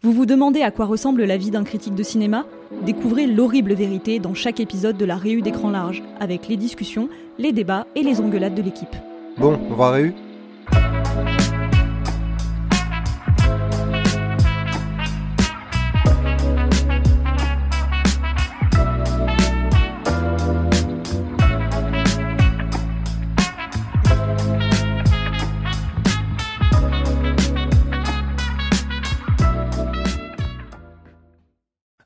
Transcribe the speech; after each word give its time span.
Vous 0.00 0.12
vous 0.12 0.26
demandez 0.26 0.62
à 0.62 0.70
quoi 0.70 0.86
ressemble 0.86 1.24
la 1.24 1.36
vie 1.36 1.50
d'un 1.50 1.64
critique 1.64 1.96
de 1.96 2.04
cinéma? 2.04 2.46
Découvrez 2.86 3.26
l'horrible 3.26 3.74
vérité 3.74 4.20
dans 4.20 4.32
chaque 4.32 4.60
épisode 4.60 4.96
de 4.96 5.04
la 5.04 5.16
Réu 5.16 5.42
d'écran 5.42 5.70
large, 5.70 6.04
avec 6.20 6.46
les 6.46 6.56
discussions, 6.56 7.08
les 7.36 7.50
débats 7.50 7.84
et 7.96 8.04
les 8.04 8.20
engueulades 8.20 8.54
de 8.54 8.62
l'équipe. 8.62 8.94
Bon, 9.38 9.58
on 9.68 9.74
va 9.74 9.90
réu 9.90 10.14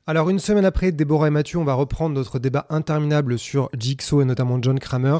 Alors 0.05 0.29
une 0.29 0.39
semaine 0.39 0.65
après 0.65 0.91
Déborah 0.91 1.27
et 1.27 1.29
Mathieu, 1.31 1.59
on 1.59 1.63
va 1.63 1.75
reprendre 1.75 2.13
notre 2.13 2.37
débat 2.37 2.65
interminable 2.69 3.39
sur 3.39 3.69
Jigsaw 3.79 4.21
et 4.21 4.25
notamment 4.25 4.61
John 4.61 4.77
Kramer. 4.77 5.19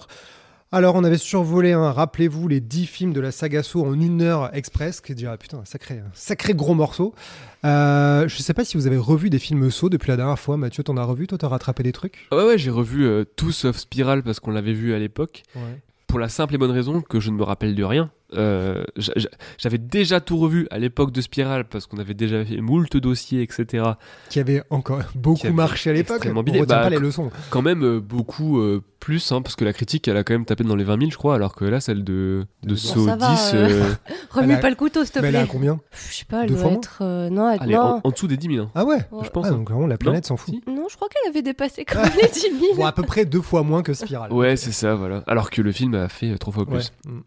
Alors 0.74 0.96
on 0.96 1.06
avait 1.06 1.18
survolé, 1.18 1.72
hein, 1.72 1.94
rappelez-vous, 1.94 2.50
les 2.50 2.60
10 2.60 2.86
films 2.88 3.14
de 3.14 3.22
la 3.22 3.32
saga 3.32 3.64
Saw 3.64 3.86
en 3.86 3.94
une 3.94 4.22
heure 4.22 4.54
express, 4.54 5.00
qui 5.00 5.14
est 5.14 5.16
déjà 5.16 5.38
putain, 5.38 5.60
un 5.60 5.66
sacré, 5.66 6.00
un 6.00 6.12
sacré 6.14 6.54
gros 6.54 6.74
morceau. 6.74 7.16
Euh, 7.64 8.28
je 8.28 8.42
sais 8.42 8.54
pas 8.54 8.66
si 8.66 8.76
vous 8.76 8.86
avez 8.86 8.98
revu 8.98 9.30
des 9.30 9.40
films 9.40 9.72
Saw 9.72 9.88
depuis 9.88 10.10
la 10.10 10.18
dernière 10.18 10.40
fois. 10.40 10.58
Mathieu, 10.58 10.84
t'en 10.84 10.98
as 10.98 11.04
revu 11.04 11.28
Toi, 11.28 11.38
t'as 11.38 11.48
rattrapé 11.48 11.84
des 11.84 11.94
trucs? 11.94 12.28
Ouais, 12.34 12.44
ouais, 12.44 12.58
j'ai 12.58 12.72
revu 12.72 13.06
euh, 13.06 13.24
tout 13.24 13.54
sauf 13.54 13.78
Spiral 13.78 14.22
parce 14.22 14.42
qu'on 14.42 14.52
l'avait 14.52 14.74
vu 14.74 14.94
à 14.94 15.00
l'époque. 15.00 15.44
Ouais. 15.56 15.82
Pour 16.08 16.20
la 16.20 16.28
simple 16.28 16.56
et 16.56 16.58
bonne 16.58 16.72
raison 16.72 17.00
que 17.00 17.22
je 17.22 17.30
ne 17.30 17.38
me 17.38 17.44
rappelle 17.44 17.74
de 17.74 17.84
rien. 17.86 18.12
Euh, 18.36 18.84
j'a- 18.98 19.14
j'a- 19.16 19.30
J'avais 19.58 19.78
déjà 19.78 20.20
tout 20.22 20.38
revu 20.38 20.68
à 20.72 20.80
l'époque 20.80 21.12
de 21.12 21.22
Spiral 21.22 21.66
parce 21.66 21.86
qu'on 21.88 21.98
avait 21.98 22.14
déjà 22.14 22.44
fait 22.46 22.58
moult 22.62 22.96
dossiers, 22.98 23.42
etc. 23.42 23.84
Qui 24.30 24.40
avait 24.40 24.64
encore 24.70 25.02
beaucoup 25.16 25.50
marché 25.52 25.90
à 25.90 25.94
l'époque. 25.94 26.18
extrêmement 26.18 26.42
On 26.46 26.52
retient 26.52 26.66
Bah, 26.66 26.84
pas 26.84 26.90
les 26.90 27.00
leçons. 27.00 27.30
Quand 27.50 27.62
même 27.62 27.84
euh, 27.84 28.00
beaucoup 28.00 28.60
euh, 28.60 28.82
plus, 29.00 29.32
hein, 29.32 29.42
parce 29.42 29.56
que 29.58 29.66
la 29.66 29.74
critique, 29.74 30.08
elle 30.08 30.16
a 30.18 30.24
quand 30.24 30.34
même 30.34 30.46
tapé 30.46 30.64
dans 30.64 30.76
les 30.78 30.84
20 30.86 30.98
000, 30.98 31.12
je 31.12 31.18
crois, 31.18 31.36
alors 31.36 31.56
que 31.56 31.66
là, 31.66 31.82
celle 31.82 32.04
de, 32.06 32.46
de 32.64 32.76
ça 32.76 33.16
va, 33.16 33.16
10, 33.36 33.52
euh. 33.54 33.58
euh, 33.70 33.94
Remue 34.30 34.54
Elle 34.54 34.58
a- 34.60 34.62
pas 34.62 34.70
le 34.70 34.76
couteau, 34.78 35.04
s'il 35.04 35.14
te 35.14 35.20
Mais 35.20 35.28
elle 35.28 35.36
a 35.36 35.40
plaît. 35.42 35.50
combien 35.52 35.80
Je 35.92 36.14
sais 36.16 36.26
pas, 36.26 36.44
elle 36.44 36.50
Deux 36.50 36.56
doit 36.56 36.72
être. 36.72 37.00
euh, 37.02 37.30
non, 37.30 37.50
elle- 37.50 37.70
est 37.70 37.74
non. 37.76 37.82
en, 37.82 38.02
en 38.04 38.10
dessous 38.12 38.28
des 38.28 38.38
10 38.38 38.48
000. 38.56 38.66
hein. 38.66 38.72
Ah 38.76 38.86
ouais 38.86 38.96
Ouais. 39.12 39.24
Je 39.26 39.30
pense. 39.30 39.46
Ah, 39.48 39.52
donc 39.52 39.70
vraiment 39.70 39.88
la 39.88 39.98
planète 39.98 40.26
s'en 40.26 40.38
fout. 40.38 40.54
Si 40.54 40.64
Non, 40.72 40.88
je 40.90 40.96
crois 40.96 41.10
qu'elle 41.10 41.30
avait 41.30 41.42
dépassé 41.42 41.84
quand 41.90 42.02
même 42.02 42.12
les 42.22 42.30
10 42.30 42.40
000. 42.42 42.76
Bon, 42.78 42.86
à 42.86 42.94
peu 42.94 43.04
près 43.04 43.26
deux 43.26 43.42
fois 43.42 43.64
moins 43.64 43.84
que 43.84 43.94
Spiral. 43.94 44.32
Ouais, 44.32 44.56
c'est 44.56 44.72
ça, 44.72 44.96
voilà. 44.96 45.24
Alors 45.28 45.50
que 45.50 45.62
le 45.62 45.72
film 45.74 45.96
a 45.96 46.08
fait 46.08 46.38
trois 46.38 46.54
fois 46.54 46.66
plus. 46.66 46.92
Mm. 47.06 47.20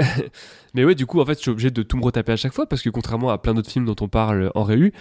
Mais 0.76 0.84
ouais, 0.84 0.94
du 0.94 1.06
coup, 1.06 1.20
en 1.20 1.24
fait, 1.24 1.38
je 1.38 1.40
suis 1.40 1.50
obligé 1.50 1.70
de 1.70 1.82
tout 1.82 1.96
me 1.96 2.04
retaper 2.04 2.32
à 2.32 2.36
chaque 2.36 2.52
fois 2.52 2.66
parce 2.66 2.82
que 2.82 2.90
contrairement 2.90 3.30
à 3.30 3.38
plein 3.38 3.54
d'autres 3.54 3.70
films 3.70 3.86
dont 3.86 3.96
on 4.02 4.08
parle 4.08 4.52
en 4.54 4.62
réu, 4.62 4.92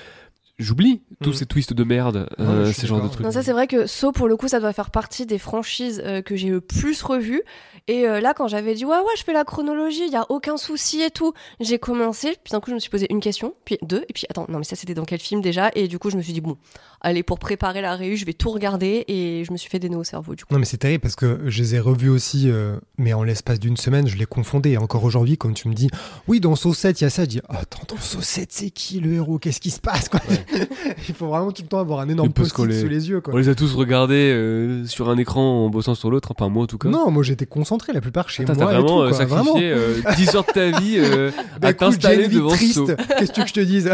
j'oublie 0.58 1.02
tous 1.22 1.32
Mm. 1.32 1.34
ces 1.34 1.46
twists 1.46 1.74
de 1.74 1.84
merde, 1.84 2.28
Ouais, 2.40 2.46
euh, 2.46 2.72
ces 2.74 2.88
genres 2.88 3.02
de 3.02 3.08
trucs. 3.10 3.26
Non, 3.26 3.32
ça 3.32 3.44
c'est 3.44 3.52
vrai 3.52 3.68
que 3.68 3.88
So 3.88 4.12
pour 4.12 4.28
le 4.28 4.38
coup 4.38 4.48
ça 4.48 4.60
doit 4.60 4.74
faire 4.74 4.90
partie 4.92 5.26
des 5.26 5.38
franchises 5.38 6.02
euh, 6.06 6.22
que 6.22 6.36
j'ai 6.36 6.50
le 6.50 6.62
plus 6.62 7.02
revues. 7.02 7.42
Et 7.88 8.08
euh, 8.08 8.20
là 8.20 8.34
quand 8.34 8.48
j'avais 8.48 8.74
dit 8.74 8.84
ouais 8.86 8.98
ouais 8.98 9.14
je 9.18 9.24
fais 9.24 9.34
la 9.34 9.44
chronologie 9.44 10.04
il 10.08 10.12
y 10.12 10.16
a 10.16 10.26
aucun 10.30 10.58
souci 10.58 11.02
et 11.02 11.12
tout 11.12 11.34
j'ai 11.60 11.78
commencé 11.78 12.36
puis 12.44 12.52
d'un 12.52 12.60
coup 12.60 12.70
je 12.72 12.76
me 12.76 12.80
suis 12.80 12.90
posé 12.90 13.06
une 13.12 13.20
question 13.20 13.54
puis 13.64 13.78
deux 13.84 14.04
et 14.10 14.14
puis 14.14 14.24
attends 14.30 14.46
non 14.50 14.58
mais 14.58 14.64
ça 14.64 14.76
c'était 14.76 14.94
dans 14.96 15.06
quel 15.06 15.20
film 15.20 15.42
déjà? 15.42 15.70
Et 15.76 15.88
du 15.88 16.00
coup 16.00 16.10
je 16.10 16.18
me 16.18 16.22
suis 16.22 16.34
dit 16.34 16.42
bon 16.42 16.58
allez 17.02 17.22
pour 17.22 17.38
préparer 17.38 17.82
la 17.82 17.96
réu 17.96 18.16
je 18.16 18.26
vais 18.26 18.34
tout 18.34 18.50
regarder 18.50 19.04
et 19.08 19.44
je 19.46 19.52
me 19.52 19.58
suis 19.58 19.70
fait 19.70 19.78
des 19.80 19.90
nœuds 19.90 20.00
au 20.00 20.04
cerveau 20.04 20.36
du 20.36 20.46
coup. 20.46 20.54
Non 20.54 20.60
mais 20.60 20.66
c'est 20.66 20.78
terrible 20.78 21.02
parce 21.02 21.16
que 21.16 21.42
je 21.46 21.62
les 21.62 21.76
ai 21.76 21.80
revus 21.80 22.10
aussi, 22.10 22.50
euh, 22.50 22.78
mais 22.98 23.14
en 23.14 23.24
l'espace 23.24 23.60
d'une 23.60 23.78
semaine, 23.78 24.08
je 24.08 24.16
les 24.18 24.26
confondais. 24.26 24.72
Et 24.72 24.78
encore 24.78 25.04
aujourd'hui, 25.04 25.38
quand 25.38 25.54
tu 25.54 25.68
me 25.68 25.74
dis, 25.74 25.90
oui, 26.28 26.40
dans 26.40 26.56
Saw 26.56 26.74
7, 26.74 27.02
il 27.02 27.04
y 27.04 27.08
a 27.08 27.10
ça, 27.10 27.24
je 27.24 27.30
dis, 27.30 27.42
attends, 27.50 27.82
dans 27.88 27.98
Saw 28.02 28.22
7, 28.22 28.52
c'est 28.52 28.70
qui 28.72 29.00
le 29.00 29.14
héros? 29.14 29.38
Qu'est-ce 29.40 29.60
qui 29.60 29.70
se 29.72 29.80
passe 29.80 30.10
quoi? 30.10 30.20
Il 31.10 31.16
faut 31.16 31.28
vraiment 31.28 31.52
tout 31.52 31.62
le 31.62 31.68
temps 31.68 31.80
avoir 31.80 32.00
un 32.00 32.10
énorme 32.10 32.30
Et 32.36 32.42
les- 32.68 32.80
sous 32.82 32.88
les 32.88 33.10
yeux. 33.10 33.22
Quoi. 33.22 33.34
On 33.34 33.38
les 33.38 33.50
a 33.50 33.56
tous 33.56 33.74
regardés 33.74 34.32
euh, 34.34 34.86
sur 34.86 35.10
un 35.10 35.18
écran 35.18 35.66
en 35.66 35.70
bossant 35.70 35.96
sur 35.96 36.10
l'autre, 36.10 36.32
enfin 36.36 36.50
moi 36.50 36.64
en 36.64 36.68
tout 36.68 36.78
cas. 36.78 36.90
Non, 36.90 37.12
moi 37.12 37.24
j'étais 37.24 37.46
concentré 37.46 37.94
la 37.94 38.02
plupart 38.02 38.30
chez 38.30 38.44
Attends, 38.44 38.56
moi. 38.56 38.66
t'as 38.66 38.72
et 38.72 38.82
vraiment 38.82 38.88
tout, 38.88 39.02
euh, 39.04 39.10
quoi, 39.10 39.26
vraiment. 39.26 39.44
sacrifié 39.54 39.72
euh, 39.72 40.02
10 40.18 40.36
heures 40.36 40.46
de 40.46 40.52
ta 40.52 40.80
vie 40.80 40.96
euh, 40.98 41.32
Bah, 41.62 41.70
à 41.70 41.74
t'installer 41.74 42.28
devant 42.28 42.50
ce 42.50 42.56
triste. 42.56 42.96
Qu'est-ce 43.20 43.32
que 43.32 43.34
tu 43.34 43.40
veux 43.40 43.44
que 43.44 43.50
je 43.50 43.54
te 43.54 43.60
dise 43.62 43.92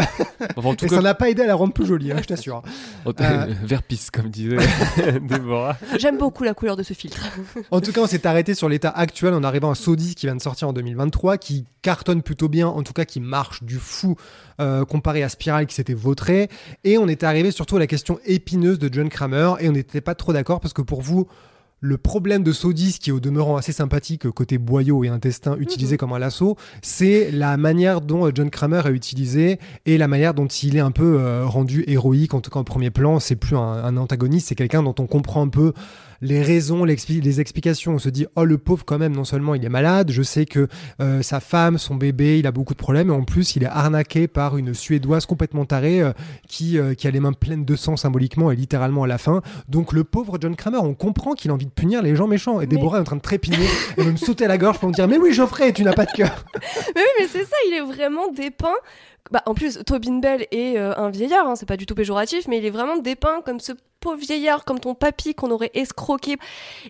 Enfin, 0.56 0.68
en 0.70 0.74
tout 0.74 0.86
Et 0.86 0.88
cas, 0.88 0.96
ça 0.96 1.02
n'a 1.02 1.14
pas 1.14 1.30
aidé 1.30 1.42
à 1.42 1.46
la 1.46 1.54
rendre 1.54 1.72
plus 1.72 1.86
jolie, 1.86 2.12
hein, 2.12 2.16
je 2.20 2.26
t'assure. 2.26 2.62
en- 3.06 3.10
Euh. 3.20 3.46
vers 3.64 3.82
pisse, 3.82 4.10
comme 4.10 4.28
disait 4.30 4.56
Déborah. 5.22 5.76
j'aime 5.98 6.18
beaucoup 6.18 6.44
la 6.44 6.54
couleur 6.54 6.76
de 6.76 6.82
ce 6.82 6.94
filtre 6.94 7.26
En 7.70 7.80
tout 7.80 7.92
cas, 7.92 8.00
on 8.02 8.06
s'est 8.06 8.26
arrêté 8.26 8.54
sur 8.54 8.68
l'état 8.68 8.90
actuel 8.90 9.34
en 9.34 9.42
arrivant 9.42 9.70
à 9.70 9.74
10 9.74 10.14
qui 10.14 10.26
vient 10.26 10.36
de 10.36 10.42
sortir 10.42 10.68
en 10.68 10.72
2023, 10.72 11.38
qui 11.38 11.64
cartonne 11.82 12.22
plutôt 12.22 12.48
bien, 12.48 12.68
en 12.68 12.82
tout 12.82 12.92
cas 12.92 13.04
qui 13.04 13.20
marche 13.20 13.62
du 13.62 13.76
fou 13.76 14.16
euh, 14.60 14.84
comparé 14.84 15.22
à 15.22 15.28
Spiral 15.28 15.66
qui 15.66 15.74
s'était 15.74 15.94
vautré. 15.94 16.41
Et 16.84 16.98
on 16.98 17.08
était 17.08 17.26
arrivé 17.26 17.50
surtout 17.50 17.76
à 17.76 17.78
la 17.80 17.86
question 17.86 18.18
épineuse 18.24 18.78
de 18.78 18.92
John 18.92 19.08
Kramer 19.08 19.54
et 19.60 19.68
on 19.68 19.72
n'était 19.72 20.00
pas 20.00 20.14
trop 20.14 20.32
d'accord 20.32 20.60
parce 20.60 20.74
que 20.74 20.82
pour 20.82 21.02
vous, 21.02 21.26
le 21.84 21.98
problème 21.98 22.44
de 22.44 22.52
10, 22.52 23.00
qui 23.00 23.10
est 23.10 23.12
au 23.12 23.18
demeurant 23.18 23.56
assez 23.56 23.72
sympathique 23.72 24.30
côté 24.30 24.56
boyau 24.56 25.02
et 25.02 25.08
intestin 25.08 25.56
utilisé 25.58 25.96
comme 25.96 26.12
un 26.12 26.20
lasso, 26.20 26.56
c'est 26.80 27.32
la 27.32 27.56
manière 27.56 28.00
dont 28.00 28.26
euh, 28.26 28.30
John 28.32 28.50
Kramer 28.50 28.82
est 28.86 28.92
utilisé 28.92 29.58
et 29.84 29.98
la 29.98 30.06
manière 30.06 30.32
dont 30.32 30.46
il 30.46 30.76
est 30.76 30.80
un 30.80 30.92
peu 30.92 31.18
euh, 31.18 31.44
rendu 31.44 31.82
héroïque, 31.88 32.34
en 32.34 32.40
tout 32.40 32.50
cas 32.52 32.60
en 32.60 32.64
premier 32.64 32.90
plan. 32.90 33.18
C'est 33.18 33.34
plus 33.34 33.56
un, 33.56 33.60
un 33.60 33.96
antagoniste, 33.96 34.48
c'est 34.48 34.54
quelqu'un 34.54 34.84
dont 34.84 34.94
on 35.00 35.08
comprend 35.08 35.42
un 35.42 35.48
peu 35.48 35.72
les 36.22 36.40
raisons, 36.40 36.84
les 36.84 37.40
explications. 37.40 37.94
On 37.94 37.98
se 37.98 38.08
dit, 38.08 38.26
oh 38.36 38.44
le 38.44 38.56
pauvre 38.56 38.84
quand 38.84 38.98
même, 38.98 39.14
non 39.14 39.24
seulement 39.24 39.54
il 39.54 39.64
est 39.64 39.68
malade, 39.68 40.10
je 40.12 40.22
sais 40.22 40.46
que 40.46 40.68
euh, 41.00 41.20
sa 41.20 41.40
femme, 41.40 41.76
son 41.78 41.96
bébé, 41.96 42.38
il 42.38 42.46
a 42.46 42.52
beaucoup 42.52 42.72
de 42.72 42.78
problèmes, 42.78 43.08
et 43.08 43.12
en 43.12 43.24
plus 43.24 43.56
il 43.56 43.64
est 43.64 43.66
arnaqué 43.66 44.28
par 44.28 44.56
une 44.56 44.72
Suédoise 44.72 45.26
complètement 45.26 45.64
tarée 45.64 46.00
euh, 46.00 46.12
qui, 46.48 46.78
euh, 46.78 46.94
qui 46.94 47.08
a 47.08 47.10
les 47.10 47.20
mains 47.20 47.32
pleines 47.32 47.64
de 47.64 47.76
sang 47.76 47.96
symboliquement 47.96 48.52
et 48.52 48.56
littéralement 48.56 49.02
à 49.02 49.06
la 49.08 49.18
fin. 49.18 49.42
Donc 49.68 49.92
le 49.92 50.04
pauvre 50.04 50.38
John 50.40 50.54
Kramer, 50.54 50.78
on 50.78 50.94
comprend 50.94 51.34
qu'il 51.34 51.50
a 51.50 51.54
envie 51.54 51.66
de 51.66 51.72
punir 51.72 52.02
les 52.02 52.14
gens 52.14 52.28
méchants. 52.28 52.60
Et 52.60 52.66
Mais- 52.66 52.66
Déborah 52.68 52.98
est 52.98 53.00
en 53.00 53.04
train 53.04 53.16
de 53.16 53.20
trépigner 53.20 53.66
et 53.96 54.04
de 54.04 54.10
me 54.12 54.16
sauter 54.16 54.44
à 54.44 54.48
la 54.48 54.58
gorge 54.58 54.78
pour 54.78 54.88
me 54.88 54.94
dire, 54.94 55.08
mais 55.08 55.18
oui 55.18 55.32
Geoffrey, 55.32 55.72
tu 55.72 55.82
n'as 55.82 55.92
pas 55.92 56.06
de 56.06 56.12
cœur. 56.12 56.44
mais 56.54 57.00
oui 57.00 57.10
mais 57.20 57.26
c'est 57.26 57.44
ça 57.44 57.56
il 57.68 57.74
est 57.74 57.80
vraiment 57.80 58.30
dépeint 58.30 58.68
bah, 59.30 59.40
en 59.46 59.54
plus, 59.54 59.78
Tobin 59.86 60.18
Bell 60.18 60.46
est 60.50 60.76
un 60.76 61.08
vieillard, 61.08 61.46
hein, 61.46 61.54
c'est 61.54 61.64
pas 61.64 61.76
du 61.76 61.86
tout 61.86 61.94
péjoratif, 61.94 62.48
mais 62.48 62.58
il 62.58 62.66
est 62.66 62.70
vraiment 62.70 62.98
dépeint 62.98 63.40
comme 63.42 63.60
ce 63.60 63.72
pauvre 64.02 64.18
vieillard, 64.20 64.64
comme 64.64 64.80
ton 64.80 64.94
papy 64.94 65.34
qu'on 65.34 65.50
aurait 65.50 65.70
escroqué. 65.74 66.36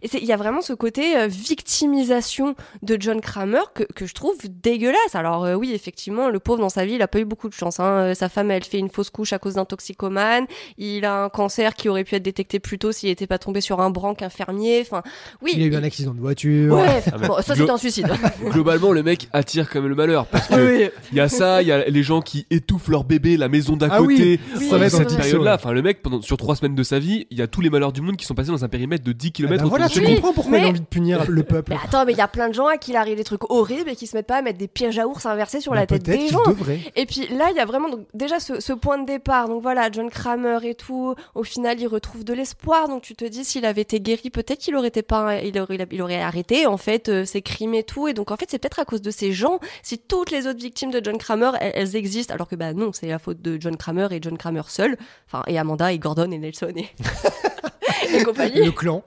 Et 0.02 0.08
il 0.14 0.24
y 0.24 0.32
a 0.32 0.36
vraiment 0.36 0.62
ce 0.62 0.72
côté 0.72 1.16
euh, 1.16 1.28
victimisation 1.28 2.54
de 2.82 2.96
John 2.98 3.20
Kramer 3.20 3.60
que, 3.74 3.84
que 3.84 4.06
je 4.06 4.14
trouve 4.14 4.36
dégueulasse. 4.48 5.14
Alors 5.14 5.44
euh, 5.44 5.54
oui, 5.54 5.72
effectivement, 5.74 6.28
le 6.28 6.40
pauvre 6.40 6.60
dans 6.60 6.68
sa 6.68 6.84
vie, 6.84 6.94
il 6.94 7.02
a 7.02 7.08
pas 7.08 7.20
eu 7.20 7.24
beaucoup 7.24 7.48
de 7.48 7.54
chance. 7.54 7.80
hein. 7.80 7.84
Euh, 8.10 8.14
Sa 8.14 8.28
femme, 8.28 8.50
elle 8.50 8.64
fait 8.64 8.78
une 8.78 8.90
fausse 8.90 9.10
couche 9.10 9.32
à 9.32 9.38
cause 9.38 9.54
d'un 9.54 9.64
toxicomane. 9.64 10.46
Il 10.78 11.04
a 11.04 11.24
un 11.24 11.28
cancer 11.28 11.74
qui 11.74 11.88
aurait 11.88 12.04
pu 12.04 12.14
être 12.14 12.22
détecté 12.22 12.58
plus 12.60 12.78
tôt 12.78 12.92
s'il 12.92 13.08
n'était 13.08 13.26
pas 13.26 13.38
tombé 13.38 13.60
sur 13.60 13.80
un 13.80 13.90
branque 13.90 14.22
infirmier. 14.22 14.80
Enfin, 14.82 15.02
oui. 15.42 15.52
Il 15.56 15.62
a 15.62 15.66
eu 15.66 15.74
un 15.76 15.84
accident 15.84 16.14
de 16.14 16.20
voiture. 16.20 16.74
Ouais, 16.74 17.02
Ah, 17.12 17.18
bon, 17.18 17.36
ça 17.42 17.54
c'était 17.54 17.70
un 17.70 17.76
suicide. 17.78 18.08
Globalement, 18.50 18.92
le 18.92 19.02
mec 19.02 19.28
attire 19.32 19.68
quand 19.70 19.80
même 19.80 19.88
le 19.90 19.94
malheur 19.94 20.26
parce 20.26 20.48
que 20.48 20.54
oui. 20.84 20.88
il 21.12 21.18
y 21.18 21.20
a 21.20 21.28
ça, 21.28 21.62
il 21.62 21.68
y 21.68 21.72
a 21.72 21.84
les 21.88 22.02
gens 22.02 22.20
qui 22.22 22.46
étouffent 22.50 22.88
leur 22.88 23.04
bébé, 23.04 23.36
la 23.36 23.48
maison 23.48 23.76
d'à 23.76 23.88
Ah 23.90 23.98
côté. 23.98 24.14
oui, 24.14 24.40
Oui, 24.58 24.68
ça 24.68 24.78
va 24.78 24.86
être 24.86 24.96
cette 24.96 25.16
période-là. 25.16 25.54
Enfin, 25.56 25.72
le 25.72 25.82
mec, 25.82 26.02
pendant, 26.02 26.22
sur 26.22 26.36
trois 26.36 26.56
semaines 26.56 26.74
de 26.74 26.82
sa 26.82 26.98
vie, 26.98 27.01
avis, 27.02 27.26
il 27.30 27.38
y 27.38 27.42
a 27.42 27.46
tous 27.46 27.60
les 27.60 27.70
malheurs 27.70 27.92
du 27.92 28.00
monde 28.00 28.16
qui 28.16 28.24
sont 28.24 28.34
passés 28.34 28.50
dans 28.50 28.64
un 28.64 28.68
périmètre 28.68 29.04
de 29.04 29.12
10 29.12 29.28
Ah 29.28 29.30
km 29.32 29.62
bah 29.62 29.68
voilà, 29.68 29.88
tu 29.88 30.00
Oui, 30.00 30.14
comprends 30.14 30.32
pourquoi 30.32 30.58
il 30.58 30.60
a 30.60 30.64
mais- 30.64 30.70
envie 30.70 30.80
de 30.80 30.86
punir 30.86 31.24
le 31.30 31.42
peuple. 31.42 31.72
Mais 31.72 31.78
attends, 31.84 32.04
mais 32.04 32.12
il 32.12 32.18
y 32.18 32.22
a 32.22 32.28
plein 32.28 32.48
de 32.48 32.54
gens 32.54 32.66
à 32.66 32.76
qui 32.78 32.92
il 32.92 32.96
arrive 32.96 33.16
des 33.16 33.24
trucs 33.24 33.50
horribles 33.50 33.90
et 33.90 33.96
qui 33.96 34.06
se 34.06 34.16
mettent 34.16 34.26
pas 34.26 34.36
à 34.38 34.42
mettre 34.42 34.58
des 34.58 34.68
pièges 34.68 34.98
à 34.98 35.06
ours 35.06 35.24
inversés 35.26 35.60
sur 35.60 35.74
la 35.74 35.86
tête 35.86 36.02
des 36.02 36.28
gens. 36.28 36.42
devrait. 36.46 36.80
Et 36.96 37.06
puis 37.06 37.26
là, 37.28 37.48
il 37.50 37.56
y 37.56 37.60
a 37.60 37.64
vraiment 37.64 37.88
donc, 37.88 38.06
déjà 38.14 38.38
ce, 38.40 38.60
ce 38.60 38.72
point 38.72 38.98
de 38.98 39.06
départ. 39.06 39.48
Donc 39.48 39.62
voilà, 39.62 39.90
John 39.90 40.10
Kramer 40.10 40.58
et 40.64 40.74
tout. 40.74 41.14
Au 41.34 41.42
final, 41.42 41.80
il 41.80 41.86
retrouve 41.86 42.24
de 42.24 42.32
l'espoir. 42.34 42.88
Donc 42.88 43.02
tu 43.02 43.14
te 43.14 43.24
dis, 43.24 43.44
s'il 43.44 43.64
avait 43.64 43.80
été 43.82 44.00
guéri, 44.00 44.30
peut-être 44.30 44.58
qu'il 44.60 44.76
aurait 44.76 44.88
été 44.88 45.02
pas, 45.02 45.40
il 45.42 45.58
aurait, 45.58 45.78
il 45.90 46.02
aurait 46.02 46.20
arrêté 46.20 46.66
en 46.66 46.76
fait 46.76 47.08
euh, 47.08 47.24
ses 47.24 47.42
crimes 47.42 47.74
et 47.74 47.82
tout. 47.82 48.08
Et 48.08 48.12
donc 48.14 48.30
en 48.30 48.36
fait, 48.36 48.46
c'est 48.50 48.58
peut-être 48.58 48.78
à 48.80 48.84
cause 48.84 49.00
de 49.02 49.10
ces 49.10 49.32
gens. 49.32 49.58
Si 49.82 49.98
toutes 49.98 50.30
les 50.30 50.46
autres 50.46 50.60
victimes 50.60 50.90
de 50.90 51.00
John 51.02 51.18
Kramer, 51.18 51.50
elles, 51.60 51.72
elles 51.74 51.96
existent, 51.96 52.34
alors 52.34 52.48
que 52.48 52.56
bah 52.56 52.72
non, 52.74 52.92
c'est 52.92 53.06
la 53.08 53.18
faute 53.18 53.40
de 53.40 53.58
John 53.60 53.76
Kramer 53.76 54.08
et 54.10 54.18
John 54.20 54.36
Kramer 54.36 54.62
seul. 54.68 54.96
Enfin, 55.26 55.42
et 55.46 55.58
Amanda 55.58 55.92
et 55.92 55.98
Gordon 55.98 56.30
et 56.30 56.38
Nelson 56.38 56.72
et, 56.76 56.88
et 58.14 58.22
compagnie. 58.24 58.64
Le 58.64 58.72
clan. 58.72 59.02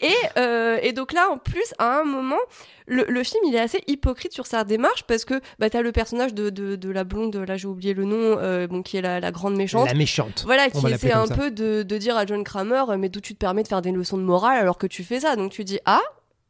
Et, 0.00 0.14
euh, 0.36 0.78
et 0.82 0.92
donc 0.92 1.12
là, 1.12 1.28
en 1.30 1.38
plus, 1.38 1.74
à 1.78 2.00
un 2.00 2.04
moment, 2.04 2.38
le, 2.86 3.04
le 3.08 3.22
film, 3.24 3.42
il 3.46 3.54
est 3.54 3.60
assez 3.60 3.82
hypocrite 3.86 4.32
sur 4.32 4.46
sa 4.46 4.64
démarche 4.64 5.02
parce 5.04 5.24
que 5.24 5.40
bah, 5.58 5.70
t'as 5.70 5.82
le 5.82 5.92
personnage 5.92 6.34
de, 6.34 6.50
de, 6.50 6.76
de 6.76 6.90
la 6.90 7.04
blonde, 7.04 7.36
là 7.36 7.56
j'ai 7.56 7.66
oublié 7.66 7.94
le 7.94 8.04
nom, 8.04 8.38
euh, 8.38 8.66
bon, 8.66 8.82
qui 8.82 8.96
est 8.96 9.02
la, 9.02 9.20
la 9.20 9.30
grande 9.30 9.56
méchante. 9.56 9.86
La 9.86 9.94
méchante. 9.94 10.42
Voilà, 10.46 10.70
qui 10.70 10.86
essaie 10.86 11.12
un 11.12 11.26
ça. 11.26 11.34
peu 11.34 11.50
de, 11.50 11.82
de 11.82 11.98
dire 11.98 12.16
à 12.16 12.26
John 12.26 12.44
Kramer, 12.44 12.84
euh, 12.90 12.96
mais 12.96 13.08
d'où 13.08 13.20
tu 13.20 13.34
te 13.34 13.38
permets 13.38 13.62
de 13.62 13.68
faire 13.68 13.82
des 13.82 13.92
leçons 13.92 14.16
de 14.18 14.22
morale 14.22 14.58
alors 14.58 14.78
que 14.78 14.86
tu 14.86 15.04
fais 15.04 15.20
ça. 15.20 15.36
Donc 15.36 15.52
tu 15.52 15.64
dis, 15.64 15.78
ah, 15.84 16.02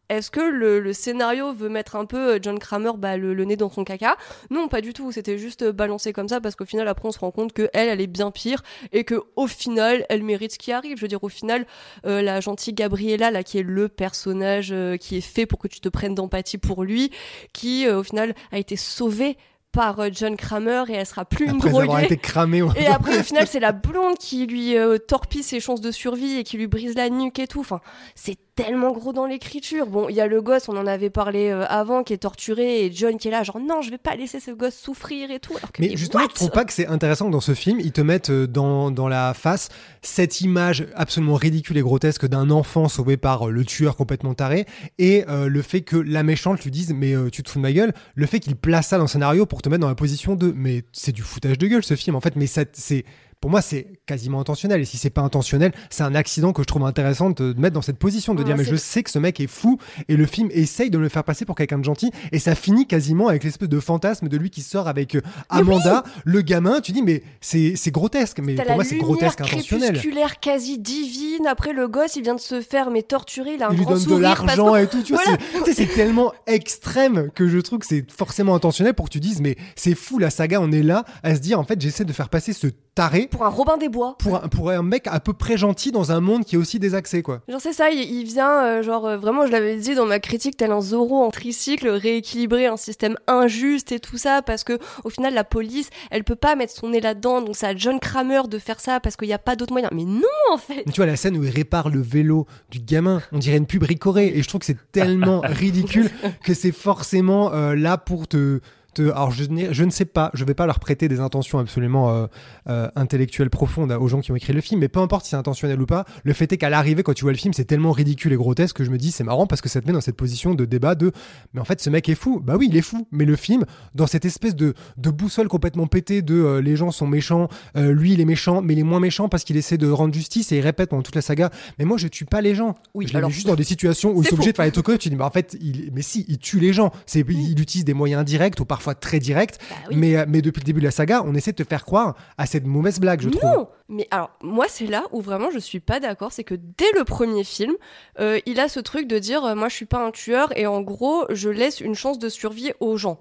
est-ce 0.08 0.30
que 0.30 0.40
le, 0.40 0.80
le 0.80 0.92
scénario 0.92 1.52
veut 1.52 1.68
mettre 1.68 1.96
un 1.96 2.04
peu 2.04 2.34
euh, 2.34 2.38
John 2.40 2.58
Kramer 2.58 2.92
bah, 2.96 3.16
le, 3.16 3.34
le 3.34 3.44
nez 3.44 3.56
dans 3.56 3.70
son 3.70 3.84
caca? 3.84 4.16
Non, 4.50 4.68
pas 4.68 4.80
du 4.80 4.92
tout. 4.92 5.12
C'était 5.12 5.38
juste 5.38 5.62
euh, 5.62 5.72
balancé 5.72 6.12
comme 6.12 6.28
ça 6.28 6.40
parce 6.40 6.54
qu'au 6.56 6.64
final, 6.64 6.88
après, 6.88 7.08
on 7.08 7.12
se 7.12 7.18
rend 7.18 7.30
compte 7.30 7.52
que 7.52 7.68
elle, 7.74 7.88
elle 7.88 8.00
est 8.00 8.06
bien 8.06 8.30
pire 8.30 8.62
et 8.92 9.04
que 9.04 9.22
au 9.36 9.46
final, 9.46 10.04
elle 10.08 10.22
mérite 10.22 10.52
ce 10.52 10.58
qui 10.58 10.72
arrive. 10.72 10.96
Je 10.96 11.02
veux 11.02 11.08
dire, 11.08 11.22
au 11.24 11.28
final, 11.28 11.66
euh, 12.06 12.22
la 12.22 12.40
gentille 12.40 12.74
Gabriella, 12.74 13.30
là, 13.30 13.42
qui 13.42 13.58
est 13.58 13.62
le 13.62 13.88
personnage 13.88 14.70
euh, 14.72 14.96
qui 14.96 15.16
est 15.16 15.20
fait 15.20 15.46
pour 15.46 15.58
que 15.58 15.68
tu 15.68 15.80
te 15.80 15.88
prennes 15.88 16.14
d'empathie 16.14 16.58
pour 16.58 16.84
lui, 16.84 17.10
qui 17.52 17.86
euh, 17.86 17.98
au 17.98 18.02
final 18.02 18.34
a 18.52 18.58
été 18.58 18.76
sauvée 18.76 19.36
par 19.70 20.00
euh, 20.00 20.08
John 20.10 20.34
Kramer 20.36 20.84
et 20.88 20.94
elle 20.94 21.04
sera 21.06 21.26
plus 21.26 21.44
une 21.44 21.56
Après 21.56 21.68
droguée. 21.70 22.04
été 22.04 22.16
cramé. 22.16 22.62
ouais. 22.62 22.72
Et 22.82 22.86
après, 22.86 23.18
au 23.18 23.22
final, 23.22 23.46
c'est 23.46 23.60
la 23.60 23.72
blonde 23.72 24.16
qui 24.16 24.46
lui 24.46 24.76
euh, 24.78 24.96
torpille 24.96 25.42
ses 25.42 25.60
chances 25.60 25.82
de 25.82 25.90
survie 25.90 26.38
et 26.38 26.42
qui 26.44 26.56
lui 26.56 26.66
brise 26.66 26.94
la 26.94 27.10
nuque 27.10 27.38
et 27.38 27.46
tout. 27.46 27.60
Enfin, 27.60 27.80
c'est 28.14 28.36
tellement 28.58 28.90
gros 28.90 29.12
dans 29.12 29.26
l'écriture. 29.26 29.86
Bon, 29.86 30.08
il 30.08 30.16
y 30.16 30.20
a 30.20 30.26
le 30.26 30.42
gosse, 30.42 30.68
on 30.68 30.76
en 30.76 30.86
avait 30.88 31.10
parlé 31.10 31.48
euh, 31.48 31.64
avant, 31.68 32.02
qui 32.02 32.12
est 32.12 32.18
torturé 32.18 32.84
et 32.84 32.92
John 32.92 33.16
qui 33.16 33.28
est 33.28 33.30
là, 33.30 33.44
genre 33.44 33.60
non, 33.60 33.82
je 33.82 33.90
vais 33.90 33.98
pas 33.98 34.16
laisser 34.16 34.40
ce 34.40 34.50
gosse 34.50 34.74
souffrir 34.74 35.30
et 35.30 35.38
tout. 35.38 35.56
Alors 35.56 35.70
que, 35.70 35.80
Mais 35.80 35.96
justement, 35.96 36.26
tu 36.26 36.34
trouves 36.34 36.50
pas 36.50 36.64
que 36.64 36.72
c'est 36.72 36.88
intéressant 36.88 37.26
que 37.26 37.32
dans 37.32 37.40
ce 37.40 37.54
film, 37.54 37.78
ils 37.78 37.92
te 37.92 38.00
mettent 38.00 38.30
euh, 38.30 38.48
dans, 38.48 38.90
dans 38.90 39.06
la 39.06 39.32
face 39.32 39.68
cette 40.02 40.40
image 40.40 40.86
absolument 40.94 41.34
ridicule 41.34 41.76
et 41.76 41.82
grotesque 41.82 42.26
d'un 42.26 42.50
enfant 42.50 42.88
sauvé 42.88 43.16
par 43.16 43.48
euh, 43.48 43.50
le 43.50 43.64
tueur 43.64 43.96
complètement 43.96 44.34
taré 44.34 44.66
et 44.98 45.24
euh, 45.28 45.48
le 45.48 45.62
fait 45.62 45.82
que 45.82 45.96
la 45.96 46.22
méchante 46.22 46.62
lui 46.64 46.70
dise 46.70 46.92
mais 46.94 47.14
euh, 47.14 47.30
tu 47.30 47.42
te 47.42 47.50
fous 47.50 47.58
de 47.58 47.62
ma 47.62 47.72
gueule, 47.72 47.92
le 48.14 48.26
fait 48.26 48.40
qu'il 48.40 48.56
place 48.56 48.88
ça 48.88 48.96
dans 48.96 49.04
le 49.04 49.08
scénario 49.08 49.46
pour 49.46 49.62
te 49.62 49.68
mettre 49.68 49.80
dans 49.80 49.88
la 49.88 49.94
position 49.94 50.34
de 50.34 50.52
mais 50.54 50.82
c'est 50.92 51.12
du 51.12 51.22
foutage 51.22 51.58
de 51.58 51.66
gueule 51.66 51.84
ce 51.84 51.94
film 51.94 52.16
en 52.16 52.20
fait, 52.20 52.36
mais 52.36 52.46
ça 52.46 52.64
c'est 52.72 53.04
pour 53.40 53.50
moi, 53.50 53.62
c'est 53.62 53.86
quasiment 54.06 54.40
intentionnel. 54.40 54.80
Et 54.80 54.84
si 54.84 54.96
c'est 54.96 55.10
pas 55.10 55.20
intentionnel, 55.22 55.72
c'est 55.90 56.02
un 56.02 56.14
accident 56.14 56.52
que 56.52 56.62
je 56.62 56.66
trouve 56.66 56.84
intéressant 56.84 57.30
de 57.30 57.54
mettre 57.56 57.74
dans 57.74 57.82
cette 57.82 57.98
position, 57.98 58.34
de 58.34 58.40
Ouais, 58.40 58.44
dire, 58.44 58.56
mais 58.56 58.64
je 58.64 58.74
sais 58.76 59.02
que 59.02 59.10
ce 59.10 59.18
mec 59.18 59.38
est 59.40 59.46
fou, 59.46 59.78
et 60.08 60.16
le 60.16 60.26
film 60.26 60.48
essaye 60.52 60.90
de 60.90 60.98
me 60.98 61.02
le 61.04 61.08
faire 61.08 61.22
passer 61.24 61.44
pour 61.44 61.54
quelqu'un 61.54 61.78
de 61.78 61.84
gentil, 61.84 62.10
et 62.32 62.38
ça 62.40 62.54
finit 62.54 62.86
quasiment 62.86 63.28
avec 63.28 63.44
l'espèce 63.44 63.68
de 63.68 63.80
fantasme 63.80 64.28
de 64.28 64.36
lui 64.36 64.50
qui 64.50 64.62
sort 64.62 64.88
avec 64.88 65.14
euh, 65.14 65.20
Amanda, 65.50 66.02
le 66.24 66.40
gamin. 66.42 66.80
Tu 66.80 66.92
dis, 66.92 67.02
mais 67.02 67.22
c'est 67.40 67.90
grotesque, 67.92 68.40
mais 68.40 68.54
pour 68.56 68.74
moi, 68.74 68.84
c'est 68.84 68.98
grotesque 68.98 69.40
intentionnel. 69.40 69.90
crépusculaire 69.90 70.40
quasi 70.40 70.78
divine. 70.78 71.46
Après, 71.46 71.72
le 71.72 71.86
gosse, 71.88 72.16
il 72.16 72.22
vient 72.22 72.34
de 72.34 72.40
se 72.40 72.60
faire 72.60 72.90
mais 72.90 73.02
torturer. 73.02 73.54
Il 73.54 73.62
a 73.62 73.68
un 73.68 73.72
Il 73.72 73.76
lui 73.78 73.84
grand 73.84 73.94
donne 73.94 74.04
de 74.04 74.16
l'argent 74.16 74.72
que- 74.72 74.78
et 74.82 74.86
tout, 74.88 75.02
tu 75.02 75.12
vois, 75.14 75.22
Voilà. 75.24 75.72
c'est 75.74 75.86
tellement 75.86 76.32
extrême 76.46 77.30
que 77.34 77.48
je 77.48 77.58
trouve 77.58 77.78
que 77.78 77.86
c'est 77.86 78.04
forcément 78.10 78.54
intentionnel 78.54 78.94
pour 78.94 79.06
que 79.06 79.10
tu 79.12 79.20
dises, 79.20 79.40
mais 79.40 79.56
c'est 79.76 79.94
fou, 79.94 80.18
la 80.18 80.30
saga, 80.30 80.60
on 80.60 80.72
est 80.72 80.82
là 80.82 81.04
à 81.22 81.34
se 81.34 81.40
dire, 81.40 81.58
en 81.60 81.64
fait, 81.64 81.80
j'essaie 81.80 82.04
de 82.04 82.12
faire 82.12 82.28
passer 82.28 82.52
ce 82.52 82.66
taré 82.94 83.27
Pour 83.30 83.44
un 83.44 83.48
Robin 83.48 83.76
des 83.76 83.88
Bois. 83.88 84.16
pour 84.18 84.36
un, 84.36 84.48
pour 84.48 84.70
un 84.70 84.82
mec 84.82 85.06
à 85.06 85.20
peu 85.20 85.32
près 85.32 85.56
gentil 85.56 85.92
dans 85.92 86.12
un 86.12 86.20
monde 86.20 86.44
qui 86.44 86.54
est 86.54 86.58
aussi 86.58 86.78
désaxé, 86.78 87.22
quoi. 87.22 87.40
Genre 87.48 87.60
c'est 87.60 87.72
ça, 87.72 87.90
il, 87.90 88.00
il 88.00 88.24
vient, 88.24 88.64
euh, 88.64 88.82
genre 88.82 89.06
euh, 89.06 89.16
vraiment 89.16 89.46
je 89.46 89.52
l'avais 89.52 89.76
dit 89.76 89.94
dans 89.94 90.06
ma 90.06 90.18
critique, 90.18 90.56
tel 90.56 90.72
un 90.72 90.80
Zoro 90.80 91.22
en 91.22 91.30
tricycle, 91.30 91.88
rééquilibrer 91.88 92.66
un 92.66 92.76
système 92.76 93.16
injuste 93.26 93.92
et 93.92 94.00
tout 94.00 94.18
ça, 94.18 94.42
parce 94.42 94.64
que 94.64 94.78
au 95.04 95.10
final 95.10 95.34
la 95.34 95.44
police, 95.44 95.90
elle 96.10 96.24
peut 96.24 96.36
pas 96.36 96.56
mettre 96.56 96.72
son 96.72 96.88
nez 96.90 97.00
là-dedans, 97.00 97.42
donc 97.42 97.56
c'est 97.56 97.66
à 97.66 97.76
John 97.76 98.00
Kramer 98.00 98.42
de 98.48 98.58
faire 98.58 98.80
ça 98.80 99.00
parce 99.00 99.16
qu'il 99.16 99.28
n'y 99.28 99.34
a 99.34 99.38
pas 99.38 99.56
d'autre 99.56 99.72
moyen. 99.72 99.88
Mais 99.92 100.04
non 100.04 100.22
en 100.52 100.58
fait 100.58 100.84
Tu 100.84 100.96
vois, 100.96 101.06
la 101.06 101.16
scène 101.16 101.36
où 101.36 101.44
il 101.44 101.50
répare 101.50 101.88
le 101.90 102.00
vélo 102.00 102.46
du 102.70 102.78
gamin, 102.80 103.22
on 103.32 103.38
dirait 103.38 103.56
une 103.56 103.66
pub 103.66 103.82
Ricoré, 103.82 104.32
et 104.34 104.42
je 104.42 104.48
trouve 104.48 104.60
que 104.60 104.66
c'est 104.66 104.90
tellement 104.92 105.40
ridicule 105.44 106.10
que 106.42 106.54
c'est 106.54 106.72
forcément 106.72 107.52
euh, 107.52 107.74
là 107.74 107.96
pour 107.98 108.28
te. 108.28 108.60
Alors, 109.00 109.30
je, 109.30 109.44
ne 109.84 109.90
sais 109.90 110.04
pas, 110.04 110.30
je 110.34 110.44
vais 110.44 110.54
pas 110.54 110.66
leur 110.66 110.80
prêter 110.80 111.08
des 111.08 111.20
intentions 111.20 111.58
absolument 111.58 112.10
euh, 112.10 112.26
euh, 112.68 112.88
intellectuelles 112.96 113.50
profondes 113.50 113.92
aux 113.92 114.08
gens 114.08 114.20
qui 114.20 114.32
ont 114.32 114.36
écrit 114.36 114.52
le 114.52 114.60
film, 114.60 114.80
mais 114.80 114.88
peu 114.88 115.00
importe 115.00 115.24
si 115.24 115.30
c'est 115.30 115.36
intentionnel 115.36 115.80
ou 115.80 115.86
pas, 115.86 116.04
le 116.24 116.32
fait 116.32 116.52
est 116.52 116.56
qu'à 116.56 116.70
l'arrivée, 116.70 117.02
quand 117.02 117.14
tu 117.14 117.24
vois 117.24 117.32
le 117.32 117.38
film, 117.38 117.52
c'est 117.52 117.64
tellement 117.64 117.92
ridicule 117.92 118.32
et 118.32 118.36
grotesque 118.36 118.76
que 118.76 118.84
je 118.84 118.90
me 118.90 118.98
dis, 118.98 119.10
c'est 119.10 119.24
marrant 119.24 119.46
parce 119.46 119.60
que 119.60 119.68
ça 119.68 119.80
te 119.80 119.86
met 119.86 119.92
dans 119.92 120.00
cette 120.00 120.16
position 120.16 120.54
de 120.54 120.64
débat 120.64 120.94
de. 120.94 121.12
Mais 121.54 121.60
en 121.60 121.64
fait, 121.64 121.80
ce 121.80 121.90
mec 121.90 122.08
est 122.08 122.14
fou. 122.14 122.40
Bah 122.40 122.56
oui, 122.58 122.68
il 122.70 122.76
est 122.76 122.82
fou. 122.82 123.06
Mais 123.10 123.24
le 123.24 123.36
film, 123.36 123.64
dans 123.94 124.06
cette 124.06 124.24
espèce 124.24 124.54
de, 124.54 124.74
de 124.96 125.10
boussole 125.10 125.48
complètement 125.48 125.86
pétée 125.86 126.22
de 126.22 126.34
euh, 126.34 126.60
les 126.60 126.76
gens 126.76 126.90
sont 126.90 127.06
méchants, 127.06 127.48
lui 127.74 128.12
il 128.12 128.20
est 128.20 128.24
méchant, 128.24 128.62
mais 128.62 128.74
il 128.74 128.80
est 128.80 128.84
moins 128.84 129.00
méchant 129.00 129.28
parce 129.28 129.44
qu'il 129.44 129.56
essaie 129.56 129.78
de 129.78 129.88
rendre 129.88 130.14
justice 130.14 130.52
et 130.52 130.58
il 130.58 130.60
répète 130.60 130.90
pendant 130.90 131.02
toute 131.02 131.14
la 131.14 131.22
saga. 131.22 131.50
Mais 131.78 131.84
moi, 131.84 131.96
je 131.96 132.08
tue 132.08 132.24
pas 132.24 132.40
les 132.40 132.54
gens. 132.54 132.74
Oui, 132.94 133.06
je 133.06 133.12
l'ai 133.12 133.18
alors, 133.18 133.30
juste 133.30 133.46
dans 133.46 133.54
des 133.54 133.64
situations 133.64 134.12
où 134.12 134.22
ils 134.22 134.28
sont 134.28 134.34
obligés 134.34 134.52
de 134.52 134.56
faire 134.56 134.64
les 134.64 134.72
trucs. 134.72 134.98
Tu 134.98 135.08
dis, 135.08 135.16
mais 135.16 135.24
en 135.24 135.30
fait, 135.30 135.56
il, 135.60 135.90
mais 135.92 136.02
si, 136.02 136.24
il 136.28 136.38
tue 136.38 136.60
les 136.60 136.72
gens. 136.72 136.90
C'est, 137.06 137.24
il 137.28 137.60
utilise 137.60 137.84
des 137.84 137.94
moyens 137.94 138.24
directs 138.24 138.58
ou 138.60 138.64
parfois 138.64 138.87
très 138.94 139.18
directs. 139.18 139.56
Bah 139.70 139.76
oui. 139.88 139.96
mais, 139.96 140.16
euh, 140.16 140.24
mais 140.28 140.42
depuis 140.42 140.60
le 140.60 140.64
début 140.64 140.80
de 140.80 140.84
la 140.84 140.90
saga, 140.90 141.22
on 141.24 141.34
essaie 141.34 141.52
de 141.52 141.62
te 141.62 141.68
faire 141.68 141.84
croire 141.84 142.16
à 142.36 142.46
cette 142.46 142.66
mauvaise 142.66 143.00
blague, 143.00 143.20
je 143.20 143.28
trouve. 143.28 143.50
Non, 143.50 143.68
mais 143.88 144.06
alors 144.10 144.30
moi 144.42 144.66
c'est 144.68 144.86
là 144.86 145.04
où 145.12 145.20
vraiment 145.20 145.50
je 145.50 145.58
suis 145.58 145.80
pas 145.80 146.00
d'accord, 146.00 146.32
c'est 146.32 146.44
que 146.44 146.54
dès 146.54 146.92
le 146.96 147.04
premier 147.04 147.44
film, 147.44 147.74
euh, 148.20 148.38
il 148.46 148.60
a 148.60 148.68
ce 148.68 148.80
truc 148.80 149.06
de 149.06 149.18
dire 149.18 149.44
euh, 149.44 149.54
moi 149.54 149.68
je 149.68 149.74
suis 149.74 149.86
pas 149.86 150.04
un 150.04 150.10
tueur 150.10 150.56
et 150.56 150.66
en 150.66 150.80
gros 150.80 151.24
je 151.30 151.48
laisse 151.48 151.80
une 151.80 151.94
chance 151.94 152.18
de 152.18 152.28
survie 152.28 152.72
aux 152.80 152.96
gens. 152.96 153.20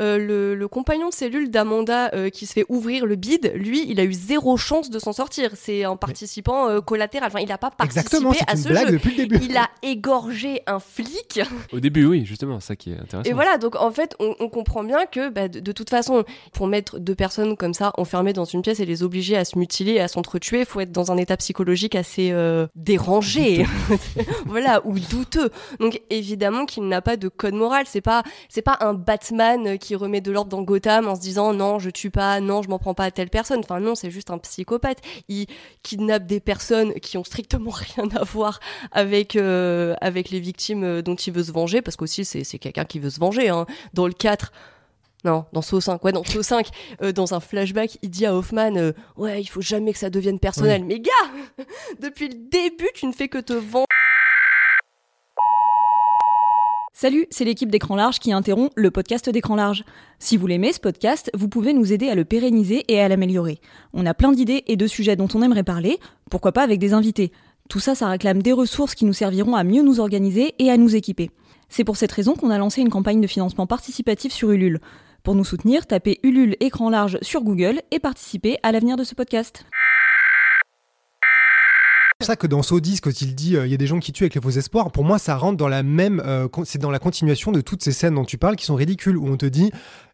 Euh, 0.00 0.18
le, 0.18 0.54
le 0.54 0.68
compagnon 0.68 1.08
de 1.08 1.14
cellule 1.14 1.50
d'Amanda 1.50 2.10
euh, 2.14 2.30
qui 2.30 2.46
se 2.46 2.52
fait 2.52 2.64
ouvrir 2.68 3.06
le 3.06 3.16
bide, 3.16 3.52
lui, 3.54 3.84
il 3.88 3.98
a 4.00 4.04
eu 4.04 4.12
zéro 4.12 4.56
chance 4.56 4.90
de 4.90 4.98
s'en 4.98 5.12
sortir. 5.12 5.50
C'est 5.54 5.84
un 5.84 5.96
participant 5.96 6.68
euh, 6.68 6.80
collatéral. 6.80 7.28
Enfin, 7.28 7.40
il 7.40 7.48
n'a 7.48 7.58
pas 7.58 7.70
participé 7.70 8.00
Exactement, 8.06 8.32
c'est 8.32 8.48
à 8.48 8.52
une 8.52 8.62
ce 8.62 8.68
blague 8.68 8.86
jeu. 8.86 8.92
depuis 8.92 9.16
le 9.16 9.26
début. 9.26 9.44
Il 9.44 9.56
a 9.56 9.68
égorgé 9.82 10.62
un 10.66 10.78
flic. 10.78 11.40
Au 11.72 11.80
début, 11.80 12.04
oui, 12.06 12.24
justement, 12.24 12.60
ça 12.60 12.76
qui 12.76 12.92
est 12.92 12.98
intéressant. 12.98 13.28
Et 13.28 13.32
voilà, 13.32 13.58
donc 13.58 13.76
en 13.76 13.90
fait, 13.90 14.14
on, 14.20 14.34
on 14.40 14.48
comprend 14.48 14.84
bien 14.84 15.06
que 15.06 15.30
bah, 15.30 15.48
de, 15.48 15.60
de 15.60 15.72
toute 15.72 15.90
façon, 15.90 16.24
pour 16.52 16.66
mettre 16.66 16.98
deux 16.98 17.14
personnes 17.14 17.56
comme 17.56 17.74
ça 17.74 17.92
enfermées 17.96 18.32
dans 18.32 18.44
une 18.44 18.62
pièce 18.62 18.80
et 18.80 18.86
les 18.86 19.02
obliger 19.02 19.36
à 19.36 19.44
se 19.44 19.58
mutiler, 19.58 19.92
et 19.92 20.00
à 20.00 20.08
s'entretuer, 20.08 20.60
il 20.60 20.66
faut 20.66 20.80
être 20.80 20.92
dans 20.92 21.12
un 21.12 21.16
état 21.16 21.36
psychologique 21.36 21.94
assez 21.94 22.30
euh, 22.32 22.66
dérangé, 22.74 23.64
voilà, 24.46 24.80
ou 24.86 24.98
douteux. 24.98 25.50
Donc 25.80 26.00
évidemment 26.10 26.66
qu'il 26.66 26.86
n'a 26.88 27.00
pas 27.02 27.16
de 27.16 27.28
code 27.28 27.54
moral. 27.54 27.84
C'est 27.86 28.00
pas, 28.00 28.22
c'est 28.48 28.62
pas 28.62 28.76
un 28.80 28.94
Batman 28.94 29.78
qui 29.78 29.87
remet 29.96 30.20
de 30.20 30.30
l'ordre 30.30 30.50
dans 30.50 30.62
Gotham 30.62 31.08
en 31.08 31.14
se 31.14 31.20
disant 31.20 31.52
non, 31.52 31.78
je 31.78 31.90
tue 31.90 32.10
pas, 32.10 32.40
non, 32.40 32.62
je 32.62 32.68
m'en 32.68 32.78
prends 32.78 32.94
pas 32.94 33.04
à 33.04 33.10
telle 33.10 33.30
personne. 33.30 33.60
Enfin 33.60 33.80
non, 33.80 33.94
c'est 33.94 34.10
juste 34.10 34.30
un 34.30 34.38
psychopathe. 34.38 34.98
Il 35.28 35.46
kidnappe 35.82 36.26
des 36.26 36.40
personnes 36.40 36.94
qui 36.94 37.18
ont 37.18 37.24
strictement 37.24 37.70
rien 37.96 38.08
à 38.16 38.24
voir 38.24 38.60
avec 38.92 39.36
euh, 39.36 39.94
avec 40.00 40.30
les 40.30 40.40
victimes 40.40 40.84
euh, 40.84 41.02
dont 41.02 41.14
il 41.14 41.32
veut 41.32 41.44
se 41.44 41.52
venger, 41.52 41.82
parce 41.82 41.96
qu'aussi 41.96 42.24
c'est 42.24 42.44
c'est 42.44 42.58
quelqu'un 42.58 42.84
qui 42.84 42.98
veut 42.98 43.10
se 43.10 43.20
venger. 43.20 43.48
Hein. 43.48 43.66
Dans 43.94 44.06
le 44.06 44.12
4, 44.12 44.52
non, 45.24 45.46
dans 45.52 45.62
Saw 45.62 45.80
5, 45.80 46.04
ouais, 46.04 46.12
dans 46.12 46.22
Saw 46.22 46.42
5, 46.42 46.68
euh, 47.02 47.12
dans 47.12 47.34
un 47.34 47.40
flashback, 47.40 47.98
il 48.02 48.10
dit 48.10 48.24
à 48.24 48.36
Hoffman, 48.36 48.76
euh, 48.76 48.92
ouais, 49.16 49.40
il 49.40 49.46
faut 49.46 49.60
jamais 49.60 49.92
que 49.92 49.98
ça 49.98 50.10
devienne 50.10 50.38
personnel. 50.38 50.84
Mais 50.84 51.00
gars, 51.00 51.10
depuis 52.00 52.28
le 52.28 52.34
début, 52.34 52.88
tu 52.94 53.06
ne 53.06 53.12
fais 53.12 53.28
que 53.28 53.38
te 53.38 53.52
vendre. 53.52 53.86
Salut, 57.00 57.28
c'est 57.30 57.44
l'équipe 57.44 57.70
d'Écran 57.70 57.94
Large 57.94 58.18
qui 58.18 58.32
interrompt 58.32 58.72
le 58.74 58.90
podcast 58.90 59.30
d'Écran 59.30 59.54
Large. 59.54 59.84
Si 60.18 60.36
vous 60.36 60.48
l'aimez 60.48 60.72
ce 60.72 60.80
podcast, 60.80 61.30
vous 61.32 61.46
pouvez 61.46 61.72
nous 61.72 61.92
aider 61.92 62.08
à 62.08 62.16
le 62.16 62.24
pérenniser 62.24 62.84
et 62.88 63.00
à 63.00 63.06
l'améliorer. 63.06 63.60
On 63.94 64.04
a 64.04 64.14
plein 64.14 64.32
d'idées 64.32 64.64
et 64.66 64.74
de 64.74 64.86
sujets 64.88 65.14
dont 65.14 65.28
on 65.32 65.42
aimerait 65.42 65.62
parler, 65.62 66.00
pourquoi 66.28 66.50
pas 66.50 66.64
avec 66.64 66.80
des 66.80 66.94
invités. 66.94 67.30
Tout 67.68 67.78
ça, 67.78 67.94
ça 67.94 68.08
réclame 68.08 68.42
des 68.42 68.50
ressources 68.50 68.96
qui 68.96 69.04
nous 69.04 69.12
serviront 69.12 69.54
à 69.54 69.62
mieux 69.62 69.82
nous 69.82 70.00
organiser 70.00 70.56
et 70.58 70.72
à 70.72 70.76
nous 70.76 70.96
équiper. 70.96 71.30
C'est 71.68 71.84
pour 71.84 71.96
cette 71.96 72.10
raison 72.10 72.34
qu'on 72.34 72.50
a 72.50 72.58
lancé 72.58 72.80
une 72.80 72.90
campagne 72.90 73.20
de 73.20 73.28
financement 73.28 73.68
participatif 73.68 74.32
sur 74.32 74.50
Ulule. 74.50 74.80
Pour 75.22 75.36
nous 75.36 75.44
soutenir, 75.44 75.86
tapez 75.86 76.18
Ulule 76.24 76.56
Écran 76.58 76.90
Large 76.90 77.18
sur 77.22 77.44
Google 77.44 77.80
et 77.92 78.00
participez 78.00 78.58
à 78.64 78.72
l'avenir 78.72 78.96
de 78.96 79.04
ce 79.04 79.14
podcast. 79.14 79.64
C'est 82.20 82.26
ça 82.26 82.34
que 82.34 82.48
dans 82.48 82.62
10, 82.62 83.00
quand 83.00 83.20
il 83.20 83.36
dit 83.36 83.56
euh, 83.56 83.64
il 83.64 83.70
y 83.70 83.74
a 83.74 83.76
des 83.76 83.86
gens 83.86 84.00
qui 84.00 84.12
tuent 84.12 84.24
avec 84.24 84.34
les 84.34 84.40
faux 84.40 84.50
espoirs, 84.50 84.90
pour 84.90 85.04
moi 85.04 85.20
ça 85.20 85.36
rentre 85.36 85.56
dans 85.56 85.68
la 85.68 85.84
même, 85.84 86.20
euh, 86.26 86.48
c'est 86.64 86.80
dans 86.80 86.90
la 86.90 86.98
continuation 86.98 87.52
de 87.52 87.60
toutes 87.60 87.84
ces 87.84 87.92
scènes 87.92 88.16
dont 88.16 88.24
tu 88.24 88.38
parles 88.38 88.56
qui 88.56 88.64
sont 88.64 88.74
ridicules 88.74 89.16
où 89.16 89.28
on 89.28 89.36
te 89.36 89.46
dit 89.46 89.70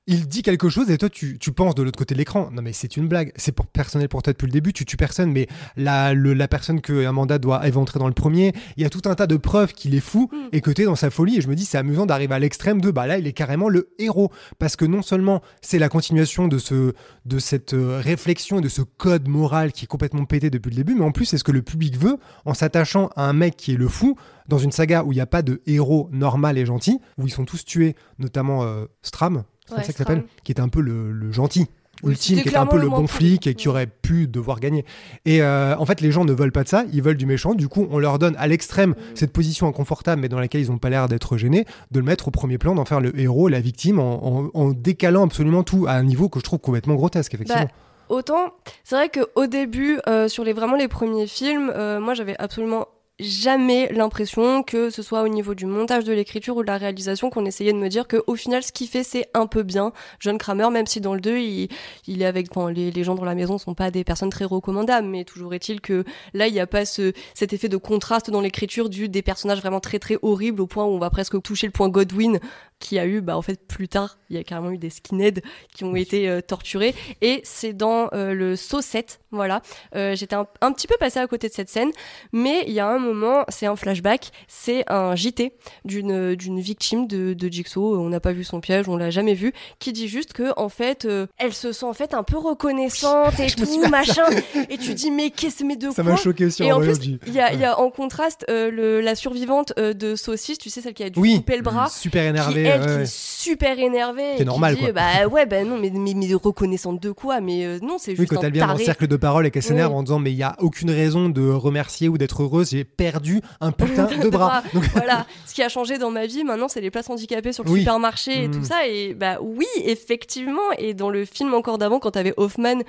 il 0.06 0.28
dit 0.28 0.42
quelque 0.42 0.68
chose 0.68 0.90
et 0.90 0.98
toi 0.98 1.08
tu, 1.08 1.38
tu 1.38 1.50
penses 1.52 1.74
de 1.74 1.82
l'autre 1.82 1.98
côté 1.98 2.14
de 2.14 2.18
l'écran. 2.18 2.50
Non 2.52 2.60
mais 2.60 2.72
c'est 2.74 2.96
une 2.96 3.08
blague. 3.08 3.32
C'est 3.36 3.52
pour 3.52 3.66
personnel 3.66 4.08
pour 4.08 4.22
toi 4.22 4.32
depuis 4.34 4.46
le 4.46 4.52
début. 4.52 4.72
Tu 4.74 4.84
tues 4.84 4.96
personne 4.98 5.32
mais 5.32 5.46
la, 5.76 6.12
le- 6.12 6.34
la 6.34 6.46
personne 6.46 6.80
que 6.82 7.06
Amanda 7.06 7.38
doit 7.38 7.66
éventrer 7.66 7.98
dans 7.98 8.08
le 8.08 8.12
premier 8.14 8.52
il 8.76 8.82
y 8.82 8.86
a 8.86 8.90
tout 8.90 9.02
un 9.06 9.14
tas 9.14 9.26
de 9.26 9.36
preuves 9.36 9.72
qu'il 9.72 9.94
est 9.94 10.00
fou 10.00 10.28
Mm. 10.32 10.36
et 10.52 10.60
que 10.60 10.70
t'es 10.70 10.84
dans 10.84 10.94
sa 10.96 11.10
folie. 11.10 11.38
Et 11.38 11.40
je 11.40 11.48
me 11.48 11.54
dis 11.54 11.64
c'est 11.64 11.78
amusant 11.78 12.04
d'arriver 12.06 12.34
à 12.34 12.38
l'extrême 12.38 12.80
de 12.80 12.90
bah 12.90 13.06
là 13.06 13.18
il 13.18 13.26
est 13.26 13.32
carrément 13.32 13.68
le 13.68 13.90
héros. 13.98 14.30
Parce 14.58 14.76
que 14.76 14.84
non 14.84 15.00
seulement 15.02 15.40
c'est 15.62 15.78
la 15.78 15.88
continuation 15.88 16.48
de 16.48 16.58
ce 16.58 16.92
de 17.24 17.38
cette 17.38 17.72
euh, 17.74 17.98
réflexion 18.02 18.58
et 18.58 18.62
de 18.62 18.68
ce 18.68 18.82
code 18.82 19.26
moral 19.28 19.72
qui 19.72 19.84
est 19.84 19.88
complètement 19.88 20.24
pété 20.26 20.50
depuis 20.50 20.70
le 20.70 20.76
début 20.76 20.94
mais 20.94 21.04
en 21.04 21.12
plus 21.12 21.24
c'est 21.24 21.38
ce 21.38 21.44
que 21.44 21.52
le 21.52 21.62
public 21.62 21.96
veut 21.98 22.18
en 22.44 22.52
s'attachant 22.54 23.08
à 23.16 23.24
un 23.26 23.32
mec 23.32 23.56
qui 23.56 23.72
est 23.72 23.76
le 23.76 23.88
fou 23.88 24.16
dans 24.48 24.58
une 24.58 24.72
saga 24.72 25.02
où 25.04 25.12
il 25.12 25.14
n'y 25.14 25.20
a 25.22 25.26
pas 25.26 25.40
de 25.40 25.62
héros 25.66 26.08
normal 26.12 26.58
et 26.58 26.66
gentil 26.66 26.98
où 27.16 27.26
ils 27.26 27.30
sont 27.30 27.46
tous 27.46 27.64
tués 27.64 27.96
notamment 28.18 28.62
euh, 28.64 28.84
Stram 29.02 29.44
c'est 29.66 29.74
comme 29.74 29.84
ça 29.84 29.92
Stram. 29.92 30.06
s'appelle 30.06 30.24
qui 30.44 30.52
était 30.52 30.60
un 30.62 30.68
peu 30.68 30.80
le, 30.80 31.12
le 31.12 31.32
gentil 31.32 31.66
ultime, 32.02 32.40
qui 32.42 32.48
était 32.48 32.56
un 32.56 32.66
peu 32.66 32.78
le 32.78 32.88
bon 32.90 33.06
flic 33.06 33.46
et 33.46 33.54
qui 33.54 33.68
aurait 33.68 33.86
pu 33.86 34.26
devoir 34.26 34.60
gagner. 34.60 34.84
Et 35.24 35.42
euh, 35.42 35.74
en 35.78 35.86
fait, 35.86 36.00
les 36.02 36.10
gens 36.10 36.24
ne 36.24 36.32
veulent 36.32 36.52
pas 36.52 36.64
de 36.64 36.68
ça, 36.68 36.84
ils 36.92 37.00
veulent 37.02 37.16
du 37.16 37.24
méchant. 37.24 37.54
Du 37.54 37.68
coup, 37.68 37.86
on 37.90 37.98
leur 37.98 38.18
donne 38.18 38.34
à 38.36 38.46
l'extrême 38.46 38.90
Mm. 38.90 38.96
cette 39.14 39.32
position 39.32 39.68
inconfortable, 39.68 40.20
mais 40.20 40.28
dans 40.28 40.38
laquelle 40.40 40.60
ils 40.60 40.70
n'ont 40.70 40.78
pas 40.78 40.90
l'air 40.90 41.08
d'être 41.08 41.36
gênés, 41.38 41.64
de 41.92 42.00
le 42.00 42.04
mettre 42.04 42.28
au 42.28 42.30
premier 42.30 42.58
plan, 42.58 42.74
d'en 42.74 42.84
faire 42.84 43.00
le 43.00 43.18
héros, 43.18 43.48
la 43.48 43.60
victime, 43.60 44.00
en, 44.00 44.26
en- 44.26 44.50
en 44.52 44.70
décalant 44.72 45.24
absolument 45.24 45.62
tout 45.62 45.86
à 45.88 45.92
un 45.92 46.02
niveau 46.02 46.28
que 46.28 46.40
je 46.40 46.44
trouve 46.44 46.58
complètement 46.58 46.94
grotesque, 46.96 47.32
effectivement. 47.32 47.62
Bah, 47.62 47.70
Autant, 48.10 48.52
c'est 48.82 48.96
vrai 48.96 49.08
qu'au 49.08 49.46
début, 49.46 49.98
euh, 50.06 50.28
sur 50.28 50.44
les, 50.44 50.52
vraiment 50.52 50.76
les 50.76 50.88
premiers 50.88 51.26
films, 51.26 51.72
euh, 51.74 52.00
moi 52.00 52.12
j'avais 52.12 52.36
absolument 52.38 52.86
jamais 53.20 53.92
l'impression 53.92 54.64
que 54.64 54.90
ce 54.90 55.02
soit 55.02 55.22
au 55.22 55.28
niveau 55.28 55.54
du 55.54 55.66
montage 55.66 56.04
de 56.04 56.12
l'écriture 56.12 56.56
ou 56.56 56.62
de 56.62 56.66
la 56.66 56.78
réalisation 56.78 57.30
qu'on 57.30 57.44
essayait 57.44 57.72
de 57.72 57.78
me 57.78 57.88
dire 57.88 58.08
que 58.08 58.22
au 58.26 58.34
final 58.34 58.62
ce 58.62 58.72
qu'il 58.72 58.88
fait 58.88 59.04
c'est 59.04 59.28
un 59.34 59.46
peu 59.46 59.62
bien. 59.62 59.92
John 60.18 60.36
Kramer 60.36 60.68
même 60.70 60.86
si 60.86 61.00
dans 61.00 61.14
le 61.14 61.20
2 61.20 61.38
il, 61.38 62.22
est 62.22 62.24
avec 62.24 62.48
les, 62.74 62.90
les 62.90 63.04
gens 63.04 63.14
dans 63.14 63.24
la 63.24 63.36
maison 63.36 63.56
sont 63.56 63.74
pas 63.74 63.92
des 63.92 64.02
personnes 64.02 64.30
très 64.30 64.44
recommandables 64.44 65.06
mais 65.06 65.24
toujours 65.24 65.54
est-il 65.54 65.80
que 65.80 66.04
là 66.32 66.48
il 66.48 66.52
n'y 66.52 66.60
a 66.60 66.66
pas 66.66 66.84
ce, 66.84 67.12
cet 67.34 67.52
effet 67.52 67.68
de 67.68 67.76
contraste 67.76 68.30
dans 68.30 68.40
l'écriture 68.40 68.88
du 68.88 69.08
des 69.08 69.22
personnages 69.22 69.60
vraiment 69.60 69.80
très 69.80 70.00
très 70.00 70.18
horribles 70.22 70.60
au 70.60 70.66
point 70.66 70.84
où 70.84 70.88
on 70.88 70.98
va 70.98 71.10
presque 71.10 71.40
toucher 71.40 71.68
le 71.68 71.72
point 71.72 71.88
Godwin 71.88 72.40
qui 72.80 72.98
a 72.98 73.06
eu 73.06 73.20
bah 73.20 73.36
en 73.36 73.42
fait 73.42 73.66
plus 73.66 73.88
tard 73.88 74.18
il 74.30 74.36
y 74.36 74.38
a 74.38 74.44
carrément 74.44 74.70
eu 74.70 74.78
des 74.78 74.90
skinheads 74.90 75.40
qui 75.74 75.84
ont 75.84 75.94
été 75.96 76.28
euh, 76.28 76.40
torturés. 76.40 76.94
Et 77.22 77.40
c'est 77.44 77.72
dans 77.72 78.08
euh, 78.12 78.34
le 78.34 78.56
7 78.56 79.20
voilà. 79.30 79.62
Euh, 79.96 80.14
j'étais 80.14 80.36
un, 80.36 80.46
un 80.60 80.72
petit 80.72 80.86
peu 80.86 80.94
passée 81.00 81.18
à 81.18 81.26
côté 81.26 81.48
de 81.48 81.52
cette 81.52 81.68
scène 81.68 81.90
mais 82.32 82.64
il 82.66 82.72
y 82.72 82.80
a 82.80 82.86
un 82.86 82.98
moment 82.98 83.44
c'est 83.48 83.66
un 83.66 83.76
flashback 83.76 84.30
c'est 84.48 84.84
un 84.90 85.14
JT 85.16 85.52
d'une 85.84 86.34
d'une 86.34 86.60
victime 86.60 87.06
de, 87.06 87.32
de 87.34 87.48
Jigsaw. 87.48 87.98
On 87.98 88.08
n'a 88.08 88.20
pas 88.20 88.32
vu 88.32 88.44
son 88.44 88.60
piège 88.60 88.88
on 88.88 88.96
l'a 88.96 89.10
jamais 89.10 89.34
vu 89.34 89.52
qui 89.78 89.92
dit 89.92 90.08
juste 90.08 90.32
que 90.32 90.52
en 90.58 90.68
fait 90.68 91.04
euh, 91.04 91.26
elle 91.38 91.52
se 91.54 91.72
sent 91.72 91.86
en 91.86 91.92
fait 91.94 92.14
un 92.14 92.22
peu 92.22 92.38
reconnaissante 92.38 93.38
et 93.40 93.46
tout 93.50 93.88
machin. 93.88 94.24
Et 94.70 94.78
tu 94.78 94.94
dis 94.94 95.10
mais 95.10 95.30
qu'est-ce 95.30 95.64
mais 95.64 95.76
de 95.76 95.90
Ça 95.90 96.02
quoi 96.02 96.12
m'a 96.12 96.16
choqué 96.16 96.46
aussi 96.46 96.64
et 96.64 96.72
en 96.72 96.80
plus, 96.80 96.98
il 97.26 97.32
y 97.32 97.40
a, 97.40 97.52
il 97.52 97.60
y 97.60 97.64
a 97.64 97.78
en 97.78 97.90
contraste 97.90 98.44
euh, 98.48 98.70
le, 98.70 99.00
la 99.00 99.14
survivante 99.14 99.72
euh, 99.78 99.92
de 99.92 100.14
Saucisse, 100.16 100.58
tu 100.58 100.70
sais, 100.70 100.80
celle 100.80 100.94
qui 100.94 101.02
a 101.02 101.10
dû 101.10 101.18
Oui, 101.18 101.36
couper 101.36 101.56
le 101.56 101.62
bras. 101.62 101.88
super 101.88 102.22
Qui, 102.22 102.28
énervé. 102.28 102.63
Elle, 102.66 102.80
ouais, 102.80 102.86
qui 102.86 102.92
ouais. 102.94 103.02
est 103.02 103.12
super 103.14 103.78
énervée. 103.78 104.34
C'est 104.38 104.44
normal, 104.44 104.74
dit, 104.74 104.80
quoi. 104.82 104.92
Bah 104.92 105.26
ouais, 105.30 105.46
bah 105.46 105.64
non, 105.64 105.76
mais, 105.78 105.90
mais, 105.90 106.14
mais 106.14 106.32
reconnaissante 106.34 107.00
de 107.02 107.10
quoi? 107.12 107.40
Mais 107.40 107.64
euh, 107.64 107.78
non, 107.82 107.96
c'est 107.98 108.12
Oui, 108.12 108.16
juste 108.18 108.30
quand 108.30 108.42
un 108.42 108.46
elle 108.46 108.52
vient 108.52 108.66
dans 108.66 108.74
le 108.74 108.78
cercle 108.84 109.06
de 109.06 109.16
parole 109.16 109.46
et 109.46 109.50
qu'elle 109.50 109.62
s'énerve 109.62 109.92
Oui. 109.92 109.98
en 109.98 110.02
disant 110.02 110.18
mais 110.18 110.32
il 110.32 110.36
y 110.38 110.42
a 110.42 110.56
aucune 110.60 110.90
raison 110.90 111.28
de 111.28 111.48
remercier 111.50 112.08
ou 112.08 112.18
d'être 112.18 112.42
heureuse, 112.42 112.70
j'ai 112.70 112.84
perdu 112.84 113.40
un 113.60 113.72
putain 113.72 114.06
de 114.06 114.28
bras. 114.28 114.62
Donc, 114.74 114.84
voilà, 114.92 115.26
ce 115.46 115.54
qui 115.54 115.62
a 115.62 115.68
changé 115.68 115.98
dans 115.98 116.10
ma 116.10 116.26
vie 116.26 116.44
maintenant, 116.44 116.68
c'est 116.68 116.80
les 116.80 116.90
places 116.90 117.10
handicapées 117.10 117.52
sur 117.52 117.64
le 117.64 117.70
Oui. 117.70 117.80
supermarché 117.80 118.44
et 118.44 118.50
tout 118.50 118.64
ça. 118.64 118.86
Et 118.86 119.14
bah 119.14 119.38
oui, 119.42 119.66
effectivement. 119.84 120.72
Et 120.78 120.94
dans 120.94 121.10
le 121.10 121.24
film 121.24 121.54
encore 121.54 121.78
d'avant, 121.78 121.98
quand 121.98 122.12
t'avais 122.12 122.34
Hoffman 122.36 122.80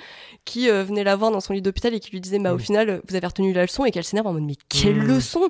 qui 0.46 0.70
euh, 0.70 0.84
venait 0.84 1.04
la 1.04 1.16
voir 1.16 1.32
dans 1.32 1.40
son 1.40 1.54
lit 1.54 1.62
d'hôpital 1.62 1.94
et 1.94 2.00
qui 2.00 2.12
lui 2.12 2.22
disait, 2.22 2.40
bah 2.40 2.54
au 2.54 2.58
final, 2.58 3.02
vous 3.08 3.16
avez 3.16 3.26
retenu 3.28 3.54
la 3.54 3.64
leçon 3.64 3.86
et 3.86 3.92
qu'elle 3.92 4.04
s'énerve 4.04 4.28
en 4.28 4.34
mode, 4.34 4.44
mais 4.44 4.56
quelle 4.70 4.96
Mm. 5.02 5.08
leçon? 5.08 5.50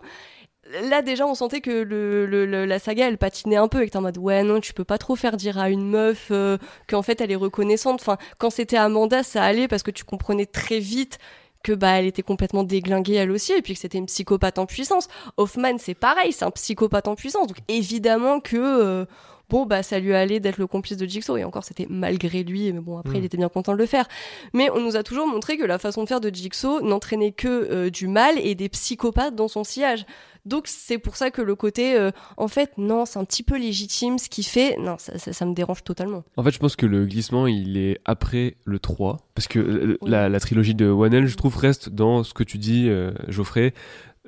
Là 0.90 1.04
déjà 1.04 1.28
on 1.28 1.36
sentait 1.36 1.62
que 1.62 1.70
le, 1.70 2.26
le- 2.26 2.46
le- 2.48 2.66
la 2.66 2.80
saga 2.80 3.08
elle 3.08 3.20
patinait 3.20 3.56
un 3.56 3.68
peu 3.68 3.84
et 3.84 3.86
que 3.86 3.92
t'es 3.92 3.98
en 3.98 4.02
mode 4.02 4.18
ouais 4.18 4.42
non 4.44 4.60
tu 4.60 4.74
peux 4.74 4.84
pas 4.84 4.98
trop 4.98 5.16
faire 5.16 5.38
dire 5.38 5.60
à 5.60 5.70
une 5.70 5.88
meuf 5.88 6.30
euh, 6.32 6.58
qu'en 6.88 7.04
fait 7.04 7.22
elle 7.22 7.32
est 7.32 7.36
reconnaissante. 7.36 8.02
Enfin 8.02 8.18
quand 8.40 8.50
c'était 8.50 8.78
Amanda 8.78 9.22
ça 9.22 9.44
allait 9.44 9.68
parce 9.68 9.84
que 9.84 9.92
tu 9.92 10.04
comprenais 10.04 10.48
très 10.48 10.80
vite 10.80 11.20
que 11.62 11.72
bah 11.72 12.00
elle 12.00 12.06
était 12.08 12.24
complètement 12.24 12.64
déglinguée 12.64 13.14
elle 13.14 13.30
aussi 13.32 13.54
et 13.54 13.62
puis 13.62 13.76
que 13.76 13.80
c'était 13.80 14.00
une 14.00 14.08
psychopathe 14.08 14.58
en 14.58 14.66
puissance. 14.66 15.08
Hoffman, 15.38 15.78
c'est 15.78 15.94
pareil, 15.94 16.32
c'est 16.32 16.46
un 16.46 16.52
psychopathe 16.52 17.08
en 17.08 17.16
puissance. 17.16 17.46
Donc 17.48 17.58
évidemment 17.68 18.40
que 18.40 18.58
euh, 18.58 19.06
bon 19.50 19.68
bah 19.68 19.84
ça 19.84 20.00
lui 20.00 20.16
allait 20.16 20.40
d'être 20.40 20.58
le 20.58 20.66
complice 20.66 20.98
de 20.98 21.06
Jigsaw 21.06 21.38
et 21.38 21.44
encore 21.44 21.64
c'était 21.64 21.86
malgré 21.92 22.42
lui 22.44 22.74
mais 22.74 22.80
bon 22.80 22.98
après 22.98 23.14
Mm. 23.14 23.18
il 23.18 23.26
était 23.26 23.38
bien 23.38 23.50
content 23.50 23.74
de 23.74 23.78
le 23.78 23.86
faire. 23.86 24.08
Mais 24.54 24.72
on 24.72 24.80
nous 24.80 24.96
a 24.96 25.04
toujours 25.04 25.28
montré 25.28 25.58
que 25.58 25.64
la 25.64 25.78
façon 25.78 26.04
de 26.04 26.08
faire 26.08 26.22
de 26.22 26.34
Jigsaw 26.34 26.82
n'entraînait 26.82 27.34
que 27.34 27.48
euh, 27.48 27.90
du 27.92 28.08
mal 28.08 28.36
et 28.40 28.56
des 28.56 28.70
psychopathes 28.70 29.36
dans 29.36 29.48
son 29.48 29.64
sillage. 29.64 30.08
Donc 30.46 30.68
c'est 30.68 30.98
pour 30.98 31.16
ça 31.16 31.32
que 31.32 31.42
le 31.42 31.56
côté 31.56 31.98
euh, 31.98 32.12
en 32.38 32.48
fait 32.48 32.72
non, 32.78 33.06
c'est 33.06 33.20
un 33.20 33.26
petit 33.26 33.44
peu 33.44 33.58
légitime 33.58 34.18
ce 34.20 34.30
qu'il 34.30 34.46
fait. 34.46 34.78
Non, 34.78 34.96
ça, 35.00 35.18
ça, 35.18 35.34
ça 35.34 35.46
me 35.46 35.54
dérange 35.54 35.84
totalement. 35.84 36.24
En 36.38 36.44
fait, 36.44 36.52
je 36.52 36.60
pense 36.60 36.76
que 36.76 36.86
le 36.86 37.06
glissement, 37.06 37.48
il 37.48 37.78
est 37.78 38.00
après 38.06 38.56
le 38.66 38.80
3. 38.80 39.18
Parce 39.34 39.48
que 39.48 39.60
euh, 39.60 39.98
Oui. 40.02 40.10
la, 40.12 40.30
la 40.30 40.40
trilogie 40.40 40.76
de 40.76 40.90
Wanel, 40.90 41.28
je 41.28 41.36
trouve, 41.36 41.56
reste 41.58 41.90
dans 41.90 42.24
ce 42.24 42.34
que 42.34 42.44
tu 42.44 42.58
dis, 42.58 42.88
euh, 42.90 43.12
Geoffrey, 43.28 43.74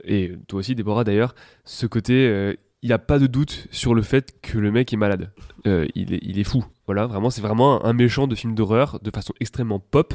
et 0.03 0.33
toi 0.47 0.59
aussi, 0.59 0.75
Déborah 0.75 1.03
d'ailleurs, 1.03 1.33
ce 1.65 1.85
côté, 1.87 2.27
il 2.83 2.89
n'y 2.89 2.93
a 2.93 2.99
pas 2.99 3.17
de 3.17 3.27
doute 3.27 3.67
sur 3.71 3.95
le 3.95 4.03
fait 4.03 4.39
que 4.41 4.57
le 4.57 4.71
mec 4.71 4.93
est 4.93 4.97
malade. 4.97 5.31
Euh, 5.65 5.87
il, 5.95 6.13
est, 6.13 6.19
il 6.21 6.39
est 6.39 6.43
fou. 6.43 6.63
Voilà, 6.85 7.07
vraiment, 7.07 7.29
c'est 7.29 7.41
vraiment 7.41 7.83
un 7.83 7.93
méchant 7.93 8.27
de 8.27 8.35
film 8.35 8.53
d'horreur 8.53 8.99
de 9.01 9.11
façon 9.11 9.33
extrêmement 9.39 9.79
pop. 9.79 10.13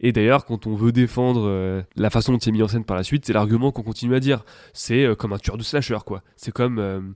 Et 0.00 0.12
d'ailleurs, 0.12 0.44
quand 0.44 0.66
on 0.66 0.74
veut 0.74 0.92
défendre 0.92 1.46
euh, 1.46 1.82
la 1.96 2.10
façon 2.10 2.32
dont 2.32 2.38
il 2.38 2.48
est 2.48 2.52
mis 2.52 2.62
en 2.62 2.68
scène 2.68 2.84
par 2.84 2.96
la 2.96 3.02
suite, 3.02 3.26
c'est 3.26 3.32
l'argument 3.32 3.72
qu'on 3.72 3.82
continue 3.82 4.14
à 4.14 4.20
dire. 4.20 4.44
C'est 4.72 5.04
euh, 5.04 5.14
comme 5.14 5.32
un 5.32 5.38
tueur 5.38 5.58
de 5.58 5.64
slasher, 5.64 5.98
quoi. 6.06 6.22
C'est 6.36 6.52
comme 6.52 7.14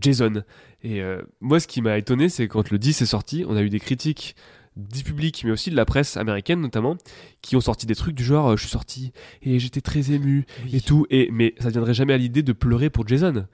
Jason. 0.00 0.42
Et 0.82 1.02
moi, 1.40 1.60
ce 1.60 1.66
qui 1.66 1.82
m'a 1.82 1.98
étonné, 1.98 2.28
c'est 2.28 2.46
quand 2.48 2.70
le 2.70 2.78
10 2.78 3.02
est 3.02 3.06
sorti, 3.06 3.44
on 3.46 3.56
a 3.56 3.62
eu 3.62 3.68
des 3.68 3.80
critiques 3.80 4.36
du 4.78 5.02
public, 5.02 5.42
mais 5.44 5.50
aussi 5.50 5.70
de 5.70 5.76
la 5.76 5.84
presse 5.84 6.16
américaine 6.16 6.60
notamment, 6.60 6.96
qui 7.42 7.56
ont 7.56 7.60
sorti 7.60 7.84
des 7.84 7.96
trucs 7.96 8.14
du 8.14 8.24
genre 8.24 8.50
euh, 8.50 8.56
je 8.56 8.62
suis 8.62 8.70
sorti 8.70 9.12
et 9.42 9.58
j'étais 9.58 9.80
très 9.80 10.12
ému 10.12 10.46
et 10.72 10.80
tout. 10.80 11.04
Et, 11.10 11.28
mais 11.32 11.54
ça 11.58 11.66
ne 11.66 11.72
viendrait 11.72 11.94
jamais 11.94 12.14
à 12.14 12.16
l'idée 12.16 12.42
de 12.42 12.52
pleurer 12.52 12.88
pour 12.88 13.06
Jason. 13.06 13.46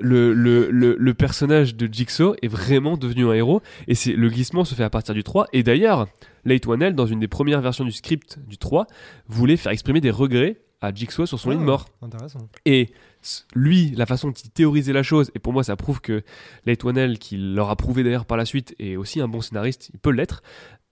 Le, 0.00 0.32
le, 0.32 0.70
le, 0.70 0.96
le 0.98 1.14
personnage 1.14 1.74
de 1.76 1.88
Jigsaw 1.92 2.34
est 2.42 2.48
vraiment 2.48 2.96
devenu 2.96 3.26
un 3.26 3.32
héros 3.32 3.60
et 3.88 3.94
c'est 3.94 4.12
le 4.12 4.28
glissement 4.28 4.64
se 4.64 4.74
fait 4.74 4.82
à 4.84 4.90
partir 4.90 5.14
du 5.14 5.22
3 5.22 5.46
et 5.52 5.62
d'ailleurs 5.62 6.08
Late 6.44 6.66
Wanel 6.66 6.94
dans 6.94 7.06
une 7.06 7.20
des 7.20 7.28
premières 7.28 7.60
versions 7.60 7.84
du 7.84 7.92
script 7.92 8.38
du 8.48 8.56
3 8.58 8.86
voulait 9.28 9.56
faire 9.56 9.72
exprimer 9.72 10.00
des 10.00 10.10
regrets 10.10 10.58
à 10.80 10.92
Jigsaw 10.94 11.26
sur 11.26 11.38
son 11.38 11.50
lit 11.50 11.56
de 11.56 11.62
Ah, 11.62 11.66
mort 11.66 11.88
Intéressant. 12.02 12.48
et 12.64 12.88
lui, 13.54 13.92
la 13.96 14.06
façon 14.06 14.28
dont 14.28 14.34
il 14.34 14.50
théorisait 14.50 14.94
la 14.94 15.02
chose, 15.02 15.30
et 15.34 15.38
pour 15.38 15.52
moi 15.52 15.62
ça 15.62 15.76
prouve 15.76 16.00
que 16.00 16.22
Leighton 16.64 16.86
Wannell, 16.86 17.18
qui 17.18 17.36
leur 17.36 17.68
a 17.68 17.76
prouvé 17.76 18.02
d'ailleurs 18.02 18.24
par 18.24 18.38
la 18.38 18.46
suite, 18.46 18.74
est 18.78 18.96
aussi 18.96 19.20
un 19.20 19.28
bon 19.28 19.42
scénariste, 19.42 19.90
il 19.92 19.98
peut 20.00 20.10
l'être, 20.10 20.42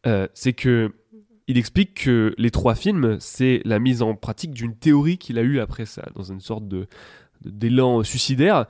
euh, 0.07 0.29
c'est 0.35 0.53
que 0.53 0.93
il 1.47 1.57
explique 1.57 1.95
que 2.05 2.35
les 2.37 2.51
trois 2.51 2.75
films, 2.75 3.17
c'est 3.21 3.63
la 3.65 3.79
mise 3.79 4.03
en 4.03 4.15
pratique 4.15 4.51
d'une 4.51 4.77
théorie 4.77 5.17
qu'il 5.17 5.39
a 5.39 5.43
eue 5.43 5.59
après 5.61 5.87
ça, 5.87 6.05
dans 6.15 6.23
une 6.25 6.41
sorte 6.41 6.69
de- 6.69 6.87
d'élan 7.47 8.03
suicidaire, 8.03 8.67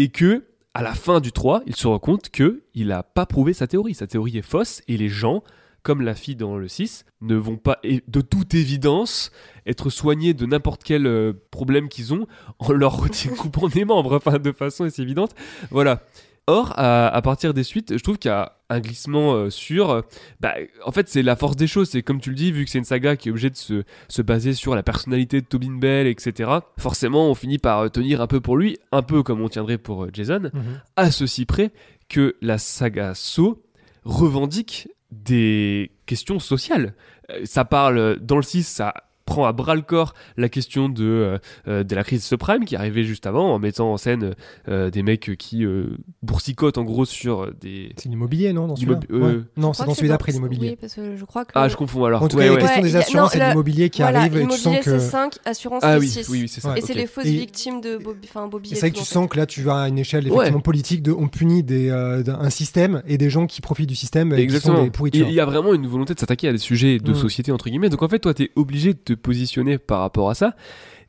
et 0.00 0.08
que 0.08 0.46
à 0.72 0.82
la 0.82 0.94
fin 0.94 1.20
du 1.20 1.30
3, 1.30 1.62
il 1.66 1.76
se 1.76 1.86
rend 1.86 1.98
compte 1.98 2.30
que 2.30 2.62
il 2.74 2.86
n'a 2.86 3.02
pas 3.02 3.26
prouvé 3.26 3.52
sa 3.52 3.66
théorie. 3.66 3.94
Sa 3.94 4.06
théorie 4.06 4.38
est 4.38 4.42
fausse, 4.42 4.80
et 4.88 4.96
les 4.96 5.10
gens, 5.10 5.42
comme 5.82 6.00
la 6.00 6.14
fille 6.14 6.36
dans 6.36 6.56
le 6.56 6.68
6, 6.68 7.04
ne 7.20 7.34
vont 7.34 7.58
pas, 7.58 7.80
de 7.84 8.20
toute 8.22 8.54
évidence, 8.54 9.30
être 9.66 9.90
soignés 9.90 10.32
de 10.32 10.46
n'importe 10.46 10.84
quel 10.84 11.06
euh, 11.06 11.34
problème 11.50 11.90
qu'ils 11.90 12.14
ont 12.14 12.26
en 12.58 12.72
leur 12.72 12.98
coupant 13.38 13.68
des 13.68 13.84
membres, 13.84 14.16
enfin 14.16 14.38
de 14.38 14.52
façon 14.52 14.84
assez 14.84 15.02
évidente. 15.02 15.34
Voilà. 15.70 16.02
Or, 16.50 16.72
à, 16.76 17.08
à 17.08 17.22
partir 17.22 17.54
des 17.54 17.62
suites, 17.64 17.96
je 17.96 18.02
trouve 18.02 18.18
qu'il 18.18 18.28
y 18.30 18.34
a 18.34 18.56
un 18.68 18.80
glissement 18.80 19.34
euh, 19.34 19.50
sur. 19.50 19.90
euh, 19.90 20.00
bah, 20.40 20.54
en 20.84 20.90
fait, 20.92 21.08
c'est 21.08 21.22
la 21.22 21.36
force 21.36 21.54
des 21.56 21.66
choses. 21.66 21.90
C'est 21.90 22.02
comme 22.02 22.20
tu 22.20 22.30
le 22.30 22.36
dis, 22.36 22.50
vu 22.52 22.64
que 22.64 22.70
c'est 22.70 22.78
une 22.78 22.84
saga 22.84 23.16
qui 23.16 23.28
est 23.28 23.30
obligée 23.30 23.50
de 23.50 23.56
se, 23.56 23.82
se 24.08 24.22
baser 24.22 24.52
sur 24.54 24.74
la 24.74 24.82
personnalité 24.82 25.40
de 25.40 25.46
Tobin 25.46 25.76
Bell, 25.78 26.06
etc. 26.06 26.50
Forcément, 26.78 27.30
on 27.30 27.34
finit 27.34 27.58
par 27.58 27.80
euh, 27.80 27.88
tenir 27.88 28.20
un 28.20 28.26
peu 28.26 28.40
pour 28.40 28.56
lui, 28.56 28.78
un 28.92 29.02
peu 29.02 29.22
comme 29.22 29.40
on 29.40 29.48
tiendrait 29.48 29.78
pour 29.78 30.04
euh, 30.04 30.10
Jason 30.12 30.50
Mhm. 30.52 30.80
à 30.96 31.10
ceci 31.10 31.44
près 31.46 31.70
que 32.08 32.36
la 32.42 32.58
saga 32.58 33.14
So 33.14 33.62
revendique 34.04 34.88
des 35.12 35.90
questions 36.06 36.38
sociales. 36.38 36.94
Euh, 37.30 37.40
Ça 37.44 37.64
parle, 37.64 38.18
dans 38.20 38.36
le 38.36 38.42
6, 38.42 38.64
ça 38.66 38.94
prend 39.30 39.46
à 39.46 39.52
bras 39.52 39.74
le 39.74 39.82
corps 39.82 40.14
la 40.36 40.48
question 40.48 40.88
de, 40.88 41.04
euh, 41.04 41.38
euh, 41.68 41.84
de 41.84 41.94
la 41.94 42.02
crise 42.04 42.24
subprime 42.24 42.64
qui 42.64 42.74
arrivait 42.76 43.04
juste 43.04 43.26
avant 43.26 43.54
en 43.54 43.58
mettant 43.58 43.92
en 43.92 43.96
scène 43.96 44.34
euh, 44.68 44.90
des 44.90 45.02
mecs 45.02 45.36
qui 45.38 45.64
euh, 45.64 45.96
boursicotent 46.22 46.78
en 46.78 46.84
gros 46.84 47.04
sur 47.04 47.52
des. 47.60 47.92
C'est 47.96 48.08
l'immobilier, 48.08 48.52
non 48.52 48.66
dans 48.66 48.74
euh, 48.74 48.96
Ouais. 49.36 49.40
Non, 49.56 49.72
c'est 49.72 49.84
dans 49.84 49.94
celui 49.94 50.08
d'après 50.08 50.32
l'immobilier. 50.32 50.70
Oui, 50.70 50.76
parce 50.80 50.94
que 50.94 51.16
je 51.16 51.24
crois 51.24 51.44
que. 51.44 51.52
Ah, 51.54 51.68
je 51.68 51.76
confonds 51.76 52.04
alors. 52.04 52.22
En 52.22 52.28
tout 52.28 52.36
cas, 52.36 52.42
ouais. 52.42 52.56
la 52.56 52.60
question 52.60 52.82
Ouais, 52.82 52.88
des 52.88 52.96
assurances 52.96 53.34
non, 53.34 53.40
et 53.40 53.44
de 53.44 53.48
l'immobilier 53.50 53.90
qui 53.90 54.02
voilà, 54.02 54.20
arrive, 54.20 54.36
et 54.36 54.46
tu 54.48 54.56
sens 54.58 54.76
que. 54.78 54.84
c'est 54.84 54.98
5, 55.00 55.34
assurance 55.44 55.82
Ah 55.84 55.94
c'est 55.94 56.00
oui, 56.00 56.08
6. 56.08 56.28
oui, 56.28 56.38
oui, 56.42 56.48
c'est 56.48 56.60
ça. 56.60 56.72
Ouais. 56.72 56.78
Et 56.78 56.82
c'est 56.82 56.94
les 56.94 57.06
fausses 57.06 57.26
Et- 57.26 57.30
victimes 57.30 57.80
de 57.80 57.96
Bobby, 57.98 58.26
enfin 58.28 58.48
Bobby 58.48 58.70
Et 58.72 58.74
c'est 58.74 58.80
vrai 58.80 58.90
que 58.90 58.98
tu 58.98 59.04
sens 59.04 59.28
que 59.28 59.36
là, 59.36 59.46
tu 59.46 59.68
as 59.70 59.88
une 59.88 59.98
échelle 59.98 60.26
effectivement 60.26 60.60
politique 60.60 61.02
de 61.02 61.12
on 61.12 61.28
punit 61.28 61.62
des, 61.62 61.90
un 61.90 62.50
système 62.50 63.02
et 63.06 63.16
des 63.18 63.30
gens 63.30 63.46
qui 63.46 63.60
profitent 63.60 63.88
du 63.88 63.94
système 63.94 64.32
et 64.32 64.36
qui 64.36 64.42
Exactement. 64.42 64.76
sont 64.76 64.82
des 64.82 64.88
Et 64.88 64.90
pourritures. 64.90 65.28
Il 65.28 65.34
y 65.34 65.40
a 65.40 65.44
vraiment 65.44 65.72
une 65.74 65.86
volonté 65.86 66.14
de 66.14 66.18
s'attaquer 66.20 66.48
à 66.48 66.52
des 66.52 66.58
sujets 66.58 66.98
de 66.98 67.12
Mm. 67.12 67.14
société 67.14 67.52
entre 67.52 67.68
guillemets. 67.68 67.88
Donc 67.90 68.02
en 68.02 68.08
fait, 68.08 68.18
toi, 68.18 68.34
t'es 68.34 68.50
obligé 68.56 68.92
de 68.94 68.98
te 68.98 69.12
positionner 69.20 69.78
par 69.78 70.00
rapport 70.00 70.30
à 70.30 70.34
ça. 70.34 70.54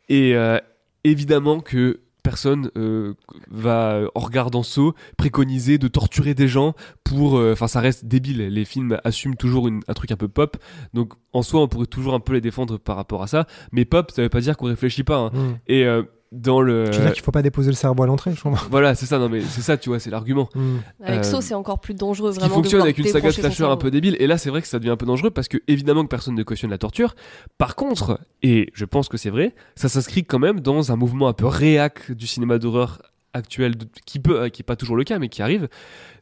Et 0.09 0.35
euh, 0.35 0.57
évidemment 1.03 1.59
que 1.59 2.01
personne 2.23 2.69
euh, 2.77 3.15
va, 3.49 3.93
euh, 3.93 4.07
en 4.13 4.19
regardant 4.19 4.61
Saw, 4.61 4.93
préconiser 5.17 5.77
de 5.79 5.87
torturer 5.87 6.35
des 6.35 6.47
gens 6.47 6.75
pour... 7.03 7.33
Enfin, 7.33 7.67
ça 7.67 7.79
reste 7.79 8.05
débile. 8.05 8.47
Les 8.47 8.65
films 8.65 8.99
assument 9.03 9.35
toujours 9.35 9.67
une- 9.67 9.81
un 9.87 9.93
truc 9.93 10.11
un 10.11 10.17
peu 10.17 10.27
pop. 10.27 10.57
Donc 10.93 11.13
en 11.33 11.41
soi, 11.43 11.61
on 11.61 11.67
pourrait 11.67 11.85
toujours 11.85 12.13
un 12.13 12.19
peu 12.19 12.33
les 12.33 12.41
défendre 12.41 12.77
par 12.77 12.95
rapport 12.95 13.23
à 13.23 13.27
ça. 13.27 13.45
Mais 13.71 13.85
pop, 13.85 14.11
ça 14.11 14.21
veut 14.21 14.29
pas 14.29 14.41
dire 14.41 14.57
qu'on 14.57 14.67
réfléchit 14.67 15.03
pas. 15.03 15.17
hein. 15.17 15.31
Mm. 15.33 15.53
Et 15.67 15.85
euh, 15.85 16.03
dans 16.33 16.61
le... 16.61 16.85
Tu 16.91 16.97
veux 16.97 17.03
dire 17.05 17.13
qu'il 17.13 17.23
faut 17.23 17.31
pas 17.31 17.41
déposer 17.41 17.69
le 17.71 17.75
cerveau 17.75 18.03
à 18.03 18.05
l'entrée, 18.07 18.31
je 18.33 18.39
crois. 18.39 18.53
Voilà, 18.69 18.95
c'est 18.95 19.05
ça. 19.05 19.19
Non 19.19 19.27
mais 19.27 19.41
c'est 19.41 19.61
ça, 19.61 19.75
tu 19.77 19.89
vois, 19.89 19.99
c'est 19.99 20.09
l'argument. 20.09 20.49
Mm. 20.55 20.75
Avec 21.03 21.19
Euh, 21.19 21.23
So, 21.23 21.41
c'est 21.41 21.53
encore 21.53 21.79
plus 21.79 21.93
dangereux 21.93 22.31
Ce 22.31 22.35
qui 22.37 22.39
vraiment. 22.41 22.57
de 22.57 22.61
fonctionne 22.63 22.81
avec 22.81 22.97
une 22.97 23.05
saga 23.07 23.27
de 23.29 23.33
slasher 23.33 23.65
un 23.65 23.75
peu 23.77 23.91
débile. 23.91 24.15
Et 24.19 24.27
là, 24.27 24.37
c'est 24.37 24.49
vrai 24.49 24.61
que 24.61 24.67
ça 24.67 24.79
devient 24.79 24.91
un 24.91 24.97
peu 24.97 25.05
dangereux 25.05 25.31
parce 25.31 25.47
que, 25.47 25.57
évidemment, 25.67 26.03
que 26.03 26.09
personne 26.09 26.35
ne 26.35 26.43
cautionne 26.43 26.69
la 26.71 26.77
torture. 26.77 27.15
Par 27.57 27.75
contre, 27.75 28.19
et 28.43 28.69
je 28.73 28.85
pense 28.85 29.09
que 29.09 29.17
c'est 29.17 29.29
vrai, 29.29 29.55
ça 29.75 29.89
s'inscrit 29.89 30.23
quand 30.23 30.39
même 30.39 30.59
dans 30.61 30.91
un 30.91 30.95
mouvement 30.95 31.27
un 31.27 31.33
peu 31.33 31.47
réac 31.47 32.11
du 32.11 32.27
cinéma 32.27 32.59
d'horreur 32.59 33.01
actuel, 33.33 33.77
de- 33.77 33.87
qui 34.05 34.19
peut, 34.19 34.41
euh, 34.41 34.49
qui 34.49 34.61
est 34.61 34.63
pas 34.65 34.75
toujours 34.75 34.97
le 34.97 35.05
cas, 35.05 35.17
mais 35.17 35.29
qui 35.29 35.41
arrive. 35.41 35.69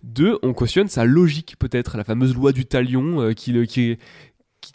De, 0.03 0.37
on 0.43 0.53
cautionne 0.53 0.87
sa 0.87 1.05
logique, 1.05 1.55
peut-être, 1.59 1.97
la 1.97 2.03
fameuse 2.03 2.35
loi 2.35 2.51
du 2.51 2.65
talion 2.65 3.19
euh, 3.21 3.33
qui, 3.33 3.51
le- 3.51 3.65
qui 3.65 3.91
est 3.91 3.99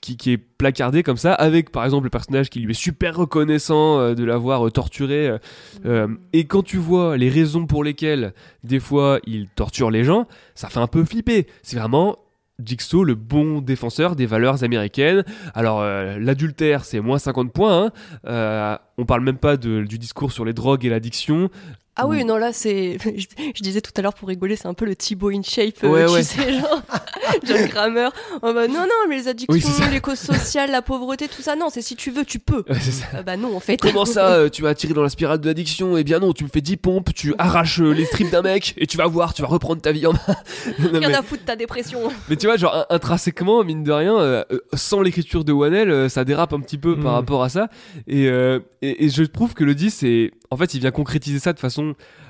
qui, 0.01 0.33
est 0.33 0.37
placardé 0.39 1.03
comme 1.03 1.17
ça, 1.17 1.33
avec 1.35 1.71
par 1.71 1.85
exemple 1.85 2.05
le 2.05 2.11
personnage 2.11 2.51
qui 2.51 2.61
lui 2.61 2.73
est 2.73 2.75
super 2.75 3.17
reconnaissant 3.17 3.99
euh, 3.99 4.15
de 4.15 4.25
l'avoir 4.25 4.67
euh, 4.67 4.71
torturé. 4.71 5.29
euh, 5.29 5.39
euh, 5.87 6.09
et 6.33 6.45
quand 6.45 6.63
tu 6.63 6.77
vois 6.79 7.17
les 7.17 7.29
raisons 7.31 7.67
pour 7.67 7.85
lesquelles 7.85 8.33
des 8.63 8.81
fois 8.81 9.19
il 9.27 9.49
torture 9.55 9.91
les 9.91 10.05
gens, 10.05 10.27
ça 10.55 10.69
fait 10.69 10.81
un 10.81 10.87
peu 10.87 11.05
flipper. 11.05 11.47
C'est 11.63 11.79
vraiment 11.79 12.19
Jigsaw, 12.65 13.03
le 13.03 13.17
bon 13.17 13.61
défenseur 13.61 14.15
des 14.15 14.27
valeurs 14.27 14.63
américaines. 14.63 15.25
Alors 15.55 15.81
euh, 15.83 16.19
l'adultère, 16.21 16.85
c'est 16.85 17.01
moins 17.01 17.19
50 17.19 17.53
points. 17.53 17.87
hein. 17.87 17.91
Euh, 18.27 18.77
on 18.97 19.05
parle 19.07 19.23
même 19.23 19.39
pas 19.39 19.57
de- 19.57 19.83
du 19.83 19.99
discours 19.99 20.31
sur 20.31 20.45
les 20.45 20.53
drogues 20.53 20.85
et 20.85 20.89
l'addiction. 20.89 21.51
Ah 21.97 22.07
oui, 22.09 22.25
Mm. 22.25 22.27
non, 22.27 22.37
là, 22.39 22.53
c'est. 22.53 22.99
Je, 23.17 23.27
je 23.55 23.63
disais 23.63 23.81
tout 23.81 23.93
à 23.97 24.03
l'heure 24.03 24.15
pour 24.15 24.29
rigoler, 24.29 24.57
c'est 24.57 24.67
un 24.67 24.75
peu 24.75 24.85
le 24.85 24.97
Thibaut 24.97 25.31
in 25.31 25.43
shape, 25.43 25.77
euh, 25.85 25.89
Ouais, 25.91 26.07
tu 26.07 26.13
ouais. 26.13 26.23
sais, 26.23 26.53
genre. 26.55 26.83
John 27.45 27.69
Kramer. 27.69 28.09
Oh 28.43 28.53
bah, 28.53 28.67
non, 28.69 28.81
non, 28.81 29.09
mais 29.09 29.17
les 29.17 29.29
addictions, 29.29 29.55
Oui, 29.55 29.91
les 29.93 30.01
causes 30.01 30.19
sociales, 30.19 30.71
la 30.71 30.83
pauvreté, 30.83 31.29
tout 31.29 31.43
ça, 31.43 31.57
non, 31.57 31.69
c'est 31.71 31.83
si 31.83 31.95
tu 31.97 32.11
veux, 32.11 32.25
tu 32.25 32.39
peux. 32.39 32.65
Ouais, 32.69 32.77
c'est 32.81 32.91
ça. 32.93 33.07
Ah 33.15 33.23
bah 33.23 33.37
non, 33.37 33.57
en 33.57 33.61
fait. 33.61 33.77
Comment 33.77 34.05
ça, 34.05 34.33
euh, 34.35 34.49
tu 34.49 34.63
vas 34.63 34.75
tirer 34.75 34.95
dans 34.95 35.03
la 35.03 35.09
spirale 35.09 35.39
de 35.41 35.47
l'addiction? 35.47 35.97
Eh 35.97 36.05
bien 36.05 36.19
non, 36.19 36.33
tu 36.33 36.45
me 36.45 36.49
fais 36.49 36.61
10 36.61 36.77
pompes, 36.79 37.15
tu 37.15 37.35
arraches 37.39 37.81
euh, 37.81 37.93
les 37.93 38.05
strips 38.05 38.31
d'un 38.31 38.43
mec 38.43 38.75
et 38.77 38.87
tu 38.87 38.97
vas 38.97 39.07
voir, 39.07 39.33
tu 39.35 39.43
vas 39.43 39.49
reprendre 39.49 39.81
ta 39.81 39.93
vie 39.93 40.07
en 40.07 40.13
main. 40.13 40.37
Rien 40.79 41.09
mais- 41.09 41.15
à 41.15 41.23
foutre 41.23 41.43
de 41.43 41.47
ta 41.47 41.57
dépression. 41.57 42.01
Mais 42.29 42.37
tu 42.37 42.47
vois, 42.47 42.57
genre 42.57 42.75
in- 42.75 42.87
intrinsèquement, 42.91 43.63
mine 43.65 43.85
de 43.85 43.93
rien, 43.93 44.17
euh, 44.19 44.45
euh, 44.53 44.59
sans 44.75 45.01
l'écriture 45.01 45.45
de 45.45 45.53
Wanel, 45.53 45.91
euh, 45.91 46.09
ça 46.09 46.25
dérape 46.25 46.53
un 46.53 46.61
petit 46.61 46.79
peu 46.79 46.97
par 46.97 47.13
Mm. 47.13 47.17
rapport 47.17 47.43
à 47.45 47.49
ça. 47.49 47.69
Et, 48.09 48.29
euh, 48.29 48.59
et, 48.83 49.05
et 49.05 49.09
je 49.11 49.23
trouve 49.25 49.55
que 49.55 49.65
le 49.65 49.75
10, 49.75 49.91
c'est. 49.91 50.31
En 50.51 50.57
fait, 50.57 50.75
il 50.75 50.81
vient 50.81 50.91
concrétiser 50.93 51.39
ça 51.39 51.53
de 51.53 51.59
façon. 51.61 51.84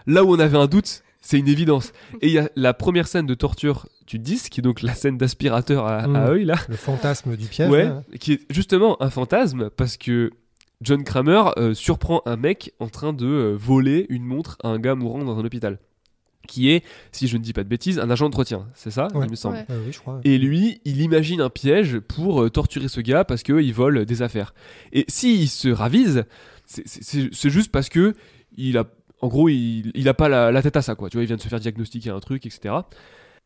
Là 0.06 0.24
où 0.24 0.34
on 0.34 0.38
avait 0.38 0.58
un 0.58 0.66
doute, 0.66 1.02
c'est 1.20 1.38
une 1.38 1.48
évidence. 1.48 1.92
Et 2.20 2.28
il 2.28 2.32
y 2.32 2.38
a 2.38 2.50
la 2.56 2.74
première 2.74 3.06
scène 3.06 3.26
de 3.26 3.34
torture 3.34 3.88
du 4.06 4.18
10, 4.18 4.48
qui 4.50 4.60
est 4.60 4.62
donc 4.62 4.82
la 4.82 4.94
scène 4.94 5.16
d'aspirateur 5.16 5.86
à, 5.86 6.06
Mm. 6.06 6.16
à 6.16 6.26
œil, 6.28 6.44
là. 6.44 6.56
Le 6.68 6.76
fantasme 6.76 7.36
du 7.36 7.46
piège. 7.46 7.70
Ouais, 7.70 7.84
là. 7.84 8.02
qui 8.20 8.32
est 8.34 8.40
justement 8.50 9.00
un 9.02 9.10
fantasme 9.10 9.70
parce 9.70 9.96
que. 9.96 10.30
John 10.82 11.02
Kramer 11.04 11.44
euh, 11.56 11.72
surprend 11.72 12.20
un 12.26 12.36
mec 12.36 12.74
en 12.78 12.88
train 12.88 13.14
de 13.14 13.24
euh, 13.26 13.54
voler 13.56 14.04
une 14.10 14.24
montre 14.24 14.58
à 14.62 14.68
un 14.68 14.78
gars 14.78 14.94
mourant 14.96 15.24
dans 15.24 15.38
un 15.38 15.44
hôpital. 15.44 15.78
Qui 16.46 16.68
est, 16.72 16.84
si 17.10 17.26
je 17.26 17.38
ne 17.38 17.42
dis 17.42 17.54
pas 17.54 17.62
de 17.62 17.68
bêtises, 17.70 17.98
un 17.98 18.10
agent 18.10 18.26
d'entretien. 18.26 18.66
C'est 18.74 18.90
ça, 18.90 19.08
Ouais. 19.14 19.24
il 19.24 19.30
me 19.30 19.36
semble. 19.36 19.56
Ouais. 19.56 19.64
Euh, 19.70 19.80
oui, 19.86 19.92
je 19.92 19.98
crois. 20.00 20.20
Et 20.24 20.36
lui, 20.36 20.82
il 20.84 21.00
imagine 21.00 21.40
un 21.40 21.48
piège 21.48 22.00
pour 22.00 22.42
euh, 22.42 22.50
torturer 22.50 22.88
ce 22.88 23.00
gars 23.00 23.24
parce 23.24 23.42
qu'il 23.44 23.72
vole 23.72 24.04
des 24.04 24.20
affaires. 24.20 24.52
Et 24.92 25.06
s'il 25.08 25.48
se 25.48 25.68
ravise, 25.68 26.24
c'est 26.66 27.50
juste 27.50 27.70
parce 27.70 27.88
que 27.88 28.12
il 28.56 28.76
a, 28.76 28.84
en 29.24 29.28
gros, 29.28 29.48
il, 29.48 29.90
il 29.94 30.06
a 30.08 30.12
pas 30.14 30.28
la, 30.28 30.52
la 30.52 30.60
tête 30.60 30.76
à 30.76 30.82
ça, 30.82 30.94
quoi. 30.94 31.08
Tu 31.08 31.16
vois, 31.16 31.24
il 31.24 31.26
vient 31.26 31.36
de 31.36 31.40
se 31.40 31.48
faire 31.48 31.58
diagnostiquer 31.60 32.10
un 32.10 32.20
truc, 32.20 32.44
etc. 32.44 32.74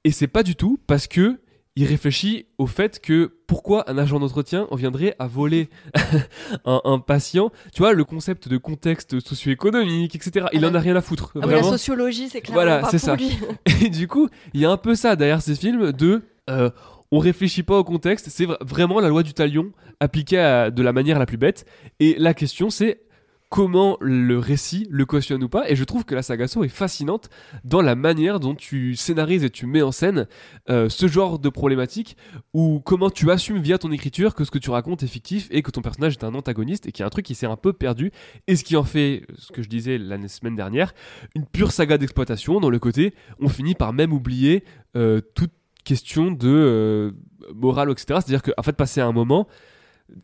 Et 0.03 0.11
c'est 0.11 0.27
pas 0.27 0.43
du 0.43 0.57
tout 0.57 0.81
parce 0.89 1.07
que 1.07 1.39
il 1.77 1.85
réfléchit 1.85 2.47
au 2.59 2.67
fait 2.67 2.99
que 3.01 3.37
pourquoi 3.47 3.89
un 3.89 3.97
agent 3.99 4.19
d'entretien 4.19 4.67
en 4.73 4.75
viendrait 4.75 5.15
à 5.21 5.29
voler 5.29 5.69
un, 6.65 6.81
un 6.85 6.99
patient. 6.99 7.53
Tu 7.73 7.79
vois, 7.83 7.93
le 7.93 8.05
concept 8.05 8.49
de 8.49 8.57
contexte 8.57 9.21
socio-économique, 9.21 10.17
etc. 10.17 10.47
Il 10.53 10.67
en 10.67 10.75
a 10.75 10.81
rien 10.81 10.97
à 10.97 11.01
foutre. 11.03 11.33
Ah 11.41 11.47
la 11.47 11.63
sociologie, 11.63 12.29
c'est 12.29 12.41
clairement 12.41 12.63
Voilà, 12.63 12.89
c'est 12.91 12.99
ça. 12.99 13.15
lui. 13.15 13.39
Et 13.85 13.91
du 13.91 14.09
coup, 14.09 14.29
il 14.55 14.61
y 14.61 14.65
a 14.65 14.71
un 14.71 14.77
peu 14.77 14.97
ça 14.97 15.15
derrière 15.15 15.41
ces 15.41 15.55
films 15.55 15.93
de 15.93 16.23
euh, 16.51 16.71
on 17.13 17.21
réfléchit 17.21 17.63
pas 17.63 17.79
au 17.79 17.85
contexte, 17.85 18.27
c'est 18.29 18.47
vra- 18.47 18.59
vraiment 18.67 18.99
la 19.01 19.09
loi 19.09 19.23
du 19.23 19.33
talion 19.33 19.71
appliquée 20.01 20.39
à- 20.41 20.71
de 20.73 20.83
la 20.83 20.93
manière 20.93 21.19
la 21.21 21.27
plus 21.27 21.37
bête. 21.39 21.65
Et 22.01 22.17
la 22.19 22.35
question 22.35 22.71
c'est 22.71 23.03
comment 23.49 23.97
le 24.01 24.39
récit 24.39 24.87
le 24.91 25.07
cautionne 25.07 25.43
ou 25.43 25.49
pas. 25.49 25.71
Et 25.71 25.77
je 25.77 25.85
trouve 25.85 26.05
que 26.05 26.15
la 26.15 26.23
saga 26.23 26.47
Saw 26.49 26.65
est 26.65 26.69
fascinante 26.69 27.31
dans 27.65 27.81
la 27.81 27.95
manière 27.95 28.41
dont 28.41 28.55
tu 28.55 28.95
scénarises 28.95 29.45
et 29.45 29.51
tu 29.51 29.67
mets 29.67 29.83
en 29.83 29.93
scène 29.93 30.27
euh, 30.69 30.89
ce 30.89 31.09
genre 31.09 31.39
de 31.39 31.49
problématique 31.49 32.17
ou 32.53 32.81
comment 32.85 33.11
tu 33.11 33.31
assumes 33.31 33.59
via 33.59 33.79
ton 33.79 33.91
écriture 33.91 34.35
que 34.35 34.45
ce 34.45 34.51
que 34.51 34.59
tu 34.59 34.71
racontes 34.71 35.03
est 35.03 35.09
fictif 35.09 35.49
et 35.51 35.63
que 35.63 35.71
ton 35.71 35.81
personnage 35.81 36.15
est 36.15 36.25
un 36.25 36.35
antagoniste 36.35 36.87
et 36.87 36.93
qu'il 36.93 37.03
y 37.03 37.05
a 37.05 37.07
un 37.07 37.11
truc 37.11 37.25
qui 37.25 37.35
s'est 37.35 37.47
un 37.47 37.57
peu 37.57 37.73
perdu 37.73 38.13
et 38.47 38.57
ce 38.57 38.65
qui 38.65 38.77
en 38.77 38.85
fait, 38.85 39.23
ce 39.37 39.53
que 39.53 39.63
je 39.63 39.69
disais 39.69 39.97
la 39.97 40.29
semaine 40.29 40.57
dernière, 40.57 40.93
une 41.35 41.47
pure 41.47 41.73
saga 41.73 41.97
d'exploitation 41.97 42.61
dans 42.61 42.71
le 42.71 42.79
côté 42.79 43.15
on 43.41 43.49
finit 43.49 43.75
par 43.75 43.93
même 43.93 44.13
oublier 44.13 44.65
euh, 44.97 45.21
toute 45.35 45.53
question 45.85 46.31
de 46.31 46.49
euh, 46.49 47.13
morale 47.55 47.91
etc 47.91 48.07
c'est 48.09 48.35
à 48.35 48.39
dire 48.39 48.43
qu'en 48.43 48.63
fait 48.63 48.77
passer 48.77 49.01
un 49.01 49.13
moment 49.13 49.49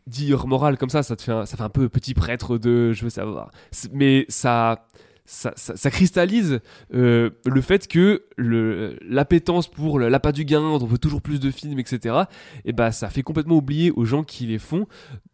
dire 0.07 0.47
morale 0.47 0.77
comme 0.77 0.89
ça 0.89 1.03
ça 1.03 1.15
te 1.15 1.21
fait 1.21 1.31
un, 1.31 1.45
ça 1.45 1.57
fait 1.57 1.63
un 1.63 1.69
peu 1.69 1.89
petit 1.89 2.13
prêtre 2.13 2.57
de 2.57 2.91
je 2.91 3.03
veux 3.03 3.09
savoir 3.09 3.51
mais 3.93 4.25
ça 4.29 4.87
ça, 5.27 5.53
ça- 5.55 5.89
cristallise 5.89 6.59
euh, 6.93 7.31
le 7.47 7.61
fait 7.61 7.87
que 7.87 8.25
l'appétence 8.37 9.67
pour 9.67 9.97
l'appât 9.99 10.31
du 10.31 10.45
gain, 10.45 10.61
on 10.61 10.77
veut 10.85 10.99
toujours 10.99 11.23
plus 11.23 11.39
de 11.39 11.49
films, 11.49 11.79
etc. 11.79 12.15
Et 12.63 12.73
bah 12.73 12.91
ça 12.91 13.09
fait 13.09 13.23
complètement 13.23 13.55
oublier 13.55 13.89
aux 13.89 14.05
gens 14.05 14.23
qui 14.23 14.45
les 14.45 14.59
font 14.59 14.85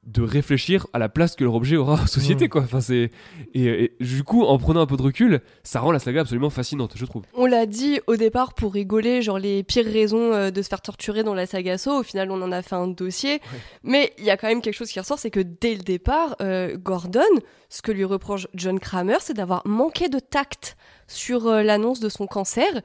de 0.04 0.24
réfléchir 0.24 0.88
à 0.94 1.00
la 1.00 1.10
place 1.10 1.36
que 1.36 1.44
leur 1.44 1.54
objet 1.54 1.76
aura 1.78 1.94
en 1.94 2.08
société, 2.08 2.46
Mm. 2.46 2.50
quoi. 2.50 2.62
Enfin 2.62 2.82
c'est 2.82 3.12
et, 3.54 3.66
et 3.84 3.96
du 4.00 4.24
coup 4.24 4.44
en 4.44 4.58
prenant 4.58 4.82
un 4.82 4.88
peu 4.88 4.98
de 4.98 5.02
recul, 5.04 5.42
ça 5.64 5.80
rend 5.80 5.92
la 5.92 6.00
saga 6.00 6.22
absolument 6.22 6.50
fascinante, 6.50 6.94
je 6.96 7.06
trouve. 7.06 7.24
On 7.36 7.46
l'a 7.46 7.68
dit 7.68 8.00
au 8.08 8.16
départ 8.16 8.56
pour 8.56 8.74
rigoler, 8.74 9.22
genre 9.22 9.38
les 9.38 9.62
pires 9.64 9.86
raisons 9.86 10.34
euh, 10.34 10.50
de 10.50 10.62
se 10.64 10.70
faire 10.70 10.82
torturer 10.82 11.22
dans 11.24 11.36
la 11.36 11.46
saga 11.46 11.78
Saw. 11.78 12.00
Au 12.00 12.04
final, 12.04 12.32
on 12.32 12.42
en 12.42 12.52
a 12.52 12.64
fait 12.64 12.76
un 12.76 12.88
dossier. 12.88 13.42
Mais 13.84 14.12
il 14.18 14.24
y 14.24 14.32
a 14.32 14.38
quand 14.38 14.48
même 14.48 14.62
quelque 14.62 14.74
chose 14.76 14.90
qui 14.92 15.00
ressort, 15.00 15.20
c'est 15.20 15.30
que 15.32 15.40
dès 15.40 15.76
le 15.76 15.82
départ, 15.84 16.36
euh, 16.42 16.78
Gordon, 16.78 17.22
ce 17.70 17.82
que 17.84 17.92
lui 17.92 18.04
reproche 18.04 18.48
John 18.56 18.80
Kramer, 18.80 19.18
c'est 19.20 19.36
d'avoir 19.36 19.62
manqué 19.68 20.10
de 20.10 20.18
tact 20.20 20.78
sur 21.08 21.48
euh, 21.48 21.62
l'annonce 21.62 22.00
de 22.00 22.10
son 22.10 22.26
cancer 22.26 22.82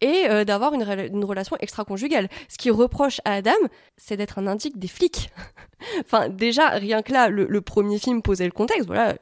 et 0.00 0.26
euh, 0.28 0.44
d'avoir 0.44 0.74
une, 0.74 0.82
rela- 0.82 1.08
une 1.12 1.24
relation 1.24 1.56
extra-conjugale. 1.60 2.28
Ce 2.48 2.56
qu'il 2.58 2.72
reproche 2.72 3.20
à 3.24 3.32
Adam, 3.34 3.50
c'est 3.96 4.16
d'être 4.16 4.38
un 4.38 4.46
indique 4.46 4.78
des 4.78 4.88
flics. 4.88 5.30
enfin, 6.04 6.28
déjà, 6.28 6.68
rien 6.70 7.02
que 7.02 7.12
là, 7.12 7.28
le, 7.28 7.46
le 7.46 7.60
premier 7.60 7.98
film 7.98 8.22
posait 8.22 8.44
le 8.44 8.50
contexte. 8.52 8.86
Voilà, 8.86 9.14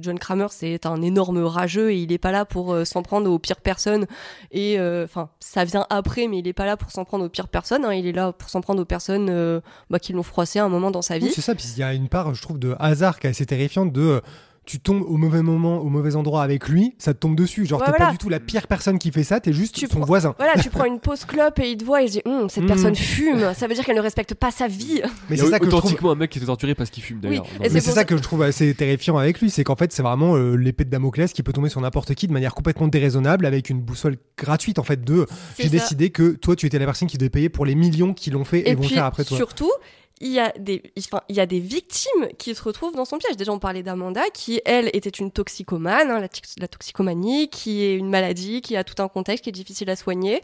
John 0.00 0.18
Kramer, 0.18 0.46
c'est 0.50 0.86
un 0.86 1.02
énorme 1.02 1.42
rageux 1.44 1.92
et 1.92 1.96
il 1.98 2.12
est 2.12 2.18
pas 2.18 2.32
là 2.32 2.44
pour 2.44 2.72
euh, 2.72 2.84
s'en 2.84 3.02
prendre 3.02 3.30
aux 3.30 3.38
pires 3.38 3.60
personnes. 3.60 4.06
Et 4.52 4.78
euh, 4.78 5.04
enfin, 5.04 5.30
ça 5.40 5.64
vient 5.64 5.86
après, 5.90 6.28
mais 6.28 6.38
il 6.38 6.48
est 6.48 6.52
pas 6.52 6.66
là 6.66 6.76
pour 6.76 6.90
s'en 6.90 7.04
prendre 7.04 7.24
aux 7.24 7.28
pires 7.28 7.48
personnes. 7.48 7.84
hein. 7.84 7.92
Il 7.94 8.06
est 8.06 8.12
là 8.12 8.32
pour 8.32 8.50
s'en 8.50 8.60
prendre 8.60 8.80
aux 8.82 8.86
personnes 8.86 9.28
euh, 9.30 9.60
bah, 9.90 9.98
qui 9.98 10.12
l'ont 10.12 10.22
froissé 10.22 10.58
à 10.58 10.64
un 10.64 10.68
moment 10.68 10.90
dans 10.90 11.02
sa 11.02 11.18
vie. 11.18 11.26
Oui, 11.26 11.32
c'est 11.34 11.40
ça. 11.40 11.54
Puis 11.54 11.66
il 11.76 11.80
y 11.80 11.82
a 11.82 11.92
une 11.92 12.08
part, 12.08 12.34
je 12.34 12.42
trouve, 12.42 12.58
de 12.58 12.76
hasard 12.78 13.18
qui 13.18 13.26
est 13.26 13.30
assez 13.30 13.46
terrifiante 13.46 13.92
de. 13.92 14.20
Tu 14.70 14.78
tombes 14.78 15.02
au 15.02 15.16
mauvais 15.16 15.42
moment, 15.42 15.78
au 15.78 15.88
mauvais 15.88 16.14
endroit 16.14 16.44
avec 16.44 16.68
lui, 16.68 16.94
ça 16.98 17.12
te 17.12 17.18
tombe 17.18 17.34
dessus. 17.34 17.66
Genre, 17.66 17.80
Ouais, 17.80 17.86
t'es 17.86 17.90
voilà. 17.90 18.06
pas 18.06 18.12
du 18.12 18.18
tout 18.18 18.28
la 18.28 18.38
pire 18.38 18.68
personne 18.68 19.00
qui 19.00 19.10
fait 19.10 19.24
ça, 19.24 19.40
t'es 19.40 19.52
juste 19.52 19.74
Tu 19.74 19.88
son 19.88 19.96
prends- 19.96 20.06
voisin. 20.06 20.36
Voilà, 20.38 20.52
tu 20.62 20.70
prends 20.70 20.84
une 20.84 21.00
pause 21.00 21.24
clope 21.24 21.58
et 21.58 21.70
il 21.72 21.76
te 21.76 21.84
voit 21.84 22.02
et 22.02 22.04
il 22.04 22.08
se 22.08 22.12
dit 22.18 22.22
Hum, 22.24 22.48
cette 22.48 22.62
Mhm. 22.62 22.68
personne 22.68 22.94
fume, 22.94 23.52
ça 23.54 23.66
veut 23.66 23.74
dire 23.74 23.84
qu'elle 23.84 23.96
ne 23.96 24.00
respecte 24.00 24.34
pas 24.34 24.52
sa 24.52 24.68
vie. 24.68 25.02
Mais 25.28 25.36
c'est 25.36 25.46
ça 25.46 25.58
que 25.58 25.64
je 25.64 25.70
trouve. 25.70 25.80
authentiquement 25.80 26.12
un 26.12 26.14
mec 26.14 26.30
qui 26.30 26.38
était 26.38 26.46
torturé 26.46 26.76
parce 26.76 26.90
qu'il 26.90 27.02
fume 27.02 27.18
d'ailleurs. 27.18 27.44
Oui, 27.50 27.56
Mais 27.62 27.68
c'est 27.68 27.80
ça 27.80 27.90
ça- 27.90 28.04
que 28.04 28.16
je 28.16 28.22
trouve 28.22 28.42
assez 28.42 28.72
terrifiant 28.74 29.16
avec 29.18 29.40
lui, 29.40 29.50
c'est 29.50 29.64
qu'en 29.64 29.74
fait 29.74 29.92
c'est 29.92 30.02
vraiment 30.04 30.36
euh, 30.36 30.54
l'épée 30.54 30.84
de 30.84 30.90
Damoclès 30.90 31.32
qui 31.32 31.42
peut 31.42 31.52
tomber 31.52 31.68
sur 31.68 31.80
n'importe 31.80 32.14
qui 32.14 32.28
de 32.28 32.32
manière 32.32 32.54
complètement 32.54 32.86
déraisonnable 32.86 33.46
avec 33.46 33.70
une 33.70 33.80
boussole 33.80 34.18
gratuite 34.38 34.78
en 34.78 34.84
fait 34.84 35.02
de 35.02 35.26
j'ai 35.58 35.68
décidé 35.68 36.10
que 36.10 36.30
toi 36.30 36.54
tu 36.54 36.66
étais 36.66 36.78
la 36.78 36.84
personne 36.84 37.08
qui 37.08 37.18
devait 37.18 37.28
payer 37.30 37.48
pour 37.48 37.66
les 37.66 37.74
millions 37.74 38.14
qui 38.14 38.30
l'ont 38.30 38.44
fait 38.44 38.60
et, 38.60 38.70
Et 38.70 38.74
vont 38.76 38.82
puis 38.82 38.94
faire 38.94 39.04
après 39.04 39.24
toi. 39.24 39.36
surtout, 39.36 39.72
il 40.20 40.32
y 40.32 40.38
a 40.38 40.52
des, 40.58 40.82
enfin, 40.98 41.22
il 41.28 41.36
y 41.36 41.40
a 41.40 41.46
des 41.46 41.60
victimes 41.60 42.28
qui 42.38 42.54
se 42.54 42.62
retrouvent 42.62 42.94
dans 42.94 43.04
son 43.04 43.18
piège. 43.18 43.36
Déjà, 43.36 43.52
on 43.52 43.58
parlait 43.58 43.82
d'Amanda, 43.82 44.22
qui 44.34 44.60
elle 44.64 44.90
était 44.92 45.10
une 45.10 45.30
toxicomane, 45.30 46.10
hein, 46.10 46.20
la, 46.20 46.28
tox- 46.28 46.56
la 46.58 46.68
toxicomanie, 46.68 47.48
qui 47.48 47.82
est 47.84 47.94
une 47.94 48.10
maladie, 48.10 48.60
qui 48.60 48.76
a 48.76 48.84
tout 48.84 49.02
un 49.02 49.08
contexte, 49.08 49.44
qui 49.44 49.50
est 49.50 49.52
difficile 49.52 49.88
à 49.90 49.96
soigner. 49.96 50.42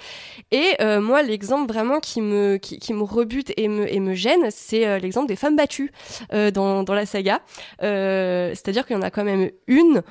Et 0.51 0.75
euh, 0.81 1.01
moi, 1.01 1.23
l'exemple 1.23 1.73
vraiment 1.73 2.01
qui 2.01 2.21
me, 2.21 2.57
qui, 2.57 2.79
qui 2.79 2.95
me 2.95 3.03
rebute 3.03 3.53
et 3.57 3.69
me, 3.69 3.87
et 3.93 4.01
me 4.01 4.15
gêne, 4.15 4.49
c'est 4.51 4.87
euh, 4.87 4.99
l'exemple 4.99 5.29
des 5.29 5.37
femmes 5.37 5.57
battues 5.57 5.93
euh, 6.33 6.51
dans, 6.51 6.83
dans 6.83 6.95
la 6.95 7.05
saga. 7.05 7.43
Euh, 7.83 8.51
C'est-à-dire 8.55 8.87
qu'il 8.87 8.97
y 8.97 8.99
en 8.99 9.03
a 9.03 9.11
quand 9.11 9.25
même 9.25 9.51
une 9.67 10.03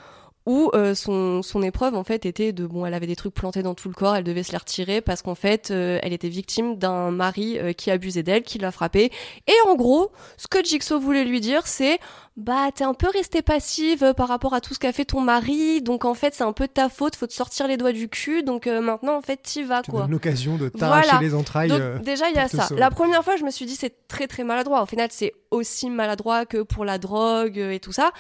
où 0.46 0.70
euh, 0.76 0.94
son, 0.94 1.42
son 1.42 1.62
épreuve 1.64 1.96
en 1.96 2.04
fait 2.04 2.26
était 2.26 2.54
de 2.54 2.66
bon 2.68 2.86
elle 2.86 2.94
avait 2.94 3.08
des 3.08 3.16
trucs 3.16 3.34
plantés 3.34 3.64
dans 3.64 3.74
tout 3.74 3.88
le 3.88 3.94
corps 3.96 4.16
elle 4.16 4.24
devait 4.24 4.44
se 4.44 4.52
les 4.52 4.58
retirer 4.58 5.02
parce 5.02 5.22
qu'en 5.22 5.36
fait 5.36 5.72
euh, 5.72 6.00
elle 6.04 6.14
était 6.14 6.30
victime 6.30 6.78
d'un 6.78 7.10
mari 7.12 7.58
euh, 7.58 7.74
qui 7.74 7.90
abusait 7.92 8.24
d'elle 8.24 8.44
qui 8.44 8.58
l'a 8.60 8.72
frappée 8.72 9.12
et 9.48 9.54
en 9.68 9.76
gros 9.76 10.12
ce 10.38 10.48
que 10.48 10.64
Jigsaw 10.64 11.00
voulait 11.00 11.26
lui 11.26 11.42
dire 11.42 11.66
c'est 11.66 12.00
bah 12.38 12.68
t'es 12.76 12.84
un 12.84 12.94
peu 12.94 13.08
restée 13.10 13.42
passive 13.42 14.04
euh, 14.04 14.14
par 14.14 14.28
rapport 14.28 14.54
à 14.54 14.60
tout 14.62 14.74
ce 14.74 14.80
qu'a 14.80 14.92
fait 14.92 15.06
ton 15.06 15.22
mari 15.22 15.82
donc 15.82 16.04
en 16.06 16.14
fait 16.14 16.36
c'est 16.36 16.44
un 16.44 16.52
peu 16.54 16.68
de 16.68 16.72
ta 16.74 16.90
faute 16.90 17.16
faut 17.16 17.28
te 17.28 17.34
sortir 17.34 17.68
les 17.68 17.78
doigts 17.78 17.94
du 17.94 18.10
cul 18.10 18.44
donc 18.44 18.68
euh, 18.68 18.82
maintenant 18.82 19.16
en 19.18 19.22
fait 19.22 19.38
t'y 19.42 19.64
vas 19.64 19.82
Tu 19.82 19.92
quoi 19.92 20.06
l'occasion 20.10 20.58
de 20.58 20.70
t'arracher 20.70 21.08
Voilà. 21.10 21.24
les 21.26 21.34
entrailles. 21.34 21.70
donc 21.70 21.80
euh, 21.80 21.98
déjà 22.00 22.30
il 22.30 22.36
y 22.36 22.40
a 22.40 22.48
ça. 22.50 22.64
sauver. 22.68 22.80
La 22.82 22.92
première 22.92 23.24
fois 23.24 23.36
je 23.38 23.44
me 23.46 23.52
suis 23.52 23.66
dit 23.66 23.76
c'est 23.76 24.08
très 24.08 24.28
très 24.28 24.44
maladroit. 24.44 24.82
Au 24.84 24.86
final 24.86 25.08
c'est 25.12 25.34
aussi 25.50 25.90
maladroit 25.90 26.46
que 26.46 26.62
pour 26.62 26.84
la 26.86 26.98
drogue 26.98 27.58
et 27.58 27.80
tout 27.80 27.94
ça. 27.94 28.12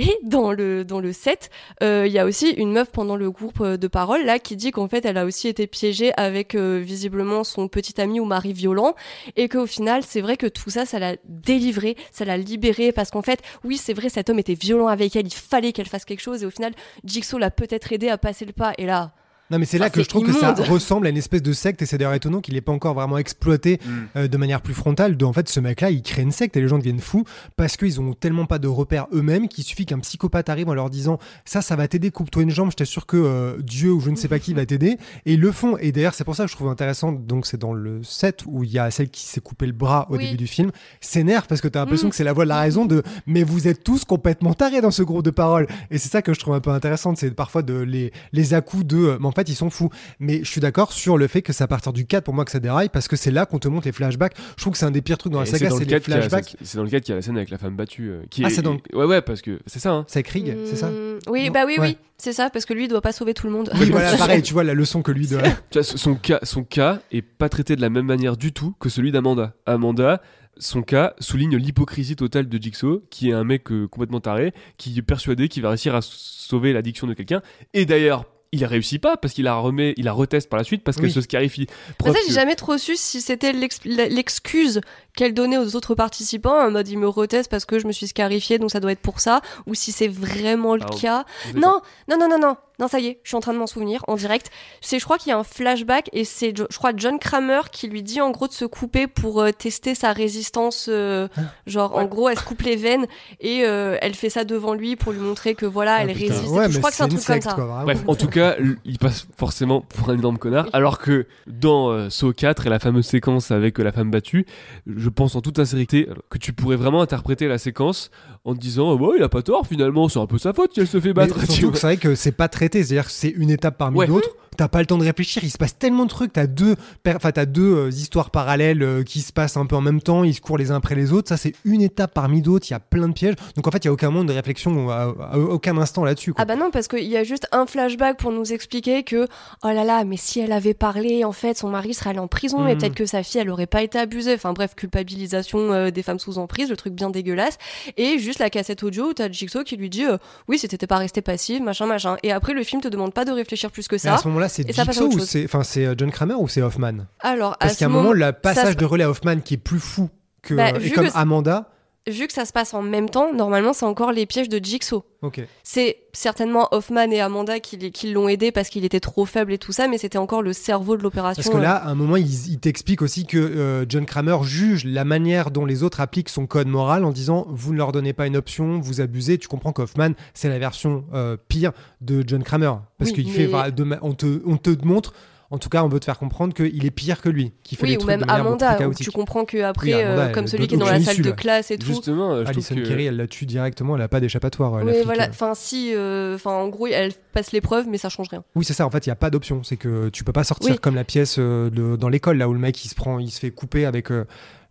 Et 0.00 0.16
dans 0.22 0.50
le 0.50 0.82
dans 0.82 0.98
le 0.98 1.12
set, 1.12 1.50
euh, 1.82 2.04
il 2.06 2.12
y 2.12 2.18
a 2.18 2.24
aussi 2.24 2.48
une 2.52 2.72
meuf 2.72 2.90
pendant 2.90 3.16
le 3.16 3.30
groupe 3.30 3.60
euh, 3.60 3.76
de 3.76 3.86
parole 3.86 4.24
là 4.24 4.38
qui 4.38 4.56
dit 4.56 4.70
qu'en 4.70 4.88
fait 4.88 5.04
elle 5.04 5.18
a 5.18 5.26
aussi 5.26 5.46
été 5.46 5.66
piégée 5.66 6.14
avec 6.16 6.54
euh, 6.54 6.80
visiblement 6.82 7.44
son 7.44 7.68
petit 7.68 8.00
ami 8.00 8.18
ou 8.18 8.24
mari 8.24 8.54
violent. 8.54 8.94
Et 9.36 9.50
qu'au 9.50 9.66
final 9.66 10.02
c'est 10.02 10.22
vrai 10.22 10.38
que 10.38 10.46
tout 10.46 10.70
ça 10.70 10.86
ça 10.86 10.98
l'a 10.98 11.16
délivré, 11.26 11.98
ça 12.12 12.24
l'a 12.24 12.38
libéré 12.38 12.92
parce 12.92 13.10
qu'en 13.10 13.20
fait 13.20 13.42
oui 13.62 13.76
c'est 13.76 13.92
vrai 13.92 14.08
cet 14.08 14.30
homme 14.30 14.38
était 14.38 14.54
violent 14.54 14.86
avec 14.86 15.14
elle, 15.16 15.26
il 15.26 15.34
fallait 15.34 15.72
qu'elle 15.72 15.88
fasse 15.88 16.06
quelque 16.06 16.22
chose. 16.22 16.44
Et 16.44 16.46
au 16.46 16.50
final 16.50 16.72
Jigsaw 17.04 17.36
l'a 17.36 17.50
peut-être 17.50 17.92
aidé 17.92 18.08
à 18.08 18.16
passer 18.16 18.46
le 18.46 18.52
pas. 18.52 18.72
Et 18.78 18.86
là 18.86 19.12
Non, 19.50 19.58
mais 19.58 19.64
c'est 19.64 19.78
là 19.78 19.86
Enfin, 19.86 19.92
que 19.94 20.02
je 20.02 20.08
trouve 20.08 20.24
que 20.26 20.32
ça 20.32 20.52
ressemble 20.54 21.06
à 21.06 21.10
une 21.10 21.16
espèce 21.16 21.42
de 21.42 21.52
secte 21.52 21.82
et 21.82 21.86
c'est 21.86 21.98
d'ailleurs 21.98 22.14
étonnant 22.14 22.40
qu'il 22.40 22.54
n'ait 22.54 22.60
pas 22.60 22.72
encore 22.72 22.94
vraiment 22.94 23.18
exploité 23.18 23.80
Mm. 23.84 23.90
euh, 24.16 24.28
de 24.28 24.36
manière 24.36 24.60
plus 24.60 24.74
frontale. 24.74 25.16
De, 25.16 25.24
en 25.24 25.32
fait, 25.32 25.48
ce 25.48 25.60
mec-là, 25.60 25.90
il 25.90 26.02
crée 26.02 26.22
une 26.22 26.30
secte 26.32 26.56
et 26.56 26.60
les 26.60 26.68
gens 26.68 26.78
deviennent 26.78 27.00
fous 27.00 27.24
parce 27.56 27.76
qu'ils 27.76 28.00
ont 28.00 28.12
tellement 28.14 28.46
pas 28.46 28.58
de 28.58 28.68
repères 28.68 29.06
eux-mêmes 29.12 29.48
qu'il 29.48 29.64
suffit 29.64 29.86
qu'un 29.86 29.98
psychopathe 29.98 30.48
arrive 30.48 30.68
en 30.68 30.74
leur 30.74 30.90
disant 30.90 31.18
ça, 31.44 31.62
ça 31.62 31.76
va 31.76 31.88
t'aider, 31.88 32.10
coupe-toi 32.10 32.42
une 32.42 32.50
jambe, 32.50 32.70
je 32.70 32.76
t'assure 32.76 33.06
que 33.06 33.16
euh, 33.16 33.56
Dieu 33.62 33.92
ou 33.92 34.00
je 34.00 34.10
ne 34.10 34.16
sais 34.16 34.28
pas 34.28 34.38
qui 34.38 34.54
va 34.54 34.64
t'aider. 34.66 34.98
Et 35.26 35.34
ils 35.34 35.40
le 35.40 35.52
font. 35.52 35.76
Et 35.78 35.92
d'ailleurs, 35.92 36.14
c'est 36.14 36.24
pour 36.24 36.36
ça 36.36 36.44
que 36.44 36.50
je 36.50 36.56
trouve 36.56 36.68
intéressant. 36.68 37.12
Donc, 37.12 37.46
c'est 37.46 37.58
dans 37.58 37.72
le 37.72 38.02
set 38.02 38.42
où 38.46 38.62
il 38.64 38.70
y 38.70 38.78
a 38.78 38.90
celle 38.90 39.10
qui 39.10 39.24
s'est 39.26 39.40
coupé 39.40 39.66
le 39.66 39.72
bras 39.72 40.06
au 40.10 40.16
Oui. 40.16 40.24
début 40.26 40.36
du 40.36 40.46
film. 40.46 40.70
S'énerve 41.00 41.46
parce 41.46 41.60
que 41.60 41.68
t'as 41.68 41.80
l'impression 41.80 42.06
Mm. 42.08 42.10
que 42.10 42.16
c'est 42.16 42.24
la 42.24 42.32
voix 42.32 42.44
de 42.44 42.48
la 42.50 42.60
raison 42.60 42.86
de 42.86 43.02
mais 43.26 43.42
vous 43.42 43.68
êtes 43.68 43.82
tous 43.84 44.04
complètement 44.04 44.54
tarés 44.54 44.80
dans 44.80 44.90
ce 44.90 45.02
groupe 45.02 45.24
de 45.24 45.30
paroles. 45.30 45.66
Et 45.90 45.98
c'est 45.98 46.08
ça 46.08 46.22
que 46.22 46.32
je 46.34 46.38
trouve 46.40 46.54
un 46.54 46.60
peu 46.60 46.70
intéressant. 46.70 47.14
C'est 47.16 47.30
parfois 47.34 47.62
de 47.62 47.74
les, 47.74 48.12
les 48.32 48.54
à-coups 48.54 48.84
de 48.86 48.96
euh, 48.96 49.16
mais 49.20 49.26
en 49.26 49.32
fait, 49.32 49.39
ils 49.48 49.54
sont 49.54 49.70
fous. 49.70 49.90
Mais 50.18 50.40
je 50.44 50.50
suis 50.50 50.60
d'accord 50.60 50.92
sur 50.92 51.16
le 51.18 51.26
fait 51.26 51.42
que 51.42 51.52
c'est 51.52 51.64
à 51.64 51.68
partir 51.68 51.92
du 51.92 52.06
4 52.06 52.24
pour 52.24 52.34
moi 52.34 52.44
que 52.44 52.50
ça 52.50 52.60
déraille 52.60 52.88
parce 52.88 53.08
que 53.08 53.16
c'est 53.16 53.30
là 53.30 53.46
qu'on 53.46 53.58
te 53.58 53.68
montre 53.68 53.86
les 53.86 53.92
flashbacks. 53.92 54.34
Je 54.56 54.62
trouve 54.62 54.72
que 54.72 54.78
c'est 54.78 54.86
un 54.86 54.90
des 54.90 55.02
pires 55.02 55.18
trucs 55.18 55.32
dans 55.32 55.40
la 55.40 55.46
saga, 55.46 55.68
dans 55.68 55.76
c'est 55.78 55.84
le 55.84 55.90
les 55.90 56.00
flashbacks. 56.00 56.56
C'est 56.62 56.76
dans 56.76 56.84
le 56.84 56.90
cadre 56.90 57.04
qu'il 57.04 57.12
y 57.12 57.14
a 57.14 57.16
la 57.16 57.22
scène 57.22 57.36
avec 57.36 57.50
la 57.50 57.58
femme 57.58 57.76
battue. 57.76 58.10
euh, 58.10 58.22
qui 58.30 58.44
Ah, 58.44 58.48
est- 58.48 58.50
c'est 58.50 58.62
dans- 58.62 58.76
Ouais, 58.92 59.04
ouais, 59.04 59.22
parce 59.22 59.42
que 59.42 59.60
c'est 59.66 59.78
ça. 59.78 59.90
Hein. 59.92 60.04
C'est 60.08 60.22
Krieg, 60.22 60.56
c'est 60.66 60.76
ça 60.76 60.88
Hmm, 60.90 61.18
Oui, 61.28 61.46
Non 61.46 61.52
bah 61.52 61.64
oui, 61.66 61.74
Ouais. 61.78 61.88
oui, 61.88 61.96
c'est 62.18 62.32
ça, 62.32 62.50
parce 62.50 62.64
que 62.64 62.74
lui, 62.74 62.84
il 62.84 62.88
doit 62.88 63.00
pas 63.00 63.12
sauver 63.12 63.34
tout 63.34 63.46
le 63.46 63.52
monde. 63.52 63.70
Oui, 63.78 63.90
voilà, 63.90 64.12
pareil, 64.16 64.42
tu 64.42 64.52
vois 64.52 64.64
la 64.64 64.74
leçon 64.74 65.02
que 65.02 65.12
lui 65.12 65.26
doit. 65.26 65.42
Tu 65.70 65.78
vois, 65.78 65.82
son 65.82 66.14
cas, 66.14 66.38
son 66.42 66.64
cas 66.64 67.00
est 67.12 67.22
pas 67.22 67.48
traité 67.48 67.76
de 67.76 67.80
la 67.80 67.90
même 67.90 68.06
manière 68.06 68.36
du 68.36 68.52
tout 68.52 68.74
que 68.80 68.88
celui 68.88 69.12
d'Amanda. 69.12 69.54
Amanda, 69.66 70.20
son 70.58 70.82
cas 70.82 71.14
souligne 71.20 71.56
l'hypocrisie 71.56 72.16
totale 72.16 72.48
de 72.48 72.62
Jigsaw, 72.62 73.02
qui 73.10 73.30
est 73.30 73.32
un 73.32 73.44
mec 73.44 73.70
euh, 73.72 73.86
complètement 73.88 74.20
taré, 74.20 74.52
qui 74.76 74.98
est 74.98 75.02
persuadé 75.02 75.48
qu'il 75.48 75.62
va 75.62 75.70
réussir 75.70 75.94
à 75.94 76.00
sauver 76.02 76.72
l'addiction 76.72 77.06
de 77.06 77.14
quelqu'un. 77.14 77.40
Et 77.74 77.86
d'ailleurs, 77.86 78.24
il 78.52 78.64
réussit 78.64 79.00
pas 79.00 79.16
parce 79.16 79.32
qu'il 79.34 79.44
la 79.44 79.54
remet, 79.54 79.94
il 79.96 80.04
la 80.06 80.12
reteste 80.12 80.48
par 80.48 80.58
la 80.58 80.64
suite 80.64 80.82
parce 80.82 80.96
qu'elle 80.96 81.12
se 81.12 81.20
scarifie. 81.20 81.66
Preuve 81.98 82.14
ça, 82.14 82.20
j'ai 82.22 82.28
que- 82.28 82.34
jamais 82.34 82.56
trop 82.56 82.76
su 82.78 82.96
si 82.96 83.20
c'était 83.20 83.52
l'ex- 83.52 83.78
l'excuse 83.84 84.80
qu'elle 85.16 85.34
donnait 85.34 85.58
aux 85.58 85.76
autres 85.76 85.94
participants, 85.94 86.58
en 86.58 86.70
mode 86.70 86.88
il 86.88 86.98
me 86.98 87.08
reteste 87.08 87.50
parce 87.50 87.64
que 87.64 87.78
je 87.78 87.86
me 87.86 87.92
suis 87.92 88.08
scarifiée, 88.08 88.58
donc 88.58 88.70
ça 88.70 88.80
doit 88.80 88.92
être 88.92 89.00
pour 89.00 89.20
ça, 89.20 89.40
ou 89.66 89.74
si 89.74 89.92
c'est 89.92 90.08
vraiment 90.08 90.74
le 90.74 90.82
Ah, 90.84 90.94
cas. 91.00 91.24
êtes- 91.48 91.56
Non, 91.56 91.80
non, 92.08 92.16
non, 92.18 92.38
non, 92.38 92.56
non, 92.80 92.88
ça 92.88 92.98
y 92.98 93.06
est, 93.06 93.20
je 93.22 93.28
suis 93.28 93.36
en 93.36 93.40
train 93.40 93.52
de 93.52 93.58
m'en 93.58 93.66
souvenir 93.66 94.02
en 94.08 94.16
direct. 94.16 94.50
C'est, 94.80 94.98
je 94.98 95.04
crois 95.04 95.18
qu'il 95.18 95.30
y 95.30 95.32
a 95.32 95.38
un 95.38 95.44
flashback 95.44 96.08
et 96.12 96.24
c'est, 96.24 96.54
je 96.56 96.76
crois, 96.78 96.92
John 96.96 97.18
Kramer 97.18 97.60
qui 97.70 97.86
lui 97.88 98.02
dit 98.02 98.20
en 98.20 98.30
gros 98.30 98.48
de 98.48 98.52
se 98.52 98.64
couper 98.64 99.06
pour 99.06 99.40
euh, 99.42 99.50
tester 99.52 99.94
sa 99.94 100.12
résistance. 100.12 100.86
euh, 100.88 101.28
Ah. 101.36 101.40
genre, 101.66 101.96
en 101.96 102.06
gros, 102.06 102.28
elle 102.28 102.38
se 102.38 102.44
coupe 102.44 102.62
les 102.62 102.76
veines 102.76 103.06
et 103.40 103.64
euh, 103.64 103.96
elle 104.00 104.14
fait 104.14 104.30
ça 104.30 104.44
devant 104.44 104.74
lui 104.74 104.96
pour 104.96 105.12
lui 105.12 105.20
montrer 105.20 105.54
que 105.54 105.66
voilà, 105.66 105.96
Ah, 105.98 106.02
elle 106.04 106.14
putain. 106.14 106.32
résiste. 106.34 106.52
Ouais, 106.54 106.70
je 106.70 106.78
crois 106.78 106.90
que 106.90 106.96
c'est 106.96 107.02
un 107.02 107.08
truc 107.08 107.24
comme 107.24 107.40
ça. 107.40 107.52
quoi. 107.52 107.82
Bref, 107.84 108.02
en 108.06 108.14
tout 108.14 108.28
cas, 108.28 108.56
il 108.84 108.98
passe 108.98 109.26
forcément 109.38 109.80
pour 109.82 110.10
un 110.10 110.14
énorme 110.14 110.38
connard. 110.38 110.66
Alors 110.72 110.98
que 110.98 111.26
dans 111.46 111.90
euh, 111.90 112.08
Saw 112.10 112.32
4 112.32 112.66
et 112.66 112.70
la 112.70 112.78
fameuse 112.78 113.06
séquence 113.06 113.50
avec 113.50 113.78
euh, 113.78 113.82
la 113.84 113.92
femme 113.92 114.10
battue, 114.10 114.46
je 114.86 115.08
pense 115.08 115.34
en 115.36 115.40
toute 115.40 115.56
sincérité 115.56 116.08
que 116.30 116.38
tu 116.38 116.52
pourrais 116.52 116.76
vraiment 116.76 117.02
interpréter 117.02 117.46
la 117.48 117.58
séquence 117.58 118.10
en 118.44 118.54
te 118.54 118.60
disant, 118.60 118.92
oh, 118.92 118.98
bah, 118.98 119.08
il 119.16 119.22
a 119.22 119.28
pas 119.28 119.42
tort 119.42 119.66
finalement, 119.66 120.08
c'est 120.08 120.18
un 120.18 120.26
peu 120.26 120.38
sa 120.38 120.52
faute 120.52 120.72
si 120.74 120.80
elle 120.80 120.86
se 120.86 120.98
fait 121.00 121.12
battre. 121.12 121.38
surtout 121.50 121.72
que 121.72 121.78
c'est 121.78 121.86
vrai 121.86 121.96
que 121.98 122.14
c'est 122.14 122.32
pas 122.32 122.48
traité, 122.48 122.82
c'est-à-dire 122.82 123.04
que 123.06 123.12
c'est 123.12 123.28
une 123.28 123.50
étape 123.50 123.76
parmi 123.76 123.98
Ouais. 123.98 124.06
d'autres. 124.06 124.30
T'as 124.60 124.68
pas 124.68 124.80
le 124.80 124.84
temps 124.84 124.98
de 124.98 125.04
réfléchir, 125.04 125.42
il 125.42 125.48
se 125.50 125.56
passe 125.56 125.78
tellement 125.78 126.04
de 126.04 126.10
trucs. 126.10 126.34
T'as 126.34 126.46
deux, 126.46 126.76
enfin 127.08 127.32
t'as 127.32 127.46
deux 127.46 127.74
euh, 127.74 127.88
histoires 127.88 128.28
parallèles 128.28 128.82
euh, 128.82 129.02
qui 129.02 129.22
se 129.22 129.32
passent 129.32 129.56
un 129.56 129.64
peu 129.64 129.74
en 129.74 129.80
même 129.80 130.02
temps. 130.02 130.22
Ils 130.22 130.34
se 130.34 130.42
courent 130.42 130.58
les 130.58 130.70
uns 130.70 130.74
après 130.74 130.94
les 130.94 131.12
autres. 131.14 131.28
Ça 131.30 131.38
c'est 131.38 131.54
une 131.64 131.80
étape 131.80 132.12
parmi 132.12 132.42
d'autres. 132.42 132.66
Il 132.68 132.72
y 132.72 132.76
a 132.76 132.78
plein 132.78 133.08
de 133.08 133.14
pièges. 133.14 133.36
Donc 133.56 133.66
en 133.66 133.70
fait 133.70 133.78
il 133.78 133.86
y 133.86 133.88
a 133.88 133.92
aucun 133.92 134.10
monde 134.10 134.28
de 134.28 134.34
réflexion 134.34 134.90
à, 134.90 135.14
à 135.32 135.38
aucun 135.38 135.78
instant 135.78 136.04
là-dessus. 136.04 136.34
Ah 136.36 136.44
bah 136.44 136.56
non, 136.56 136.70
parce 136.70 136.88
qu'il 136.88 137.06
y 137.06 137.16
a 137.16 137.24
juste 137.24 137.48
un 137.52 137.64
flashback 137.64 138.18
pour 138.18 138.32
nous 138.32 138.52
expliquer 138.52 139.02
que, 139.02 139.26
oh 139.64 139.68
là 139.68 139.82
là, 139.82 140.04
mais 140.04 140.18
si 140.18 140.40
elle 140.40 140.52
avait 140.52 140.74
parlé, 140.74 141.24
en 141.24 141.32
fait, 141.32 141.56
son 141.56 141.70
mari 141.70 141.94
serait 141.94 142.10
allé 142.10 142.18
en 142.18 142.28
prison 142.28 142.66
et 142.68 142.74
Mhm. 142.74 142.78
peut-être 142.80 142.94
que 142.94 143.06
sa 143.06 143.22
fille, 143.22 143.40
elle 143.40 143.48
aurait 143.48 143.66
pas 143.66 143.82
été 143.82 143.98
abusée. 143.98 144.34
Enfin 144.34 144.52
bref, 144.52 144.74
culpabilisation 144.74 145.72
euh, 145.72 145.90
des 145.90 146.02
femmes 146.02 146.18
sous 146.18 146.36
emprise, 146.36 146.68
le 146.68 146.76
truc 146.76 146.92
bien 146.92 147.08
dégueulasse. 147.08 147.56
Et 147.96 148.18
juste 148.18 148.40
la 148.40 148.50
cassette 148.50 148.82
audio 148.82 149.08
où 149.08 149.14
t'as 149.14 149.30
Jigsaw 149.30 149.64
qui 149.64 149.78
lui 149.78 149.88
dit, 149.88 150.04
euh, 150.04 150.18
oui, 150.48 150.58
si 150.58 150.68
t'étais 150.68 150.86
pas 150.86 150.98
resté 150.98 151.22
passive, 151.22 151.62
machin, 151.62 151.86
machin. 151.86 152.18
Et 152.22 152.30
après, 152.30 152.52
le 152.52 152.62
film 152.62 152.82
te 152.82 152.88
demande 152.88 153.14
pas 153.14 153.24
de 153.24 153.32
réfléchir 153.32 153.70
plus 153.70 153.88
que 153.88 153.94
Mais 154.04 154.10
à 154.10 154.16
ça. 154.16 154.22
ce 154.22 154.28
moment-là, 154.28 154.49
c'est 154.50 154.70
Jigsaw 154.70 155.06
ou 155.06 155.18
c'est, 155.20 155.44
enfin 155.46 155.62
c'est 155.62 155.86
euh, 155.86 155.94
John 155.96 156.10
Kramer 156.10 156.34
ou 156.34 156.46
c'est 156.48 156.60
Hoffman? 156.60 157.06
Alors, 157.20 157.56
Parce 157.58 157.74
ce 157.74 157.78
qu'à 157.78 157.86
un 157.86 157.88
moment, 157.88 158.12
le 158.12 158.32
passage 158.32 158.76
de 158.76 158.84
relais 158.84 159.04
à 159.04 159.10
Hoffman 159.10 159.40
qui 159.40 159.54
est 159.54 159.56
plus 159.56 159.80
fou 159.80 160.10
que 160.42 160.54
Bah, 160.54 160.70
et 160.70 160.78
vu 160.78 160.90
comme 160.90 161.06
que- 161.08 161.16
Amanda. 161.16 161.70
Vu 162.08 162.26
que 162.26 162.32
ça 162.32 162.44
se 162.44 162.52
passe 162.52 162.72
en 162.74 162.82
même 162.82 163.08
temps, 163.10 163.32
normalement, 163.34 163.72
c'est 163.72 163.84
encore 163.84 164.12
les 164.12 164.26
pièges 164.26 164.48
de 164.48 164.58
Jigsaw. 164.62 165.04
Ok. 165.22 165.40
C'est 165.62 165.98
certainement 166.12 166.66
Hoffman 166.72 167.10
et 167.10 167.20
Amanda 167.20 167.60
qui, 167.60 167.90
qui 167.92 168.10
l'ont 168.12 168.26
aidé 168.28 168.52
parce 168.52 168.68
qu'il 168.70 168.84
était 168.84 169.00
trop 169.00 169.26
faible 169.26 169.52
et 169.52 169.58
tout 169.58 169.72
ça, 169.72 169.86
mais 169.86 169.98
c'était 169.98 170.16
encore 170.18 170.42
le 170.42 170.52
cerveau 170.52 170.96
de 170.96 171.02
l'opération. 171.02 171.42
Parce 171.42 171.54
que 171.54 171.60
là, 171.62 171.74
à 171.76 171.88
un 171.90 171.94
moment, 171.94 172.16
il, 172.16 172.26
il 172.50 172.58
t'explique 172.58 173.02
aussi 173.02 173.26
que 173.26 173.36
euh, 173.38 173.84
John 173.88 174.06
Kramer 174.06 174.38
juge 174.42 174.84
la 174.86 175.04
manière 175.04 175.50
dont 175.50 175.66
les 175.66 175.82
autres 175.82 176.00
appliquent 176.00 176.30
son 176.30 176.46
code 176.46 176.68
moral 176.68 177.04
en 177.04 177.10
disant 177.12 177.46
vous 177.50 177.72
ne 177.72 177.78
leur 177.78 177.92
donnez 177.92 178.12
pas 178.14 178.26
une 178.26 178.36
option, 178.36 178.80
vous 178.80 179.00
abusez. 179.00 179.36
Tu 179.38 179.46
comprends 179.48 179.72
qu'Hoffman, 179.72 180.12
c'est 180.32 180.48
la 180.48 180.58
version 180.58 181.04
euh, 181.12 181.36
pire 181.48 181.72
de 182.00 182.24
John 182.26 182.42
Kramer. 182.42 182.72
Parce 182.98 183.10
Oui, 183.10 183.16
qu'il 183.24 183.26
mais- 183.26 183.46
fait, 183.48 183.98
on, 184.02 184.14
te, 184.14 184.40
on 184.46 184.56
te 184.56 184.70
montre, 184.86 185.12
en 185.52 185.58
tout 185.58 185.68
cas, 185.68 185.82
on 185.82 185.88
veut 185.88 185.98
te 185.98 186.04
faire 186.04 186.18
comprendre 186.18 186.54
qu'il 186.54 186.86
est 186.86 186.90
pire 186.92 187.20
que 187.20 187.28
lui, 187.28 187.52
qui 187.64 187.74
fait 187.74 187.82
Oui, 187.82 187.90
les 187.90 187.96
ou 187.96 188.06
même 188.06 188.24
Amanda, 188.28 188.78
où 188.88 188.94
tu 188.94 189.10
comprends 189.10 189.44
que 189.44 189.60
après, 189.62 189.88
Oui, 189.88 190.00
Amanda, 190.00 190.26
euh, 190.26 190.32
comme 190.32 190.46
celui 190.46 190.68
qui 190.68 190.76
est 190.76 190.78
dans 190.78 190.86
la 190.86 191.00
salle 191.00 191.14
issue, 191.14 191.22
de 191.22 191.32
classe 191.32 191.70
et 191.72 191.78
tout. 191.78 191.86
Justement, 191.88 192.32
euh, 192.32 192.44
je 192.44 192.50
Alison 192.50 192.74
trouve 192.74 192.84
que... 192.84 192.88
Kerry, 192.88 193.06
elle 193.06 193.16
la 193.16 193.26
tue 193.26 193.46
directement, 193.46 193.96
elle 193.96 194.02
a 194.02 194.08
pas 194.08 194.20
d'échappatoire. 194.20 194.78
la 194.78 194.84
Oui, 194.84 194.92
voilà. 195.04 195.24
euh. 195.24 195.30
Enfin, 195.30 195.54
si, 195.56 195.92
euh, 195.94 196.36
enfin, 196.36 196.52
en 196.52 196.68
gros, 196.68 196.86
elle 196.86 197.12
passe 197.32 197.50
l'épreuve, 197.50 197.86
mais 197.88 197.98
ça 197.98 198.08
change 198.08 198.28
rien. 198.28 198.44
Oui, 198.54 198.64
c'est 198.64 198.74
ça. 198.74 198.86
En 198.86 198.90
fait, 198.90 199.06
il 199.06 199.08
y 199.08 199.12
a 199.12 199.16
pas 199.16 199.30
d'option. 199.30 199.62
C'est 199.64 199.76
que 199.76 200.08
tu 200.10 200.22
peux 200.22 200.32
pas 200.32 200.44
sortir 200.44 200.70
Oui. 200.72 200.78
comme 200.78 200.94
la 200.94 201.04
pièce 201.04 201.36
euh, 201.40 201.68
de- 201.70 201.96
dans 201.96 202.08
l'école 202.08 202.36
là 202.38 202.48
où 202.48 202.52
le 202.52 202.60
mec 202.60 202.84
il 202.84 202.88
se 202.88 202.94
prend, 202.94 203.18
il 203.18 203.30
se 203.30 203.40
fait 203.40 203.50
couper 203.50 203.84
avec 203.86 204.12
euh, 204.12 204.24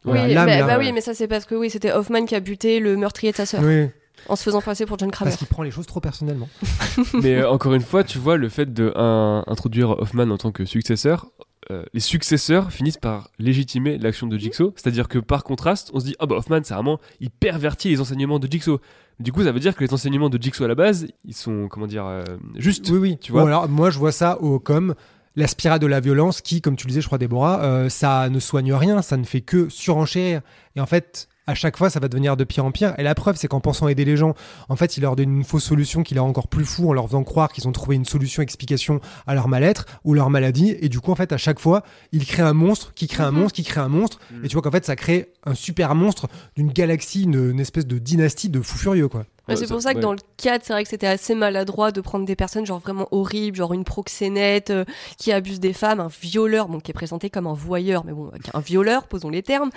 la 0.06 0.12
oui, 0.14 0.34
bah, 0.34 0.46
là. 0.46 0.66
bah 0.66 0.78
oui, 0.80 0.94
mais 0.94 1.02
ça 1.02 1.14
c'est 1.14 1.28
parce 1.28 1.44
que 1.44 1.56
oui, 1.56 1.70
c'était 1.70 1.92
Hoffman 1.92 2.24
qui 2.26 2.34
a 2.36 2.40
buté 2.40 2.80
le 2.80 2.96
meurtrier 2.96 3.32
de 3.34 3.38
sa 3.38 3.46
sœur 3.46 3.62
Oui, 3.64 3.90
en 4.28 4.36
se 4.36 4.44
faisant 4.44 4.62
passer 4.62 4.86
pour 4.86 4.98
John 4.98 5.12
Kramer. 5.12 5.32
parce 5.32 5.38
qu'il 5.38 5.48
prend 5.48 5.64
les 5.64 5.72
choses 5.72 5.86
trop 5.86 6.00
personnellement. 6.00 6.50
Mais 7.14 7.36
euh, 7.36 7.50
encore 7.50 7.74
une 7.74 7.82
fois, 7.82 8.04
tu 8.04 8.18
vois, 8.18 8.38
le 8.38 8.50
fait 8.50 8.74
d'introduire 8.74 9.92
Hoffman 9.92 10.30
en 10.30 10.38
tant 10.38 10.52
que 10.52 10.66
successeur, 10.66 11.28
euh, 11.72 11.84
les 11.94 12.00
successeurs 12.00 12.72
finissent 12.72 12.98
par 12.98 13.30
légitimer 13.38 13.98
l'action 14.00 14.28
de 14.28 14.38
Jigsaw. 14.38 14.74
C'est-à-dire 14.76 15.08
que 15.08 15.20
par 15.20 15.44
contraste, 15.44 15.92
on 15.94 16.00
se 16.00 16.06
dit, 16.06 16.16
ah 16.20 16.26
bah 16.26 16.36
Hoffman, 16.36 16.62
c'est 16.64 16.74
vraiment, 16.74 17.00
il 17.20 17.30
pervertit 17.30 17.90
les 17.90 18.02
enseignements 18.02 18.40
de 18.40 18.48
Jigsaw. 18.50 18.80
Du 19.20 19.32
coup, 19.32 19.44
ça 19.44 19.52
veut 19.52 19.60
dire 19.60 19.76
que 19.76 19.84
les 19.84 19.94
enseignements 19.94 20.30
de 20.30 20.42
Jigsaw 20.42 20.64
à 20.64 20.68
la 20.68 20.76
base, 20.76 21.08
ils 21.26 21.36
sont, 21.36 21.68
comment 21.70 21.86
dire, 21.86 22.06
euh, 22.06 22.24
justes. 22.56 22.90
Oui, 22.90 22.98
oui. 22.98 23.18
Tu 23.20 23.32
vois 23.32 23.42
Bon, 23.42 23.48
alors, 23.48 23.70
moi, 23.70 23.92
je 23.92 24.00
vois 24.00 24.12
ça 24.12 24.42
au, 24.42 24.60
comme 24.60 24.96
la 25.36 25.48
spirale 25.48 25.80
de 25.80 25.88
la 25.88 26.00
violence 26.00 26.42
qui, 26.42 26.62
comme 26.62 26.76
tu 26.76 26.88
le 26.88 26.90
disais, 26.90 27.02
je 27.02 27.08
crois, 27.08 27.18
Déborah, 27.18 27.64
euh, 27.64 27.90
ça 27.90 28.30
ne 28.30 28.40
soigne 28.40 28.74
rien, 28.74 29.02
ça 29.02 29.18
ne 29.18 29.24
fait 29.24 29.42
que 29.42 29.70
surenchérir. 29.70 30.42
Et 30.76 30.82
en 30.82 30.86
fait, 30.86 31.29
à 31.50 31.56
chaque 31.56 31.78
fois, 31.78 31.90
ça 31.90 32.00
va 32.00 32.08
devenir 32.08 32.38
de 32.38 32.44
pire 32.44 32.64
en 32.66 32.72
pire. 32.72 32.94
Et 33.00 33.04
la 33.04 33.16
preuve, 33.16 33.36
c'est 33.38 33.48
qu'en 33.48 33.60
pensant 33.60 33.88
aider 33.88 34.06
les 34.06 34.18
gens, 34.18 34.36
en 34.70 34.76
fait, 34.76 34.98
il 34.98 35.02
leur 35.02 35.16
donne 35.16 35.34
une 35.38 35.44
fausse 35.44 35.64
solution 35.64 36.04
qui 36.04 36.14
les 36.14 36.20
rend 36.20 36.28
encore 36.30 36.48
plus 36.48 36.64
fous 36.66 36.90
en 36.90 36.94
leur 36.94 37.08
faisant 37.08 37.24
croire 37.24 37.52
qu'ils 37.52 37.68
ont 37.68 37.72
trouvé 37.72 37.96
une 37.96 38.06
solution, 38.06 38.44
explication 38.44 39.02
à 39.26 39.34
leur 39.34 39.48
mal-être 39.48 39.86
ou 40.04 40.14
leur 40.14 40.30
maladie. 40.30 40.76
Et 40.80 40.90
du 40.90 41.00
coup, 41.00 41.12
en 41.12 41.16
fait, 41.16 41.32
à 41.34 41.38
chaque 41.38 41.60
fois, 41.60 41.84
il 42.12 42.26
crée 42.26 42.44
un 42.44 42.54
monstre 42.54 42.94
qui 42.94 43.08
crée 43.08 43.24
un 43.24 43.32
Mhm. 43.32 43.40
monstre 43.40 43.56
qui 43.56 43.64
crée 43.64 43.82
un 43.82 43.90
monstre. 43.90 44.20
Et 44.44 44.48
tu 44.48 44.54
vois 44.54 44.62
qu'en 44.62 44.72
fait, 44.72 44.86
ça 44.86 44.96
crée 44.96 45.32
un 45.46 45.56
super 45.56 45.96
monstre 45.96 46.28
d'une 46.56 46.72
galaxie, 46.72 47.24
une, 47.24 47.52
une 47.52 47.60
espèce 47.60 47.88
de 47.88 47.98
dynastie 47.98 48.50
de 48.50 48.62
fous 48.62 48.78
furieux, 48.78 49.08
quoi. 49.08 49.26
Ouais, 49.50 49.56
Ouais, 49.56 49.60
c'est 49.68 49.68
pour 49.68 49.82
ça 49.82 49.92
que 49.92 49.98
ouais. 49.98 50.02
dans 50.02 50.14
le 50.14 50.20
4, 50.38 50.64
c'est 50.66 50.74
vrai 50.74 50.84
que 50.84 50.90
c'était 50.90 51.08
assez 51.08 51.36
maladroit 51.36 51.92
de 51.92 52.02
prendre 52.02 52.26
des 52.26 52.36
personnes 52.36 52.66
genre 52.66 52.80
vraiment 52.80 53.08
horribles, 53.12 53.58
genre 53.58 53.74
une 53.74 53.84
proxénète 53.84 54.70
euh, 54.70 54.86
qui 55.18 55.32
abuse 55.32 55.60
des 55.60 55.74
femmes, 55.74 56.00
un 56.00 56.10
violeur, 56.22 56.68
bon, 56.68 56.80
qui 56.80 56.92
est 56.92 56.94
présenté 56.94 57.30
comme 57.30 57.48
un 57.48 57.54
voyeur, 57.54 58.06
mais 58.06 58.14
bon, 58.14 58.32
un 58.54 58.60
violeur, 58.62 59.08
posons 59.08 59.30
les 59.30 59.44
termes, 59.44 59.70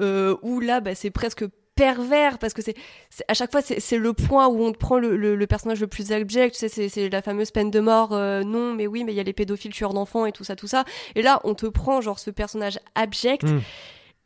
euh, 0.00 0.36
où 0.42 0.60
là, 0.60 0.80
bah, 0.80 0.94
c'est 0.94 1.10
presque 1.10 1.44
pervers 1.76 2.38
parce 2.38 2.52
que 2.52 2.60
c'est 2.60 2.74
à 3.28 3.32
chaque 3.32 3.50
fois 3.52 3.62
c'est 3.62 3.96
le 3.96 4.12
point 4.12 4.48
où 4.48 4.62
on 4.64 4.70
te 4.72 4.76
prend 4.76 4.98
le, 4.98 5.16
le- 5.16 5.34
le 5.34 5.46
personnage 5.46 5.80
le 5.80 5.86
plus 5.86 6.12
abject 6.12 6.52
tu 6.54 6.68
sais 6.68 6.88
c'est- 6.90 7.08
la 7.08 7.22
fameuse 7.22 7.52
peine 7.52 7.70
de 7.70 7.80
mort 7.80 8.12
euh, 8.12 8.42
non 8.42 8.74
mais 8.74 8.86
oui 8.86 9.02
mais 9.02 9.12
il 9.12 9.16
y 9.16 9.20
a 9.20 9.22
les 9.22 9.32
pédophiles 9.32 9.72
tueurs 9.72 9.94
d'enfants 9.94 10.26
et 10.26 10.32
tout 10.32 10.44
ça 10.44 10.56
tout 10.56 10.66
ça 10.66 10.84
et 11.14 11.22
là 11.22 11.40
on 11.44 11.54
te 11.54 11.64
prend 11.64 12.02
genre 12.02 12.18
ce 12.18 12.30
personnage 12.30 12.78
abject 12.96 13.44
Mm. 13.44 13.60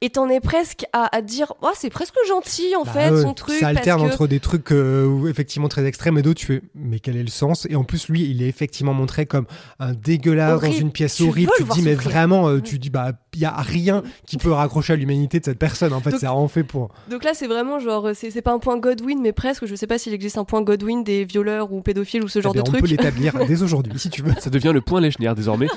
Et 0.01 0.11
t'en 0.11 0.29
es 0.29 0.41
presque 0.41 0.85
à, 0.93 1.15
à 1.17 1.23
te 1.23 1.27
dire 1.27 1.55
oh 1.63 1.71
c'est 1.75 1.89
presque 1.89 2.15
gentil 2.29 2.75
en 2.77 2.83
Bah 2.85 2.93
fait 2.93 3.11
ouais, 3.11 3.23
son 3.23 3.33
truc 3.33 3.57
Ça 3.59 3.69
alterne 3.69 4.01
parce 4.01 4.11
que... 4.11 4.15
entre 4.17 4.27
des 4.27 4.39
trucs 4.41 4.71
euh, 4.73 5.29
effectivement 5.31 5.69
très 5.69 5.87
extrêmes 5.87 6.19
et 6.19 6.23
d'autres, 6.23 6.41
tu 6.41 6.47
fais, 6.47 6.63
mais 6.75 6.99
quel 6.99 7.17
est 7.17 7.23
le 7.23 7.29
sens? 7.31 7.67
Et 7.71 7.77
en 7.77 7.85
plus, 7.85 8.09
lui, 8.09 8.29
il 8.29 8.43
est 8.43 8.49
effectivement 8.49 8.93
montré 8.93 9.25
comme 9.27 9.47
un 9.79 9.93
dégueulasse 9.93 10.51
dans 10.51 10.57
Horrible. 10.57 10.81
une 10.83 10.93
pièce 10.93 11.15
Tu 11.17 11.23
horrible. 11.29 11.51
Tu 11.57 11.65
te 11.65 11.73
dis, 11.73 11.83
mais 11.83 11.95
vraiment, 11.95 12.49
euh, 12.49 12.61
tu 12.61 12.79
dis, 12.79 12.91
bah, 12.91 13.13
il 13.35 13.41
y 13.41 13.45
a 13.47 13.55
rien 13.57 14.03
qui 14.27 14.37
peut 14.37 14.53
raccrocher 14.53 14.93
à 14.93 14.97
l'humanité 14.97 15.41
de 15.41 15.45
cette 15.45 15.59
personne. 15.59 15.93
En 15.95 16.01
fait, 16.01 16.11
Donc- 16.11 16.21
c'est 16.21 16.27
vraiment 16.27 16.49
fait 16.49 16.65
pour. 16.65 16.91
Donc 17.09 17.25
là, 17.25 17.33
c'est 17.35 17.47
vraiment 17.47 17.79
genre, 17.79 18.11
c'est 18.15 18.31
c'est 18.31 18.43
pas 18.43 18.53
un 18.53 18.59
point 18.59 18.77
Godwin, 18.79 19.21
mais 19.23 19.33
presque. 19.33 19.65
Je 19.67 19.75
sais 19.75 19.87
pas 19.87 19.97
s'il 19.99 20.13
existe 20.13 20.37
un 20.39 20.45
point 20.45 20.61
Godwin 20.63 21.03
des 21.03 21.25
violeurs 21.25 21.73
ou 21.73 21.81
pédophiles 21.81 22.23
ou 22.25 22.29
ce 22.29 22.41
genre 22.43 22.53
Eh 22.55 22.59
bien, 22.59 22.63
de 22.65 22.69
on 22.69 22.73
peut 22.73 22.79
truc. 22.79 22.91
l'établir 22.91 23.33
dès 23.49 23.63
aujourd'hui, 23.63 23.99
si 23.99 24.11
tu 24.11 24.23
veux. 24.23 24.33
Ça 24.39 24.51
devient 24.51 24.73
le 24.75 24.81
point 24.83 25.01
Lechner 25.01 25.33
désormais. 25.35 25.69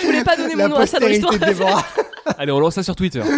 Je 0.00 0.06
voulais 0.06 0.24
pas 0.24 0.36
donner 0.36 0.54
mon 0.56 0.68
nom 0.68 0.76
à 0.76 0.86
ça 0.86 0.98
dans 0.98 1.06
l'histoire. 1.06 1.32
Allez, 2.36 2.52
on 2.52 2.60
lance 2.60 2.74
ça 2.74 2.82
sur 2.82 2.96
Twitter. 2.96 3.22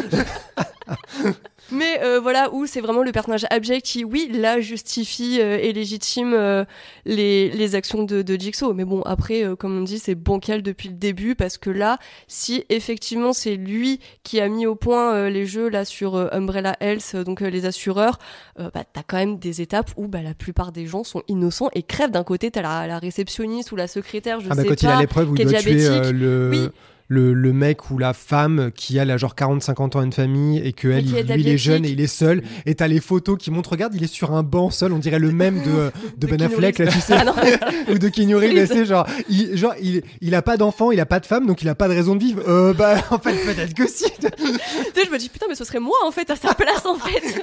Mais 1.73 2.01
euh, 2.03 2.19
voilà, 2.19 2.53
où 2.53 2.67
c'est 2.67 2.81
vraiment 2.81 3.05
le 3.05 3.13
personnage 3.13 3.47
abject 3.49 3.87
qui, 3.87 4.03
oui, 4.05 4.29
là, 4.33 4.59
justifie 4.59 5.39
euh, 5.41 5.57
et 5.61 5.73
légitime 5.73 6.33
euh, 6.35 6.65
les, 7.05 7.49
les 7.51 7.75
actions 7.77 8.03
de, 8.03 8.23
de 8.23 8.35
Jigsaw. 8.35 8.75
Mais 8.75 8.85
bon, 8.85 9.03
après, 9.03 9.45
euh, 9.45 9.55
comme 9.55 9.79
on 9.79 9.83
dit, 9.83 10.01
c'est 10.01 10.17
bancal 10.17 10.63
depuis 10.63 10.89
le 10.89 10.97
début 10.97 11.37
parce 11.37 11.59
que 11.59 11.71
là, 11.71 11.99
si 12.27 12.65
effectivement 12.71 13.33
c'est 13.33 13.55
lui 13.55 14.01
qui 14.25 14.41
a 14.41 14.49
mis 14.49 14.67
au 14.67 14.75
point 14.75 15.15
euh, 15.15 15.31
les 15.31 15.47
jeux 15.47 15.69
là 15.69 15.85
sur 15.85 16.17
euh, 16.17 16.27
Umbrella 16.33 16.75
Health, 16.81 17.15
donc 17.15 17.41
euh, 17.41 17.51
les 17.51 17.67
assureurs, 17.67 18.19
euh, 18.59 18.69
bah, 18.75 18.83
t'as 18.93 19.03
quand 19.07 19.19
même 19.19 19.39
des 19.39 19.61
étapes 19.61 19.93
où 19.97 20.09
bah, 20.09 20.23
la 20.23 20.35
plupart 20.35 20.73
des 20.73 20.87
gens 20.87 21.05
sont 21.05 21.23
innocents 21.29 21.69
et 21.75 21.85
crèvent. 21.85 22.11
D'un 22.11 22.25
côté, 22.25 22.51
t'as 22.51 22.63
la, 22.63 22.89
la 22.89 22.99
réceptionniste 22.99 23.71
ou 23.71 23.77
la 23.77 23.87
secrétaire, 23.87 24.41
je 24.41 24.47
Ah 24.51 24.57
bah 24.57 24.63
sais 24.63 24.69
quand 24.69 24.83
il 24.83 24.87
pas. 24.89 24.97
a 24.97 25.01
l'épreuve 25.01 25.31
où 25.31 25.35
qui 25.35 25.43
il 25.43 25.49
doit 25.49 25.61
tuer 25.61 25.87
euh, 25.87 26.11
le, 26.11 26.49
Oui. 26.51 26.69
Le, 27.13 27.35
le 27.35 27.53
mec 27.53 27.91
ou 27.91 27.99
la 27.99 28.13
femme 28.15 28.71
qui 28.75 28.99
a 29.01 29.05
là, 29.05 29.17
genre 29.17 29.35
40-50 29.35 29.97
ans 29.99 30.03
une 30.03 30.13
famille 30.13 30.59
et 30.65 30.73
que 30.73 30.87
elle, 30.87 31.03
qui 31.05 31.11
il- 31.11 31.17
est 31.17 31.23
lui 31.35 31.41
il 31.43 31.49
est 31.49 31.59
jeune 31.59 31.85
et 31.85 31.91
il 31.91 32.01
est 32.01 32.07
seul. 32.07 32.41
Et 32.67 32.77
t'as 32.77 32.87
les 32.87 33.01
photos 33.01 33.37
qui 33.37 33.51
montrent 33.51 33.71
regarde 33.71 33.93
il 33.97 34.05
est 34.05 34.13
sur 34.13 34.33
un 34.33 34.45
banc 34.45 34.71
seul. 34.71 34.93
On 34.93 34.99
dirait 34.99 35.19
le 35.19 35.33
même 35.33 35.59
de, 35.61 35.91
de, 36.17 36.27
De 36.27 36.27
Ben 36.29 36.41
Affleck 36.41 36.79
là 36.79 36.87
tu 36.87 37.01
sais. 37.01 37.15
Ah 37.15 37.25
ou 37.93 37.99
de 37.99 38.09
Keanu 38.09 38.37
Reeves 38.37 38.55
là, 38.55 38.67
c'est 38.67 38.85
genre 38.87 39.07
il, 39.29 39.57
genre 39.57 39.75
il, 39.83 40.03
il 40.21 40.35
a 40.37 40.43
pas 40.43 40.57
d'enfant 40.57 40.93
il 40.93 41.01
a 41.01 41.07
pas 41.07 41.19
de 41.19 41.27
femme 41.27 41.47
donc 41.49 41.63
il 41.63 41.69
a 41.69 41.75
pas 41.75 41.89
de 41.89 41.95
raison 41.95 42.15
de 42.15 42.21
vivre. 42.23 42.43
Euh, 42.49 42.73
bah 42.75 42.95
en 43.11 43.19
fait 43.19 43.35
peut-être 43.45 43.75
que 43.75 43.89
si. 43.89 44.05
Tu 44.05 44.27
sais, 44.29 45.05
je 45.07 45.11
me 45.11 45.19
dis 45.19 45.29
putain, 45.29 45.47
mais 45.49 45.57
ce 45.57 45.65
serait 45.65 45.81
moi 45.81 45.97
en 46.07 46.13
fait 46.13 46.31
à 46.31 46.37
sa 46.37 46.55
place 46.55 46.87
en 46.87 46.95
fait. 46.95 47.43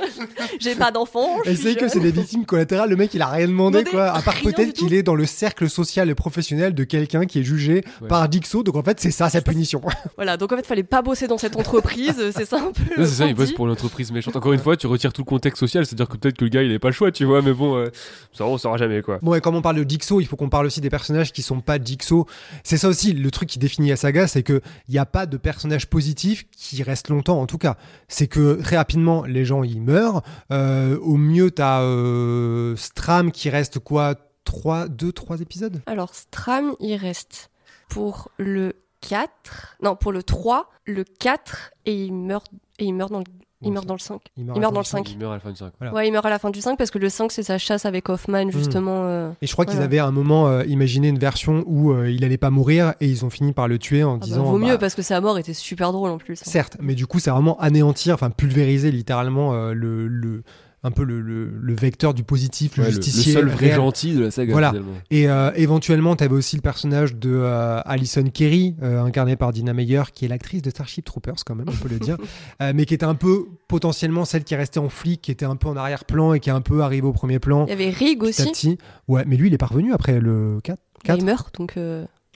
J'ai 0.59 0.75
pas 0.75 0.91
d'enfant. 0.91 1.39
suis 1.45 1.57
sait 1.57 1.75
que 1.75 1.87
c'est 1.89 1.99
des 1.99 2.11
victimes 2.11 2.45
collatérales. 2.45 2.89
Le 2.89 2.95
mec 2.95 3.13
il 3.13 3.21
a 3.21 3.27
rien 3.27 3.47
demandé 3.47 3.83
quoi 3.83 4.11
à 4.11 4.21
part 4.21 4.35
peut-être 4.41 4.71
qu'il 4.73 4.93
est 4.93 5.03
dans 5.03 5.15
le 5.15 5.25
cercle 5.25 5.69
social 5.69 6.09
et 6.09 6.15
professionnel 6.15 6.73
de 6.73 6.83
quelqu'un 6.85 7.25
qui 7.25 7.39
est 7.39 7.43
jugé 7.43 7.83
Ouais. 8.01 8.07
par 8.07 8.29
Dixo. 8.29 8.63
Donc 8.63 8.75
en 8.77 8.83
fait 8.83 8.99
c'est 9.01 9.11
ça 9.11 9.29
sa 9.29 9.41
Voilà, 10.15 10.37
donc 10.37 10.51
en 10.51 10.55
fait, 10.57 10.65
fallait 10.65 10.83
pas 10.83 11.01
bosser 11.01 11.27
dans 11.27 11.37
cette 11.37 11.55
entreprise, 11.55 12.31
c'est 12.31 12.45
ça 12.45 12.57
un 12.57 12.71
peu. 12.71 13.01
Ouais, 13.01 13.05
c'est 13.07 13.15
ça, 13.15 13.27
il 13.27 13.35
bosse 13.35 13.51
pour 13.51 13.65
une 13.65 13.71
entreprise 13.71 14.11
méchante. 14.11 14.35
Encore 14.35 14.53
une 14.53 14.59
fois, 14.59 14.75
tu 14.77 14.87
retires 14.87 15.13
tout 15.13 15.21
le 15.21 15.27
contexte 15.27 15.59
social, 15.59 15.85
c'est-à-dire 15.85 16.07
que 16.07 16.17
peut-être 16.17 16.37
que 16.37 16.45
le 16.45 16.49
gars 16.49 16.63
il 16.63 16.71
est 16.71 16.79
pas 16.79 16.87
le 16.87 16.93
choix, 16.93 17.11
tu 17.11 17.25
vois, 17.25 17.41
mais 17.41 17.53
bon, 17.53 17.75
euh, 17.75 17.89
ça 18.33 18.45
on 18.45 18.57
saura 18.57 18.77
jamais 18.77 19.01
quoi. 19.01 19.19
Bon, 19.21 19.33
et 19.35 19.41
comme 19.41 19.55
on 19.55 19.61
parle 19.61 19.83
de 19.83 19.89
Jigsaw, 19.89 20.21
il 20.21 20.25
faut 20.25 20.35
qu'on 20.35 20.49
parle 20.49 20.65
aussi 20.65 20.81
des 20.81 20.89
personnages 20.89 21.31
qui 21.31 21.41
sont 21.41 21.61
pas 21.61 21.77
Jigsaw. 21.81 22.25
C'est 22.63 22.77
ça 22.77 22.87
aussi, 22.87 23.13
le 23.13 23.31
truc 23.31 23.49
qui 23.49 23.59
définit 23.59 23.89
la 23.89 23.95
saga, 23.95 24.27
c'est 24.27 24.43
que 24.43 24.61
il 24.87 24.91
n'y 24.91 24.99
a 24.99 25.05
pas 25.05 25.25
de 25.25 25.37
personnage 25.37 25.87
positif 25.87 26.45
qui 26.51 26.81
reste 26.83 27.09
longtemps, 27.09 27.39
en 27.39 27.47
tout 27.47 27.57
cas. 27.57 27.77
C'est 28.07 28.27
que 28.27 28.61
très 28.61 28.77
rapidement, 28.77 29.23
les 29.25 29.45
gens 29.45 29.63
y 29.63 29.79
meurent. 29.79 30.21
Euh, 30.51 30.97
au 30.99 31.17
mieux, 31.17 31.51
t'as 31.51 31.81
euh, 31.81 32.75
Stram 32.75 33.31
qui 33.31 33.49
reste 33.49 33.79
quoi? 33.79 34.15
3, 34.45 34.87
2, 34.87 35.11
3 35.11 35.41
épisodes? 35.41 35.81
Alors, 35.85 36.13
Stram, 36.15 36.73
il 36.79 36.95
reste 36.95 37.51
pour 37.89 38.31
le 38.37 38.73
4. 39.01 39.77
Non, 39.83 39.95
pour 39.95 40.11
le 40.11 40.23
3, 40.23 40.69
le 40.85 41.03
4, 41.03 41.71
et 41.85 41.93
il 42.05 42.13
meurt, 42.13 42.47
et 42.79 42.85
il 42.85 42.93
meurt 42.93 43.11
dans 43.11 43.19
le. 43.19 43.25
Il 43.63 43.71
meurt 43.71 43.87
dans 43.87 43.95
le 43.95 43.99
5. 43.99 44.21
Il 44.37 44.41
Il 44.53 44.59
meurt 44.61 44.71
dans 44.71 44.81
le 44.81 44.85
5. 44.85 45.09
Il 45.09 45.17
meurt 45.17 45.31
à 45.31 45.35
la 45.37 45.39
fin 45.39 45.49
du 45.49 45.55
5. 45.55 45.73
Voilà. 45.79 45.91
Ouais, 45.91 46.07
il 46.07 46.11
meurt 46.11 46.23
à 46.27 46.29
la 46.29 46.37
fin 46.37 46.51
du 46.51 46.61
5 46.61 46.77
parce 46.77 46.91
que 46.91 46.99
le 46.99 47.09
5, 47.09 47.31
c'est 47.31 47.41
sa 47.41 47.57
chasse 47.57 47.87
avec 47.87 48.07
Hoffman, 48.07 48.51
justement. 48.51 49.05
euh. 49.05 49.31
Et 49.41 49.47
je 49.47 49.51
crois 49.53 49.65
qu'ils 49.65 49.81
avaient 49.81 49.97
à 49.97 50.05
un 50.05 50.11
moment 50.11 50.47
euh, 50.47 50.63
imaginé 50.65 51.07
une 51.07 51.17
version 51.17 51.63
où 51.65 51.91
euh, 51.91 52.07
il 52.11 52.23
allait 52.23 52.37
pas 52.37 52.51
mourir 52.51 52.93
et 53.01 53.07
ils 53.07 53.25
ont 53.25 53.31
fini 53.31 53.53
par 53.53 53.67
le 53.67 53.79
tuer 53.79 54.03
en 54.03 54.13
Ah 54.13 54.17
bah, 54.19 54.25
disant. 54.25 54.43
vaut 54.43 54.59
bah, 54.59 54.67
mieux 54.67 54.77
parce 54.77 54.93
que 54.93 55.01
sa 55.01 55.19
mort 55.21 55.39
était 55.39 55.55
super 55.55 55.91
drôle 55.91 56.11
en 56.11 56.19
plus. 56.19 56.39
hein. 56.39 56.45
Certes, 56.45 56.77
mais 56.79 56.93
du 56.93 57.07
coup, 57.07 57.17
c'est 57.17 57.31
vraiment 57.31 57.59
anéantir, 57.59 58.13
enfin 58.13 58.29
pulvériser 58.29 58.91
littéralement 58.91 59.53
euh, 59.55 59.73
le, 59.73 60.07
le- 60.07 60.43
un 60.83 60.91
peu 60.91 61.03
le, 61.03 61.21
le- 61.21 61.49
le 61.49 61.75
vecteur 61.75 62.13
du 62.13 62.23
positif, 62.23 62.77
le 62.77 62.83
Ouais, 62.83 62.89
le, 62.91 62.95
le 62.95 63.01
justicier. 63.01 63.33
seul 63.33 63.47
vrai 63.47 63.65
réel. 63.67 63.75
gentil 63.75 64.13
de 64.13 64.21
la 64.25 64.31
saga. 64.31 64.51
Voilà. 64.53 64.73
Et 65.09 65.27
euh, 65.27 65.51
éventuellement, 65.55 66.15
tu 66.15 66.23
avais 66.23 66.35
aussi 66.35 66.55
le 66.55 66.61
personnage 66.61 67.15
de 67.15 67.31
euh, 67.33 67.81
Alison 67.83 68.23
Kerry, 68.25 68.75
euh, 68.83 69.01
incarnée 69.03 69.35
par 69.35 69.51
Dina 69.51 69.73
Meyer, 69.73 70.03
qui 70.13 70.25
est 70.25 70.27
l'actrice 70.27 70.61
de 70.61 70.69
Starship 70.69 71.03
Troopers, 71.03 71.43
quand 71.45 71.55
même, 71.55 71.65
on 71.67 71.75
peut 71.75 71.89
le 71.89 71.99
dire, 71.99 72.17
euh, 72.61 72.73
mais 72.75 72.85
qui 72.85 72.93
était 72.93 73.05
un 73.05 73.15
peu 73.15 73.47
potentiellement 73.67 74.23
celle 74.23 74.43
qui 74.43 74.53
est 74.53 74.57
restée 74.57 74.79
en 74.79 74.89
flic, 74.89 75.21
qui 75.21 75.31
était 75.31 75.45
un 75.45 75.55
peu 75.55 75.67
en 75.67 75.75
arrière-plan 75.75 76.33
et 76.33 76.39
qui 76.39 76.49
est 76.49 76.53
un 76.53 76.61
peu 76.61 76.81
arrivée 76.81 77.07
au 77.07 77.13
premier 77.13 77.39
plan. 77.39 77.65
Il 77.65 77.69
y 77.71 77.73
avait 77.73 77.89
Rig 77.89 78.21
aussi. 78.23 78.43
petit. 78.45 78.77
Ouais, 79.07 79.23
mais 79.27 79.35
lui, 79.35 79.47
il 79.47 79.53
est 79.53 79.57
parvenu 79.57 79.93
après 79.93 80.19
le 80.19 80.59
4. 80.63 80.79
mais 81.07 81.15
Il 81.17 81.25
meurt 81.25 81.55
donc. 81.57 81.73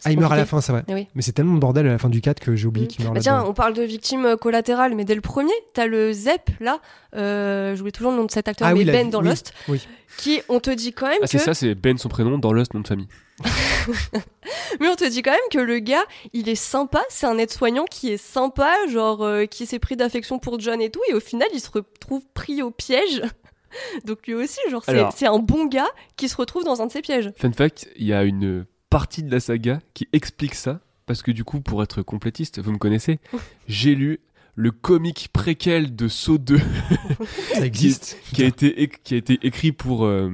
C'est 0.02 0.10
Ah, 0.10 0.12
il 0.12 0.20
meurt 0.20 0.34
à 0.34 0.36
la 0.36 0.46
fin, 0.46 0.60
c'est 0.62 0.72
vrai. 0.72 0.84
Eh 0.88 0.94
oui. 0.94 1.08
Mais 1.16 1.22
c'est 1.22 1.32
tellement 1.32 1.54
de 1.54 1.60
bordel 1.60 1.88
à 1.88 1.92
la 1.92 1.98
fin 1.98 2.10
du 2.10 2.20
4 2.22 2.40
que 2.40 2.56
j'ai 2.56 2.68
oublié 2.68 2.88
qu'il 2.88 3.04
meurt 3.04 3.16
Bah 3.16 3.22
tiens, 3.22 3.44
on 3.48 3.54
parle 3.54 3.74
de 3.74 3.84
victimes 3.84 4.26
euh, 4.26 4.36
collatérales, 4.36 4.96
mais 4.96 5.06
dès 5.06 5.16
le 5.16 5.22
premier, 5.22 5.54
t'as 5.74 5.86
le 5.86 6.12
Zep 6.12 6.50
là, 6.60 6.80
euh, 7.16 7.76
j'oublie 7.76 7.92
toujours 7.92 8.12
le 8.12 8.18
nom 8.18 8.26
de 8.26 8.32
cet 8.32 8.48
acteur, 8.48 8.68
Ah 8.68 8.74
mais 8.74 8.80
oui, 8.80 8.86
la- 8.86 8.94
Ben 8.94 9.10
dans 9.10 9.22
oui, 9.22 9.30
Lost, 9.30 9.54
oui. 9.70 9.80
qui 10.18 10.42
on 10.50 10.60
te 10.60 10.72
dit 10.72 10.92
quand 10.92 11.08
même 11.08 11.20
Ah, 11.22 11.28
c'est 11.28 11.38
que, 11.38 11.44
ça, 11.44 11.54
c'est 11.54 11.76
Ben 11.76 11.98
son 11.98 12.10
prénom 12.10 12.38
dans 12.38 12.52
Lost, 12.52 12.74
nom 12.74 12.82
de 12.82 12.88
famille. 12.88 13.08
mais 14.80 14.88
on 14.88 14.96
te 14.96 15.08
dit 15.08 15.22
quand 15.22 15.32
même 15.32 15.40
que 15.52 15.60
le 15.60 15.80
gars, 15.80 16.04
il 16.34 16.50
est 16.50 16.56
sympa, 16.56 17.02
c'est 17.10 17.26
un 17.28 17.38
aide-soignant 17.38 17.86
qui 17.86 18.12
est 18.12 18.18
sympa, 18.18 18.72
genre 18.90 19.24
euh, 19.24 19.46
qui 19.46 19.66
s'est 19.66 19.80
pris 19.80 19.96
d'affection 19.96 20.40
pour 20.40 20.60
John 20.60 20.82
et 20.82 20.90
tout, 20.90 21.02
et 21.10 21.14
au 21.14 21.20
final, 21.20 21.48
il 21.54 21.60
se 21.60 21.70
retrouve 21.72 22.24
pris 22.34 22.62
au 22.62 22.72
piège. 22.72 23.22
Donc 24.06 24.28
lui 24.28 24.34
aussi, 24.34 24.60
genre 24.70 24.84
c'est 24.86 25.02
c'est 25.16 25.28
un 25.28 25.40
bon 25.40 25.66
gars 25.66 25.88
qui 26.18 26.28
se 26.28 26.36
retrouve 26.36 26.64
dans 26.66 26.82
un 26.82 26.88
de 26.88 26.92
ses 26.92 27.02
pièges. 27.02 27.32
Fun 27.38 27.52
fact, 27.54 27.88
il 27.96 28.06
y 28.06 28.14
a 28.14 28.24
une 28.24 28.66
partie 28.92 29.24
de 29.24 29.32
la 29.32 29.40
saga 29.40 29.80
qui 29.96 30.08
explique 30.14 30.54
ça, 30.54 30.82
parce 31.08 31.24
que 31.24 31.32
du 31.32 31.44
coup, 31.44 31.62
pour 31.62 31.82
être 31.82 32.04
complétiste, 32.04 32.60
vous 32.60 32.72
me 32.72 32.78
connaissez, 32.78 33.20
j'ai 33.68 33.96
lu 33.96 34.20
le 34.54 34.70
comic 34.72 35.30
préquel 35.34 35.96
de 35.96 36.08
Saw 36.10 36.38
2 36.38 36.60
Ça 37.54 37.66
existe. 37.66 38.18
qui 38.34 38.44
a 38.44 38.48
été, 38.48 38.92
qui 39.04 39.14
a 39.16 39.18
été 39.18 39.40
écrit 39.44 39.72
pour 39.72 40.06
euh, 40.06 40.30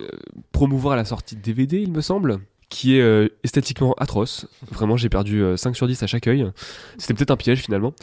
euh, 0.00 0.08
promouvoir 0.52 0.96
la 0.96 1.04
sortie 1.04 1.34
de 1.34 1.42
DVD, 1.42 1.82
il 1.82 1.90
me 1.90 2.00
semble, 2.00 2.38
qui 2.68 2.96
est 2.96 3.00
euh, 3.00 3.28
esthétiquement 3.42 3.94
atroce. 3.98 4.46
Vraiment, 4.70 4.96
j'ai 4.96 5.08
perdu 5.08 5.42
euh, 5.42 5.56
5 5.56 5.74
sur 5.74 5.88
10 5.88 6.00
à 6.04 6.06
chaque 6.06 6.28
œil. 6.28 6.48
C'était 6.98 7.14
peut-être 7.14 7.32
un 7.32 7.36
piège 7.36 7.58
finalement. 7.62 7.94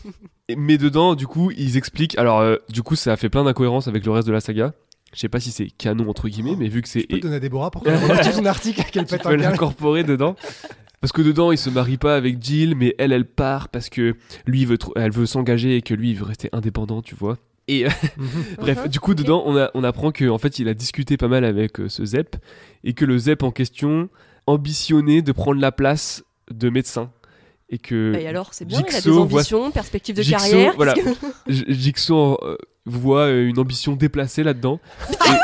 Mais 0.56 0.76
dedans, 0.76 1.14
du 1.14 1.26
coup, 1.26 1.50
ils 1.52 1.78
expliquent. 1.78 2.18
Alors, 2.18 2.58
du 2.68 2.82
coup, 2.82 2.96
ça 2.96 3.14
a 3.14 3.16
fait 3.16 3.30
plein 3.30 3.44
d'incohérences 3.44 3.88
avec 3.88 4.04
le 4.04 4.12
reste 4.12 4.28
de 4.28 4.32
la 4.32 4.40
saga. 4.40 4.74
Je 5.14 5.20
sais 5.20 5.28
pas 5.28 5.40
si 5.40 5.50
c'est 5.50 5.68
canon 5.70 6.08
entre 6.10 6.28
guillemets, 6.28 6.54
mais 6.56 6.68
vu 6.68 6.82
que 6.82 6.88
c'est 6.88 7.00
Je 7.00 7.06
peux 7.06 7.14
le 7.16 7.20
donner 7.22 7.36
à 7.36 7.40
Déborah 7.40 7.70
pour 7.70 7.82
qu'elle 7.82 7.98
son 8.34 8.44
article 8.44 8.82
qu'elle 8.92 9.06
pète 9.06 9.24
un 9.26 9.36
l'incorporer 9.36 10.04
dedans. 10.04 10.36
Parce 11.00 11.12
que 11.12 11.22
dedans, 11.22 11.52
il 11.52 11.58
se 11.58 11.70
marie 11.70 11.96
pas 11.96 12.16
avec 12.16 12.42
Jill, 12.42 12.74
mais 12.74 12.94
elle, 12.98 13.12
elle 13.12 13.24
part 13.24 13.68
parce 13.68 13.88
que 13.88 14.16
lui, 14.46 14.62
il 14.62 14.66
veut, 14.66 14.76
tr- 14.76 14.92
elle 14.96 15.12
veut 15.12 15.26
s'engager 15.26 15.76
et 15.76 15.82
que 15.82 15.94
lui, 15.94 16.10
il 16.10 16.16
veut 16.16 16.24
rester 16.24 16.48
indépendant, 16.52 17.02
tu 17.02 17.14
vois. 17.14 17.38
Et 17.68 17.86
euh, 17.86 17.90
bref, 18.58 18.80
Mhm, 18.82 18.88
du 18.88 18.98
coup, 18.98 19.14
dedans, 19.14 19.42
on, 19.46 19.56
a, 19.56 19.70
on 19.74 19.84
apprend 19.84 20.10
qu'en 20.10 20.38
fait, 20.38 20.58
il 20.58 20.66
a 20.68 20.74
discuté 20.74 21.16
pas 21.16 21.28
mal 21.28 21.44
avec 21.44 21.78
euh, 21.78 21.88
ce 21.88 22.04
Zep 22.04 22.36
et 22.82 22.94
que 22.94 23.04
le 23.04 23.16
Zep 23.16 23.42
en 23.44 23.52
question 23.52 24.08
ambitionnait 24.48 25.22
de 25.22 25.30
prendre 25.32 25.60
la 25.60 25.70
place 25.72 26.24
de 26.50 26.68
médecin. 26.68 27.12
Et 27.70 27.78
que 27.78 28.14
Et 28.18 28.26
alors, 28.26 28.54
c'est 28.54 28.64
bien, 28.64 28.80
il 28.80 28.82
a 28.82 28.88
des 28.88 28.94
Jigsaw 28.96 29.12
voit- 29.26 29.38
ambitions, 29.40 29.70
perspectives 29.70 30.16
de 30.16 30.22
Jigsaw, 30.22 30.38
carrière. 30.38 30.72
voilà. 30.76 30.94
que- 30.94 31.72
Jigsaw 31.72 32.38
euh, 32.42 32.56
voit 32.88 33.26
euh, 33.26 33.46
une 33.48 33.58
ambition 33.58 33.92
déplacée 33.94 34.42
là-dedans. 34.42 34.80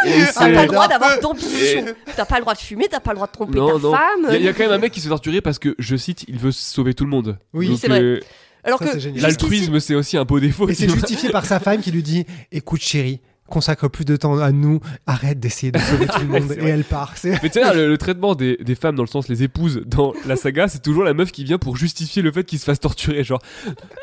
Et 0.07 0.23
T'as 0.35 0.51
pas 0.53 0.63
le 0.63 0.67
droit 0.69 0.89
d'avoir 0.89 1.19
d'ambition. 1.21 1.85
T'as 2.17 2.25
pas 2.25 2.37
le 2.37 2.41
droit 2.43 2.55
de 2.55 2.59
fumer, 2.59 2.89
t'as 2.91 3.01
pas 3.01 3.11
le 3.13 3.17
droit 3.17 3.27
de 3.27 3.33
tromper 3.33 3.59
Non, 3.59 3.79
ta 3.79 3.83
non. 3.83 3.93
femme. 3.93 4.27
Il 4.29 4.33
y, 4.33 4.35
a- 4.35 4.39
il 4.39 4.45
y 4.45 4.49
a 4.49 4.53
quand 4.53 4.65
même 4.65 4.73
un 4.73 4.79
mec 4.79 4.93
qui 4.93 5.01
se 5.01 5.05
fait 5.05 5.11
torturer 5.11 5.41
parce 5.41 5.59
que, 5.59 5.75
je 5.79 5.97
cite, 5.97 6.25
il 6.29 6.39
veut 6.39 6.53
sauver 6.53 6.95
tout 6.95 7.05
le 7.05 7.11
monde. 7.11 7.39
Oui, 7.53 7.77
c'est 7.81 7.89
vrai. 7.89 8.03
euh, 8.03 8.21
Alors 8.65 8.79
Ça, 8.79 8.93
que 8.99 9.21
L'altruisme, 9.21 9.79
c'est 9.81 9.95
aussi 9.95 10.17
un 10.17 10.25
beau 10.25 10.41
défaut. 10.41 10.69
Et 10.69 10.75
c'est 10.75 10.89
justifié 10.89 11.31
par 11.31 11.45
sa 11.47 11.61
femme 11.61 11.81
qui 11.81 11.91
lui 11.91 12.03
dit 12.03 12.25
Écoute, 12.53 12.81
chérie, 12.81 13.21
consacre 13.49 13.89
plus 13.89 14.05
de 14.05 14.17
temps 14.17 14.39
à 14.41 14.51
nous, 14.53 14.81
arrête 15.07 15.39
d'essayer 15.39 15.71
de 15.73 15.79
sauver 15.79 16.07
tout 16.07 16.21
le 16.21 16.27
monde. 16.41 16.53
Et 16.53 16.61
vrai. 16.61 16.71
elle 16.71 16.85
part. 16.85 17.13
C'est- 17.17 17.41
Mais 17.43 17.51
tu 17.51 17.61
sais, 17.63 17.75
le, 17.75 17.89
le 17.89 17.99
traitement 17.99 18.35
des, 18.35 18.57
des 18.57 18.75
femmes, 18.75 18.97
dans 18.97 19.03
le 19.03 19.09
sens 19.09 19.29
les 19.29 19.43
épouses, 19.43 19.83
dans 19.87 20.13
la 20.27 20.37
saga, 20.37 20.67
c'est 20.69 20.83
toujours 20.83 21.05
la 21.05 21.15
meuf 21.15 21.31
qui 21.33 21.45
vient 21.45 21.59
pour 21.59 21.77
justifier 21.77 22.23
le 22.23 22.33
fait 22.33 22.45
qu'il 22.45 22.59
se 22.59 22.65
fasse 22.65 22.81
torturer. 22.81 23.23
Genre, 23.25 23.41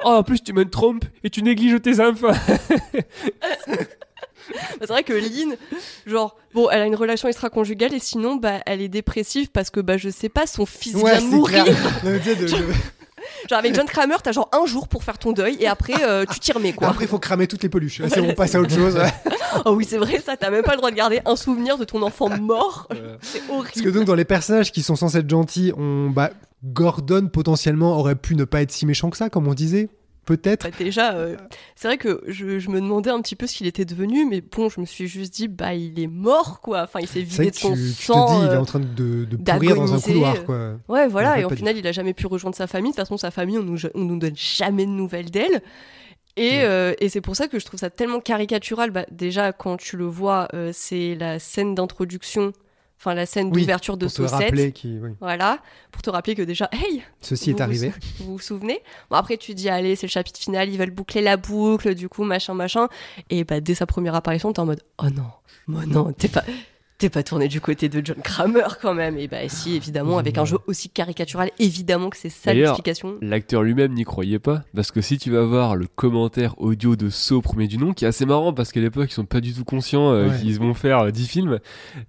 oh, 0.06 0.10
en 0.10 0.24
plus, 0.24 0.42
tu 0.42 0.54
me 0.54 0.64
trompes 0.70 1.06
et 1.24 1.30
tu 1.30 1.42
négliges 1.44 1.82
tes 1.82 2.00
enfants. 2.00 2.32
C'est 4.80 4.88
vrai 4.88 5.04
que 5.04 5.14
Lynn, 5.14 5.56
genre, 6.08 6.36
bon, 6.54 6.68
elle 6.72 6.82
a 6.82 6.86
une 6.86 6.96
relation 6.96 7.28
extra-conjugale 7.28 7.94
et 7.94 8.00
sinon, 8.00 8.36
bah, 8.36 8.60
elle 8.66 8.82
est 8.82 8.90
dépressive 8.90 9.50
parce 9.52 9.70
que, 9.70 9.80
bah, 9.80 9.98
je 9.98 10.10
sais 10.10 10.30
pas, 10.30 10.48
son 10.48 10.66
fils 10.66 10.96
Ouais, 10.96 11.18
vient 11.20 11.28
mourir. 11.30 11.64
Genre, 13.50 13.60
avec 13.60 13.76
John 13.76 13.86
Kramer, 13.86 14.16
t'as 14.24 14.32
genre 14.32 14.50
un 14.52 14.66
jour 14.66 14.88
pour 14.88 15.04
faire 15.04 15.18
ton 15.18 15.32
deuil 15.32 15.58
et 15.60 15.68
après, 15.68 15.94
euh, 16.04 16.26
tu 16.32 16.40
t'y 16.40 16.52
remets, 16.52 16.74
quoi. 16.74 16.90
Après, 16.90 17.06
il 17.06 17.08
faut 17.08 17.20
cramer 17.20 17.48
toutes 17.48 17.64
les 17.64 17.70
peluches. 17.70 18.02
C'est 18.10 18.22
bon, 18.22 18.30
on 18.30 18.34
passe 18.34 18.56
à 18.56 18.60
autre 18.62 18.74
chose. 18.74 18.98
Oh 19.66 19.72
oui, 19.74 19.86
c'est 19.88 19.98
vrai, 19.98 20.18
ça, 20.22 20.38
t'as 20.38 20.50
même 20.50 20.64
pas 20.64 20.72
le 20.72 20.78
droit 20.78 20.92
de 20.92 20.96
garder 20.96 21.20
un 21.26 21.36
souvenir 21.36 21.78
de 21.78 21.84
ton 21.84 22.02
enfant 22.04 22.30
mort. 22.30 22.88
C'est 23.22 23.40
Parce 23.46 23.72
que 23.72 23.80
horrible. 23.80 23.92
donc, 23.92 24.06
dans 24.06 24.16
les 24.16 24.24
personnages 24.24 24.72
qui 24.72 24.82
sont 24.82 24.96
censés 24.96 25.18
être 25.18 25.30
gentils, 25.30 25.74
on, 25.78 26.10
bah, 26.10 26.30
Gordon 26.64 27.28
potentiellement 27.28 27.98
aurait 28.00 28.16
pu 28.16 28.36
ne 28.36 28.46
pas 28.46 28.62
être 28.62 28.72
si 28.72 28.86
méchant 28.86 29.10
que 29.10 29.18
ça, 29.18 29.30
comme 29.30 29.50
on 29.50 29.54
disait. 29.54 29.90
Peut-être. 30.26 30.70
Bah, 30.70 30.76
déjà, 30.78 31.14
euh, 31.16 31.36
c'est 31.76 31.88
vrai 31.88 31.98
que 31.98 32.22
je, 32.28 32.60
je 32.60 32.70
me 32.70 32.80
demandais 32.80 33.10
un 33.10 33.20
petit 33.22 33.36
peu 33.36 33.48
ce 33.48 33.56
qu'il 33.56 33.66
était 33.68 33.86
devenu, 33.86 34.26
mais 34.26 34.42
bon, 34.42 34.70
je 34.70 34.80
me 34.80 34.86
suis 34.86 35.08
juste 35.08 35.34
dit, 35.34 35.48
bah, 35.48 35.74
il 35.74 36.00
est 36.00 36.08
mort, 36.08 36.62
quoi. 36.62 36.84
Enfin, 36.84 37.00
il 37.02 37.08
s'est 37.08 37.22
vidé 37.24 37.50
de 37.50 37.56
son 37.56 37.74
tu, 37.74 37.80
tu 37.82 38.04
sang. 38.04 38.28
te 38.28 38.32
dis, 38.34 38.46
il 38.46 38.52
est 38.52 38.56
euh, 38.56 38.62
en 38.62 38.66
train 38.66 38.80
de, 38.80 39.26
de 39.26 39.36
pourrir 39.38 39.76
dans 39.76 39.94
un 39.94 40.00
couloir, 40.00 40.36
euh. 40.36 40.44
quoi. 40.44 40.96
Ouais, 40.96 41.08
voilà, 41.08 41.40
et 41.40 41.44
au 41.46 41.50
final, 41.50 41.76
il 41.76 41.86
a 41.88 41.92
jamais 41.92 42.14
pu 42.14 42.28
rejoindre 42.28 42.56
sa 42.56 42.68
famille. 42.68 42.92
De 42.92 42.96
toute 42.96 43.04
façon, 43.04 43.18
sa 43.18 43.32
famille, 43.32 43.58
on 43.58 43.64
nous, 43.64 43.80
on 43.96 44.02
nous 44.06 44.20
donne 44.20 44.36
jamais 44.36 44.86
de 44.86 44.92
nouvelles 44.92 45.32
d'elle. 45.32 45.62
Et, 46.38 46.50
Ouais. 46.60 46.64
euh, 46.64 46.94
et 47.00 47.10
c'est 47.10 47.20
pour 47.20 47.36
ça 47.36 47.48
que 47.50 47.60
je 47.60 47.66
trouve 47.66 47.80
ça 47.80 47.90
tellement 47.90 48.20
caricatural. 48.22 48.92
Bah, 48.92 49.06
déjà, 49.12 49.52
quand 49.52 49.76
tu 49.78 49.98
le 49.98 50.06
vois, 50.06 50.48
euh, 50.54 50.70
c'est 50.74 51.16
la 51.16 51.40
scène 51.40 51.76
d'introduction, 51.76 52.54
enfin 53.02 53.16
la 53.16 53.26
scène 53.26 53.50
Oui, 53.52 53.62
d'ouverture 53.62 53.98
de 53.98 54.06
Pour 54.06 54.14
te 54.14 54.22
Saucette. 54.22 54.40
rappeler 54.46 54.72
qui, 54.72 55.00
oui. 55.02 55.10
Voilà, 55.20 55.58
pour 55.92 56.04
te 56.04 56.10
rappeler 56.12 56.36
que 56.36 56.44
déjà, 56.44 56.70
hey, 56.72 57.02
ceci 57.20 57.52
vous 57.52 57.58
est 57.58 57.62
arrivé. 57.62 57.90
Vous, 58.20 58.26
vous 58.26 58.32
vous 58.34 58.40
souvenez? 58.40 58.80
Bon, 59.10 59.16
après, 59.18 59.38
tu 59.38 59.56
dis, 59.56 59.70
allez, 59.70 59.96
c'est 59.96 60.06
le 60.06 60.12
chapitre 60.12 60.40
final, 60.40 60.70
ils 60.70 60.78
veulent 60.78 60.92
boucler 60.92 61.22
la 61.22 61.36
boucle, 61.36 61.96
du 61.96 62.08
coup, 62.10 62.24
machin, 62.24 62.54
machin. 62.54 62.88
Et 63.32 63.44
bah, 63.44 63.60
dès 63.60 63.74
sa 63.74 63.88
première 63.88 64.14
apparition, 64.14 64.54
t'es 64.54 64.60
en 64.60 64.66
mode, 64.68 64.84
oh 65.00 65.10
non, 65.10 65.32
oh 65.70 65.86
non, 65.88 66.14
t'es 66.14 66.28
pas. 66.28 66.44
T'es 67.02 67.10
pas 67.10 67.24
tourné 67.24 67.48
du 67.48 67.62
côté 67.62 67.90
de 67.90 68.00
John 68.06 68.18
Kramer 68.24 68.68
quand 68.80 68.94
même. 68.94 69.18
Et 69.18 69.28
bah 69.28 69.38
si, 69.48 69.76
évidemment, 69.76 70.20
avec 70.20 70.38
un 70.38 70.46
jeu 70.46 70.60
aussi 70.68 70.88
caricatural, 70.88 71.50
évidemment 71.58 72.12
que 72.12 72.18
c'est 72.18 72.30
ça 72.30 72.54
l'explication. 72.54 73.18
L'acteur 73.22 73.64
lui-même 73.64 73.94
n'y 73.94 74.04
croyait 74.04 74.38
pas, 74.38 74.62
parce 74.76 74.92
que 74.92 75.02
si 75.02 75.18
tu 75.18 75.32
vas 75.32 75.42
voir 75.42 75.76
le 75.76 75.88
commentaire 75.88 76.54
audio 76.62 76.96
de 76.96 77.10
So 77.10 77.42
premier 77.42 77.68
du 77.68 77.80
nom, 77.80 77.94
qui 77.94 78.06
est 78.06 78.08
assez 78.08 78.28
marrant 78.28 78.54
parce 78.54 78.72
qu'à 78.72 78.82
l'époque 78.82 79.08
ils 79.10 79.16
sont 79.16 79.26
pas 79.26 79.42
du 79.42 79.52
tout 79.52 79.66
conscients 79.66 80.12
euh, 80.12 80.30
Ouais. 80.30 80.38
qu'ils 80.42 80.60
vont 80.60 80.76
faire 80.76 81.00
euh, 81.00 81.10
10 81.10 81.28
films, 81.28 81.60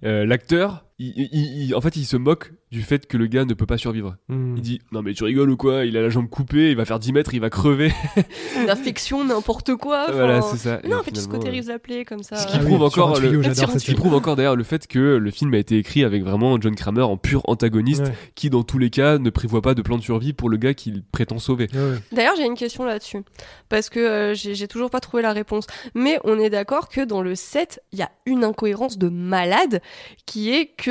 euh, 0.05 0.27
l'acteur, 0.27 0.85
il, 0.99 1.13
il- 1.31 1.63
il- 1.69 1.75
en 1.75 1.81
fait 1.81 1.95
il 1.95 2.05
se 2.05 2.17
moque 2.17 2.53
du 2.71 2.81
fait 2.81 3.05
que 3.05 3.17
le 3.17 3.27
gars 3.27 3.45
ne 3.45 3.53
peut 3.53 3.65
pas 3.67 3.77
survivre. 3.77 4.15
Hmm. 4.29 4.55
Il 4.57 4.61
dit 4.61 4.79
non 4.91 5.01
mais 5.03 5.13
tu 5.13 5.23
rigoles 5.23 5.49
ou 5.49 5.57
quoi? 5.57 5.85
Il 5.85 5.95
a 5.97 6.01
la 6.01 6.09
jambe 6.09 6.27
coupée, 6.29 6.71
il 6.71 6.75
va 6.77 6.85
faire 6.85 6.97
10 6.99 7.13
mètres, 7.13 7.33
il 7.33 7.39
va 7.39 7.49
crever. 7.51 7.91
Une 8.61 8.69
infection, 8.69 9.23
n'importe 9.23 9.75
quoi. 9.75 10.11
voilà 10.11 10.41
c'est 10.41 10.57
ça. 10.57 10.79
Non, 10.87 10.97
en 10.97 11.03
fait, 11.03 11.11
il 11.11 11.21
Scott 11.21 11.43
euh, 11.43 11.47
Harris 11.47 11.61
l'appelait 11.67 12.03
comme 12.05 12.23
ça. 12.23 12.35
Ce 12.35 12.47
qui 12.47 12.57
Ah 12.59 12.63
prouve 12.63 12.81
encore 12.83 13.19
le- 13.19 13.43
Ce 13.43 13.85
qui 13.85 13.93
prouve 13.93 14.13
encore 14.15 14.35
d'ailleurs 14.35 14.55
le 14.55 14.63
fait 14.63 14.87
que 14.87 14.99
le 15.17 15.31
film 15.31 15.53
a 15.53 15.57
été 15.57 15.77
écrit 15.77 16.03
avec 16.03 16.23
vraiment 16.23 16.59
John 16.59 16.75
Kramer 16.75 17.01
en 17.03 17.17
pur 17.17 17.41
antagoniste, 17.45 18.03
Ouais. 18.05 18.13
qui 18.35 18.49
dans 18.49 18.63
tous 18.63 18.79
les 18.79 18.89
cas 18.89 19.17
ne 19.19 19.29
prévoit 19.29 19.61
pas 19.61 19.73
de 19.75 19.81
plan 19.83 19.97
de 19.97 20.03
survie 20.03 20.33
pour 20.33 20.49
le 20.49 20.57
gars 20.57 20.73
qu'il 20.73 21.03
prétend 21.03 21.37
sauver. 21.39 21.67
Ouais, 21.73 21.79
ouais. 21.79 21.97
D'ailleurs, 22.11 22.35
j'ai 22.37 22.45
une 22.45 22.55
question 22.55 22.85
là-dessus. 22.85 23.21
Parce 23.69 23.89
que 23.89 23.99
euh, 23.99 24.33
j'ai 24.33 24.55
j'ai 24.55 24.67
toujours 24.67 24.89
pas 24.89 24.99
trouvé 24.99 25.21
la 25.23 25.33
réponse. 25.33 25.67
Mais 25.95 26.19
on 26.23 26.39
est 26.39 26.49
d'accord 26.49 26.89
que 26.89 27.01
dans 27.01 27.21
le 27.21 27.35
7, 27.35 27.81
il 27.91 27.99
y 27.99 28.01
a 28.01 28.09
une 28.25 28.43
incohérence 28.43 28.97
de 28.97 29.09
malade 29.09 29.81
qui 30.25 30.51
est 30.51 30.67
que 30.75 30.82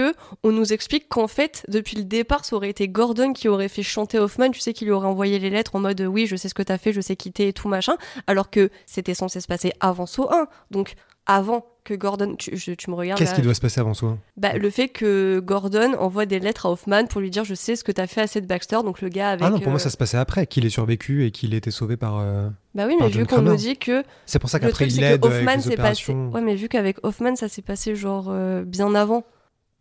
on 0.42 0.52
nous 0.52 0.72
explique 0.72 1.08
qu'en 1.08 1.26
fait, 1.28 1.64
depuis 1.68 1.96
le 1.96 2.04
départ, 2.04 2.44
ça 2.44 2.56
aurait 2.56 2.70
été 2.70 2.88
Gordon 2.88 3.32
qui 3.32 3.48
aurait 3.48 3.68
fait 3.68 3.82
chanter 3.82 4.18
Hoffman. 4.18 4.50
Tu 4.50 4.60
sais, 4.60 4.72
qu'il 4.72 4.86
lui 4.88 4.92
aurait 4.94 5.08
envoyé 5.08 5.38
les 5.38 5.50
lettres 5.50 5.74
en 5.76 5.80
mode 5.80 6.00
euh, 6.00 6.06
oui, 6.06 6.26
je 6.26 6.36
sais 6.36 6.48
ce 6.48 6.54
que 6.54 6.62
t'as 6.62 6.78
fait, 6.78 6.92
je 6.92 7.00
sais 7.00 7.16
qui 7.16 7.32
t'es 7.32 7.48
et 7.48 7.52
tout 7.52 7.68
machin. 7.68 7.96
Alors 8.26 8.50
que 8.50 8.70
c'était 8.86 9.14
censé 9.14 9.40
se 9.40 9.46
passer 9.46 9.72
avant 9.80 10.06
So 10.06 10.32
1. 10.32 10.46
Donc, 10.70 10.94
avant 11.26 11.66
que 11.84 11.94
Gordon. 11.94 12.34
Tu, 12.36 12.56
je- 12.56 12.72
tu 12.72 12.90
me 12.90 12.94
regardes. 12.96 13.18
Qu'est-ce 13.18 13.34
qui 13.34 13.42
doit 13.42 13.54
se 13.54 13.60
passer 13.60 13.80
avant 13.80 13.94
soi 13.94 14.18
Bah, 14.36 14.54
le 14.56 14.70
fait 14.70 14.88
que 14.88 15.40
Gordon 15.44 15.94
envoie 15.98 16.26
des 16.26 16.38
lettres 16.40 16.66
à 16.66 16.70
Hoffman 16.70 17.06
pour 17.06 17.20
lui 17.20 17.30
dire 17.30 17.44
je 17.44 17.54
sais 17.54 17.74
ce 17.76 17.82
que 17.84 17.90
t'as 17.92 18.06
fait 18.06 18.20
à 18.22 18.26
cette 18.28 18.46
Baxter. 18.46 18.78
Donc, 18.84 19.00
le 19.00 19.08
gars 19.08 19.30
avec. 19.30 19.44
Ah 19.46 19.50
non, 19.50 19.58
pour 19.58 19.68
moi, 19.70 19.76
euh, 19.80 19.82
ça 19.82 19.90
se 19.90 19.96
passait 19.96 20.16
après, 20.16 20.46
qu'il 20.46 20.64
ait 20.64 20.70
survécu 20.70 21.24
et 21.24 21.30
qu'il 21.32 21.54
ait 21.54 21.58
été 21.58 21.70
sauvé 21.72 21.96
par. 21.96 22.18
euh, 22.18 22.48
Bah 22.74 22.84
oui, 22.86 22.96
mais 23.00 23.08
vu 23.08 23.26
qu'on 23.26 23.42
nous 23.42 23.56
dit 23.56 23.76
que 23.76 24.04
C'est 24.26 24.38
pour 24.38 24.48
ça 24.50 24.58
qu'après 24.60 24.86
il 24.86 24.98
que 24.98 25.04
avec 25.04 25.24
Hoffman 25.24 25.54
les 25.56 25.60
s'est 25.62 25.76
passé. 25.76 26.12
Ouais, 26.12 26.40
mais 26.40 26.54
vu 26.54 26.68
qu'avec 26.68 26.96
Hoffman 27.04 27.34
ça 27.36 27.48
s'est 27.48 27.62
passé 27.62 27.94
genre 27.96 28.26
euh, 28.30 28.62
bien 28.64 28.94
avant, 28.94 29.24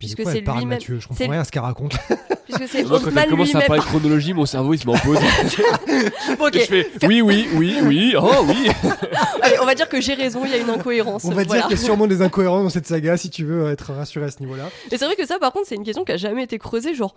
puisque 0.02 0.24
c'est 0.24 0.40
lui-même. 0.40 0.68
Mathieu? 0.68 0.98
Je 1.00 1.06
comprends 1.06 1.28
rien 1.28 1.40
à 1.40 1.44
ce 1.44 1.52
qu'elle 1.52 1.62
raconte. 1.62 1.96
Puisque 2.44 2.68
c'est 2.68 2.82
Moi, 2.82 3.00
quand 3.02 3.16
elle 3.16 3.28
commence 3.30 3.54
à 3.54 3.60
parler 3.60 3.80
de 3.80 3.86
chronologie, 3.86 4.34
mon 4.34 4.46
cerveau 4.46 4.74
il 4.74 4.78
se 4.78 4.86
met 4.86 4.94
en 4.94 4.98
pause. 4.98 5.18
Ok, 6.40 6.56
Et 6.56 6.60
je 6.60 6.64
fais 6.64 6.90
oui, 7.06 7.22
oui, 7.22 7.46
oui, 7.54 7.76
oui, 7.84 8.14
oh 8.18 8.44
oui. 8.46 8.68
allez, 9.42 9.58
on 9.60 9.64
va 9.64 9.76
dire 9.76 9.88
que 9.88 10.00
j'ai 10.00 10.14
raison, 10.14 10.44
il 10.44 10.50
y 10.50 10.54
a 10.54 10.58
une 10.58 10.68
incohérence. 10.68 11.24
On 11.24 11.28
va 11.28 11.44
voilà. 11.44 11.62
dire 11.62 11.62
qu'il 11.68 11.76
y 11.78 11.80
a 11.80 11.84
sûrement 11.84 12.08
des 12.08 12.20
incohérences 12.20 12.64
dans 12.64 12.70
cette 12.70 12.86
saga 12.86 13.16
si 13.16 13.30
tu 13.30 13.44
veux 13.44 13.70
être 13.70 13.92
rassuré 13.92 14.26
à 14.26 14.30
ce 14.30 14.40
niveau-là. 14.40 14.70
Et 14.90 14.98
c'est 14.98 15.04
vrai 15.04 15.14
que 15.14 15.24
ça, 15.24 15.38
par 15.38 15.52
contre, 15.52 15.68
c'est 15.68 15.76
une 15.76 15.84
question 15.84 16.04
qui 16.04 16.12
a 16.12 16.16
jamais 16.16 16.42
été 16.42 16.58
creusée. 16.58 16.94
Genre, 16.94 17.14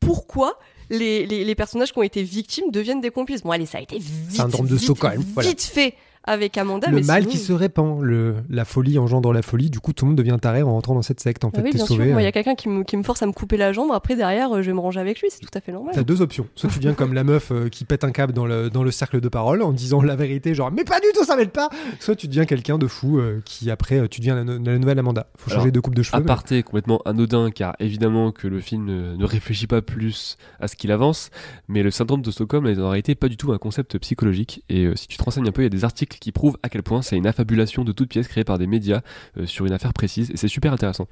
pourquoi 0.00 0.58
les, 0.88 1.26
les, 1.26 1.44
les 1.44 1.54
personnages 1.54 1.92
qui 1.92 1.98
ont 1.98 2.02
été 2.02 2.22
victimes 2.22 2.70
deviennent 2.70 3.02
des 3.02 3.10
complices? 3.10 3.42
Bon, 3.42 3.50
allez, 3.50 3.66
ça 3.66 3.78
a 3.78 3.82
été 3.82 3.98
vite, 3.98 4.32
Syndrome 4.32 4.66
de 4.66 4.74
vite, 4.74 4.84
Stockholm, 4.84 5.20
vite 5.20 5.34
voilà. 5.34 5.50
fait 5.58 5.94
avec 6.24 6.56
Amanda. 6.58 6.88
le 6.88 6.96
mais 6.96 7.02
mal 7.02 7.22
sinon- 7.22 7.32
qui 7.32 7.38
se 7.38 7.52
répand, 7.52 8.00
le, 8.02 8.36
la 8.48 8.64
folie 8.64 8.98
engendre 8.98 9.32
la 9.32 9.42
folie, 9.42 9.70
du 9.70 9.80
coup 9.80 9.92
tout 9.92 10.04
le 10.04 10.10
monde 10.10 10.18
devient 10.18 10.36
taré 10.40 10.62
en 10.62 10.72
rentrant 10.72 10.94
dans 10.94 11.02
cette 11.02 11.20
secte. 11.20 11.44
En 11.44 11.48
Ah 11.52 11.58
fait, 11.58 11.62
oui, 11.64 11.70
bien 11.72 11.78
sûr. 11.84 11.96
sauvé. 11.96 12.12
Moi, 12.12 12.20
il 12.22 12.24
y 12.24 12.26
euh, 12.26 12.28
a 12.28 12.32
quelqu'un 12.32 12.54
qui 12.54 12.68
me, 12.68 12.84
qui 12.84 12.96
me 12.96 13.02
force 13.02 13.22
à 13.22 13.26
me 13.26 13.32
couper 13.32 13.56
la 13.56 13.72
jambe. 13.72 13.90
Après, 13.92 14.16
derrière, 14.16 14.52
euh, 14.56 14.62
je 14.62 14.66
vais 14.68 14.72
me 14.74 14.80
ranger 14.80 15.00
avec 15.00 15.20
lui. 15.20 15.28
C'est 15.30 15.40
tout 15.40 15.48
à 15.54 15.60
fait 15.60 15.72
normal. 15.72 15.94
T'as 15.94 16.02
deux 16.04 16.22
options. 16.22 16.46
Soit 16.54 16.68
tu 16.70 16.78
deviens 16.78 16.94
comme 16.94 17.12
la 17.14 17.24
meuf 17.24 17.50
euh, 17.50 17.68
qui 17.68 17.84
pète 17.84 18.04
un 18.04 18.10
câble 18.12 18.32
dans 18.32 18.46
le, 18.46 18.70
dans 18.70 18.84
le 18.84 18.90
cercle 18.90 19.20
de 19.20 19.28
parole 19.28 19.62
en 19.62 19.72
disant 19.72 20.02
la 20.02 20.16
vérité, 20.16 20.54
genre 20.54 20.70
mais 20.70 20.84
pas 20.84 21.00
du 21.00 21.06
tout, 21.14 21.24
ça 21.24 21.36
m'aide 21.36 21.50
pas. 21.50 21.68
Soit 22.00 22.16
tu 22.16 22.28
deviens 22.28 22.44
quelqu'un 22.44 22.78
de 22.78 22.86
fou 22.86 23.18
euh, 23.18 23.40
qui 23.44 23.70
après 23.70 23.98
euh, 24.00 24.08
tu 24.08 24.20
deviens 24.20 24.34
la, 24.36 24.44
no- 24.44 24.58
la 24.64 24.78
nouvelle 24.78 24.98
Amanda. 24.98 25.26
Faut 25.36 25.50
changer 25.50 25.62
Alors, 25.62 25.72
de 25.72 25.80
coupe 25.80 25.94
de 25.94 26.02
cheveux. 26.02 26.18
mais- 26.18 26.24
Aparté 26.30 26.62
complètement 26.62 27.00
anodin, 27.04 27.50
car 27.50 27.74
évidemment 27.80 28.30
que 28.32 28.46
le 28.48 28.60
film 28.60 28.84
ne, 28.84 29.16
ne 29.16 29.24
réfléchit 29.24 29.66
pas 29.66 29.82
plus 29.82 30.36
à 30.60 30.68
ce 30.68 30.76
qu'il 30.76 30.90
avance, 30.92 31.30
mais 31.68 31.82
le 31.82 31.90
syndrome 31.90 32.22
de 32.22 32.30
Stockholm 32.30 32.66
est 32.66 32.78
en 32.78 32.88
réalité 32.90 33.14
pas 33.14 33.28
du 33.28 33.36
tout 33.36 33.52
un 33.52 33.58
concept 33.58 33.98
psychologique. 33.98 34.62
Et 34.68 34.84
euh, 34.86 34.94
si 34.96 35.08
tu 35.08 35.16
te 35.16 35.22
renseignes 35.22 35.48
un 35.48 35.52
peu, 35.52 35.62
il 35.62 35.64
y 35.64 35.66
a 35.66 35.70
des 35.70 35.84
articles 35.84 36.11
qui 36.20 36.32
prouvent 36.32 36.56
à 36.62 36.68
quel 36.68 36.82
point 36.82 37.02
c'est 37.02 37.16
une 37.16 37.26
affabulation 37.26 37.84
de 37.84 37.92
toute 37.92 38.08
pièce 38.08 38.28
créée 38.28 38.44
par 38.44 38.58
des 38.58 38.66
médias 38.66 39.00
euh, 39.38 39.46
sur 39.46 39.66
une 39.66 39.72
affaire 39.72 39.92
précise, 39.92 40.30
et 40.30 40.36
c'est 40.36 40.48
super 40.48 40.72
intéressant. 40.72 41.06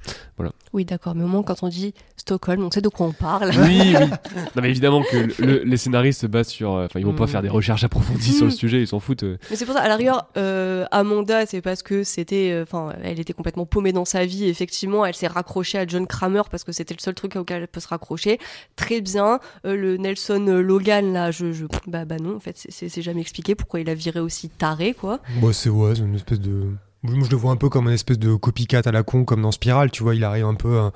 Oui, 0.73 0.85
d'accord. 0.85 1.15
Mais 1.15 1.23
au 1.23 1.27
moins, 1.27 1.43
quand 1.43 1.63
on 1.63 1.67
dit 1.67 1.93
Stockholm, 2.17 2.63
on 2.63 2.71
sait 2.71 2.81
de 2.81 2.89
quoi 2.89 3.07
on 3.07 3.11
parle. 3.11 3.51
Oui, 3.57 3.81
oui. 3.81 3.95
Non, 4.55 4.61
mais 4.61 4.69
évidemment 4.69 5.03
que 5.03 5.17
le- 5.17 5.33
le- 5.45 5.63
les 5.63 5.77
scénaristes 5.77 6.21
se 6.21 6.27
basent 6.27 6.47
sur. 6.49 6.73
euh, 6.73 6.85
Enfin, 6.85 6.99
ils 6.99 7.05
vont 7.05 7.13
pas 7.13 7.25
Mm. 7.25 7.27
faire 7.29 7.41
des 7.41 7.49
recherches 7.49 7.83
approfondies 7.83 8.33
sur 8.33 8.45
le 8.45 8.51
Mm. 8.51 8.55
sujet, 8.55 8.81
ils 8.81 8.87
s'en 8.87 8.99
foutent. 8.99 9.23
euh. 9.23 9.37
Mais 9.49 9.55
c'est 9.55 9.65
pour 9.65 9.75
ça, 9.75 9.81
à 9.81 9.87
la 9.87 9.95
rigueur, 9.95 10.27
euh, 10.37 10.85
Amanda, 10.91 11.45
c'est 11.45 11.61
parce 11.61 11.83
que 11.83 12.03
c'était. 12.03 12.59
Enfin, 12.63 12.93
elle 13.03 13.19
était 13.19 13.33
complètement 13.33 13.65
paumée 13.65 13.91
dans 13.93 14.05
sa 14.05 14.25
vie. 14.25 14.45
Effectivement, 14.45 15.05
elle 15.05 15.15
s'est 15.15 15.27
raccrochée 15.27 15.77
à 15.77 15.85
John 15.87 16.07
Kramer 16.07 16.41
parce 16.49 16.63
que 16.63 16.71
c'était 16.71 16.93
le 16.93 17.01
seul 17.01 17.13
truc 17.15 17.35
auquel 17.35 17.61
elle 17.63 17.67
peut 17.67 17.79
se 17.79 17.87
raccrocher. 17.87 18.39
Très 18.75 19.01
bien. 19.01 19.39
Euh, 19.65 19.75
le 19.75 19.97
Nelson 19.97 20.45
Logan, 20.63 21.13
là, 21.13 21.31
je. 21.31 21.51
je 21.51 21.65
bah, 21.87 22.05
bah 22.05 22.17
non, 22.19 22.35
en 22.35 22.39
fait, 22.39 22.55
c'est 22.69 23.01
jamais 23.01 23.21
expliqué 23.21 23.55
pourquoi 23.55 23.79
il 23.79 23.89
a 23.89 23.93
viré 23.93 24.19
aussi 24.19 24.49
taré, 24.49 24.90
quoi. 24.93 25.19
Bah, 25.41 25.49
c'est 25.53 25.69
ouais, 25.69 25.93
une 25.95 26.15
espèce 26.15 26.39
de. 26.39 26.69
Moi, 27.03 27.25
je 27.25 27.31
le 27.31 27.37
vois 27.37 27.51
un 27.51 27.55
peu 27.55 27.67
comme 27.69 27.87
une 27.87 27.93
espèce 27.93 28.19
de 28.19 28.35
copycat 28.35 28.81
à 28.85 28.91
la 28.91 29.01
con, 29.03 29.23
comme 29.25 29.41
dans 29.41 29.51
Spiral, 29.51 29.89
tu 29.91 30.03
vois. 30.03 30.13
Il 30.15 30.23
arrive 30.23 30.45
un 30.45 30.53
peu. 30.55 30.77
à- 30.79 30.91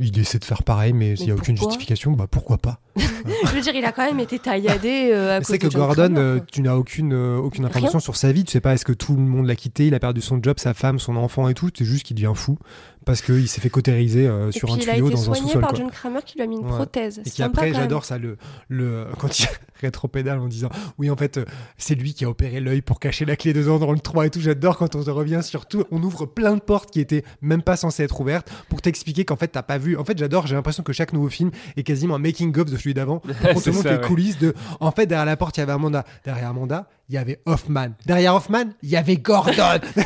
Il 0.00 0.16
essaie 0.20 0.38
de 0.38 0.44
faire 0.44 0.62
pareil, 0.62 0.92
mais 0.92 1.16
s'il 1.16 1.26
n'y 1.26 1.32
a 1.32 1.34
aucune 1.34 1.56
justification, 1.56 2.12
bah 2.12 2.26
pourquoi 2.30 2.56
pas 2.58 2.78
je 2.96 3.52
veux 3.52 3.60
dire, 3.60 3.74
il 3.74 3.84
a 3.84 3.90
quand 3.90 4.04
même 4.04 4.20
été 4.20 4.38
tailladé 4.38 5.10
euh, 5.12 5.40
C'est 5.42 5.58
que 5.58 5.66
de 5.66 5.74
Gordon, 5.74 5.94
Kramer, 6.14 6.18
euh, 6.20 6.40
tu 6.52 6.62
n'as 6.62 6.76
aucune, 6.76 7.12
euh, 7.12 7.36
aucune 7.38 7.64
information 7.64 7.98
sur 7.98 8.14
sa 8.14 8.30
vie. 8.30 8.44
Tu 8.44 8.52
sais 8.52 8.60
pas 8.60 8.74
est-ce 8.74 8.84
que 8.84 8.92
tout 8.92 9.14
le 9.14 9.22
monde 9.22 9.46
l'a 9.46 9.56
quitté, 9.56 9.88
il 9.88 9.94
a 9.94 9.98
perdu 9.98 10.20
son 10.20 10.40
job, 10.40 10.60
sa 10.60 10.72
femme, 10.74 11.00
son 11.00 11.16
enfant 11.16 11.48
et 11.48 11.54
tout. 11.54 11.70
C'est 11.76 11.84
juste 11.84 12.04
qu'il 12.06 12.14
devient 12.14 12.32
fou 12.36 12.58
parce 13.04 13.22
qu'il 13.22 13.48
s'est 13.48 13.60
fait 13.60 13.70
cautériser 13.70 14.26
euh, 14.26 14.50
sur 14.50 14.68
puis 14.68 14.74
un 14.74 14.82
il 14.82 14.90
a 14.90 14.92
tuyau 14.94 15.06
été 15.06 15.14
dans 15.16 15.20
un 15.20 15.24
soigné 15.24 15.40
sous-sol. 15.42 15.60
par 15.60 15.70
quoi. 15.70 15.78
John 15.78 15.90
Kramer 15.90 16.20
qui 16.24 16.36
lui 16.36 16.42
a 16.42 16.46
mis 16.46 16.56
une 16.56 16.64
Ouais. 16.66 16.70
prothèse. 16.72 17.20
Et 17.24 17.30
qui 17.30 17.42
après, 17.42 17.72
j'adore 17.72 18.04
ça, 18.04 18.18
le, 18.18 18.36
le, 18.68 19.06
quand 19.18 19.38
il 19.38 19.46
rétropédale 19.80 20.38
en 20.40 20.46
disant 20.48 20.68
Oui, 20.98 21.08
en 21.10 21.16
fait, 21.16 21.38
euh, 21.38 21.44
c'est 21.76 21.94
lui 21.94 22.12
qui 22.14 22.24
a 22.24 22.28
opéré 22.28 22.60
l'œil 22.60 22.82
pour 22.82 23.00
cacher 23.00 23.24
la 23.24 23.36
clé 23.36 23.52
dedans 23.52 23.78
dans 23.78 23.92
le 23.92 23.98
3 24.00 24.26
et 24.26 24.30
tout. 24.30 24.40
J'adore 24.40 24.76
quand 24.76 24.94
on 24.96 25.02
revient 25.14 25.40
sur 25.42 25.66
tout. 25.66 25.84
On 25.90 26.02
ouvre 26.02 26.26
plein 26.26 26.54
de 26.54 26.60
portes 26.60 26.90
qui 26.90 27.00
étaient 27.00 27.24
même 27.40 27.62
pas 27.62 27.76
censées 27.76 28.02
être 28.02 28.20
ouvertes 28.20 28.50
pour 28.68 28.82
t'expliquer 28.82 29.24
qu'en 29.24 29.36
fait, 29.36 29.48
t'as 29.48 29.62
pas 29.62 29.78
vu. 29.78 29.96
En 29.96 30.04
fait, 30.04 30.18
j'adore, 30.18 30.46
j'ai 30.46 30.54
l'impression 30.54 30.82
que 30.82 30.92
chaque 30.92 31.12
nouveau 31.12 31.28
film 31.28 31.50
est 31.76 31.82
quasiment 31.84 32.16
un 32.16 32.18
making-of 32.18 32.70
de 32.70 32.76
celui 32.76 32.94
d'avant. 32.94 33.22
On 33.24 33.60
te 33.60 33.70
montre 33.70 33.82
ça, 33.82 33.90
les 33.92 33.96
ouais. 33.98 34.06
coulisses 34.06 34.38
de. 34.38 34.54
En 34.80 34.90
fait, 34.90 35.06
derrière 35.06 35.26
la 35.26 35.36
porte, 35.36 35.56
il 35.56 35.60
y 35.60 35.62
avait 35.62 35.72
Amanda. 35.72 36.04
Derrière 36.24 36.48
Amanda, 36.50 36.88
il 37.08 37.14
y 37.14 37.18
avait 37.18 37.40
Hoffman. 37.46 37.90
Derrière 38.04 38.34
Hoffman, 38.34 38.64
il 38.82 38.90
y 38.90 38.96
avait 38.96 39.16
Gordon. 39.16 39.52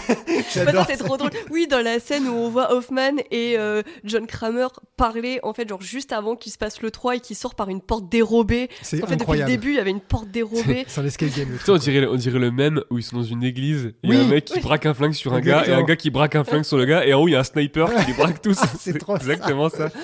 J'adore. 0.55 0.85
c'est 0.87 0.99
trop 0.99 1.17
drôle. 1.17 1.31
Oui, 1.51 1.67
dans 1.69 1.83
la 1.83 1.99
scène 1.99 2.29
où 2.29 2.33
on 2.33 2.51
voit 2.51 2.73
Hoffman 2.75 2.92
et 3.31 3.57
euh, 3.59 3.83
John 4.05 4.27
Kramer 4.27 4.67
parler, 4.97 5.41
en 5.43 5.53
fait, 5.55 5.69
genre 5.69 5.81
juste 5.83 6.13
avant 6.13 6.37
qu'il 6.37 6.53
se 6.53 6.59
passe 6.59 6.81
le 6.83 6.91
3 6.91 7.17
et 7.17 7.21
qu'il 7.21 7.37
sort 7.37 7.55
par 7.55 7.69
une 7.69 7.81
porte 7.81 8.09
dérobée. 8.09 8.69
C'est 8.83 9.03
En 9.03 9.07
fait, 9.07 9.15
incroyable. 9.15 9.51
depuis 9.51 9.57
le 9.57 9.61
début, 9.61 9.73
il 9.73 9.77
y 9.77 9.81
avait 9.81 9.91
une 9.91 10.01
porte 10.01 10.31
dérobée. 10.31 10.85
C'est 10.89 11.01
un 11.01 11.05
escape 11.07 11.31
game. 11.37 11.49
sais, 11.65 11.71
on 11.71 11.77
dirait, 11.77 12.07
on 12.07 12.17
dirait 12.17 12.39
le 12.39 12.51
même 12.51 12.83
où 12.91 12.99
ils 12.99 13.03
sont 13.03 13.17
dans 13.17 13.23
une 13.23 13.43
église. 13.43 13.93
Il 14.03 14.11
y 14.13 14.17
a 14.17 14.19
Oui. 14.21 14.25
un 14.25 14.29
mec 14.29 14.45
qui 14.45 14.61
braque 14.61 14.87
un 14.87 14.95
flingue 14.95 15.13
sur 15.15 15.33
un 15.33 15.41
gars 15.41 15.65
et 15.67 15.73
un 15.73 15.83
gars 15.83 15.97
qui 15.97 16.11
braque 16.11 16.35
un 16.37 16.45
flingue 16.45 16.65
sur 16.65 16.77
le 16.79 16.85
gars. 16.85 17.05
Et 17.07 17.15
en 17.15 17.21
haut, 17.23 17.29
il 17.29 17.33
y 17.33 17.37
a 17.37 17.41
un 17.41 17.45
sniper 17.45 17.93
qui 17.95 18.07
les 18.07 18.13
braque 18.15 18.41
tous. 18.43 18.59
Ah, 18.63 18.69
c'est 18.79 18.99
trop 18.99 19.17
ça. 19.17 19.23
exactement 19.23 19.69
ça. 19.69 19.89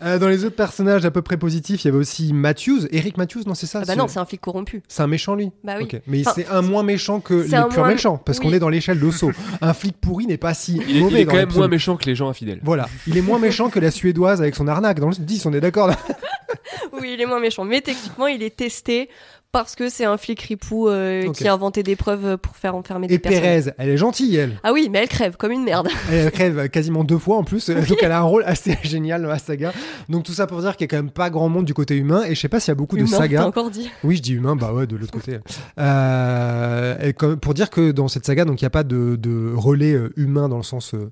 Euh, 0.00 0.16
dans 0.20 0.28
les 0.28 0.44
autres 0.44 0.54
personnages 0.54 1.04
à 1.04 1.10
peu 1.10 1.22
près 1.22 1.36
positifs, 1.36 1.82
il 1.82 1.88
y 1.88 1.90
avait 1.90 1.98
aussi 1.98 2.32
Matthews. 2.32 2.86
Eric 2.92 3.16
Matthews, 3.16 3.42
non, 3.46 3.54
c'est 3.54 3.66
ça 3.66 3.80
Ah 3.82 3.84
bah 3.84 3.96
non, 3.96 4.06
c'est 4.06 4.20
un 4.20 4.24
flic 4.24 4.40
corrompu. 4.40 4.80
C'est 4.86 5.02
un 5.02 5.08
méchant, 5.08 5.34
lui 5.34 5.50
Bah 5.64 5.74
oui. 5.80 5.88
Mais 6.06 6.20
Enfin, 6.20 6.32
c'est 6.36 6.46
un 6.46 6.62
moins 6.62 6.84
méchant 6.84 7.18
que 7.18 7.34
les 7.34 7.48
purs 7.48 7.68
moins- 7.78 7.88
méchants, 7.88 8.16
parce 8.16 8.38
qu'on 8.38 8.48
oui. 8.50 8.54
est 8.54 8.58
dans 8.60 8.68
l'échelle 8.68 9.00
de 9.00 9.10
saut. 9.10 9.32
un 9.60 9.74
flic 9.74 9.96
pourri 10.00 10.26
n'est 10.26 10.36
pas 10.36 10.54
si 10.54 10.80
Il 10.88 10.98
est, 10.98 11.00
mauvais 11.00 11.14
il 11.14 11.20
est 11.22 11.26
quand 11.26 11.34
même 11.34 11.52
moins 11.52 11.66
méchant 11.66 11.87
que 11.96 12.06
les 12.06 12.14
gens 12.14 12.28
infidèles. 12.28 12.60
Voilà, 12.62 12.88
il 13.06 13.16
est 13.16 13.22
moins 13.22 13.38
méchant 13.38 13.70
que 13.70 13.78
la 13.78 13.90
Suédoise 13.90 14.40
avec 14.40 14.54
son 14.54 14.68
arnaque 14.68 15.00
dans 15.00 15.08
le 15.08 15.14
10, 15.14 15.46
on 15.46 15.52
est 15.52 15.60
d'accord 15.60 15.88
là 15.88 15.96
Oui, 16.92 17.12
il 17.14 17.20
est 17.20 17.26
moins 17.26 17.40
méchant. 17.40 17.64
Mais 17.64 17.80
techniquement, 17.80 18.26
il 18.26 18.42
est 18.42 18.56
testé 18.56 19.08
parce 19.50 19.74
que 19.76 19.88
c'est 19.88 20.04
un 20.04 20.16
flic 20.18 20.42
ripou 20.42 20.88
euh, 20.88 21.32
qui 21.32 21.48
a 21.48 21.52
inventé 21.54 21.82
des 21.82 21.96
preuves 21.96 22.36
pour 22.36 22.54
faire 22.56 22.74
enfermer 22.74 23.06
des 23.06 23.14
Et 23.14 23.18
personnes. 23.18 23.40
Pérez, 23.42 23.64
elle 23.78 23.88
est 23.88 23.96
gentille, 23.96 24.36
elle. 24.36 24.60
Ah 24.62 24.72
oui, 24.74 24.88
mais 24.90 24.98
elle 24.98 25.08
crève 25.08 25.36
comme 25.36 25.52
une 25.52 25.64
merde. 25.64 25.88
Elle 26.12 26.30
crève 26.30 26.68
quasiment 26.68 27.02
deux 27.02 27.18
fois 27.18 27.38
en 27.38 27.44
plus, 27.44 27.70
donc 27.70 27.98
elle 28.02 28.12
a 28.12 28.18
un 28.18 28.22
rôle 28.22 28.44
assez 28.46 28.76
génial 28.82 29.22
dans 29.22 29.28
la 29.28 29.38
saga. 29.38 29.72
Donc 30.10 30.24
tout 30.24 30.32
ça 30.34 30.46
pour 30.46 30.60
dire 30.60 30.76
qu'il 30.76 30.84
y 30.84 30.88
a 30.88 30.88
quand 30.88 31.02
même 31.02 31.10
pas 31.10 31.30
grand 31.30 31.48
monde 31.48 31.64
du 31.64 31.72
côté 31.74 31.96
humain, 31.96 32.24
et 32.24 32.34
je 32.34 32.40
sais 32.40 32.48
pas 32.48 32.60
s'il 32.60 32.70
y 32.70 32.72
a 32.72 32.74
beaucoup 32.74 32.96
de 32.96 33.02
Humain, 33.02 33.16
sagas. 33.16 33.40
t'as 33.40 33.46
encore 33.46 33.70
dit. 33.70 33.90
Oui, 34.04 34.16
je 34.16 34.22
dis 34.22 34.34
humain, 34.34 34.54
bah 34.54 34.72
ouais, 34.72 34.86
de 34.86 34.96
l'autre 34.96 35.12
côté. 35.12 35.38
Euh, 35.78 36.96
et 37.00 37.12
comme- 37.12 37.38
pour 37.38 37.54
dire 37.54 37.70
que 37.70 37.90
dans 37.90 38.08
cette 38.08 38.26
saga, 38.26 38.44
donc 38.44 38.60
il 38.60 38.64
n'y 38.64 38.68
a 38.68 38.70
pas 38.70 38.84
de, 38.84 39.16
de 39.16 39.52
relais 39.54 39.92
euh, 39.94 40.12
humain 40.16 40.48
dans 40.48 40.56
le 40.58 40.62
sens 40.62 40.94
euh, 40.94 41.10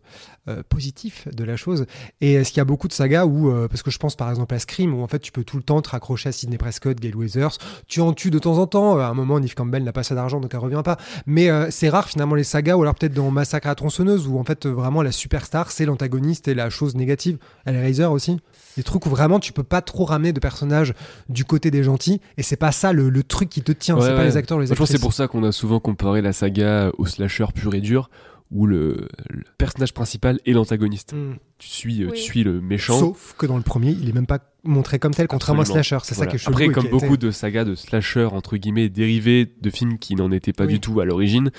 euh, 0.49 0.63
positif 0.69 1.27
de 1.33 1.45
la 1.45 1.57
chose. 1.57 1.87
Et 2.21 2.35
est-ce 2.35 2.51
qu'il 2.51 2.59
y 2.59 2.61
a 2.61 2.65
beaucoup 2.65 2.89
de 2.89 2.93
sagas 2.93 3.25
où, 3.25 3.51
euh, 3.51 3.69
parce 3.69 3.83
que 3.83 3.91
je 3.91 3.99
pense 3.99 4.15
par 4.17 4.31
exemple 4.31 4.55
à 4.55 4.59
Scream, 4.59 4.95
où 4.95 5.03
en 5.03 5.09
fait 5.09 5.19
tu 5.21 5.33
peux 5.33 5.45
tout 5.45 5.57
le 5.57 5.63
temps 5.63 5.81
te 5.83 5.89
raccrocher 5.91 6.29
à 6.29 6.33
Sidney 6.33 6.59
Prescott, 6.59 6.99
Gail 7.01 7.15
Weathers, 7.15 7.59
tu 7.89 8.01
en 8.01 8.13
tues 8.13 8.26
de 8.31 8.39
temps 8.39 8.59
en 8.59 8.67
temps. 8.67 8.99
À 8.99 9.07
un 9.07 9.15
moment, 9.15 9.41
Neve 9.41 9.55
Campbell 9.55 9.83
n'a 9.83 9.93
pas 9.93 10.01
assez 10.01 10.15
d'argent, 10.15 10.41
donc 10.41 10.53
elle 10.53 10.61
revient 10.61 10.83
pas. 10.85 10.97
Mais 11.27 11.51
euh, 11.51 11.69
c'est 11.71 11.89
rare 11.89 12.09
finalement 12.09 12.35
les 12.35 12.45
sagas, 12.45 12.77
ou 12.77 12.83
alors 12.83 12.95
peut-être 12.95 13.15
dans 13.15 13.31
Massacre 13.31 13.69
à 13.69 13.75
tronçonneuse, 13.75 14.27
où 14.27 14.39
en 14.39 14.45
fait 14.45 14.67
euh, 14.67 14.71
vraiment 14.71 15.03
la 15.03 15.13
superstar 15.13 15.71
c'est 15.71 15.87
l'antagoniste 15.87 16.49
et 16.49 16.55
la 16.55 16.71
chose 16.71 16.95
négative. 16.95 17.39
Hellraiser 17.65 18.05
aussi. 18.07 18.39
Des 18.77 18.83
trucs 18.83 19.07
où 19.07 19.09
vraiment 19.09 19.41
tu 19.41 19.53
peux 19.53 19.63
pas 19.63 19.81
trop 19.81 20.05
ramener 20.05 20.33
de 20.33 20.41
personnages 20.41 20.95
du 21.29 21.45
côté 21.45 21.71
des 21.71 21.83
gentils, 21.83 22.21
et 22.37 22.43
c'est 22.43 22.57
pas 22.57 22.73
ça 22.73 22.93
le, 22.93 23.09
le 23.09 23.23
truc 23.23 23.49
qui 23.49 23.63
te 23.63 23.73
tient, 23.73 23.97
Ouais, 23.97 24.03
c'est 24.03 24.15
pas 24.15 24.25
les 24.25 24.37
acteurs, 24.37 24.59
les 24.59 24.67
Je 24.67 24.75
pense 24.75 24.91
c'est 24.91 24.99
pour 24.99 25.13
ça 25.13 25.29
qu'on 25.29 25.45
a 25.45 25.53
souvent 25.53 25.81
comparé 25.81 26.21
la 26.21 26.33
saga 26.33 26.91
au 26.99 27.07
slasher 27.07 27.47
pur 27.55 27.75
et 27.75 27.81
dur, 27.81 28.11
où 28.53 28.67
le, 28.67 29.09
le 29.29 29.43
personnage 29.59 29.93
principal 29.93 30.39
est 30.47 30.53
l'antagoniste. 30.53 31.13
Hmm. 31.15 31.35
Tu 31.59 31.69
suis, 31.69 32.03
euh, 32.03 32.09
Oui. 32.11 32.17
tu 32.17 32.23
suis 32.23 32.45
le 32.45 32.61
méchant. 32.61 32.99
Sauf 32.99 33.35
que 33.39 33.47
dans 33.47 33.57
le 33.57 33.63
premier, 33.63 33.91
il 33.91 34.09
est 34.09 34.13
même 34.13 34.27
pas 34.27 34.41
montré 34.63 34.99
comme 34.99 35.15
tel, 35.15 35.27
contrairement 35.27 35.63
Absolument. 35.63 35.81
à 35.81 35.85
Slasher. 35.85 36.05
C'est 36.05 36.15
ça 36.15 36.27
qui 36.27 36.37
est 36.37 36.39
chelou. 36.39 36.53
Après, 36.53 36.69
comme 36.69 36.89
beaucoup 36.89 37.17
de 37.17 37.31
sagas 37.31 37.65
de 37.65 37.75
slasher, 37.75 38.27
entre 38.33 38.57
guillemets, 38.59 38.89
dérivés 38.91 39.51
de 39.61 39.71
films 39.71 39.99
qui 39.99 40.15
n'en 40.17 40.31
étaient 40.31 40.53
pas 40.53 40.65
Oui. 40.67 40.75
du 40.75 40.81
tout 40.81 41.01
à 41.01 41.05
l'origine, 41.07 41.51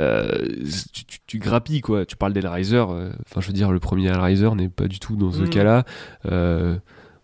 euh, 0.00 0.46
tu, 0.92 1.04
tu- 1.06 1.18
tu 1.26 1.38
grappilles, 1.38 1.80
quoi. 1.80 2.04
Tu 2.04 2.16
parles 2.16 2.32
d'Hellraiser, 2.34 2.84
euh, 2.88 3.10
enfin, 3.28 3.40
je 3.40 3.46
veux 3.46 3.52
dire, 3.54 3.72
le 3.72 3.80
premier 3.80 4.08
Hellraiser 4.08 4.50
n'est 4.54 4.68
pas 4.68 4.88
du 4.88 4.98
tout 5.00 5.16
dans 5.16 5.32
ce 5.32 5.40
Mhm. 5.42 5.50
cas-là. 5.50 5.84
Euh, 6.26 6.76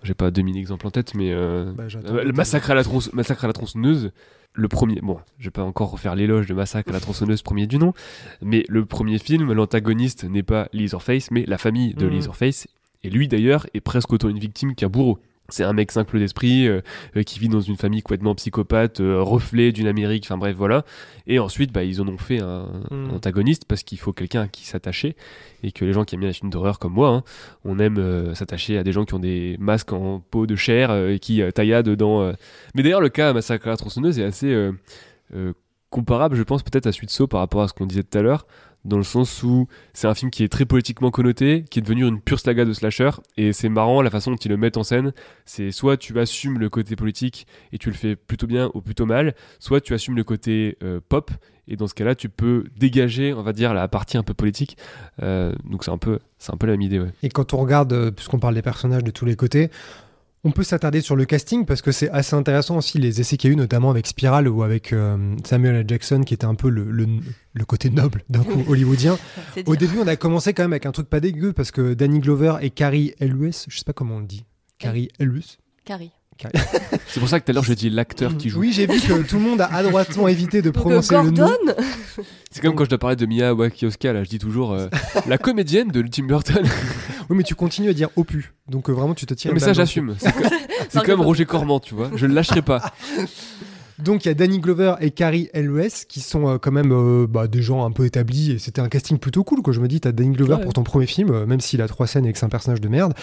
J'ai 0.02 0.14
pas 0.14 0.30
2000 0.30 0.56
exemples 0.56 0.86
en 0.86 0.90
tête, 0.90 1.14
mais 1.14 1.32
euh, 1.32 1.72
Bah, 1.72 1.84
euh, 2.06 2.24
le 2.24 2.32
massacre 2.32 2.70
à, 2.70 2.74
la 2.74 2.82
tronç- 2.82 3.10
massacre 3.14 3.44
à 3.44 3.46
la 3.46 3.52
tronçonneuse, 3.52 4.10
le 4.54 4.68
premier, 4.68 5.00
bon, 5.00 5.18
je 5.38 5.44
vais 5.44 5.50
pas 5.50 5.62
encore 5.62 5.90
refaire 5.90 6.14
l'éloge 6.14 6.46
de 6.46 6.52
Massacre 6.54 6.90
à 6.90 6.92
la 6.92 7.00
tronçonneuse, 7.00 7.40
premier 7.42 7.66
du 7.66 7.78
nom, 7.78 7.94
mais 8.42 8.64
le 8.68 8.84
premier 8.84 9.18
film, 9.18 9.52
l'antagoniste 9.52 10.24
n'est 10.24 10.42
pas 10.42 10.68
Leatherface, 10.72 11.30
mais 11.30 11.44
la 11.46 11.56
famille 11.56 11.94
de 11.94 12.06
Mhm. 12.06 12.12
Leatherface, 12.12 12.66
et 13.02 13.10
lui 13.10 13.28
d'ailleurs 13.28 13.66
est 13.74 13.80
presque 13.80 14.12
autant 14.12 14.28
une 14.28 14.38
victime 14.38 14.74
qu'un 14.74 14.88
bourreau. 14.88 15.18
C'est 15.48 15.64
un 15.64 15.72
mec 15.74 15.90
simple 15.90 16.18
d'esprit 16.18 16.66
euh, 16.66 16.80
euh, 17.16 17.22
qui 17.22 17.38
vit 17.38 17.48
dans 17.48 17.60
une 17.60 17.76
famille 17.76 18.00
complètement 18.00 18.34
psychopathe, 18.34 19.00
euh, 19.00 19.20
reflet 19.20 19.70
d'une 19.72 19.86
Amérique, 19.86 20.24
enfin 20.24 20.38
bref, 20.38 20.56
voilà. 20.56 20.84
Et 21.26 21.38
ensuite, 21.38 21.72
bah, 21.72 21.84
ils 21.84 22.00
en 22.00 22.08
ont 22.08 22.16
fait 22.16 22.40
un, 22.40 22.68
Mhm. 22.90 23.10
un 23.10 23.14
antagoniste 23.16 23.64
parce 23.66 23.82
qu'il 23.82 23.98
faut 23.98 24.12
quelqu'un 24.12 24.42
à 24.42 24.48
qui 24.48 24.64
s'attacher 24.64 25.14
et 25.62 25.72
que 25.72 25.84
les 25.84 25.92
gens 25.92 26.04
qui 26.04 26.14
aiment 26.14 26.20
bien 26.20 26.28
les 26.30 26.34
films 26.34 26.50
d'horreur 26.50 26.78
comme 26.78 26.94
moi, 26.94 27.08
hein, 27.10 27.22
on 27.64 27.78
aime 27.78 27.98
euh, 27.98 28.34
s'attacher 28.34 28.78
à 28.78 28.82
des 28.84 28.92
gens 28.92 29.04
qui 29.04 29.14
ont 29.14 29.18
des 29.18 29.56
masques 29.58 29.92
en 29.92 30.20
peau 30.20 30.46
de 30.46 30.56
chair 30.56 30.94
et 31.08 31.18
qui 31.18 31.42
tailladent 31.54 31.90
dans. 31.96 32.32
Mais 32.74 32.82
d'ailleurs, 32.82 33.00
le 33.02 33.10
cas 33.10 33.30
à 33.30 33.32
Massacre 33.32 33.66
à 33.66 33.70
la 33.70 33.76
tronçonneuse 33.76 34.18
est 34.18 34.24
assez 34.24 34.70
comparable, 35.90 36.36
je 36.36 36.42
pense, 36.42 36.62
peut-être 36.62 36.86
à 36.86 36.92
Suite 36.92 37.10
Saut 37.10 37.26
par 37.26 37.40
rapport 37.40 37.62
à 37.62 37.68
ce 37.68 37.74
qu'on 37.74 37.86
disait 37.86 38.02
tout 38.02 38.16
à 38.16 38.22
l'heure, 38.22 38.46
dans 38.84 38.96
le 38.96 39.02
sens 39.02 39.42
où 39.42 39.68
c'est 39.92 40.06
un 40.06 40.14
film 40.14 40.30
qui 40.30 40.42
est 40.42 40.48
très 40.48 40.64
politiquement 40.64 41.10
connoté, 41.10 41.64
qui 41.70 41.78
est 41.78 41.82
devenu 41.82 42.06
une 42.06 42.20
pure 42.20 42.40
saga 42.40 42.64
de 42.64 42.72
slasher, 42.72 43.10
et 43.36 43.52
c'est 43.52 43.68
marrant 43.68 44.02
la 44.02 44.10
façon 44.10 44.30
dont 44.30 44.36
ils 44.36 44.48
le 44.48 44.56
mettent 44.56 44.76
en 44.76 44.82
scène. 44.82 45.12
C'est 45.44 45.70
soit 45.70 45.96
tu 45.96 46.18
assumes 46.18 46.58
le 46.58 46.68
côté 46.68 46.96
politique 46.96 47.46
et 47.72 47.78
tu 47.78 47.90
le 47.90 47.96
fais 47.96 48.16
plutôt 48.16 48.46
bien 48.46 48.70
ou 48.74 48.80
plutôt 48.80 49.06
mal, 49.06 49.34
soit 49.58 49.80
tu 49.80 49.94
assumes 49.94 50.16
le 50.16 50.24
côté 50.24 50.76
euh, 50.82 51.00
pop, 51.08 51.30
et 51.68 51.76
dans 51.76 51.86
ce 51.86 51.94
cas-là, 51.94 52.14
tu 52.14 52.28
peux 52.28 52.64
dégager, 52.76 53.32
on 53.32 53.42
va 53.42 53.52
dire, 53.52 53.72
la 53.72 53.86
partie 53.86 54.18
un 54.18 54.24
peu 54.24 54.34
politique. 54.34 54.76
Euh, 55.22 55.54
donc 55.64 55.84
c'est 55.84 55.90
un 55.92 55.98
peu, 55.98 56.18
c'est 56.38 56.52
un 56.52 56.56
peu 56.56 56.66
la 56.66 56.72
même 56.72 56.82
idée, 56.82 56.98
ouais. 56.98 57.12
Et 57.22 57.28
quand 57.28 57.54
on 57.54 57.58
regarde, 57.58 57.92
euh, 57.92 58.10
puisqu'on 58.10 58.40
parle 58.40 58.54
des 58.54 58.62
personnages 58.62 59.04
de 59.04 59.10
tous 59.10 59.24
les 59.24 59.36
côtés, 59.36 59.70
on 60.44 60.50
peut 60.50 60.64
s'attarder 60.64 61.00
sur 61.02 61.14
le 61.14 61.24
casting 61.24 61.64
parce 61.64 61.82
que 61.82 61.92
c'est 61.92 62.10
assez 62.10 62.34
intéressant 62.34 62.76
aussi 62.76 62.98
les 62.98 63.20
essais 63.20 63.36
qu'il 63.36 63.48
y 63.48 63.52
a 63.52 63.54
eu, 63.54 63.56
notamment 63.56 63.90
avec 63.90 64.06
Spiral 64.06 64.48
ou 64.48 64.62
avec 64.64 64.92
euh, 64.92 65.36
Samuel 65.44 65.76
L. 65.76 65.84
Jackson, 65.88 66.22
qui 66.22 66.34
était 66.34 66.46
un 66.46 66.54
peu 66.56 66.68
le, 66.68 66.90
le- 66.90 67.06
le 67.54 67.64
côté 67.64 67.90
noble 67.90 68.24
d'un 68.28 68.42
coup 68.42 68.64
hollywoodien. 68.68 69.18
Au 69.66 69.76
début, 69.76 69.98
on 70.00 70.06
a 70.06 70.16
commencé 70.16 70.52
quand 70.52 70.64
même 70.64 70.72
avec 70.72 70.86
un 70.86 70.92
truc 70.92 71.08
pas 71.08 71.20
dégueu 71.20 71.52
parce 71.52 71.70
que 71.70 71.94
Danny 71.94 72.18
Glover 72.20 72.56
et 72.60 72.70
Carrie 72.70 73.14
Elwes, 73.20 73.52
je 73.68 73.78
sais 73.78 73.84
pas 73.84 73.92
comment 73.92 74.16
on 74.16 74.20
le 74.20 74.26
dit, 74.26 74.44
Carrie 74.78 75.08
Elwes. 75.20 75.58
Carrie. 75.84 76.10
C'est 77.08 77.20
pour 77.20 77.28
ça 77.28 77.38
que 77.40 77.44
tout 77.44 77.50
à 77.50 77.54
l'heure 77.54 77.64
j'ai 77.64 77.74
dit 77.74 77.90
l'acteur 77.90 78.36
qui 78.36 78.48
joue. 78.48 78.60
Oui, 78.60 78.72
j'ai 78.72 78.86
vu 78.86 79.00
que 79.00 79.22
tout 79.22 79.36
le 79.36 79.42
monde 79.42 79.60
a 79.60 79.66
adroitement 79.66 80.28
évité 80.28 80.60
de 80.62 80.70
prononcer 80.70 81.14
le 81.22 81.30
nom. 81.30 81.50
C'est 82.50 82.60
comme 82.62 82.74
quand 82.74 82.84
je 82.84 82.90
dois 82.90 82.98
parler 82.98 83.16
de 83.16 83.26
Mia 83.26 83.54
Wasikowska, 83.54 84.12
là, 84.12 84.24
je 84.24 84.28
dis 84.28 84.38
toujours 84.38 84.72
euh, 84.72 84.88
la 85.26 85.38
comédienne 85.38 85.88
de 85.88 86.02
Tim 86.02 86.24
Burton. 86.24 86.64
Oui, 87.30 87.36
mais 87.36 87.44
tu 87.44 87.54
continues 87.54 87.88
à 87.88 87.92
dire 87.94 88.08
opus. 88.16 88.52
Donc 88.68 88.90
euh, 88.90 88.92
vraiment, 88.92 89.14
tu 89.14 89.24
te 89.26 89.32
tires. 89.32 89.52
mais 89.54 89.60
ça, 89.60 89.72
j'assume. 89.72 90.16
C'est 90.18 90.32
co- 90.32 90.42
c'est 90.90 91.02
comme 91.04 91.20
Roger 91.20 91.46
Corman, 91.46 91.80
tu 91.80 91.94
vois. 91.94 92.10
Je 92.16 92.26
le 92.26 92.34
lâcherai 92.34 92.60
pas. 92.62 92.92
Donc 93.98 94.24
il 94.24 94.28
y 94.28 94.30
a 94.30 94.34
Danny 94.34 94.58
Glover 94.58 94.94
et 95.00 95.10
Carrie 95.10 95.48
Elwes 95.52 96.06
qui 96.08 96.20
sont 96.20 96.48
euh, 96.48 96.58
quand 96.58 96.72
même 96.72 96.92
euh, 96.92 97.26
bah, 97.28 97.46
des 97.46 97.62
gens 97.62 97.84
un 97.84 97.90
peu 97.90 98.04
établis 98.06 98.52
et 98.52 98.58
c'était 98.58 98.80
un 98.80 98.88
casting 98.88 99.18
plutôt 99.18 99.44
cool 99.44 99.62
quoi. 99.62 99.72
Je 99.72 99.80
me 99.80 99.88
dis 99.88 100.00
t'as 100.00 100.12
Danny 100.12 100.30
Glover 100.34 100.54
Ouais. 100.54 100.62
pour 100.62 100.72
ton 100.72 100.82
premier 100.82 101.06
film, 101.06 101.30
euh, 101.30 101.46
même 101.46 101.60
s'il 101.60 101.82
a 101.82 101.88
trois 101.88 102.06
scènes 102.06 102.26
et 102.26 102.32
que 102.32 102.38
c'est 102.38 102.46
un 102.46 102.50
personnage 102.50 102.80
de 102.80 102.88
merde. 102.88 103.14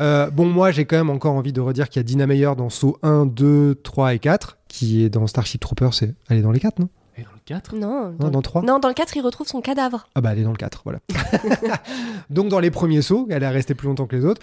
Euh, 0.00 0.30
bon 0.30 0.46
moi 0.46 0.70
j'ai 0.70 0.84
quand 0.84 0.96
même 0.96 1.10
encore 1.10 1.34
envie 1.34 1.52
de 1.52 1.60
redire 1.60 1.88
qu'il 1.88 2.00
y 2.00 2.02
a 2.02 2.04
Dina 2.04 2.26
Meyer 2.26 2.52
dans 2.56 2.68
Saw 2.70 2.98
1, 3.02 3.26
2, 3.26 3.76
3 3.82 4.14
et 4.14 4.18
4 4.18 4.58
qui 4.68 5.04
est 5.04 5.08
dans 5.10 5.26
Starship 5.26 5.60
Troopers. 5.60 5.94
C'est 5.94 6.14
elle 6.28 6.38
est 6.38 6.42
dans 6.42 6.52
les 6.52 6.60
4 6.60 6.78
non? 6.78 6.88
Dans 7.16 7.24
le 7.34 7.40
4 7.46 7.74
Non, 7.74 8.14
Non 8.20 8.30
dans 8.30 8.42
3 8.42 8.62
non, 8.62 8.78
dans 8.78 8.86
le 8.88 8.94
4, 8.94 9.16
il 9.16 9.22
retrouve 9.22 9.48
son 9.48 9.60
cadavre. 9.60 10.06
Ah 10.14 10.20
bah 10.20 10.30
elle 10.32 10.38
est 10.38 10.44
dans 10.44 10.52
le 10.52 10.56
4 10.56 10.82
voilà. 10.84 11.00
donc 12.30 12.48
dans 12.48 12.60
les 12.60 12.70
premiers 12.70 13.02
sauts, 13.02 13.26
elle 13.30 13.42
est 13.42 13.48
restée 13.48 13.74
plus 13.74 13.88
longtemps 13.88 14.06
que 14.06 14.14
les 14.14 14.24
autres. 14.24 14.40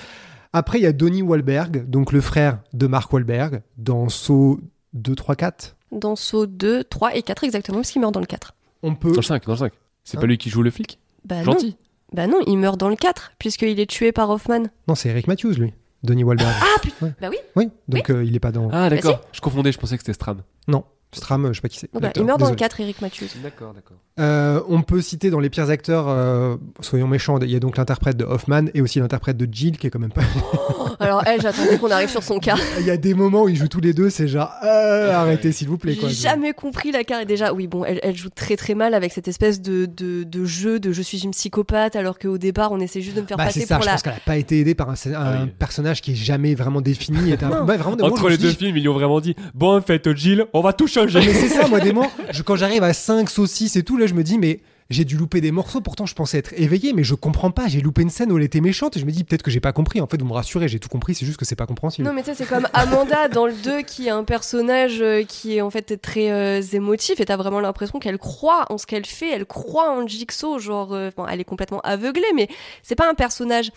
Après 0.54 0.80
il 0.80 0.84
y 0.84 0.88
a 0.88 0.92
Donnie 0.94 1.22
Wahlberg, 1.22 1.90
donc 1.90 2.12
le 2.12 2.22
frère 2.22 2.60
de 2.74 2.88
Mark 2.88 3.12
Wahlberg 3.14 3.62
dans 3.78 4.10
Saw 4.10 4.60
2, 4.96 5.16
3, 5.16 5.36
4. 5.36 5.76
Dans 5.92 6.16
Saw 6.16 6.46
2, 6.48 6.84
3 6.86 7.16
et 7.16 7.22
4 7.22 7.44
exactement, 7.44 7.78
parce 7.78 7.92
qu'il 7.92 8.02
meurt 8.02 8.14
dans 8.14 8.20
le 8.20 8.26
4. 8.26 8.54
On 8.84 8.96
peut 8.96 9.12
Dans 9.12 9.18
le 9.18 9.22
5, 9.22 9.46
dans 9.46 9.54
le 9.54 9.58
5. 9.60 9.74
C'est 10.04 10.18
Hein 10.18 10.22
pas 10.22 10.28
lui 10.28 10.38
qui 10.38 10.50
joue 10.50 10.62
le 10.64 10.72
flic? 10.72 11.00
Bah 11.24 11.38
non. 11.38 11.44
Gentil. 11.54 11.78
Bah 12.14 12.28
non, 12.28 12.40
il 12.48 12.58
meurt 12.58 12.80
dans 12.80 12.90
le 12.90 12.96
4, 12.96 13.34
puisqu'il 13.40 13.80
est 13.80 13.90
tué 13.90 14.12
par 14.12 14.30
Hoffman. 14.30 14.64
Non, 14.88 14.96
c'est 14.96 15.10
Eric 15.10 15.28
Matthews, 15.28 15.54
lui. 15.54 15.74
Donnie 16.04 16.24
Wahlberg. 16.24 16.54
Ah 16.62 16.80
putain, 16.82 17.06
Ouais. 17.08 17.14
bah 17.20 17.28
oui. 17.32 17.38
oui, 17.56 17.70
donc 17.88 18.10
euh, 18.12 18.24
il 18.24 18.36
est 18.36 18.40
pas 18.40 18.52
dans. 18.52 18.70
Ah, 18.72 18.90
d'accord. 18.90 19.14
Bah 19.18 19.22
je 19.32 19.42
confondais, 19.42 19.72
je 19.72 19.80
pensais 19.80 19.96
que 19.98 20.04
c'était 20.04 20.14
Stram. 20.14 20.42
Non, 20.68 20.84
Stram, 21.16 21.46
euh, 21.46 21.50
je 21.50 21.56
sais 21.56 21.62
pas 21.62 21.70
qui 21.70 21.80
c'est. 21.80 21.90
Bah, 21.94 22.10
il 22.16 22.24
meurt 22.26 22.40
dans 22.40 22.46
le 22.48 22.52
désolé. 22.56 22.70
4, 22.70 22.82
Eric 22.82 23.02
Matthews. 23.02 23.26
D'accord, 23.44 23.74
d'accord. 23.74 23.98
Euh, 24.20 24.62
on 24.70 24.82
peut 24.82 25.02
citer 25.02 25.30
dans 25.30 25.40
les 25.40 25.50
pires 25.50 25.70
acteurs, 25.70 26.06
euh, 26.08 26.56
soyons 26.80 27.08
méchants, 27.08 27.38
il 27.40 27.52
y 27.52 27.56
a 27.56 27.60
donc 27.60 27.78
l'interprète 27.78 28.16
de 28.18 28.24
Hoffman 28.24 28.66
et 28.74 28.82
aussi 28.82 29.00
l'interprète 29.00 29.36
de 29.38 29.48
Jill 29.52 29.78
qui 29.78 29.88
est 29.88 29.90
quand 29.90 30.00
même 30.00 30.12
pas. 30.12 30.22
Alors, 31.02 31.24
elle, 31.26 31.42
j'attendais 31.42 31.78
qu'on 31.78 31.92
arrive 31.92 32.10
sur 32.10 32.24
son 32.24 32.40
cas. 32.40 32.56
il 32.80 32.86
y 32.86 32.90
a 32.92 32.96
des 32.96 33.14
moments 33.14 33.44
où 33.44 33.50
ils 33.50 33.58
jouent 33.58 33.68
tous 33.68 33.82
les 33.82 33.94
deux, 33.94 34.10
c'est 34.10 34.28
genre 34.30 34.50
euh, 34.64 35.12
arrêtez 35.12 35.52
s'il 35.52 35.68
vous 35.68 35.78
plaît. 35.78 35.98
J'ai 36.00 36.08
jamais 36.10 36.54
compris 36.54 36.92
la 36.94 37.04
carrière. 37.04 37.26
Déjà, 37.28 37.52
oui, 37.54 37.68
bon, 37.68 37.84
elle, 37.84 38.00
elle 38.04 38.16
joue 38.16 38.30
très 38.30 38.56
très 38.56 38.76
mal 38.76 38.94
avec 38.94 39.12
cette 39.12 39.28
espèce 39.28 39.62
de, 39.62 39.86
de, 39.86 40.24
de 40.24 40.46
jeu 40.46 40.80
de 40.80 40.94
je 40.94 41.02
suis 41.02 41.20
une 41.26 41.32
psychopathe, 41.32 41.98
alors 41.98 42.18
qu'au 42.18 42.38
départ, 42.38 42.72
on 42.72 42.80
essaie 42.80 43.02
juste 43.02 43.18
de 43.18 43.22
me 43.22 43.28
faire 43.28 43.36
Bah, 43.38 43.48
c'est 43.50 43.60
passer 43.62 43.68
ça, 43.68 43.76
pour 43.76 43.84
je 43.84 43.88
la. 43.88 43.92
pense 43.94 44.04
qu'elle 44.04 44.14
a 44.14 44.20
pas 44.26 44.38
été 44.38 44.60
aidée 44.62 44.76
par 44.76 44.90
un, 44.90 44.94
un 44.94 45.14
Ah 45.16 45.40
oui. 45.44 45.52
personnage 45.60 46.02
qui 46.02 46.12
est 46.14 46.16
jamais 46.16 46.56
vraiment 46.56 46.80
défini. 46.80 47.34
Un... 47.34 47.36
Vraiment, 47.66 47.98
Entre 48.02 48.24
je 48.26 48.30
les 48.30 48.38
deux 48.38 48.50
dis, 48.52 48.56
films, 48.56 48.78
ils 48.78 48.82
lui 48.84 48.90
ont 48.90 48.94
vraiment 48.94 49.20
dit 49.20 49.36
Bon, 49.54 49.76
en 49.78 49.82
fait, 49.82 50.10
Jill, 50.16 50.46
on 50.54 50.62
va 50.62 50.72
tout 50.72 50.88
changer. 50.88 51.05
Mais 51.14 51.34
c'est 51.34 51.50
ça, 51.50 51.68
moi, 51.68 51.80
des 51.80 51.94
je- 52.32 52.44
quand 52.44 52.56
j'arrive 52.56 52.84
à 52.84 52.94
5 52.94 53.30
saucisses 53.30 53.76
et 53.76 53.84
tout, 53.84 53.98
là, 53.98 54.08
je 54.08 54.14
me 54.14 54.24
dis, 54.24 54.38
mais 54.38 54.62
j'ai 54.92 55.04
dû 55.04 55.18
louper 55.18 55.42
des 55.42 55.52
morceaux. 55.52 55.82
Pourtant, 55.82 56.06
je 56.06 56.14
pensais 56.14 56.38
être 56.38 56.54
éveillé, 56.58 56.94
mais 56.94 57.04
je 57.04 57.16
comprends 57.16 57.50
pas. 57.50 57.68
J'ai 57.68 57.82
loupé 57.82 58.04
une 58.04 58.12
scène 58.12 58.32
où 58.32 58.38
elle 58.38 58.44
était 58.44 58.62
méchante 58.62 58.96
et 58.96 59.00
je 59.00 59.06
me 59.06 59.12
dis 59.12 59.24
peut-être 59.24 59.42
que 59.42 59.50
j'ai 59.50 59.60
pas 59.60 59.74
compris. 59.74 60.00
En 60.00 60.06
fait, 60.06 60.20
vous 60.22 60.28
me 60.28 60.34
rassurez, 60.34 60.68
j'ai 60.68 60.78
tout 60.80 60.90
compris. 60.90 61.16
C'est 61.16 61.26
juste 61.26 61.38
que 61.40 61.46
c'est 61.46 61.56
pas 61.56 61.66
compréhensible. 61.66 62.08
Non, 62.08 62.14
mais 62.14 62.22
tu 62.22 62.28
sais, 62.28 62.36
c'est 62.36 62.46
comme 62.46 62.68
Amanda 62.74 63.28
dans 63.28 63.48
le 63.48 63.54
2 63.54 63.82
qui 63.82 64.06
est 64.08 64.12
un 64.12 64.24
personnage 64.24 65.02
euh, 65.02 65.24
qui 65.24 65.58
est 65.58 65.62
en 65.62 65.72
fait 65.72 66.00
très 66.00 66.30
euh, 66.32 66.62
émotif 66.74 67.20
et 67.20 67.26
t'as 67.26 67.36
vraiment 67.38 67.62
l'impression 67.62 67.98
qu'elle 67.98 68.20
croit 68.20 68.66
en 68.70 68.78
ce 68.78 68.86
qu'elle 68.86 69.08
fait, 69.08 69.32
elle 69.32 69.46
croit 69.48 69.92
en 69.92 70.06
Jigsaw. 70.06 70.60
Genre, 70.60 70.94
euh, 70.94 71.10
bon, 71.18 71.26
elle 71.26 71.40
est 71.42 71.46
complètement 71.46 71.82
aveuglée, 71.82 72.22
mais 72.36 72.48
c'est 72.84 72.96
pas 72.96 73.10
un 73.10 73.16
personnage 73.16 73.72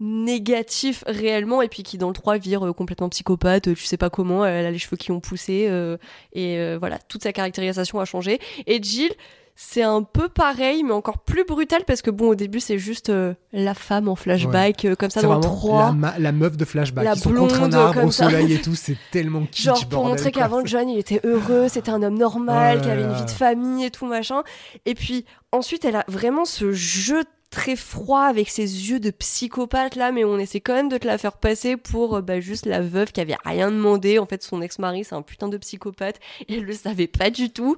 négatif 0.00 1.04
réellement 1.06 1.62
et 1.62 1.68
puis 1.68 1.82
qui 1.82 1.98
dans 1.98 2.08
le 2.08 2.14
3 2.14 2.38
vire 2.38 2.66
euh, 2.66 2.72
complètement 2.72 3.08
psychopathe 3.08 3.74
tu 3.74 3.84
sais 3.84 3.96
pas 3.96 4.10
comment 4.10 4.44
elle 4.44 4.66
a 4.66 4.70
les 4.70 4.78
cheveux 4.78 4.96
qui 4.96 5.12
ont 5.12 5.20
poussé 5.20 5.66
euh, 5.68 5.96
et 6.32 6.58
euh, 6.58 6.76
voilà 6.78 6.98
toute 7.08 7.22
sa 7.22 7.32
caractérisation 7.32 8.00
a 8.00 8.04
changé 8.04 8.40
et 8.66 8.82
Jill 8.82 9.12
c'est 9.54 9.82
un 9.82 10.02
peu 10.02 10.28
pareil 10.30 10.82
mais 10.82 10.92
encore 10.92 11.18
plus 11.18 11.44
brutal 11.44 11.82
parce 11.86 12.00
que 12.00 12.10
bon 12.10 12.28
au 12.30 12.34
début 12.34 12.58
c'est 12.58 12.78
juste 12.78 13.10
euh, 13.10 13.34
la 13.52 13.74
femme 13.74 14.08
en 14.08 14.16
flashback 14.16 14.86
euh, 14.86 14.94
comme 14.94 15.10
ça 15.10 15.20
dans 15.20 15.34
le 15.34 15.40
vraiment 15.40 15.54
3 15.54 15.96
la, 16.00 16.18
la 16.18 16.32
meuf 16.32 16.56
de 16.56 16.64
flashback. 16.64 17.04
La 17.04 17.12
Ils 17.14 17.18
sont 17.20 17.34
contre 17.34 17.56
un 17.56 17.68
blonde, 17.68 17.74
arbre 17.74 18.04
au 18.06 18.10
ça. 18.10 18.24
soleil 18.30 18.54
et 18.54 18.60
tout. 18.60 18.74
C'est 18.74 18.96
tellement 19.10 19.42
kitsch. 19.44 19.64
Genre 19.64 19.86
pour 19.90 20.06
montrer 20.06 20.32
qu'avant 20.32 20.64
John 20.64 20.88
il 20.88 20.98
était 20.98 21.20
heureux, 21.24 21.68
c'était 21.68 21.90
un 21.90 22.02
homme 22.02 22.16
normal, 22.18 22.80
qui 22.80 22.88
avait 22.88 23.02
une 23.02 23.12
vie 23.12 23.24
de 23.26 23.30
famille 23.30 23.84
et 23.84 23.90
tout 23.90 24.06
machin. 24.06 24.42
Et 24.86 24.94
puis 24.94 25.26
ensuite 25.52 25.84
elle 25.84 25.96
a 25.96 26.04
vraiment 26.08 26.46
ce 26.46 26.72
jeu 26.72 27.22
très 27.52 27.76
froid 27.76 28.22
avec 28.22 28.48
ses 28.48 28.62
yeux 28.62 28.98
de 28.98 29.10
psychopathe 29.10 29.94
là, 29.94 30.10
mais 30.10 30.24
on 30.24 30.38
essaie 30.38 30.60
quand 30.60 30.72
même 30.72 30.88
de 30.88 30.96
te 30.96 31.06
la 31.06 31.18
faire 31.18 31.36
passer 31.36 31.76
pour 31.76 32.16
euh, 32.16 32.22
bah, 32.22 32.40
juste 32.40 32.64
la 32.64 32.80
veuve 32.80 33.12
qui 33.12 33.20
avait 33.20 33.36
rien 33.44 33.70
demandé. 33.70 34.18
En 34.18 34.26
fait 34.26 34.42
son 34.42 34.62
ex-mari 34.62 35.04
c'est 35.04 35.14
un 35.14 35.22
putain 35.22 35.48
de 35.48 35.58
psychopathe 35.58 36.18
et 36.48 36.54
elle 36.56 36.64
le 36.64 36.72
savait 36.72 37.06
pas 37.06 37.30
du 37.30 37.50
tout. 37.50 37.76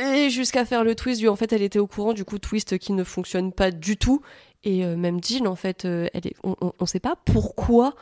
Et 0.00 0.30
jusqu'à 0.30 0.64
faire 0.64 0.84
le 0.84 0.94
twist, 0.94 1.20
du 1.20 1.28
en 1.28 1.36
fait 1.36 1.52
elle 1.52 1.62
était 1.62 1.80
au 1.80 1.88
courant 1.88 2.14
du 2.14 2.24
coup 2.24 2.38
twist 2.38 2.78
qui 2.78 2.92
ne 2.92 3.04
fonctionne 3.04 3.52
pas 3.52 3.72
du 3.72 3.96
tout. 3.96 4.22
Et 4.62 4.84
euh, 4.84 4.96
même 4.96 5.22
Jill 5.22 5.48
en 5.48 5.56
fait, 5.56 5.84
euh, 5.84 6.08
elle 6.14 6.28
est, 6.28 6.34
on, 6.44 6.54
on, 6.60 6.72
on 6.78 6.86
sait 6.86 7.00
pas 7.00 7.16
pourquoi. 7.24 7.94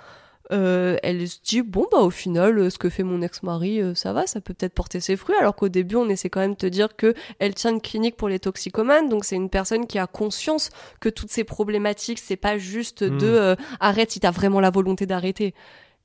Euh, 0.53 0.99
elle 1.03 1.27
se 1.27 1.39
dit 1.43 1.63
bon 1.63 1.87
bah 1.91 2.01
au 2.01 2.11
final 2.11 2.59
euh, 2.59 2.69
ce 2.69 2.77
que 2.77 2.91
fait 2.91 3.03
mon 3.03 3.23
ex-mari 3.23 3.81
euh, 3.81 3.95
ça 3.95 4.13
va 4.13 4.27
ça 4.27 4.43
peut 4.43 4.53
peut-être 4.53 4.75
porter 4.75 5.01
ses 5.01 5.17
fruits 5.17 5.35
alors 5.41 5.57
qu'au 5.57 5.71
début 5.71 5.97
on 5.97 6.07
essaie 6.11 6.29
quand 6.29 6.41
même 6.41 6.53
de 6.53 6.59
te 6.59 6.67
dire 6.67 6.97
que 6.97 7.15
elle 7.39 7.55
tient 7.55 7.71
une 7.71 7.81
clinique 7.81 8.15
pour 8.15 8.29
les 8.29 8.39
toxicomanes 8.39 9.09
donc 9.09 9.25
c'est 9.25 9.37
une 9.37 9.49
personne 9.49 9.87
qui 9.87 9.99
a 9.99 10.07
conscience 10.07 10.69
que 11.01 11.09
toutes 11.09 11.31
ces 11.31 11.45
problématiques 11.45 12.19
c'est 12.19 12.37
pas 12.37 12.59
juste 12.59 13.05
de 13.05 13.27
euh, 13.27 13.57
arrête 13.81 14.11
si 14.11 14.21
t'as 14.21 14.33
vraiment 14.33 14.61
la 14.61 14.69
volonté 14.69 15.07
d'arrêter 15.07 15.55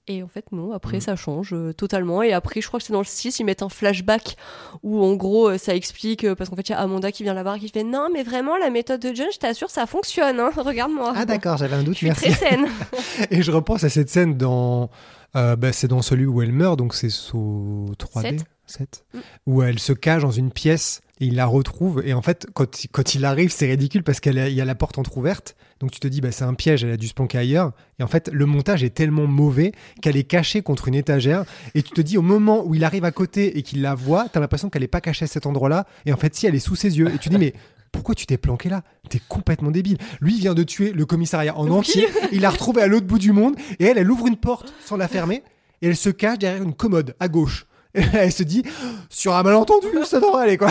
et 0.09 0.23
en 0.23 0.27
fait 0.27 0.45
non 0.51 0.73
après 0.73 0.97
Mm. 0.97 1.01
ça 1.01 1.15
change 1.15 1.53
euh, 1.53 1.71
totalement 1.73 2.21
et 2.23 2.33
après 2.33 2.61
je 2.61 2.67
crois 2.67 2.79
que 2.79 2.85
c'est 2.85 2.93
dans 2.93 2.99
le 2.99 3.05
6 3.05 3.39
ils 3.39 3.43
mettent 3.45 3.61
un 3.63 3.69
flashback 3.69 4.35
où 4.83 5.03
en 5.03 5.13
gros 5.15 5.49
euh, 5.49 5.57
ça 5.57 5.75
explique 5.75 6.23
euh, 6.25 6.35
parce 6.35 6.49
qu'en 6.49 6.55
fait 6.55 6.67
il 6.67 6.71
y 6.71 6.75
a 6.75 6.79
Amanda 6.79 7.11
qui 7.11 7.23
vient 7.23 7.33
la 7.33 7.43
voir 7.43 7.55
et 7.55 7.59
qui 7.59 7.69
fait 7.69 7.83
non 7.83 8.07
mais 8.11 8.23
vraiment 8.23 8.57
la 8.57 8.69
méthode 8.69 9.01
de 9.01 9.13
John 9.13 9.27
je 9.33 9.37
t'assure 9.37 9.69
ça 9.69 9.85
fonctionne 9.85 10.39
hein. 10.39 10.49
regarde-moi 10.57 11.13
Ah 11.15 11.25
d'accord, 11.25 11.57
j'avais 11.57 11.75
un 11.75 11.83
doute. 11.83 11.93
je 11.93 11.97
suis 11.99 12.07
Merci. 12.07 12.31
très 12.31 12.49
saine 12.49 12.65
Et 13.31 13.41
je 13.43 13.51
repense 13.51 13.83
à 13.83 13.89
cette 13.89 14.09
scène 14.09 14.35
dans. 14.37 14.89
euh, 15.35 15.55
bah, 15.55 15.71
c'est 15.71 15.87
dans 15.87 16.01
celui 16.01 16.25
où 16.25 16.41
elle 16.41 16.51
meurt, 16.51 16.77
donc 16.77 16.93
c'est 16.95 17.09
au 17.33 17.91
3D 17.99 18.21
Sept. 18.39 18.45
7, 18.65 19.05
Mm. 19.13 19.19
où 19.47 19.61
elle 19.63 19.79
se 19.79 19.93
cache 19.93 20.21
dans 20.23 20.31
une 20.31 20.51
pièce 20.51 21.01
et 21.21 21.25
il 21.25 21.35
la 21.35 21.45
retrouve. 21.45 22.01
Et 22.05 22.13
en 22.13 22.21
fait, 22.21 22.47
quand, 22.53 22.83
il- 22.83 22.87
quand 22.89 23.15
il 23.15 23.25
arrive, 23.25 23.51
c'est 23.51 23.67
ridicule 23.67 24.03
parce 24.03 24.19
qu'il 24.19 24.33
y 24.37 24.61
a 24.61 24.65
la 24.65 24.75
porte 24.75 24.97
entrouverte. 24.97 25.55
Donc 25.79 25.91
tu 25.91 25.99
te 25.99 26.07
dis, 26.07 26.21
bah, 26.21 26.31
c'est 26.31 26.43
un 26.43 26.53
piège, 26.53 26.83
elle 26.83 26.91
a 26.91 26.97
dû 26.97 27.07
se 27.07 27.13
planquer 27.13 27.37
ailleurs. 27.37 27.71
Et 27.99 28.03
en 28.03 28.07
fait, 28.07 28.29
le 28.33 28.45
montage 28.45 28.83
est 28.83 28.89
tellement 28.89 29.27
mauvais 29.27 29.71
qu'elle 30.01 30.17
est 30.17 30.23
cachée 30.23 30.61
contre 30.61 30.87
une 30.87 30.95
étagère. 30.95 31.43
Et 31.75 31.83
tu 31.83 31.91
te 31.91 32.01
dis, 32.01 32.17
au 32.17 32.21
moment 32.21 32.63
où 32.65 32.75
il 32.75 32.83
arrive 32.83 33.05
à 33.05 33.11
côté 33.11 33.57
et 33.57 33.61
qu'il 33.63 33.81
la 33.81 33.95
voit, 33.95 34.27
t'as 34.31 34.39
l'impression 34.39 34.69
qu'elle 34.69 34.83
est 34.83 34.87
pas 34.87 35.01
cachée 35.01 35.25
à 35.25 35.27
cet 35.27 35.45
endroit-là. 35.45 35.85
Et 36.05 36.13
en 36.13 36.17
fait, 36.17 36.35
si, 36.35 36.45
elle 36.47 36.55
est 36.55 36.59
sous 36.59 36.75
ses 36.75 36.97
yeux. 36.97 37.07
Et 37.07 37.17
tu 37.17 37.29
te 37.29 37.33
dis, 37.35 37.37
mais 37.39 37.53
pourquoi 37.91 38.13
tu 38.13 38.25
t'es 38.25 38.37
planqué 38.37 38.69
là? 38.69 38.83
T'es 39.09 39.19
complètement 39.27 39.71
débile. 39.71 39.97
Lui 40.21 40.37
vient 40.37 40.53
de 40.53 40.63
tuer 40.63 40.91
le 40.91 41.05
commissariat 41.05 41.57
en 41.57 41.69
entier. 41.71 42.07
Il 42.31 42.41
l'a 42.41 42.49
retrouvé 42.49 42.81
à 42.81 42.87
l'autre 42.87 43.07
bout 43.07 43.19
du 43.19 43.31
monde. 43.31 43.55
Et 43.79 43.85
elle, 43.85 43.97
elle 43.97 44.11
ouvre 44.11 44.27
une 44.27 44.37
porte 44.37 44.73
sans 44.85 44.95
la 44.97 45.07
fermer. 45.07 45.43
Et 45.81 45.87
elle 45.87 45.95
se 45.95 46.09
cache 46.09 46.39
derrière 46.39 46.61
une 46.61 46.73
commode 46.73 47.15
à 47.19 47.27
gauche. 47.29 47.65
Elle 48.13 48.31
se 48.31 48.43
dit, 48.43 48.63
sur 49.09 49.35
un 49.35 49.43
malentendu, 49.43 49.87
ça 50.05 50.19
devrait 50.19 50.43
aller 50.43 50.57
quoi. 50.57 50.69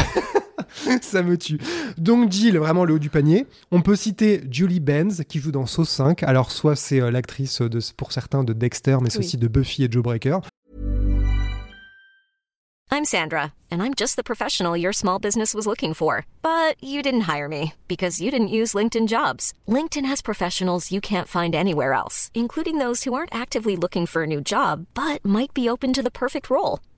ça 1.03 1.23
me 1.23 1.37
tue. 1.37 1.59
Donc 1.97 2.31
Jill, 2.31 2.59
vraiment 2.59 2.85
le 2.85 2.95
haut 2.95 2.99
du 2.99 3.11
panier. 3.11 3.47
On 3.73 3.83
peut 3.83 3.97
citer 3.97 4.43
Julie 4.51 4.81
Benz 4.81 5.23
qui 5.29 5.41
joue 5.41 5.51
dans 5.51 5.67
Saw 5.67 5.85
5. 5.85 6.23
Alors 6.23 6.53
soit 6.53 6.77
c'est 6.77 7.01
euh, 7.01 7.11
l'actrice 7.11 7.61
de, 7.61 7.81
pour 7.97 8.13
certains 8.13 8.45
de 8.45 8.53
Dexter, 8.53 8.99
mais 9.03 9.11
c'est 9.11 9.19
Oui. 9.19 9.25
aussi 9.27 9.37
de 9.37 9.49
Buffy 9.49 9.85
et 9.85 9.89
Joe 9.91 10.03
Breaker. 10.03 10.39
I'm 12.91 13.05
Sandra, 13.05 13.53
and 13.71 13.83
I'm 13.83 13.93
just 13.95 14.17
the 14.17 14.25
professional 14.25 14.75
your 14.77 14.95
small 14.95 15.19
business 15.19 15.55
was 15.55 15.67
looking 15.67 15.93
for. 15.95 16.25
But 16.43 16.83
you 16.83 17.03
didn't 17.03 17.29
hire 17.29 17.47
me 17.49 17.75
because 17.87 18.21
you 18.21 18.31
didn't 18.31 18.49
use 18.49 18.73
LinkedIn 18.75 19.09
jobs. 19.09 19.53
LinkedIn 19.69 20.07
has 20.07 20.23
professionals 20.23 20.91
you 20.91 21.01
can't 21.01 21.29
find 21.29 21.55
anywhere 21.55 21.93
else, 21.93 22.31
including 22.35 22.79
those 22.79 23.05
who 23.05 23.13
aren't 23.15 23.35
actively 23.35 23.77
looking 23.77 24.07
for 24.07 24.23
a 24.23 24.27
new 24.27 24.41
job 24.41 24.87
but 24.95 25.23
might 25.25 25.53
be 25.53 25.69
open 25.69 25.93
to 25.93 26.03
the 26.03 26.11
perfect 26.11 26.49
role, 26.49 26.81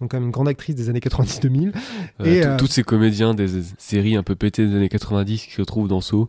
Donc 0.00 0.10
quand 0.10 0.16
même 0.18 0.26
une 0.26 0.30
grande 0.32 0.48
actrice 0.48 0.74
des 0.74 0.88
années 0.88 1.00
90-2000. 1.00 1.72
Euh, 2.20 2.24
Et, 2.24 2.40
tout- 2.40 2.48
euh, 2.48 2.56
Tous 2.56 2.66
ces 2.66 2.82
comédiens 2.82 3.34
des 3.34 3.48
séries 3.78 4.16
un 4.16 4.22
peu 4.22 4.34
pétées 4.34 4.66
des 4.66 4.74
années 4.74 4.88
90 4.88 5.46
qui 5.46 5.52
se 5.52 5.60
retrouvent 5.60 5.88
dans 5.88 6.00
Saw. 6.00 6.28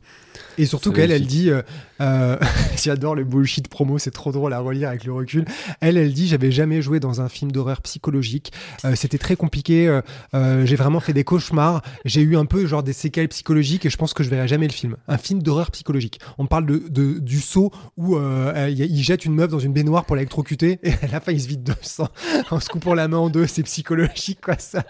Et 0.57 0.65
surtout 0.65 0.91
qu'elle, 0.91 1.11
elle 1.11 1.25
dit, 1.27 1.49
euh, 1.49 1.61
euh, 2.01 2.37
j'adore 2.81 3.15
le 3.15 3.23
bullshit 3.23 3.67
promo, 3.67 3.97
c'est 3.97 4.11
trop 4.11 4.31
drôle 4.31 4.53
à 4.53 4.59
relire 4.59 4.89
avec 4.89 5.03
le 5.05 5.13
recul. 5.13 5.45
Elle, 5.81 5.97
elle 5.97 6.13
dit, 6.13 6.27
j'avais 6.27 6.51
jamais 6.51 6.81
joué 6.81 6.99
dans 6.99 7.21
un 7.21 7.29
film 7.29 7.51
d'horreur 7.51 7.81
psychologique. 7.81 8.51
C'était 8.95 9.17
très 9.17 9.35
compliqué. 9.35 9.99
j'ai 10.33 10.75
vraiment 10.75 10.99
fait 10.99 11.13
des 11.13 11.23
cauchemars. 11.23 11.81
J'ai 12.05 12.21
eu 12.21 12.35
un 12.37 12.45
peu 12.45 12.65
genre 12.65 12.83
des 12.83 12.93
séquelles 12.93 13.27
psychologiques 13.29 13.85
et 13.85 13.89
je 13.89 13.97
pense 13.97 14.13
que 14.13 14.23
je 14.23 14.29
verrai 14.29 14.47
jamais 14.47 14.67
le 14.67 14.73
film. 14.73 14.95
Un 15.07 15.17
film 15.17 15.41
d'horreur 15.41 15.71
psychologique. 15.71 16.19
On 16.37 16.45
parle 16.47 16.65
de, 16.65 16.83
de- 16.89 17.19
du 17.19 17.39
saut 17.39 17.71
où 17.97 18.17
il 18.17 18.81
il 18.81 19.03
jette 19.03 19.25
une 19.25 19.35
meuf 19.35 19.49
dans 19.49 19.59
une 19.59 19.73
baignoire 19.73 20.05
pour 20.05 20.15
l'électrocuter 20.15 20.79
et 20.83 20.91
à 20.91 21.07
la 21.11 21.19
fin 21.19 21.31
il 21.31 21.41
se 21.41 21.47
vide 21.47 21.63
de 21.63 21.73
sang 21.81 22.07
en 22.51 22.59
se 22.59 22.69
coupant 22.69 22.93
la 22.93 23.07
main 23.07 23.17
en 23.17 23.29
deux. 23.29 23.47
C'est 23.47 23.60
psychologique 23.63 24.39
quoi 24.41 24.57
ça. 24.57 24.83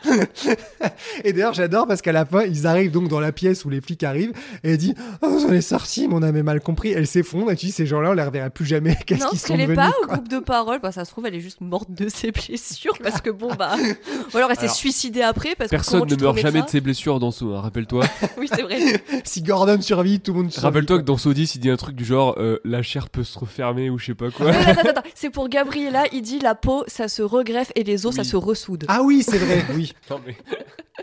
et 1.23 1.33
d'ailleurs 1.33 1.53
j'adore 1.53 1.87
parce 1.87 2.01
qu'à 2.01 2.11
la 2.11 2.25
fin 2.25 2.43
ils 2.43 2.67
arrivent 2.67 2.91
donc 2.91 3.07
dans 3.07 3.19
la 3.19 3.31
pièce 3.31 3.65
où 3.65 3.69
les 3.69 3.81
flics 3.81 4.03
arrivent 4.03 4.33
et 4.63 4.71
elle 4.71 4.77
dit 4.77 4.93
oh 5.21 5.37
j'en 5.41 5.51
ai 5.51 5.61
sorti 5.61 6.07
mais 6.07 6.15
on 6.15 6.23
avait 6.23 6.43
mal 6.43 6.61
compris. 6.61 6.91
Elle 6.91 7.07
s'effondre 7.07 7.51
et 7.51 7.55
tu 7.55 7.67
dis 7.67 7.71
ces 7.71 7.85
gens-là 7.85 8.11
on 8.11 8.13
les 8.13 8.23
reverra 8.23 8.49
plus 8.49 8.65
jamais. 8.65 8.97
Qu'est-ce 9.05 9.21
non, 9.21 9.29
qu'ils 9.29 9.39
parce 9.39 9.47
sont 9.47 9.53
qu'elle 9.53 9.61
est 9.61 9.67
devenus 9.67 9.91
pas 9.91 9.93
au 10.03 10.07
groupe 10.07 10.27
de 10.27 10.39
parole. 10.39 10.79
Bah, 10.81 10.91
ça 10.91 11.05
se 11.05 11.11
trouve, 11.11 11.25
elle 11.25 11.35
est 11.35 11.41
juste 11.41 11.61
morte 11.61 11.91
de 11.91 12.09
ses 12.09 12.31
blessures 12.31 12.97
parce 13.01 13.21
que 13.21 13.29
bon, 13.29 13.53
bah. 13.57 13.75
Ou 14.33 14.37
alors 14.37 14.51
elle 14.51 14.57
s'est 14.57 14.67
suicidée 14.67 15.21
après 15.21 15.55
parce 15.55 15.69
que. 15.69 15.75
Personne 15.75 16.01
comment 16.01 16.09
tu 16.09 16.17
ne 16.17 16.21
meurt 16.21 16.37
jamais 16.37 16.61
de 16.61 16.69
ses 16.69 16.81
blessures 16.81 17.19
dans 17.19 17.31
Saw, 17.31 17.55
hein, 17.55 17.61
rappelle-toi. 17.61 18.05
Oui, 18.37 18.49
c'est 18.51 18.61
vrai. 18.61 18.79
Si 19.23 19.41
Gordon 19.41 19.81
survit 19.81 20.19
tout 20.19 20.33
le 20.33 20.39
monde 20.39 20.51
survit. 20.51 20.65
Rappelle-toi 20.65 20.99
que 20.99 21.03
dans 21.03 21.17
Saw 21.17 21.33
10, 21.33 21.55
il 21.55 21.59
dit 21.59 21.69
un 21.69 21.75
truc 21.77 21.95
du 21.95 22.05
genre 22.05 22.35
euh, 22.37 22.59
la 22.63 22.81
chair 22.81 23.09
peut 23.09 23.23
se 23.23 23.37
refermer 23.37 23.89
ou 23.89 23.97
je 23.97 24.07
sais 24.07 24.15
pas 24.15 24.31
quoi. 24.31 24.49
Attends, 24.51 24.71
attends, 24.71 24.89
attends. 24.89 25.09
C'est 25.15 25.29
pour 25.29 25.49
Gabriella, 25.49 26.03
il 26.11 26.21
dit 26.21 26.39
la 26.39 26.55
peau, 26.55 26.83
ça 26.87 27.07
se 27.07 27.21
regreffe 27.21 27.71
et 27.75 27.83
les 27.83 28.05
os, 28.05 28.15
ça 28.15 28.23
se 28.23 28.35
Ah 28.87 29.01
oui 29.03 29.23
c'est 29.27 29.37
vrai 29.37 29.63
oui. 29.75 29.93
Non, 30.09 30.19
mais- 30.25 30.35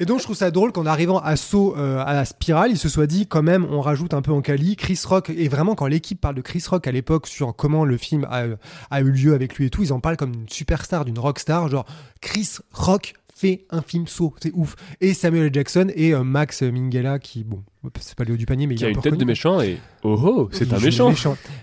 Et 0.01 0.05
donc 0.05 0.19
je 0.19 0.25
trouve 0.25 0.37
ça 0.37 0.51
drôle 0.51 0.71
qu'en 0.73 0.87
arrivant 0.87 1.19
à 1.19 1.35
Saut 1.37 1.75
euh, 1.77 1.99
à 2.07 2.13
la 2.13 2.25
spirale, 2.25 2.71
il 2.71 2.79
se 2.79 2.89
soit 2.89 3.07
dit 3.07 3.27
quand 3.27 3.43
même 3.43 3.67
on 3.71 3.81
rajoute 3.81 4.15
un 4.15 4.23
peu 4.23 4.33
en 4.33 4.41
Cali. 4.43 4.77
Chris 4.77 5.01
Rock 5.05 5.31
et 5.31 5.49
vraiment 5.49 5.75
quand 5.75 5.87
l'équipe 5.87 6.21
parle 6.21 6.35
de 6.37 6.41
Chris 6.41 6.63
Rock 6.69 6.87
à 6.87 6.93
l'époque 6.93 7.27
sur 7.27 7.55
comment 7.57 7.85
le 7.85 7.97
film 7.97 8.27
a, 8.31 8.45
a 8.91 9.01
eu 9.01 9.11
lieu 9.11 9.35
avec 9.35 9.57
lui 9.57 9.67
et 9.67 9.71
tout, 9.71 9.83
ils 9.83 9.93
en 9.93 10.01
parlent 10.01 10.17
comme 10.17 10.33
une 10.35 10.49
superstar, 10.49 11.05
d'une 11.05 11.19
rockstar, 11.19 11.69
genre 11.69 11.87
Chris 12.21 12.57
Rock 12.73 13.15
fait 13.39 13.67
un 13.71 13.83
film 13.83 14.07
saut, 14.07 14.35
c'est 14.43 14.51
ouf. 14.55 14.75
Et 15.01 15.15
Samuel 15.15 15.45
L. 15.47 15.51
Jackson 15.55 15.87
et 15.95 16.13
euh, 16.15 16.25
Max 16.25 16.63
Minghella 16.63 17.19
qui, 17.19 17.45
bon, 17.45 17.63
c'est 18.01 18.17
pas 18.17 18.25
le 18.25 18.35
haut 18.35 18.37
du 18.37 18.47
panier, 18.47 18.67
mais 18.67 18.75
Qui 18.75 18.83
il 18.83 18.85
a 18.87 18.89
un 18.89 18.91
une 18.91 19.01
tête 19.03 19.13
de 19.21 19.25
méchant 19.25 19.61
et 19.61 19.79
oh 20.03 20.19
oh, 20.23 20.49
c'est 20.53 20.73
un 20.73 20.79
méchant. 20.87 21.09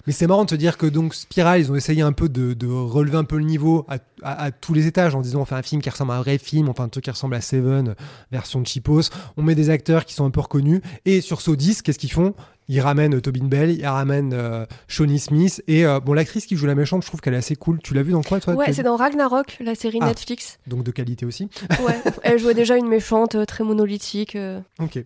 Mais 0.07 0.13
c'est 0.13 0.27
marrant 0.27 0.45
de 0.45 0.49
se 0.49 0.55
dire 0.55 0.77
que 0.77 0.85
donc 0.85 1.13
Spiral, 1.13 1.59
ils 1.59 1.71
ont 1.71 1.75
essayé 1.75 2.01
un 2.01 2.13
peu 2.13 2.29
de, 2.29 2.53
de 2.53 2.67
relever 2.67 3.17
un 3.17 3.23
peu 3.25 3.37
le 3.37 3.43
niveau 3.43 3.85
à, 3.89 3.95
à- 4.23 4.43
à 4.45 4.51
tous 4.51 4.73
les 4.73 4.87
étages 4.87 5.13
en 5.15 5.21
disant 5.21 5.41
on 5.41 5.45
fait 5.45 5.55
un 5.55 5.61
film 5.63 5.81
qui 5.81 5.89
ressemble 5.89 6.11
à 6.11 6.15
un 6.15 6.21
vrai 6.21 6.37
film, 6.37 6.69
enfin 6.69 6.85
un 6.85 6.89
truc 6.89 7.03
qui 7.03 7.11
ressemble 7.11 7.35
à 7.35 7.41
Seven, 7.41 7.95
version 8.31 8.63
cheapos. 8.63 9.09
On 9.35 9.43
met 9.43 9.55
des 9.55 9.69
acteurs 9.69 10.05
qui 10.05 10.13
sont 10.13 10.25
un 10.25 10.31
peu 10.31 10.39
reconnus. 10.39 10.81
Et 11.05 11.19
sur 11.21 11.41
Saw 11.41 11.55
10, 11.57 11.81
qu'est-ce 11.81 11.99
qu'ils 11.99 12.11
font? 12.11 12.33
Ils 12.67 12.81
ramènent 12.81 13.15
euh, 13.15 13.21
Tobin 13.21 13.45
Bell, 13.45 13.71
ils 13.71 13.85
ramènent 13.85 14.33
euh, 14.33 14.65
Shawnee 14.87 15.19
Smith. 15.19 15.61
Et 15.67 15.85
euh, 15.85 15.99
bon, 15.99 16.13
l'actrice 16.13 16.45
qui 16.45 16.55
joue 16.55 16.65
la 16.65 16.75
méchante, 16.75 17.03
je 17.03 17.07
trouve 17.07 17.21
qu'elle 17.21 17.35
est 17.35 17.37
assez 17.37 17.55
cool. 17.55 17.79
Tu 17.83 17.93
l'as 17.93 18.01
vu 18.03 18.11
dans 18.11 18.23
quoi 18.23 18.39
toi 18.39 18.55
Ouais, 18.55 18.73
c'est 18.73 18.83
dans 18.83 18.95
Ragnarok, 18.95 19.57
la 19.59 19.75
série 19.75 19.99
Ah. 20.01 20.07
Netflix. 20.07 20.57
Donc 20.67 20.83
de 20.83 20.91
qualité 20.91 21.25
aussi. 21.25 21.49
Ouais, 21.85 21.95
elle 22.23 22.39
jouait 22.39 22.53
déjà 22.55 22.77
une 22.77 22.87
méchante 22.87 23.35
euh, 23.35 23.45
très 23.45 23.63
monolithique. 23.63 24.37
Ok. 24.79 25.03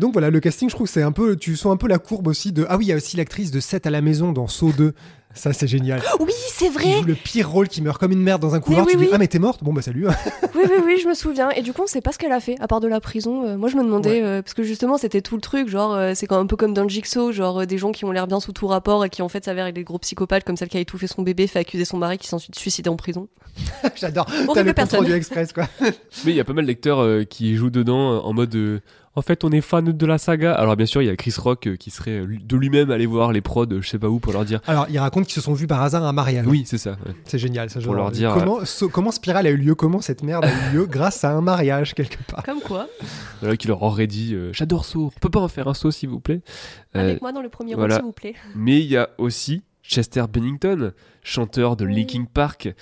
Donc 0.00 0.14
voilà, 0.14 0.30
le 0.30 0.40
casting, 0.40 0.70
je 0.70 0.74
trouve 0.74 0.86
que 0.86 0.92
c'est 0.94 1.02
un 1.02 1.12
peu, 1.12 1.36
tu 1.36 1.56
sens 1.56 1.70
un 1.72 1.76
peu 1.76 1.88
la 1.88 1.98
courbe 1.98 2.26
aussi 2.28 2.52
de. 2.52 2.64
Ah 2.70 2.78
oui, 2.78 2.86
il 2.86 2.88
y 2.88 2.92
a 2.92 2.96
aussi 2.96 3.18
l'actrice 3.18 3.50
de 3.50 3.60
7 3.60 3.86
à 3.86 3.90
la 3.90 4.00
maison 4.00 4.32
dans 4.32 4.46
Saw 4.46 4.72
2. 4.72 4.94
Ça, 5.34 5.52
c'est 5.52 5.66
génial. 5.66 6.00
Oui, 6.20 6.32
c'est 6.48 6.68
vrai. 6.68 6.98
joue 6.98 7.04
le 7.04 7.14
pire 7.14 7.50
rôle 7.50 7.68
qui 7.68 7.82
meurt 7.82 7.98
comme 7.98 8.12
une 8.12 8.22
merde 8.22 8.40
dans 8.40 8.54
un 8.54 8.60
couloir. 8.60 8.86
oui, 8.86 8.92
tu 8.92 8.98
dis 8.98 9.04
oui. 9.04 9.10
ah 9.12 9.18
mais 9.18 9.26
t'es 9.26 9.38
morte? 9.38 9.62
Bon 9.62 9.72
bah 9.72 9.82
salut. 9.82 10.06
Oui, 10.54 10.62
oui, 10.70 10.76
oui, 10.84 10.98
je 11.02 11.08
me 11.08 11.14
souviens. 11.14 11.50
Et 11.50 11.62
du 11.62 11.72
coup, 11.72 11.82
on 11.82 11.86
sait 11.86 12.00
pas 12.00 12.12
ce 12.12 12.18
qu'elle 12.18 12.32
a 12.32 12.38
fait, 12.38 12.54
à 12.60 12.68
part 12.68 12.78
de 12.78 12.86
la 12.86 13.00
prison. 13.00 13.44
Euh, 13.44 13.56
moi, 13.56 13.68
je 13.68 13.76
me 13.76 13.82
demandais, 13.82 14.22
euh, 14.22 14.40
parce 14.40 14.54
que 14.54 14.62
justement, 14.62 14.96
c'était 14.96 15.20
tout 15.20 15.34
le 15.34 15.40
truc. 15.40 15.68
Genre, 15.68 15.92
euh, 15.94 16.12
c'est 16.14 16.26
quand 16.26 16.36
même 16.36 16.44
un 16.44 16.46
peu 16.46 16.56
comme 16.56 16.72
dans 16.72 16.84
le 16.84 16.88
Jigsaw, 16.88 17.32
genre 17.32 17.62
euh, 17.62 17.66
des 17.66 17.76
gens 17.76 17.90
qui 17.90 18.04
ont 18.04 18.12
l'air 18.12 18.28
bien 18.28 18.38
sous 18.38 18.52
tout 18.52 18.68
rapport 18.68 19.04
et 19.04 19.10
qui 19.10 19.20
en 19.20 19.28
fait 19.28 19.44
s'avèrent 19.44 19.66
être 19.66 19.74
des 19.74 19.82
gros 19.82 19.98
psychopathes, 19.98 20.44
comme 20.44 20.56
celle 20.56 20.68
qui 20.68 20.76
a 20.76 20.80
étouffé 20.80 21.08
son 21.08 21.22
bébé, 21.22 21.48
fait 21.48 21.58
accuser 21.58 21.84
son 21.84 21.98
mari 21.98 22.18
qui 22.18 22.28
s'est 22.28 22.34
ensuite 22.34 22.54
suicidé 22.54 22.88
en 22.88 22.96
prison. 22.96 23.28
J'adore. 23.96 24.26
Horrible 24.48 24.74
le 24.76 25.04
du 25.04 25.12
express 25.12 25.52
quoi. 25.52 25.68
Mais 25.80 26.32
il 26.32 26.34
y 26.34 26.40
a 26.40 26.44
pas 26.44 26.52
mal 26.52 26.66
d'acteurs 26.66 27.00
euh, 27.00 27.24
qui 27.24 27.56
jouent 27.56 27.70
dedans 27.70 28.24
en 28.24 28.32
mode 28.32 28.54
euh, 28.54 28.80
en 29.16 29.22
fait 29.22 29.44
on 29.44 29.50
est 29.50 29.60
fan 29.60 29.84
de 29.84 30.06
la 30.06 30.18
saga. 30.18 30.52
Alors 30.54 30.76
bien 30.76 30.86
sûr 30.86 31.02
il 31.02 31.06
y 31.06 31.08
a 31.10 31.16
Chris 31.16 31.34
Rock 31.38 31.66
euh, 31.66 31.76
qui 31.76 31.90
serait 31.90 32.18
euh, 32.20 32.26
de 32.42 32.56
lui-même 32.56 32.90
aller 32.90 33.06
voir 33.06 33.32
les 33.32 33.40
prods 33.40 33.66
je 33.80 33.88
sais 33.88 33.98
pas 33.98 34.08
où 34.08 34.18
pour 34.20 34.32
leur 34.32 34.44
dire 34.44 34.60
Alors 34.66 34.86
ils 34.90 34.98
racontent 34.98 35.24
qu'ils 35.24 35.34
se 35.34 35.40
sont 35.40 35.54
vus 35.54 35.66
par 35.66 35.82
hasard 35.82 36.02
à 36.04 36.08
un 36.08 36.12
mariage. 36.12 36.46
oui 36.46 36.64
c'est 36.66 36.78
ça. 36.78 36.92
ouais. 36.92 37.14
C'est 37.24 37.38
génial. 37.38 37.70
Ça, 37.70 37.80
Pour 37.80 37.94
leur 37.94 38.10
dire, 38.10 38.32
euh, 38.32 38.38
comment, 38.40 38.64
so- 38.64 38.88
comment 38.88 39.10
Spiral 39.10 39.46
a 39.46 39.50
eu 39.50 39.56
lieu, 39.56 39.74
comment 39.74 40.00
cette 40.00 40.22
merde 40.22 40.44
a 40.44 40.48
eu 40.50 40.74
lieu 40.74 40.86
grâce 40.86 41.24
à 41.24 41.32
un 41.32 41.40
mariage 41.40 41.94
quelque 41.94 42.18
part? 42.30 42.42
Comme 42.42 42.60
quoi, 42.60 42.88
Voilà 43.40 43.56
qui 43.56 43.68
leur 43.68 43.82
aurait 43.82 44.06
dit 44.06 44.34
euh, 44.34 44.52
j'adore 44.52 44.84
saut. 44.84 45.12
On 45.16 45.20
peut 45.20 45.30
pas 45.30 45.40
en 45.40 45.48
faire 45.48 45.68
un 45.68 45.74
saut 45.74 45.90
s'il 45.90 46.08
vous 46.08 46.20
plaît? 46.20 46.40
Euh, 46.96 47.00
avec 47.00 47.22
moi 47.22 47.32
dans 47.32 47.42
le 47.42 47.48
premier 47.48 47.74
voilà. 47.74 47.94
rôle, 47.96 48.02
s'il 48.02 48.06
vous 48.06 48.12
plaît. 48.12 48.34
Mais 48.56 48.80
il 48.80 48.86
y 48.86 48.96
a 48.96 49.10
aussi 49.18 49.62
Chester 49.82 50.24
Bennington, 50.32 50.92
chanteur 51.22 51.76
de 51.76 51.84
Oui. 51.86 51.94
Linkin 51.96 52.24
Park, 52.32 52.72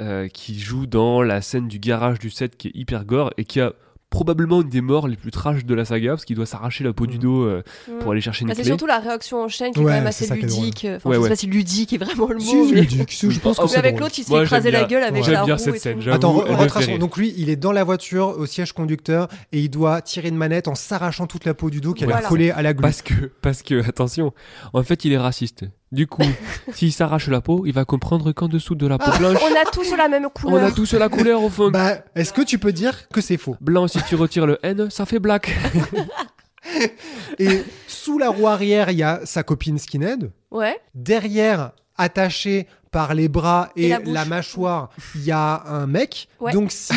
euh, 0.00 0.28
qui 0.28 0.58
joue 0.58 0.86
dans 0.86 1.22
la 1.22 1.40
scène 1.42 1.68
du 1.68 1.78
garage 1.78 2.18
du 2.18 2.30
set 2.30 2.56
qui 2.56 2.68
est 2.68 2.72
hyper 2.74 3.04
gore 3.04 3.32
et 3.38 3.44
qui 3.44 3.60
a 3.60 3.72
probablement 4.10 4.60
une 4.62 4.68
des 4.68 4.80
morts 4.80 5.06
les 5.08 5.16
plus 5.16 5.30
trash 5.30 5.64
de 5.64 5.74
la 5.74 5.84
saga 5.84 6.10
parce 6.10 6.24
qu'il 6.24 6.34
doit 6.36 6.44
s'arracher 6.46 6.82
la 6.84 6.92
peau 6.92 7.06
du 7.06 7.14
Mhm. 7.16 7.22
dos 7.22 7.44
euh, 7.44 7.62
Mm. 7.88 7.98
pour 8.00 8.12
aller 8.12 8.20
chercher 8.20 8.42
une 8.42 8.48
Bah, 8.48 8.54
c'est 8.56 8.64
surtout 8.64 8.86
la 8.86 8.98
réaction 8.98 9.42
en 9.42 9.48
chaîne 9.48 9.72
qui 9.72 9.80
est 9.80 9.82
quand 9.84 9.88
même 9.88 10.06
assez 10.06 10.26
ludique. 10.34 10.86
Enfin, 10.96 11.08
Ouais, 11.08 11.14
je 11.16 11.20
sais 11.20 11.22
ouais. 11.22 11.28
pas 11.28 11.36
si 11.36 11.46
ludique 11.46 11.92
est 11.92 11.98
vraiment 11.98 12.28
le 12.28 12.34
mot. 12.34 12.40
Si, 12.40 12.50
c'est 12.68 12.74
mais- 12.74 12.80
ludique, 12.80 13.12
c'est- 13.12 13.30
je 13.30 13.40
pense 13.40 13.58
que 13.58 13.66
c'est 13.68 13.78
avec 13.78 13.98
l'autre, 14.00 14.14
il 14.18 14.24
se 14.24 14.30
fait 14.30 14.42
écraser 14.42 14.70
la 14.70 14.84
gueule 14.84 15.04
avec 15.04 15.26
la 15.26 15.44
bien 15.44 15.54
roue 15.54 15.60
cette 15.62 15.76
et 15.76 15.78
scène. 15.78 16.00
Attends, 16.10 16.32
retraçons. 16.32 16.98
Donc 16.98 17.16
lui, 17.16 17.32
il 17.36 17.48
est 17.50 17.56
dans 17.56 17.72
la 17.72 17.84
voiture 17.84 18.34
au 18.36 18.46
siège 18.46 18.72
conducteur 18.72 19.28
et 19.52 19.60
il 19.60 19.68
doit 19.70 20.02
tirer 20.02 20.28
une 20.28 20.36
manette 20.36 20.66
en 20.68 20.74
s'arrachant 20.74 21.26
toute 21.26 21.44
la 21.44 21.54
peau 21.54 21.70
du 21.70 21.80
dos 21.80 21.94
qui 21.94 22.04
a 22.04 22.20
collée 22.22 22.50
à 22.50 22.62
la 22.62 22.72
glue. 22.74 22.82
Parce 22.82 23.02
que, 23.02 23.14
parce 23.42 23.62
que, 23.62 23.86
attention, 23.88 24.32
en 24.72 24.82
fait, 24.82 25.04
il 25.04 25.12
est 25.12 25.18
raciste. 25.18 25.64
Du 25.92 26.06
coup, 26.06 26.22
s'il 26.72 26.92
s'arrache 26.92 27.26
la 27.28 27.40
peau, 27.40 27.64
il 27.66 27.72
va 27.72 27.84
comprendre 27.84 28.30
qu'en 28.32 28.46
dessous 28.48 28.74
de 28.76 28.86
la 28.86 28.96
peau 28.98 29.10
blanche, 29.18 29.38
On 29.42 29.54
a 29.60 29.68
tous 29.70 29.96
la 29.96 30.08
même 30.08 30.24
on 30.26 30.28
couleur. 30.30 30.64
a 30.64 30.70
tous 30.70 30.92
la 30.94 31.08
couleur 31.08 31.42
au 31.42 31.50
fond. 31.50 31.70
Bah, 31.70 31.98
est-ce 32.14 32.32
que 32.32 32.42
tu 32.42 32.58
peux 32.58 32.72
dire 32.72 33.08
que 33.08 33.20
c'est 33.20 33.36
faux? 33.36 33.56
Blanc, 33.60 33.88
si 33.88 34.00
tu 34.04 34.14
retires 34.14 34.46
le 34.46 34.58
N, 34.64 34.88
ça 34.90 35.04
fait 35.06 35.18
black. 35.18 35.50
Et 37.38 37.64
sous 37.88 38.18
la 38.18 38.28
roue 38.30 38.46
arrière, 38.46 38.90
il 38.90 38.98
y 38.98 39.02
a 39.02 39.20
sa 39.24 39.42
copine 39.42 39.78
Skinhead. 39.78 40.30
Ouais. 40.50 40.78
Derrière, 40.94 41.72
attaché 41.96 42.68
par 42.90 43.14
les 43.14 43.28
bras 43.28 43.70
et, 43.76 43.88
Et 43.90 43.96
la 44.04 44.24
mâchoire, 44.24 44.90
il 45.14 45.22
y 45.24 45.30
a 45.32 45.62
un 45.66 45.86
mec. 45.86 46.28
Ouais. 46.40 46.52
Donc 46.52 46.70
si 46.72 46.92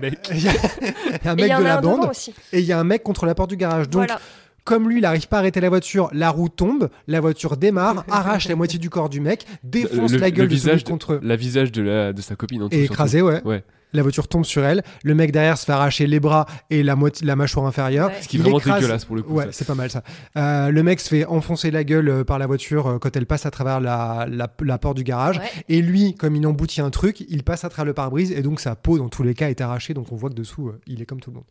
Mec. 0.00 0.28
il 0.32 0.42
y 0.44 0.48
a, 0.48 0.52
il 0.82 1.24
y 1.24 1.28
a 1.28 1.30
un 1.30 1.34
mec 1.34 1.48
y 1.48 1.54
en 1.54 1.60
de 1.60 1.64
a 1.64 1.68
la 1.68 1.78
un 1.78 1.80
bande 1.80 2.04
aussi. 2.10 2.34
et 2.52 2.58
il 2.58 2.64
y 2.64 2.72
a 2.72 2.78
un 2.78 2.84
mec 2.84 3.02
contre 3.02 3.26
la 3.26 3.34
porte 3.34 3.50
du 3.50 3.56
garage. 3.56 3.88
Donc 3.88 4.06
Voilà. 4.06 4.20
Comme 4.64 4.88
lui, 4.88 4.98
il 4.98 5.02
n'arrive 5.02 5.28
pas 5.28 5.36
à 5.36 5.40
arrêter 5.40 5.60
la 5.60 5.68
voiture, 5.68 6.08
la 6.12 6.30
roue 6.30 6.48
tombe, 6.48 6.90
la 7.06 7.20
voiture 7.20 7.56
démarre, 7.56 8.04
arrache 8.10 8.48
la 8.48 8.56
moitié 8.56 8.78
du 8.78 8.90
corps 8.90 9.08
du 9.08 9.20
mec, 9.20 9.46
défonce 9.64 10.12
Le- 10.12 10.18
la 10.18 10.28
le 10.28 10.34
gueule 10.34 10.48
de 10.48 10.54
celui 10.56 10.60
visage 10.72 10.84
de- 10.84 10.88
contre 10.90 11.20
La 11.22 11.36
visage 11.36 11.72
de, 11.72 11.82
la, 11.82 12.12
de 12.12 12.20
sa 12.22 12.36
copine 12.36 12.62
en 12.62 12.68
tout, 12.68 12.74
et 12.76 12.84
écrasé, 12.84 13.22
ouais. 13.22 13.42
Ouais. 13.44 13.64
La 13.92 14.02
voiture 14.02 14.28
tombe 14.28 14.44
sur 14.44 14.64
elle. 14.64 14.82
Le 15.02 15.14
mec 15.14 15.32
derrière 15.32 15.58
se 15.58 15.64
fait 15.64 15.72
arracher 15.72 16.06
les 16.06 16.20
bras 16.20 16.46
et 16.70 16.82
la, 16.82 16.96
moitié, 16.96 17.26
la 17.26 17.36
mâchoire 17.36 17.66
inférieure. 17.66 18.08
Ouais. 18.08 18.14
Ce 18.22 18.28
qui 18.28 18.36
est 18.36 18.38
Il 18.38 18.42
vraiment 18.42 18.58
écrase- 18.58 18.80
dégueulasse 18.80 19.04
pour 19.04 19.16
le 19.16 19.22
coup. 19.22 19.34
Ouais, 19.34 19.48
c'est 19.50 19.66
pas 19.66 19.74
mal 19.74 19.90
ça. 19.90 20.02
Euh, 20.36 20.70
le 20.70 20.82
mec 20.82 21.00
se 21.00 21.08
fait 21.08 21.24
enfoncer 21.26 21.70
la 21.70 21.84
gueule 21.84 22.08
euh, 22.08 22.24
par 22.24 22.38
la 22.38 22.46
voiture 22.46 22.86
euh, 22.86 22.98
quand 22.98 23.16
elle 23.16 23.26
passe 23.26 23.46
à 23.46 23.50
travers 23.50 23.80
la, 23.80 24.26
la, 24.30 24.48
la 24.62 24.78
porte 24.78 24.96
du 24.96 25.04
garage. 25.04 25.38
Ouais. 25.38 25.44
Et 25.68 25.82
lui, 25.82 26.14
comme 26.14 26.36
il 26.36 26.46
emboutit 26.46 26.80
un 26.80 26.90
truc, 26.90 27.24
il 27.28 27.42
passe 27.42 27.64
à 27.64 27.68
travers 27.68 27.86
le 27.86 27.94
pare-brise 27.94 28.32
et 28.32 28.42
donc 28.42 28.60
sa 28.60 28.76
peau, 28.76 28.98
dans 28.98 29.08
tous 29.08 29.22
les 29.22 29.34
cas, 29.34 29.50
est 29.50 29.60
arrachée. 29.60 29.94
Donc 29.94 30.12
on 30.12 30.16
voit 30.16 30.30
que 30.30 30.34
dessous, 30.34 30.68
euh, 30.68 30.80
il 30.86 31.02
est 31.02 31.06
comme 31.06 31.20
tout 31.20 31.30
le 31.30 31.36
monde. 31.36 31.44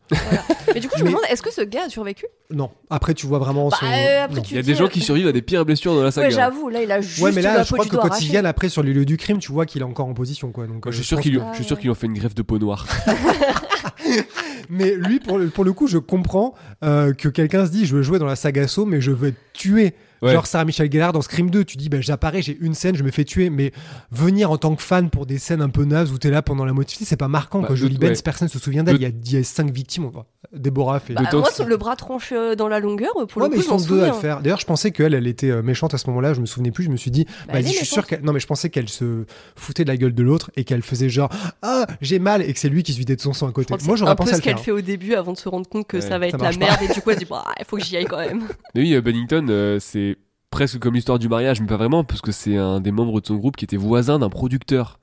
Mais 0.74 0.80
du 0.80 0.88
coup, 0.88 0.94
je 0.98 1.04
Mais- 1.04 1.10
me 1.10 1.14
demande, 1.16 1.24
est-ce 1.30 1.42
que 1.42 1.52
ce 1.52 1.62
gars 1.62 1.82
a 1.86 1.88
survécu? 1.90 2.26
Non. 2.50 2.70
Après, 2.88 3.14
tu 3.14 3.26
vois 3.26 3.38
vraiment 3.38 3.68
Bah, 3.68 3.76
son. 3.78 3.86
euh, 3.86 4.24
après, 4.24 4.40
tu 4.42 4.52
Il 4.52 4.56
y 4.56 4.58
a 4.58 4.62
dis, 4.62 4.68
des 4.68 4.74
gens 4.74 4.88
qui 4.88 5.00
survivent 5.00 5.28
à 5.28 5.32
des 5.32 5.42
pires 5.42 5.64
blessures 5.64 5.94
dans 5.94 6.02
la 6.02 6.10
saga. 6.10 6.28
Ouais, 6.28 6.32
j'avoue, 6.34 6.68
là, 6.68 6.82
il 6.82 6.90
a 6.90 7.00
juste 7.00 7.22
Ouais, 7.22 7.32
mais 7.32 7.42
là, 7.42 7.54
la 7.58 7.62
je 7.62 7.68
peau 7.68 7.76
crois 7.76 7.84
que 7.86 7.90
quand 7.96 8.02
ils 8.04 8.10
arrachée. 8.10 8.26
viennent 8.26 8.46
après 8.46 8.68
sur 8.68 8.82
les 8.82 8.92
lieux 8.92 9.04
du 9.04 9.16
crime, 9.16 9.38
tu 9.38 9.52
vois 9.52 9.66
qu'il 9.66 9.82
est 9.82 9.84
encore 9.84 10.06
en 10.06 10.14
position, 10.14 10.50
quoi. 10.50 10.66
Donc, 10.66 10.84
je 10.90 10.96
suis 10.96 11.04
sûr 11.04 11.20
sûr 11.22 11.78
qu'ils 11.78 11.90
ont 11.90 11.94
fait 11.94 12.06
une 12.06 12.14
greffe 12.14 12.29
de 12.34 12.42
peau 12.42 12.58
noire. 12.58 12.86
Mais 14.68 14.94
lui, 14.94 15.18
pour 15.20 15.38
le, 15.38 15.48
pour 15.48 15.64
le 15.64 15.72
coup, 15.72 15.86
je 15.88 15.98
comprends 15.98 16.54
euh, 16.84 17.12
que 17.12 17.28
quelqu'un 17.28 17.66
se 17.66 17.70
dit 17.70 17.86
je 17.86 17.96
veux 17.96 18.02
jouer 18.02 18.18
dans 18.18 18.26
la 18.26 18.36
saga 18.36 18.68
Saw, 18.68 18.84
mais 18.86 19.00
je 19.00 19.10
veux 19.10 19.28
être 19.28 19.38
tué. 19.52 19.94
Ouais. 20.22 20.32
Genre 20.34 20.46
Sarah 20.46 20.64
Michel 20.66 20.90
Gellar 20.92 21.12
dans 21.12 21.22
Scream 21.22 21.50
2, 21.50 21.64
tu 21.64 21.76
dis 21.78 21.88
bah, 21.88 22.00
j'apparais, 22.00 22.42
j'ai 22.42 22.56
une 22.60 22.74
scène, 22.74 22.94
je 22.94 23.02
me 23.02 23.10
fais 23.10 23.24
tuer, 23.24 23.48
mais 23.50 23.72
venir 24.12 24.50
en 24.50 24.58
tant 24.58 24.74
que 24.76 24.82
fan 24.82 25.08
pour 25.10 25.24
des 25.26 25.38
scènes 25.38 25.62
un 25.62 25.70
peu 25.70 25.84
nazes 25.84 26.12
où 26.12 26.18
t'es 26.18 26.30
là 26.30 26.42
pendant 26.42 26.64
la 26.66 26.72
moitié, 26.74 27.06
c'est 27.06 27.16
pas 27.16 27.28
marquant. 27.28 27.62
Bah. 27.62 27.74
Jolie 27.74 27.94
de- 27.94 28.00
Benz, 28.00 28.18
ouais. 28.18 28.22
personne 28.22 28.48
se 28.48 28.58
souvient 28.58 28.84
d'elle. 28.84 28.96
De- 28.98 29.00
Il 29.00 29.02
y, 29.02 29.06
a, 29.06 29.08
il 29.08 29.32
y 29.32 29.36
a 29.38 29.44
cinq 29.44 29.70
victimes. 29.70 30.04
on 30.04 30.10
voit. 30.10 30.26
Déborah 30.52 31.00
fait. 31.00 31.14
Bah, 31.14 31.22
moi, 31.32 31.50
sur 31.50 31.66
le 31.66 31.76
bras 31.76 31.96
tranché 31.96 32.34
euh, 32.34 32.54
dans 32.54 32.66
la 32.66 32.80
longueur, 32.80 33.12
pour 33.28 33.42
Ouais, 33.42 33.48
le 33.48 33.50
mais 33.50 33.56
coup, 33.56 33.62
ils 33.62 33.64
je 33.66 33.70
m'en 33.70 33.78
sont 33.78 33.88
deux 33.94 34.02
à 34.02 34.06
le 34.08 34.12
faire. 34.14 34.40
D'ailleurs, 34.40 34.58
je 34.58 34.64
pensais 34.66 34.90
qu'elle, 34.90 35.12
elle 35.14 35.26
était 35.26 35.50
euh, 35.50 35.62
méchante 35.62 35.92
à 35.94 35.98
ce 35.98 36.08
moment-là. 36.08 36.32
Je 36.32 36.40
me 36.40 36.46
souvenais 36.46 36.70
plus. 36.70 36.84
Je 36.84 36.90
me 36.90 36.96
suis 36.96 37.10
dit, 37.10 37.26
Bah, 37.46 37.54
bah, 37.54 37.60
je 37.60 37.66
suis 37.68 37.84
sûr 37.86 38.06
qu'elle. 38.06 38.22
Non, 38.22 38.32
mais 38.32 38.40
je 38.40 38.46
pensais 38.46 38.70
qu'elle 38.70 38.88
se 38.88 39.24
foutait 39.54 39.84
de 39.84 39.88
la 39.90 39.96
gueule 39.98 40.14
de 40.14 40.22
l'autre 40.22 40.50
et 40.56 40.64
qu'elle 40.64 40.82
faisait 40.82 41.08
genre 41.10 41.28
ah 41.62 41.86
j'ai 42.00 42.18
mal 42.18 42.42
et 42.42 42.52
que 42.52 42.58
c'est 42.58 42.68
lui 42.70 42.82
qui 42.82 42.92
se 42.94 42.98
vidait 42.98 43.16
de 43.16 43.20
son 43.20 43.32
sang 43.34 43.48
à 43.48 43.52
côté. 43.52 43.72
Moi, 43.72 43.80
c'est 43.80 43.96
j'aurais 43.96 44.12
un 44.12 44.14
peu 44.14 44.24
pensé 44.24 44.32
à 44.32 44.36
ce 44.36 44.40
le 44.40 44.44
qu'elle 44.44 44.58
fait 44.58 44.70
au 44.72 44.80
début 44.80 45.14
avant 45.14 45.32
de 45.32 45.38
se 45.38 45.48
rendre 45.48 45.68
compte 45.68 45.86
que 45.86 45.98
Ouais, 45.98 46.02
ça 46.02 46.18
va 46.18 46.30
ça 46.30 46.36
être 46.36 46.42
la 46.42 46.50
pas. 46.50 46.56
merde 46.56 46.78
et 46.88 46.92
du 46.92 47.00
coup 47.02 47.10
elle 47.10 47.16
se 47.16 47.20
dit 47.20 47.26
bah 47.30 47.44
il 47.58 47.64
faut 47.66 47.76
que 47.76 47.84
j'y 47.84 47.96
aille 47.98 48.06
quand 48.06 48.18
même. 48.18 48.42
Mais 48.74 48.80
oui, 48.80 48.94
euh, 48.94 49.00
Bennington, 49.02 49.46
euh, 49.50 49.78
c'est 49.78 50.16
presque 50.50 50.78
comme 50.78 50.94
l'histoire 50.94 51.18
du 51.18 51.28
mariage, 51.28 51.60
mais 51.60 51.66
pas 51.68 51.76
vraiment, 51.76 52.02
parce 52.02 52.20
que 52.22 52.32
c'est 52.32 52.56
un 52.56 52.80
des 52.80 52.90
membres 52.90 53.20
de 53.20 53.26
son 53.26 53.36
groupe 53.36 53.56
qui 53.56 53.64
était 53.66 53.76
voisin 53.76 54.18
d'un 54.18 54.30
producteur. 54.30 54.98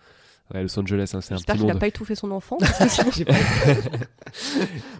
Ouais, 0.53 0.63
Los 0.63 0.79
Angeles, 0.79 1.11
hein, 1.13 1.19
c'est 1.21 1.33
un 1.33 1.37
J'espère 1.37 1.55
petit 1.55 1.61
qu'il 1.63 1.69
a 1.69 1.73
monde. 1.73 1.79
pas 1.81 1.87
étouffé 1.87 2.15
son 2.15 2.31
enfant. 2.31 2.57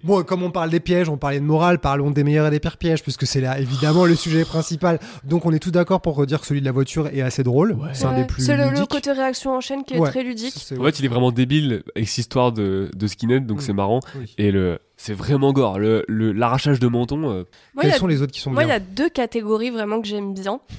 bon, 0.04 0.24
comme 0.24 0.43
on 0.43 0.52
parle 0.52 0.70
des 0.70 0.80
pièges, 0.80 1.10
on 1.10 1.18
parlait 1.18 1.39
de 1.39 1.45
morale, 1.45 1.80
parlons 1.80 2.12
des 2.12 2.24
meilleurs 2.24 2.48
et 2.48 2.52
des 2.52 2.60
pires 2.60 2.78
pièges, 2.78 3.04
puisque 3.04 3.26
c'est 3.26 3.41
là 3.41 3.60
évidemment 3.60 4.06
le 4.06 4.16
sujet 4.16 4.45
principal. 4.45 5.00
Donc 5.24 5.45
on 5.45 5.52
est 5.54 5.60
tous 5.60 5.72
d'accord 5.72 6.02
pour 6.02 6.26
dire 6.26 6.41
que 6.41 6.48
celui 6.48 6.62
de 6.62 6.66
la 6.66 6.72
voiture 6.72 7.08
est 7.08 7.22
assez 7.22 7.43
drôle. 7.43 7.74
Ouais. 7.74 7.89
C'est 7.93 8.06
un 8.06 8.14
des 8.14 8.26
plus 8.26 8.43
C'est 8.45 8.58
le, 8.58 8.86
côté 8.86 9.12
réaction 9.12 9.56
en 9.56 9.62
chaîne 9.62 9.84
qui 9.84 9.95
est 9.95 10.00
Ouais. 10.00 10.10
très 10.10 10.24
ludique. 10.24 10.54
C'est- 10.58 10.78
En 10.78 10.84
fait, 10.84 11.00
il 11.00 11.06
est 11.06 11.10
vraiment 11.10 11.32
débile 11.32 11.84
avec 11.95 12.08
cette 12.08 12.20
histoire 12.20 12.52
de, 12.52 12.89
de 12.95 13.08
skinhead, 13.08 13.45
donc 13.45 13.58
Mm. 13.60 13.62
c'est 13.62 13.74
marrant. 13.74 14.00
Oui. 14.20 14.34
Et 14.38 14.52
le, 14.52 14.80
c'est 14.98 15.14
vraiment 15.14 15.54
gore. 15.54 15.80
Le, 15.80 16.04
l'arrachage 16.10 16.80
de 16.80 16.88
menton, 16.88 17.30
euh, 17.32 17.43
Moi, 17.76 17.84
Quels 17.84 17.93
a- 17.93 17.98
sont 17.98 18.08
les 18.08 18.22
autres 18.22 18.32
qui 18.34 18.39
sont 18.41 18.52
moi, 18.52 18.64
il 18.64 18.66
y 18.66 18.68
bien 18.68 18.76
a 18.76 18.80
deux 18.80 19.10
catégories 19.10 19.70
vraiment 19.70 20.02
que 20.02 20.08
j'aime 20.08 20.34
bien. 20.34 20.60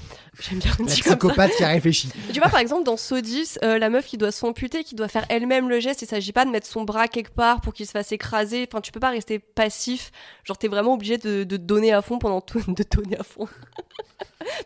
J'aime 0.41 0.61
bien 0.61 0.71
La 0.79 0.85
psychopathe 0.85 1.51
qui 1.57 1.65
a 1.65 1.69
réfléchi. 1.69 2.11
Tu 2.33 2.39
vois, 2.39 2.49
par 2.49 2.61
exemple, 2.61 2.85
dans 2.85 2.97
Sodis, 2.97 3.57
euh, 3.65 3.77
la 3.79 3.91
meuf 3.91 4.07
qui 4.07 4.19
doit 4.19 4.31
s'amputer, 4.31 4.85
qui 4.85 4.95
doit 4.95 5.09
faire 5.09 5.25
elle-même 5.31 5.69
le 5.69 5.81
geste, 5.81 6.03
il 6.03 6.07
s'agit 6.07 6.31
pas 6.33 6.45
de 6.45 6.51
mettre 6.51 6.67
son 6.69 6.85
bras 6.85 7.09
quelque 7.09 7.33
part 7.33 7.61
pour 7.61 7.75
qu'il 7.75 7.87
se 7.87 7.91
fasse 7.91 8.13
écraser. 8.13 8.65
Enfin, 8.71 8.81
tu 8.81 8.93
peux 8.93 9.01
pas 9.01 9.11
rester 9.11 9.41
passif. 9.41 10.13
Genre, 10.45 10.57
t'es 10.57 10.69
vraiment 10.69 10.95
obligé 10.95 11.19
de, 11.19 11.43
de 11.43 11.57
donner 11.57 11.93
à 11.93 12.03
fond 12.03 12.19
pendant 12.21 12.41
tout. 12.41 12.63
De 12.69 12.85
donner 12.89 13.19
à 13.19 13.25
fond. 13.25 13.49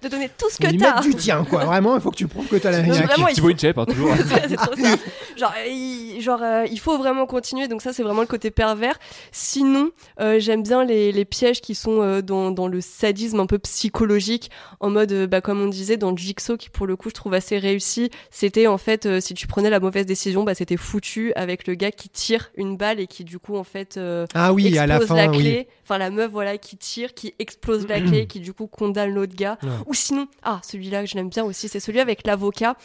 De 0.03 0.09
donner 0.09 0.29
tout 0.37 0.49
ce 0.51 0.57
Faut 0.57 0.63
que 0.71 0.77
t'as. 0.79 0.95
mettre 0.95 1.01
du 1.03 1.15
tien, 1.15 1.45
quoi. 1.45 1.65
Vraiment, 1.65 1.95
il 1.97 2.01
faut 2.01 2.11
que 2.11 2.17
tu 2.17 2.29
prouves 2.29 2.47
que 2.47 2.57
t'as 2.57 2.71
la 2.71 2.83
Non, 2.83 2.93
niaque. 2.95 3.07
vraiment, 3.07 3.29
il 3.29 3.35
Thibaut 3.35 3.51
Inchep, 3.51 3.79
hein, 3.79 3.85
toujours. 3.87 4.15
C'est 4.49 4.57
trop 4.57 4.75
ça. 4.77 4.97
Genre, 5.37 5.55
il, 5.67 6.21
genre 6.21 6.41
euh, 6.43 6.67
il 6.71 6.79
faut 6.79 6.99
vraiment 6.99 7.25
continuer. 7.27 7.67
Donc 7.67 7.81
ça, 7.81 7.93
c'est 7.95 8.03
vraiment 8.03 8.21
le 8.21 8.27
côté 8.27 8.51
pervers. 8.51 8.99
Sinon, 9.33 9.91
euh, 10.21 10.39
j'aime 10.39 10.63
bien 10.63 10.85
les, 10.85 11.11
les 11.11 11.25
pièges 11.25 11.61
qui 11.63 11.75
sont 11.75 12.03
euh, 12.03 12.21
dans, 12.21 12.51
dans 12.51 12.69
le 12.69 12.81
sadisme 12.83 13.41
un 13.41 13.47
peu 13.47 13.59
psychologique, 13.59 14.51
en 14.81 14.91
mode, 14.91 15.27
bah, 15.27 15.41
comme 15.41 15.61
on 15.63 15.69
disait, 15.69 15.97
dans 15.97 16.11
le 16.11 16.17
Jigsaw, 16.19 16.57
qui 16.59 16.69
pour 16.69 16.87
le 16.87 16.97
coup, 16.97 17.09
je 17.09 17.15
trouve 17.15 17.33
assez 17.35 17.59
réussi. 17.59 18.11
C'était 18.31 18.67
en 18.67 18.77
fait, 18.79 19.07
euh, 19.07 19.21
si 19.21 19.33
tu 19.33 19.47
prenais 19.47 19.71
la 19.71 19.81
mauvaise 19.81 20.05
décision, 20.07 20.45
bah, 20.45 20.55
c'était 20.55 20.77
foutu 20.77 21.33
avec 21.35 21.67
le 21.67 21.75
gars 21.75 21.91
qui 21.91 22.11
tire 22.11 22.51
une 22.57 22.77
balle 22.77 23.01
et 23.01 23.07
qui 23.07 23.25
du 23.25 23.39
coup, 23.39 23.57
en 23.57 23.65
fait, 23.65 23.97
euh, 23.97 24.27
Ah 24.35 24.53
oui, 24.53 24.77
à 24.79 24.87
la 24.87 24.97
explose 24.97 25.09
fin, 25.09 25.27
la 25.27 25.31
oui. 25.31 25.39
clé. 25.39 25.69
Enfin, 25.85 25.97
la 25.99 26.11
meuf, 26.11 26.31
voilà, 26.31 26.59
qui 26.59 26.77
tire, 26.77 27.15
qui 27.15 27.35
explose 27.39 27.89
la 27.89 28.01
clé, 28.01 28.27
qui 28.27 28.41
du 28.41 28.53
coup 28.53 28.67
condamne 28.67 29.13
l'autre 29.15 29.35
gars. 29.35 29.59
Ouais. 29.63 29.69
Ou 29.87 29.95
sinon, 29.95 30.27
ah, 30.43 30.61
celui-là 30.63 31.03
que 31.03 31.09
je 31.09 31.15
l'aime 31.15 31.29
bien 31.29 31.45
aussi, 31.45 31.69
c'est 31.69 31.81
celui 31.81 32.01
avec 32.01 32.27
l'avocat, 32.27 32.77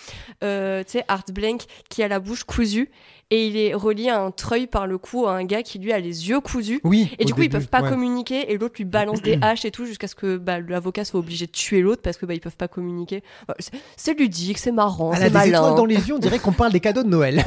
euh, 0.44 0.84
tu 0.84 0.94
sais, 0.94 1.04
Art 1.08 1.24
Blank, 1.34 1.64
qui 1.90 2.04
a 2.04 2.08
la 2.08 2.20
bouche 2.20 2.44
cousue 2.44 2.90
et 3.30 3.46
il 3.48 3.58
est 3.58 3.74
relié 3.74 4.08
à 4.08 4.22
un 4.22 4.32
treuil 4.32 4.68
par 4.68 4.88
le 4.88 4.98
cou 4.98 5.28
à 5.28 5.34
un 5.34 5.44
gars 5.44 5.62
qui 5.62 5.80
lui 5.80 5.92
a 5.92 6.00
les 6.00 6.30
yeux 6.30 6.40
cousus. 6.40 6.80
Oui. 6.86 7.10
Et 7.20 7.26
du 7.26 7.34
coup, 7.34 7.42
ils 7.42 7.50
début, 7.50 7.58
peuvent 7.58 7.68
pas 7.70 7.82
ouais. 7.82 7.90
communiquer 7.90 8.52
et 8.54 8.58
l'autre 8.58 8.76
lui 8.78 8.86
balance 8.86 9.22
des 9.22 9.38
haches 9.42 9.66
et 9.66 9.72
tout 9.72 9.86
jusqu'à 9.86 10.08
ce 10.08 10.16
que 10.16 10.38
bah, 10.38 10.62
l'avocat 10.62 11.04
soit 11.04 11.20
obligé 11.20 11.46
de 11.46 11.52
tuer 11.52 11.82
l'autre 11.82 12.02
parce 12.02 12.16
que 12.16 12.26
bah, 12.26 12.34
ils 12.34 12.40
peuvent 12.40 12.56
pas 12.56 12.70
communiquer. 12.70 13.24
Ouais, 13.50 13.56
c'est- 13.98 14.18
ludique, 14.18 14.58
c'est 14.58 14.72
marrant, 14.72 15.12
Elle 15.12 15.18
a 15.18 15.26
c'est 15.26 15.30
des 15.30 15.34
malin. 15.34 15.58
étoiles 15.60 15.76
dans 15.76 15.86
les 15.86 16.08
yeux, 16.08 16.16
on 16.16 16.20
dirait 16.20 16.40
qu'on 16.40 16.54
parle 16.54 16.72
des 16.72 16.80
cadeaux 16.80 17.04
de 17.04 17.10
Noël. 17.10 17.44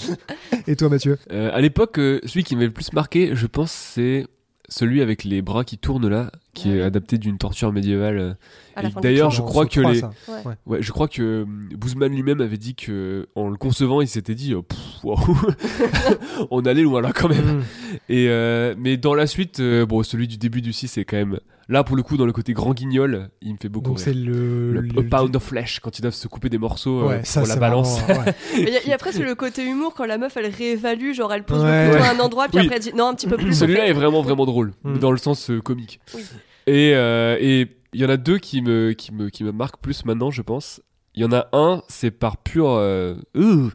Et 0.66 0.76
toi, 0.76 0.88
Mathieu? 0.88 1.18
Euh, 1.32 1.50
à 1.52 1.60
l'époque, 1.60 1.98
euh, 1.98 2.20
celui 2.24 2.44
qui 2.44 2.54
m'avait 2.54 2.66
le 2.66 2.72
plus 2.72 2.92
marqué, 2.92 3.30
je 3.34 3.46
pense, 3.46 3.72
c'est 3.72 4.26
celui 4.68 5.00
avec 5.02 5.24
les 5.24 5.42
bras 5.42 5.64
qui 5.64 5.78
tournent 5.78 6.08
là, 6.08 6.30
qui 6.62 6.76
est 6.76 6.82
adapté 6.82 7.18
d'une 7.18 7.38
torture 7.38 7.72
médiévale. 7.72 8.18
euh, 8.18 8.88
d'ailleurs, 9.02 9.30
je 9.30 9.42
crois 9.42 9.66
que 9.66 9.80
trois, 9.80 9.92
les- 9.92 10.00
ça. 10.00 10.10
Ouais. 10.28 10.52
Ouais, 10.66 10.78
je 10.82 10.92
crois 10.92 11.08
que 11.08 11.22
euh, 11.22 11.44
Boozman 11.76 12.12
lui-même 12.12 12.40
avait 12.40 12.56
dit 12.58 12.74
que 12.74 13.28
en 13.34 13.48
le 13.48 13.56
concevant, 13.56 14.00
il 14.00 14.08
s'était 14.08 14.34
dit, 14.34 14.54
Pff, 14.54 14.78
waouh, 15.04 15.18
on 16.50 16.60
allait 16.64 16.82
loin 16.82 17.00
là 17.00 17.12
quand 17.14 17.28
même. 17.28 17.58
Mm. 17.58 17.62
Et 18.08 18.28
euh, 18.28 18.74
mais 18.78 18.96
dans 18.96 19.14
la 19.14 19.26
suite, 19.26 19.60
euh, 19.60 19.86
bon, 19.86 20.02
celui 20.02 20.28
du 20.28 20.36
début 20.38 20.60
du 20.62 20.72
6 20.72 20.88
c'est 20.88 21.04
quand 21.04 21.16
même 21.16 21.38
là 21.70 21.84
pour 21.84 21.96
le 21.96 22.02
coup 22.02 22.16
dans 22.16 22.24
le 22.24 22.32
côté 22.32 22.52
grand 22.54 22.72
guignol, 22.72 23.28
il 23.42 23.52
me 23.52 23.58
fait 23.58 23.68
beaucoup. 23.68 23.88
Donc 23.88 23.98
rire. 23.98 24.04
c'est 24.06 24.14
le, 24.14 24.72
le, 24.72 24.80
le- 24.80 25.08
pound 25.08 25.34
of 25.36 25.42
flesh 25.42 25.80
quand 25.80 25.98
ils 25.98 26.02
doivent 26.02 26.14
se 26.14 26.26
couper 26.28 26.48
des 26.48 26.56
morceaux 26.58 27.10
euh, 27.10 27.20
ça 27.24 27.40
pour 27.40 27.48
la 27.48 27.56
balance. 27.56 28.00
Il 28.56 28.68
y, 28.86 28.88
y 28.88 28.92
a 28.92 28.98
presque 28.98 29.18
le 29.20 29.34
côté 29.34 29.64
humour 29.66 29.94
quand 29.94 30.06
la 30.06 30.16
meuf 30.18 30.36
elle 30.36 30.46
réévalue, 30.52 31.12
genre 31.12 31.32
elle 31.32 31.44
pose 31.44 31.62
Ouais. 31.62 31.86
le 31.88 31.90
couteau 31.92 32.02
Ouais. 32.04 32.08
à 32.08 32.14
un 32.14 32.20
endroit 32.20 32.48
puis 32.48 32.58
Oui. 32.58 32.64
après 32.64 32.76
elle 32.76 32.82
dit 32.82 32.92
non 32.96 33.08
un 33.08 33.14
petit 33.14 33.26
peu 33.26 33.36
plus. 33.36 33.50
en 33.50 33.54
Celui-là 33.60 33.82
fait. 33.82 33.90
est 33.90 33.92
vraiment 33.94 34.22
vraiment 34.22 34.46
drôle 34.46 34.72
Mm. 34.84 34.98
dans 34.98 35.10
le 35.10 35.18
sens 35.18 35.50
euh, 35.50 35.60
comique. 35.60 36.00
Oui. 36.14 36.22
Et 36.68 36.94
euh, 36.94 37.38
et 37.40 37.66
il 37.94 38.00
y 38.00 38.04
en 38.04 38.10
a 38.10 38.18
deux 38.18 38.38
qui 38.38 38.60
me 38.60 38.92
qui 38.92 39.12
me 39.12 39.30
qui 39.30 39.42
me 39.42 39.52
marquent 39.52 39.80
plus 39.80 40.04
maintenant, 40.04 40.30
je 40.30 40.42
pense. 40.42 40.82
Il 41.14 41.22
y 41.22 41.24
en 41.24 41.32
a 41.32 41.48
un, 41.52 41.82
c'est 41.88 42.10
par 42.12 42.36
pur 42.36 42.68
euh, 42.70 43.16
euh, 43.34 43.70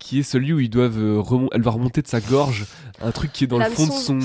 qui 0.00 0.18
est 0.20 0.22
celui 0.24 0.52
où 0.52 0.58
ils 0.58 0.70
doivent 0.70 0.98
euh, 0.98 1.18
remon- 1.20 1.48
elle 1.52 1.62
va 1.62 1.70
remonter 1.70 2.02
de 2.02 2.08
sa 2.08 2.20
gorge 2.20 2.66
un 3.00 3.12
truc 3.12 3.32
qui 3.32 3.44
est 3.44 3.46
dans 3.46 3.58
le 3.58 3.66
fond 3.66 3.86
de 3.86 3.92
son 3.92 4.18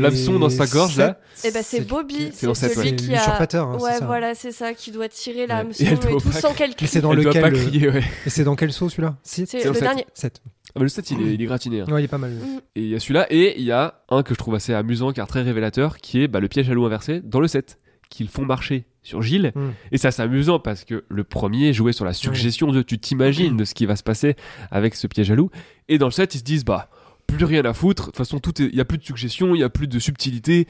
l'hameçon 0.00 0.38
dans 0.38 0.48
sa 0.48 0.66
gorge 0.66 0.96
là. 0.96 1.18
Eh 1.44 1.50
ben 1.50 1.62
c'est 1.62 1.82
Bobby, 1.82 2.30
c'est 2.32 2.46
dans 2.46 2.54
celui 2.54 2.76
ouais. 2.78 2.96
qui 2.96 3.14
a. 3.14 3.38
hein, 3.60 3.78
ouais 3.78 3.98
ça. 3.98 4.06
voilà 4.06 4.34
c'est 4.34 4.52
ça 4.52 4.72
qui 4.72 4.90
doit 4.90 5.08
tirer 5.08 5.46
la 5.46 5.56
Ouais. 5.56 5.60
hameçon 5.62 5.84
Et 5.84 5.86
et, 5.86 5.90
elle 5.90 5.98
doit 5.98 6.20
tout 6.20 6.30
pas- 6.30 6.40
sans 6.40 6.54
qu'elle 6.54 6.74
crie. 6.74 6.86
c'est 6.86 7.02
dans 7.02 7.12
elle 7.12 7.16
doit 7.22 7.26
lequel 7.26 7.42
pas 7.42 7.50
le- 7.50 7.58
crier, 7.58 7.90
ouais. 7.90 8.04
Et 8.24 8.30
c'est 8.30 8.44
dans 8.44 8.56
quel 8.56 8.72
saut 8.72 8.88
celui-là? 8.88 9.16
C'est 9.22 9.44
c'est 9.46 9.62
le 9.64 9.72
dernier. 9.72 10.06
7. 10.14 10.40
Ah, 10.46 10.72
mais 10.76 10.82
le 10.84 10.88
7 10.88 11.10
il 11.10 11.20
est, 11.20 11.34
il 11.34 11.42
est 11.42 11.46
gratiné. 11.46 11.80
hein. 11.82 11.86
Ouais, 11.90 12.00
il 12.00 12.04
est 12.04 12.08
pas 12.08 12.16
mal. 12.18 12.32
Et 12.74 12.80
il 12.82 12.88
y 12.88 12.94
a 12.94 13.00
celui-là, 13.00 13.26
et 13.30 13.58
il 13.60 13.64
y 13.66 13.72
a 13.72 14.02
un 14.08 14.22
que 14.22 14.32
je 14.32 14.38
trouve 14.38 14.54
assez 14.54 14.72
amusant 14.72 15.12
car 15.12 15.26
très 15.26 15.42
révélateur, 15.42 15.98
qui 15.98 16.22
est 16.22 16.28
bah, 16.28 16.40
le 16.40 16.48
piège 16.48 16.70
à 16.70 16.74
loup 16.74 16.86
inversé 16.86 17.20
dans 17.22 17.40
le 17.40 17.48
7, 17.48 17.78
qu'ils 18.10 18.28
font 18.28 18.44
marcher 18.44 18.84
sur 19.02 19.22
Gilles. 19.22 19.52
Mm. 19.54 19.70
Et 19.92 19.98
ça 19.98 20.10
c'est 20.10 20.22
amusant 20.22 20.58
parce 20.58 20.84
que 20.84 21.04
le 21.08 21.24
premier 21.24 21.72
jouait 21.72 21.92
sur 21.92 22.04
la 22.04 22.12
suggestion 22.12 22.72
de 22.72 22.82
tu 22.82 22.98
t'imagines 22.98 23.56
de 23.56 23.64
ce 23.64 23.74
qui 23.74 23.86
va 23.86 23.96
se 23.96 24.02
passer 24.02 24.36
avec 24.70 24.94
ce 24.94 25.06
piège 25.06 25.30
à 25.30 25.34
loup. 25.34 25.50
Et 25.88 25.98
dans 25.98 26.06
le 26.06 26.12
7, 26.12 26.34
ils 26.34 26.38
se 26.38 26.44
disent 26.44 26.64
bah 26.64 26.88
plus 27.26 27.44
rien 27.44 27.64
à 27.64 27.72
foutre, 27.72 28.02
de 28.02 28.06
toute 28.06 28.16
façon 28.16 28.40
il 28.58 28.74
y 28.74 28.80
a 28.80 28.84
plus 28.84 28.98
de 28.98 29.04
suggestion, 29.04 29.54
il 29.54 29.60
y 29.60 29.64
a 29.64 29.70
plus 29.70 29.88
de 29.88 29.98
subtilité, 29.98 30.66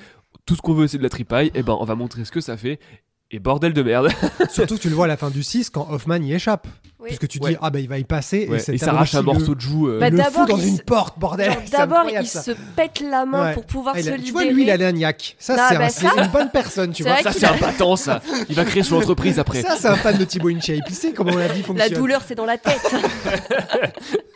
tout 0.46 0.54
ce 0.54 0.62
qu'on 0.62 0.74
veut 0.74 0.86
c'est 0.86 0.98
de 0.98 1.02
la 1.02 1.08
tripaille, 1.08 1.50
et 1.54 1.62
ben 1.62 1.76
on 1.80 1.84
va 1.84 1.94
montrer 1.94 2.24
ce 2.24 2.30
que 2.30 2.40
ça 2.40 2.56
fait. 2.56 2.78
Et 3.30 3.38
bordel 3.38 3.72
de 3.72 3.82
merde. 3.82 4.10
Surtout 4.50 4.76
que 4.76 4.80
tu 4.82 4.88
le 4.88 4.94
vois 4.94 5.06
à 5.06 5.08
la 5.08 5.16
fin 5.16 5.30
du 5.30 5.42
6 5.42 5.70
quand 5.70 5.88
Hoffman 5.90 6.16
y 6.22 6.34
échappe. 6.34 6.68
Oui. 7.00 7.08
Puisque 7.08 7.28
tu 7.28 7.38
te 7.38 7.44
Ouais. 7.44 7.50
dis, 7.52 7.56
ah 7.60 7.68
bah 7.70 7.80
il 7.80 7.88
va 7.88 7.98
y 7.98 8.04
passer. 8.04 8.46
Ouais, 8.48 8.56
et 8.56 8.60
c'est 8.60 8.72
il 8.74 8.78
s'arrache 8.78 9.14
un 9.14 9.22
morceau 9.22 9.54
de 9.54 9.60
joue. 9.60 9.88
euh, 9.88 9.98
Bah, 10.00 10.08
le 10.08 10.22
fout 10.22 10.48
dans 10.48 10.56
une 10.56 10.76
se- 10.78 10.82
porte, 10.82 11.18
bordel. 11.18 11.52
D'abord 11.70 12.04
il 12.08 12.26
ça. 12.26 12.40
se 12.42 12.52
pète 12.76 13.00
la 13.00 13.26
main 13.26 13.46
Ouais. 13.48 13.52
pour 13.54 13.66
pouvoir 13.66 13.94
Ah, 13.96 14.00
il 14.00 14.04
se 14.06 14.10
a- 14.10 14.12
tu 14.12 14.18
libérer. 14.22 14.44
vois, 14.44 14.52
lui, 14.54 14.62
il 14.62 14.70
a 14.70 14.86
un 14.86 14.92
niaque. 14.92 15.36
Ça, 15.38 15.56
Non, 15.56 15.62
c'est 15.68 15.76
bah, 15.78 15.84
un- 15.84 15.88
ça- 15.90 16.10
c'est 16.14 16.22
une 16.22 16.30
bonne 16.30 16.50
personne, 16.50 16.92
tu 16.92 17.02
vois. 17.02 17.18
Ça 17.22 17.32
c'est 17.32 17.44
a- 17.44 17.52
un 17.52 17.58
battant 17.58 17.96
ça. 17.96 18.22
Il 18.48 18.54
va 18.54 18.64
créer 18.64 18.82
son 18.82 18.96
entreprise 19.02 19.38
après. 19.38 19.60
Ça, 19.62 19.76
c'est 19.78 19.88
un 19.88 19.96
fan 19.96 20.16
de 20.16 20.24
Thibaut 20.24 20.48
Inchep. 20.48 20.80
Il 20.88 20.94
sait 20.94 21.12
comment 21.12 21.34
la 21.36 21.48
vie 21.48 21.60
La 21.60 21.66
fonctionne. 21.66 21.94
douleur, 21.94 22.22
c'est 22.26 22.36
dans 22.36 22.46
la 22.46 22.56
tête. 22.56 22.80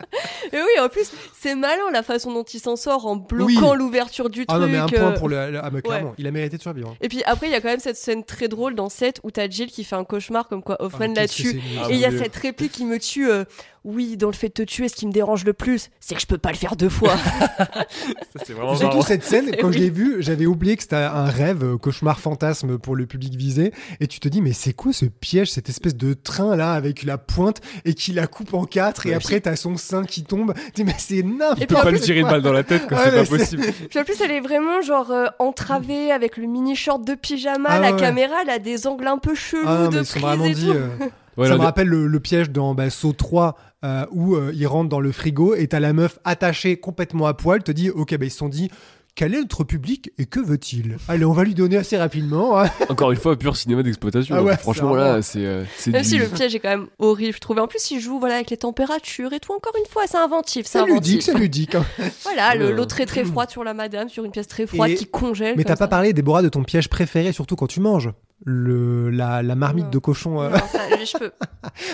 Et 0.52 0.56
oui, 0.56 0.80
en 0.80 0.88
plus, 0.88 1.10
c'est 1.38 1.54
malin 1.54 1.90
la 1.92 2.02
façon 2.02 2.32
dont 2.32 2.42
il 2.44 2.60
s'en 2.60 2.76
sort 2.76 3.06
en 3.06 3.16
bloquant 3.16 3.74
l'ouverture 3.74 4.30
du 4.30 4.44
Ah 4.48 4.54
truc. 4.54 4.62
non, 4.62 4.68
mais 4.72 4.78
un 4.78 4.86
point 4.88 5.12
euh. 5.12 5.18
pour 5.18 5.28
le. 5.28 5.50
le- 5.50 5.60
ah, 5.62 5.70
mais 5.72 5.82
clairement, 5.82 6.14
il 6.18 6.26
a 6.26 6.30
mérité 6.30 6.56
de 6.56 6.62
survivre. 6.62 6.94
Et 7.00 7.08
puis 7.08 7.22
après, 7.24 7.48
il 7.48 7.52
y 7.52 7.54
a 7.54 7.60
quand 7.60 7.68
même 7.68 7.80
cette 7.80 7.96
scène 7.96 8.24
très 8.24 8.48
drôle 8.48 8.74
dans 8.74 8.88
7 8.88 9.20
où 9.22 9.30
t'as 9.30 9.48
Jill 9.48 9.70
qui 9.70 9.84
fait 9.84 9.96
un 9.96 10.04
cauchemar 10.04 10.48
comme 10.48 10.62
quoi 10.62 10.76
Hoffman 10.82 11.12
Ah, 11.16 11.20
la 11.20 11.28
tue. 11.28 11.56
Et 11.90 11.92
il 11.94 11.96
y 11.98 12.04
a 12.04 12.10
Dieu. 12.10 12.18
cette 12.18 12.36
réplique 12.36 12.72
qui 12.72 12.84
me 12.84 12.98
tue. 12.98 13.30
euh, 13.30 13.44
oui, 13.88 14.16
dans 14.16 14.28
le 14.28 14.34
fait 14.34 14.48
de 14.48 14.52
te 14.52 14.62
tuer, 14.62 14.88
ce 14.88 14.94
qui 14.94 15.06
me 15.06 15.12
dérange 15.12 15.44
le 15.44 15.52
plus, 15.52 15.88
c'est 16.00 16.14
que 16.14 16.20
je 16.20 16.26
peux 16.26 16.38
pas 16.38 16.50
le 16.50 16.56
faire 16.56 16.76
deux 16.76 16.88
fois. 16.88 17.14
C'est 18.44 18.52
vraiment 18.52 18.74
Surtout 18.76 18.96
marrant. 18.98 19.06
cette 19.06 19.24
scène, 19.24 19.50
quand 19.60 19.72
je 19.72 19.78
oui. 19.78 19.84
l'ai 19.84 19.90
vue, 19.90 20.16
j'avais 20.20 20.46
oublié 20.46 20.76
que 20.76 20.82
c'était 20.82 20.96
un 20.96 21.24
rêve, 21.24 21.64
euh, 21.64 21.76
cauchemar 21.78 22.20
fantasme 22.20 22.78
pour 22.78 22.96
le 22.96 23.06
public 23.06 23.34
visé. 23.34 23.72
Et 24.00 24.06
tu 24.06 24.20
te 24.20 24.28
dis, 24.28 24.40
mais 24.42 24.52
c'est 24.52 24.72
quoi 24.72 24.92
ce 24.92 25.06
piège, 25.06 25.50
cette 25.50 25.68
espèce 25.68 25.96
de 25.96 26.14
train 26.14 26.56
là 26.56 26.72
avec 26.72 27.02
la 27.02 27.18
pointe 27.18 27.60
et 27.84 27.94
qui 27.94 28.12
la 28.12 28.26
coupe 28.26 28.54
en 28.54 28.64
quatre 28.64 29.06
et 29.06 29.10
Ouais. 29.10 29.14
après 29.14 29.40
t'as 29.40 29.56
son 29.56 29.76
sein 29.76 30.04
qui 30.04 30.22
tombe. 30.24 30.54
Tu 30.74 30.82
dis, 30.82 30.84
mais 30.84 30.94
c'est 30.98 31.22
n'importe 31.22 31.58
Et 31.58 31.62
Il 31.62 31.66
puis 31.66 31.74
peut 31.74 31.80
en 31.80 31.84
pas 31.84 31.90
lui 31.90 32.00
tirer 32.00 32.20
une 32.20 32.28
balle 32.28 32.42
dans 32.42 32.52
la 32.52 32.62
tête, 32.64 32.86
quoi. 32.86 32.98
Ouais, 32.98 33.04
c'est 33.24 33.30
pas 33.30 33.36
possible. 33.38 33.62
Puis 33.90 33.98
en 33.98 34.04
plus, 34.04 34.20
elle 34.20 34.30
est 34.32 34.40
vraiment 34.40 34.80
genre 34.82 35.10
euh, 35.10 35.26
entravée 35.38 36.12
avec 36.12 36.36
le 36.36 36.46
mini 36.46 36.76
short 36.76 37.04
de 37.04 37.14
pyjama. 37.14 37.68
Ah 37.70 37.80
la 37.80 37.92
ouais, 37.92 37.98
caméra, 38.00 38.34
elle 38.42 38.50
a 38.50 38.58
des 38.58 38.86
angles 38.86 39.06
un 39.06 39.18
peu 39.18 39.34
chelous 39.34 39.62
Ah 39.66 39.88
de 39.88 40.02
prise 40.02 40.46
et 40.50 40.54
dit. 40.54 40.66
tout. 40.66 40.72
euh, 40.72 40.88
Ouais, 41.36 41.46
ça 41.46 41.54
me 41.56 41.60
rappelle 41.60 41.86
le, 41.86 42.08
le 42.08 42.18
piège 42.20 42.50
dans 42.50 42.74
bah, 42.74 42.90
Saut 42.90 43.12
3 43.12 43.56
euh, 43.84 44.04
où 44.10 44.34
euh, 44.34 44.52
il 44.54 44.66
rentre 44.66 44.88
dans 44.88 45.00
le 45.00 45.12
frigo 45.12 45.54
et 45.54 45.68
t'as 45.68 45.80
la 45.80 45.92
meuf 45.92 46.18
attachée 46.24 46.76
complètement 46.78 47.26
à 47.26 47.34
poil, 47.34 47.62
te 47.62 47.72
dit 47.72 47.90
ok 47.90 48.16
bah 48.16 48.26
ils 48.26 48.30
se 48.30 48.38
sont 48.38 48.48
dit 48.48 48.70
quel 49.14 49.34
est 49.34 49.38
notre 49.40 49.64
public 49.64 50.12
et 50.16 50.26
que 50.26 50.38
veut-il? 50.38 50.96
Allez 51.08 51.24
on 51.24 51.32
va 51.32 51.42
lui 51.42 51.54
donner 51.54 51.76
assez 51.76 51.96
rapidement. 51.98 52.60
hein. 52.60 52.70
Encore 52.88 53.10
une 53.10 53.18
fois, 53.18 53.36
pur 53.36 53.56
cinéma 53.56 53.82
d'exploitation. 53.82 54.36
Ah 54.38 54.42
ouais, 54.44 54.56
Franchement, 54.56 54.92
c'est 54.92 54.98
là, 55.00 55.22
c'est. 55.22 55.44
euh, 55.44 55.64
c'est 55.76 55.90
Même 55.90 56.02
du- 56.02 56.08
si 56.08 56.18
le 56.18 56.28
piège 56.28 56.54
est 56.54 56.60
quand 56.60 56.68
même 56.68 56.86
horrible, 57.00 57.34
je 57.34 57.40
trouvais. 57.40 57.60
En 57.60 57.66
plus, 57.66 57.90
il 57.90 57.98
joue 57.98 58.20
voilà, 58.20 58.36
avec 58.36 58.50
les 58.50 58.56
températures 58.58 59.32
et 59.32 59.40
tout. 59.40 59.52
Encore 59.52 59.74
une 59.76 59.90
fois, 59.90 60.04
c'est 60.06 60.18
inventif. 60.18 60.66
C'est 60.66 60.84
ludique, 60.86 61.22
c'est 61.22 61.34
ludique. 61.34 61.74
hein. 61.74 61.84
Voilà, 62.22 62.54
le- 62.54 62.66
Ouais. 62.66 62.72
l'eau 62.72 62.84
très 62.84 63.06
très 63.06 63.24
froide 63.24 63.50
sur 63.50 63.64
la 63.64 63.74
madame, 63.74 64.08
sur 64.08 64.24
une 64.24 64.30
pièce 64.30 64.46
très 64.46 64.68
froide 64.68 64.90
Et- 64.90 64.94
qui 64.94 65.06
congèle. 65.06 65.54
Mais 65.56 65.64
t'as 65.64 65.74
pas 65.74 65.88
parlé 65.88 66.12
Déborah 66.12 66.42
de 66.42 66.48
ton 66.48 66.62
piège 66.62 66.88
préféré 66.88 67.32
surtout 67.32 67.56
quand 67.56 67.66
tu 67.66 67.80
manges 67.80 68.10
le 68.44 69.10
la, 69.10 69.42
la 69.42 69.54
marmite 69.54 69.86
Non. 69.86 69.90
de 69.90 69.98
cochon. 69.98 70.40
euh. 70.42 70.50
Non, 70.50 70.56
ça, 70.70 70.80
je 71.04 71.18
peux. 71.18 71.30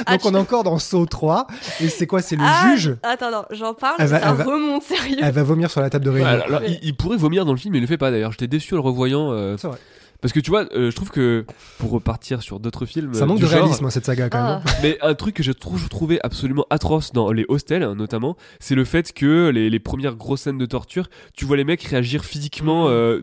Ah, 0.07 0.13
Donc 0.17 0.27
on 0.27 0.35
est 0.35 0.39
encore 0.39 0.63
dans 0.65 0.79
Saut 0.79 1.07
3 1.07 1.47
et 1.81 1.89
c'est 1.89 2.07
quoi 2.07 2.21
C'est 2.23 2.37
le 2.37 2.43
Ah, 2.45 2.71
juge. 2.71 2.97
Attends, 3.03 3.31
non, 3.31 3.45
j'en 3.51 3.75
parle, 3.75 3.97
Elle 3.99 4.07
va- 4.09 4.21
ça 4.21 4.29
elle 4.31 4.37
va- 4.37 4.45
remonte 4.45 4.83
sérieux. 4.83 5.17
Elle 5.23 5.33
va 5.33 5.43
vomir 5.43 5.71
sur 5.71 5.81
la 5.81 5.91
table 5.91 6.05
de 6.05 6.11
Ouais, 6.11 6.23
réunion. 6.23 6.31
alors, 6.45 6.47
alors, 6.59 6.63
il, 6.65 6.79
il 6.83 6.97
pourrait 6.97 7.17
vomir 7.17 7.45
dans 7.45 7.53
le 7.53 7.59
film, 7.59 7.73
mais 7.73 7.79
il 7.79 7.83
le 7.83 7.87
fait 7.87 7.99
pas 7.99 8.11
d'ailleurs. 8.11 8.31
J'étais 8.33 8.47
déçu 8.47 8.75
en 8.75 8.77
le 8.79 8.83
revoyant. 8.83 9.33
euh, 9.33 9.57
C'est 9.59 9.69
vrai. 9.69 9.79
Parce 10.21 10.33
que 10.33 10.41
tu 10.41 10.51
vois, 10.51 10.65
euh, 10.75 10.91
je 10.91 10.97
trouve 10.97 11.11
que 11.11 11.45
pour 11.79 11.91
repartir 11.91 12.41
sur 12.43 12.59
d'autres 12.61 12.87
films. 12.87 13.13
Ça 13.13 13.27
manque 13.27 13.37
du 13.39 13.43
de 13.45 13.49
genre, 13.49 13.61
réalisme 13.61 13.85
hein, 13.85 13.91
cette 13.91 14.07
saga 14.07 14.31
quand 14.31 14.43
même. 14.43 14.61
Ah. 14.65 14.71
Mais 14.83 14.97
un 15.03 15.15
truc 15.15 15.35
que 15.35 15.43
j'ai 15.43 15.53
toujours 15.55 15.89
trouvé 15.91 16.19
absolument 16.23 16.65
atroce 16.71 17.13
dans 17.13 17.31
les 17.31 17.45
hostels, 17.49 17.83
hein, 17.83 17.95
notamment, 17.95 18.37
c'est 18.59 18.75
le 18.75 18.85
fait 18.87 19.13
que 19.13 19.49
les, 19.51 19.69
les 19.69 19.81
premières 19.81 20.15
grosses 20.17 20.43
scènes 20.43 20.57
de 20.59 20.67
torture, 20.67 21.09
tu 21.35 21.45
vois 21.45 21.57
les 21.59 21.65
mecs 21.65 21.83
réagir 21.83 22.25
physiquement 22.25 22.89
euh, 22.89 23.21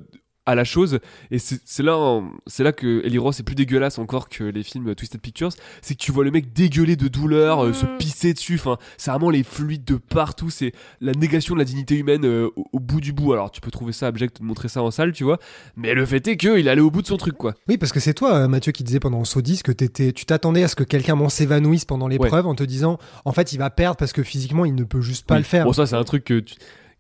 à 0.48 0.56
la 0.56 0.64
chose, 0.64 1.00
et 1.30 1.38
c'est 1.38 1.84
là, 1.84 2.22
c'est 2.48 2.64
là 2.64 2.72
que 2.72 3.02
Eli 3.06 3.18
Roth 3.20 3.40
est 3.40 3.44
plus 3.44 3.54
dégueulasse 3.54 4.00
encore 4.00 4.28
que 4.28 4.44
les 4.44 4.64
films 4.64 4.96
Twisted 4.96 5.22
Pictures, 5.22 5.50
c'est 5.84 5.94
que 5.94 6.00
tu 6.00 6.12
vois 6.12 6.24
le 6.24 6.32
mec 6.32 6.52
dégueuler 6.52 6.96
de 6.96 7.08
douleur, 7.08 7.64
euh, 7.64 7.74
se 7.74 7.86
Mm. 7.86 7.98
pisser 8.00 8.34
dessus, 8.34 8.56
enfin, 8.56 8.78
c'est 8.98 9.12
vraiment 9.12 9.30
les 9.30 9.44
fluides 9.44 9.86
de 9.86 9.96
partout, 9.98 10.50
c'est 10.50 10.72
la 11.00 11.12
négation 11.12 11.54
de 11.54 11.60
la 11.60 11.66
dignité 11.66 11.96
humaine 11.96 12.26
euh, 12.26 12.50
au, 12.56 12.66
au 12.74 12.80
bout 12.80 13.02
du 13.02 13.14
bout. 13.14 13.34
Alors 13.34 13.52
tu 13.52 13.62
peux 13.62 13.70
trouver 13.72 13.94
ça 13.94 14.08
abject 14.08 14.40
de 14.42 14.46
montrer 14.46 14.68
ça 14.68 14.82
en 14.82 14.90
salle, 14.90 15.12
tu 15.14 15.24
vois, 15.24 15.38
mais 15.76 15.94
le 15.94 16.06
fait 16.08 16.28
est 16.28 16.38
que 16.38 16.58
il 16.60 16.68
allait 16.70 16.82
au 16.82 16.90
bout 16.90 17.04
de 17.04 17.08
son 17.08 17.18
truc, 17.18 17.38
quoi. 17.38 17.54
Oui, 17.68 17.78
parce 17.78 17.92
que 17.92 18.00
c'est 18.00 18.14
toi, 18.16 18.34
euh, 18.34 18.48
Mathieu, 18.48 18.72
qui 18.72 18.84
disais 18.84 19.00
pendant 19.00 19.22
10 19.22 19.62
que 19.64 19.72
tu 19.72 20.26
t'attendais 20.26 20.64
à 20.64 20.68
ce 20.68 20.76
que 20.76 20.84
quelqu'un 20.84 21.16
m'en 21.16 21.30
s'évanouisse 21.30 21.86
pendant 21.86 22.08
l'épreuve 22.08 22.48
en 22.48 22.56
te 22.56 22.64
disant 22.64 22.98
en 23.26 23.32
fait 23.32 23.54
il 23.54 23.58
va 23.58 23.70
perdre 23.70 23.98
parce 23.98 24.12
que 24.14 24.24
physiquement 24.24 24.66
il 24.66 24.74
ne 24.76 24.84
peut 24.84 25.02
juste 25.02 25.26
pas 25.28 25.36
Oui. 25.36 25.42
le 25.42 25.46
faire. 25.46 25.66
Bon, 25.66 25.74
ça, 25.74 25.86
c'est 25.86 25.96
un 25.96 26.04
truc 26.04 26.24
que 26.24 26.40
tu 26.40 26.56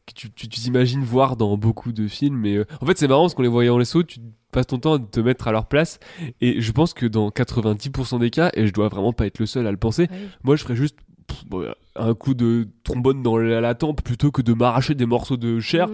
que 0.07 0.13
tu 0.13 0.31
tu- 0.31 0.47
t'imagines 0.47 1.03
voir 1.03 1.35
dans 1.37 1.57
beaucoup 1.57 1.91
de 1.91 2.07
films. 2.07 2.37
Mais 2.37 2.55
euh, 2.57 2.65
en 2.81 2.85
fait, 2.85 2.97
c'est 2.97 3.07
marrant 3.07 3.23
parce 3.23 3.33
qu'on 3.35 3.43
les 3.43 3.47
voyait 3.47 3.69
en 3.69 3.77
les 3.77 3.85
sauts, 3.85 4.03
tu 4.03 4.19
passes 4.51 4.67
ton 4.67 4.77
temps 4.79 4.93
à 4.95 4.99
te 4.99 5.19
mettre 5.19 5.47
à 5.47 5.51
leur 5.51 5.65
place. 5.67 5.99
Et 6.41 6.59
je 6.61 6.71
pense 6.71 6.93
que 6.93 7.05
dans 7.05 7.29
90% 7.29 8.19
des 8.19 8.29
cas, 8.29 8.51
et 8.53 8.67
je 8.67 8.73
dois 8.73 8.89
vraiment 8.89 9.13
pas 9.13 9.25
être 9.25 9.39
le 9.39 9.45
seul 9.45 9.65
à 9.67 9.71
le 9.71 9.77
penser, 9.77 10.07
Oui. 10.11 10.17
moi, 10.43 10.55
je 10.55 10.63
ferais 10.63 10.75
juste 10.75 10.97
pff, 11.27 11.45
bon, 11.47 11.65
un 11.95 12.13
coup 12.13 12.33
de 12.33 12.67
trombone 12.83 13.21
dans 13.23 13.37
la, 13.37 13.61
la 13.61 13.75
tempe 13.75 14.01
plutôt 14.01 14.31
que 14.31 14.41
de 14.41 14.53
m'arracher 14.53 14.95
des 14.95 15.05
morceaux 15.05 15.37
de 15.37 15.59
chair. 15.59 15.87
Mm. 15.87 15.93